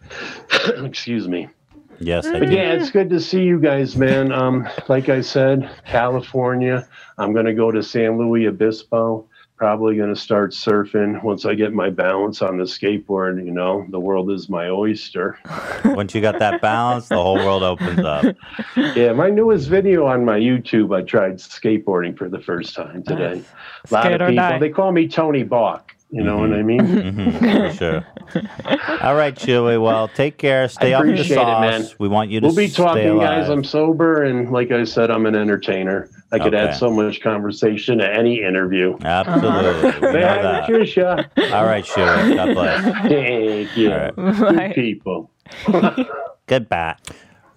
Excuse 0.84 1.28
me. 1.28 1.48
Yes, 1.98 2.26
I 2.26 2.38
But 2.38 2.48
do. 2.50 2.54
yeah, 2.54 2.72
it's 2.72 2.90
good 2.90 3.10
to 3.10 3.20
see 3.20 3.42
you 3.42 3.58
guys, 3.60 3.96
man. 3.96 4.32
Um, 4.32 4.68
like 4.88 5.08
I 5.08 5.20
said, 5.20 5.70
California. 5.86 6.86
I'm 7.18 7.32
gonna 7.32 7.54
go 7.54 7.70
to 7.70 7.82
San 7.82 8.18
Luis 8.18 8.48
Obispo. 8.48 9.26
Probably 9.56 9.96
gonna 9.96 10.14
start 10.14 10.50
surfing 10.52 11.22
once 11.22 11.46
I 11.46 11.54
get 11.54 11.72
my 11.72 11.88
balance 11.88 12.42
on 12.42 12.58
the 12.58 12.64
skateboard. 12.64 13.42
You 13.42 13.52
know, 13.52 13.86
the 13.88 13.98
world 13.98 14.30
is 14.30 14.50
my 14.50 14.68
oyster. 14.68 15.38
Once 15.86 16.14
you 16.14 16.20
got 16.20 16.38
that 16.40 16.60
balance, 16.60 17.08
the 17.08 17.16
whole 17.16 17.36
world 17.36 17.62
opens 17.62 18.00
up. 18.00 18.36
Yeah, 18.94 19.12
my 19.12 19.30
newest 19.30 19.68
video 19.70 20.04
on 20.06 20.24
my 20.26 20.38
YouTube, 20.38 20.94
I 20.94 21.00
tried 21.02 21.36
skateboarding 21.38 22.16
for 22.18 22.28
the 22.28 22.38
first 22.40 22.74
time 22.74 23.02
today. 23.02 23.42
A 23.90 23.94
lot 23.94 24.04
Skate 24.04 24.20
of 24.20 24.28
people, 24.28 24.58
they 24.58 24.68
call 24.68 24.92
me 24.92 25.08
Tony 25.08 25.42
Bach. 25.42 25.95
You 26.10 26.22
know 26.22 26.38
what 26.38 26.52
I 26.52 26.62
mean? 26.62 26.80
Mhm, 26.80 27.70
for 27.70 27.76
sure. 27.76 28.06
All 29.02 29.16
right, 29.16 29.34
Chewy. 29.34 29.82
Well, 29.82 30.06
take 30.06 30.38
care. 30.38 30.68
Stay 30.68 30.94
off 30.94 31.02
the 31.04 31.10
appreciate 31.12 31.32
it, 31.36 31.40
sauce. 31.40 31.60
man. 31.60 31.88
We 31.98 32.06
want 32.08 32.30
you 32.30 32.40
to 32.40 32.46
We'll 32.46 32.54
be 32.54 32.68
stay 32.68 32.82
talking, 32.84 33.08
alive. 33.08 33.40
guys. 33.40 33.48
I'm 33.50 33.64
sober, 33.64 34.22
and 34.22 34.50
like 34.52 34.70
I 34.70 34.84
said, 34.84 35.10
I'm 35.10 35.26
an 35.26 35.34
entertainer. 35.34 36.08
I 36.30 36.38
could 36.38 36.54
Okay. 36.54 36.68
add 36.68 36.76
so 36.76 36.90
much 36.90 37.20
conversation 37.22 37.98
to 37.98 38.08
any 38.08 38.40
interview. 38.42 38.96
Absolutely. 39.02 39.84
We 39.84 39.90
Say 39.92 40.20
know 40.20 40.28
hi 40.28 40.36
to 40.36 40.42
that. 40.42 40.68
Trisha. 40.68 41.52
All 41.52 41.64
right, 41.64 41.84
Chewy. 41.84 42.36
God 42.36 42.54
bless. 42.54 42.84
Thank 43.08 43.76
you. 43.76 43.92
All 43.92 44.52
Good 44.52 44.74
people. 44.76 45.30
Goodbye. 46.46 46.96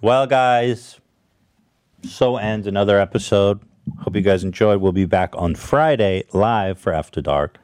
Well, 0.02 0.26
guys, 0.26 0.98
so 2.02 2.36
ends 2.36 2.66
another 2.66 2.98
episode. 2.98 3.60
Hope 4.00 4.16
you 4.16 4.22
guys 4.22 4.42
enjoyed. 4.44 4.80
We'll 4.80 4.92
be 4.92 5.04
back 5.04 5.34
on 5.36 5.54
Friday 5.54 6.24
live 6.32 6.78
for 6.78 6.92
After 6.92 7.20
Dark. 7.20 7.58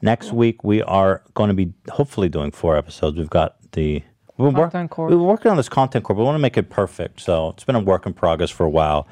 Next 0.00 0.32
week, 0.32 0.62
we 0.62 0.82
are 0.82 1.22
going 1.34 1.48
to 1.48 1.54
be 1.54 1.72
hopefully 1.90 2.28
doing 2.28 2.50
four 2.52 2.76
episodes. 2.76 3.16
We've 3.18 3.30
got 3.30 3.56
the. 3.72 4.02
We're, 4.36 4.50
work- 4.50 4.70
Content 4.70 4.90
corp. 4.90 5.10
we're 5.10 5.18
working 5.18 5.50
on 5.50 5.56
this 5.56 5.68
content 5.68 6.04
core. 6.04 6.14
We 6.14 6.22
want 6.22 6.36
to 6.36 6.40
make 6.40 6.56
it 6.56 6.70
perfect. 6.70 7.20
So 7.20 7.48
it's 7.50 7.64
been 7.64 7.74
a 7.74 7.80
work 7.80 8.06
in 8.06 8.12
progress 8.12 8.50
for 8.50 8.64
a 8.64 8.70
while. 8.70 9.08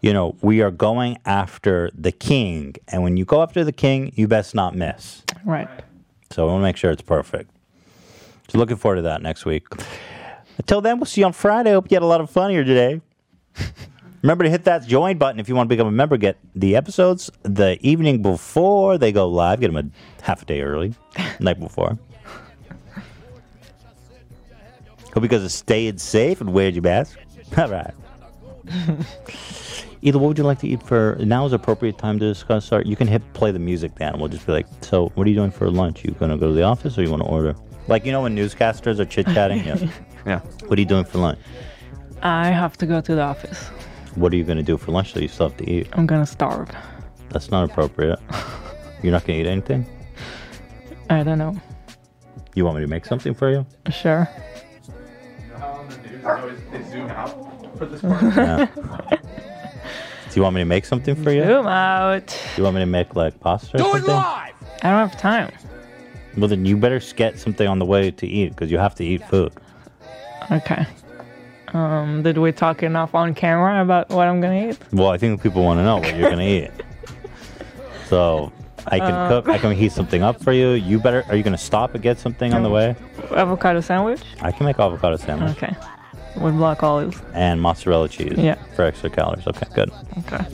You 0.00 0.12
know, 0.12 0.36
we 0.42 0.60
are 0.62 0.72
going 0.72 1.18
after 1.24 1.90
the 1.94 2.10
king. 2.10 2.74
And 2.88 3.04
when 3.04 3.16
you 3.16 3.24
go 3.24 3.40
after 3.42 3.62
the 3.62 3.72
king, 3.72 4.12
you 4.16 4.26
best 4.26 4.52
not 4.54 4.74
miss. 4.74 5.22
Right. 5.44 5.68
So 6.30 6.46
we 6.46 6.50
want 6.52 6.62
to 6.62 6.64
make 6.64 6.76
sure 6.76 6.90
it's 6.90 7.02
perfect. 7.02 7.50
So 8.48 8.58
looking 8.58 8.76
forward 8.76 8.96
to 8.96 9.02
that 9.02 9.22
next 9.22 9.44
week. 9.44 9.66
Until 10.58 10.80
then, 10.80 10.98
we'll 10.98 11.06
see 11.06 11.20
you 11.20 11.26
on 11.26 11.32
Friday. 11.32 11.70
Hope 11.72 11.88
you 11.90 11.94
had 11.94 12.02
a 12.02 12.06
lot 12.06 12.20
of 12.20 12.28
fun 12.28 12.50
here 12.50 12.64
today. 12.64 13.00
Remember 14.24 14.44
to 14.44 14.48
hit 14.48 14.64
that 14.64 14.86
join 14.86 15.18
button 15.18 15.38
if 15.38 15.50
you 15.50 15.54
want 15.54 15.68
to 15.68 15.76
become 15.76 15.86
a 15.86 15.92
member. 15.92 16.16
Get 16.16 16.38
the 16.54 16.76
episodes 16.76 17.30
the 17.42 17.76
evening 17.86 18.22
before 18.22 18.96
they 18.96 19.12
go 19.12 19.28
live. 19.28 19.60
Get 19.60 19.70
them 19.70 19.92
a 19.92 20.24
half 20.24 20.40
a 20.40 20.44
day 20.46 20.62
early, 20.62 20.94
night 21.40 21.60
before. 21.60 21.98
Hope 25.12 25.22
you 25.22 25.28
guys 25.28 25.44
are 25.44 25.50
staying 25.50 25.98
safe 25.98 26.40
and 26.40 26.54
wear 26.54 26.70
your 26.70 26.80
mask. 26.82 27.18
All 27.58 27.68
right. 27.68 27.92
Either 30.00 30.18
what 30.18 30.28
would 30.28 30.38
you 30.38 30.44
like 30.44 30.60
to 30.60 30.68
eat 30.68 30.82
for 30.82 31.18
now 31.20 31.44
is 31.44 31.52
appropriate 31.52 31.98
time 31.98 32.18
to 32.18 32.26
discuss 32.26 32.72
our 32.72 32.80
you 32.80 32.96
can 32.96 33.06
hit 33.06 33.20
play 33.34 33.50
the 33.50 33.58
music 33.58 33.94
then 33.96 34.18
we'll 34.18 34.28
just 34.28 34.46
be 34.46 34.52
like, 34.52 34.66
so 34.80 35.10
what 35.16 35.26
are 35.26 35.30
you 35.30 35.36
doing 35.36 35.50
for 35.50 35.70
lunch? 35.70 36.02
You 36.02 36.12
gonna 36.12 36.38
go 36.38 36.48
to 36.48 36.54
the 36.54 36.62
office 36.62 36.96
or 36.96 37.02
you 37.02 37.10
wanna 37.10 37.26
order? 37.26 37.54
Like 37.88 38.06
you 38.06 38.12
know 38.12 38.22
when 38.22 38.34
newscasters 38.34 38.98
are 39.00 39.04
chit 39.04 39.26
chatting? 39.26 39.62
Yeah. 39.66 39.90
yeah. 40.24 40.38
What 40.66 40.78
are 40.78 40.80
you 40.80 40.88
doing 40.88 41.04
for 41.04 41.18
lunch? 41.18 41.38
I 42.22 42.46
have 42.48 42.78
to 42.78 42.86
go 42.86 43.02
to 43.02 43.14
the 43.14 43.20
office. 43.20 43.68
What 44.16 44.32
are 44.32 44.36
you 44.36 44.44
gonna 44.44 44.62
do 44.62 44.76
for 44.76 44.92
lunch 44.92 45.12
that 45.14 45.22
you 45.22 45.28
still 45.28 45.48
have 45.48 45.58
to 45.58 45.68
eat? 45.68 45.88
I'm 45.92 46.06
gonna 46.06 46.26
starve. 46.26 46.70
That's 47.30 47.50
not 47.50 47.68
appropriate. 47.68 48.18
You're 49.02 49.12
not 49.12 49.26
gonna 49.26 49.40
eat 49.40 49.46
anything? 49.46 49.86
I 51.10 51.22
don't 51.22 51.38
know. 51.38 51.60
You 52.54 52.64
want 52.64 52.76
me 52.76 52.82
to 52.82 52.88
make 52.88 53.04
something 53.04 53.34
for 53.34 53.50
you? 53.50 53.66
Sure. 53.90 54.28
They 56.72 56.82
zoom 56.84 57.10
out 57.10 57.76
for 57.76 57.86
this 57.86 58.02
Yeah. 58.02 58.66
Do 60.30 60.40
you 60.40 60.42
want 60.42 60.54
me 60.54 60.60
to 60.62 60.64
make 60.64 60.84
something 60.84 61.14
for 61.22 61.30
you? 61.30 61.44
Zoom 61.44 61.66
out. 61.66 62.26
Do 62.26 62.36
you 62.56 62.64
want 62.64 62.76
me 62.76 62.82
to 62.82 62.86
make 62.86 63.14
like 63.14 63.38
pasta 63.40 63.76
or 63.76 63.80
something? 63.80 64.10
I 64.10 64.52
don't 64.82 65.08
have 65.08 65.18
time. 65.18 65.52
Well 66.36 66.48
then 66.48 66.64
you 66.64 66.76
better 66.76 67.00
get 67.14 67.38
something 67.38 67.66
on 67.66 67.78
the 67.78 67.84
way 67.84 68.10
to 68.10 68.26
eat 68.26 68.50
because 68.50 68.70
you 68.70 68.78
have 68.78 68.94
to 68.96 69.04
eat 69.04 69.26
food. 69.28 69.52
Okay. 70.50 70.86
Um, 71.74 72.22
did 72.22 72.38
we 72.38 72.52
talk 72.52 72.82
enough 72.84 73.14
on 73.14 73.34
camera 73.34 73.82
about 73.82 74.08
what 74.10 74.28
I'm 74.28 74.40
gonna 74.40 74.68
eat? 74.70 74.78
Well, 74.92 75.08
I 75.10 75.18
think 75.18 75.42
people 75.42 75.62
want 75.64 75.78
to 75.80 75.82
know 75.84 75.96
what 75.98 76.16
you're 76.16 76.30
gonna 76.30 76.42
eat. 76.44 76.70
So 78.08 78.52
I 78.86 78.98
can 78.98 79.10
Uh, 79.12 79.28
cook. 79.28 79.48
I 79.48 79.56
can 79.58 79.72
heat 79.72 79.90
something 79.90 80.22
up 80.22 80.40
for 80.42 80.52
you. 80.52 80.72
You 80.72 81.00
better. 81.00 81.24
Are 81.28 81.34
you 81.36 81.42
gonna 81.42 81.56
stop 81.56 81.94
and 81.94 82.02
get 82.02 82.18
something 82.18 82.52
on 82.52 82.62
the 82.62 82.68
way? 82.68 82.94
Avocado 83.34 83.80
sandwich? 83.80 84.20
I 84.42 84.52
can 84.52 84.66
make 84.66 84.78
avocado 84.78 85.16
sandwich 85.16 85.56
Okay. 85.56 85.74
With 86.36 86.54
black 86.56 86.82
olives. 86.82 87.20
and 87.32 87.62
mozzarella 87.62 88.08
cheese. 88.10 88.34
Yeah. 88.36 88.56
For 88.76 88.84
extra 88.84 89.08
calories. 89.08 89.46
Okay, 89.46 89.66
good. 89.74 89.90
Okay. 90.18 90.44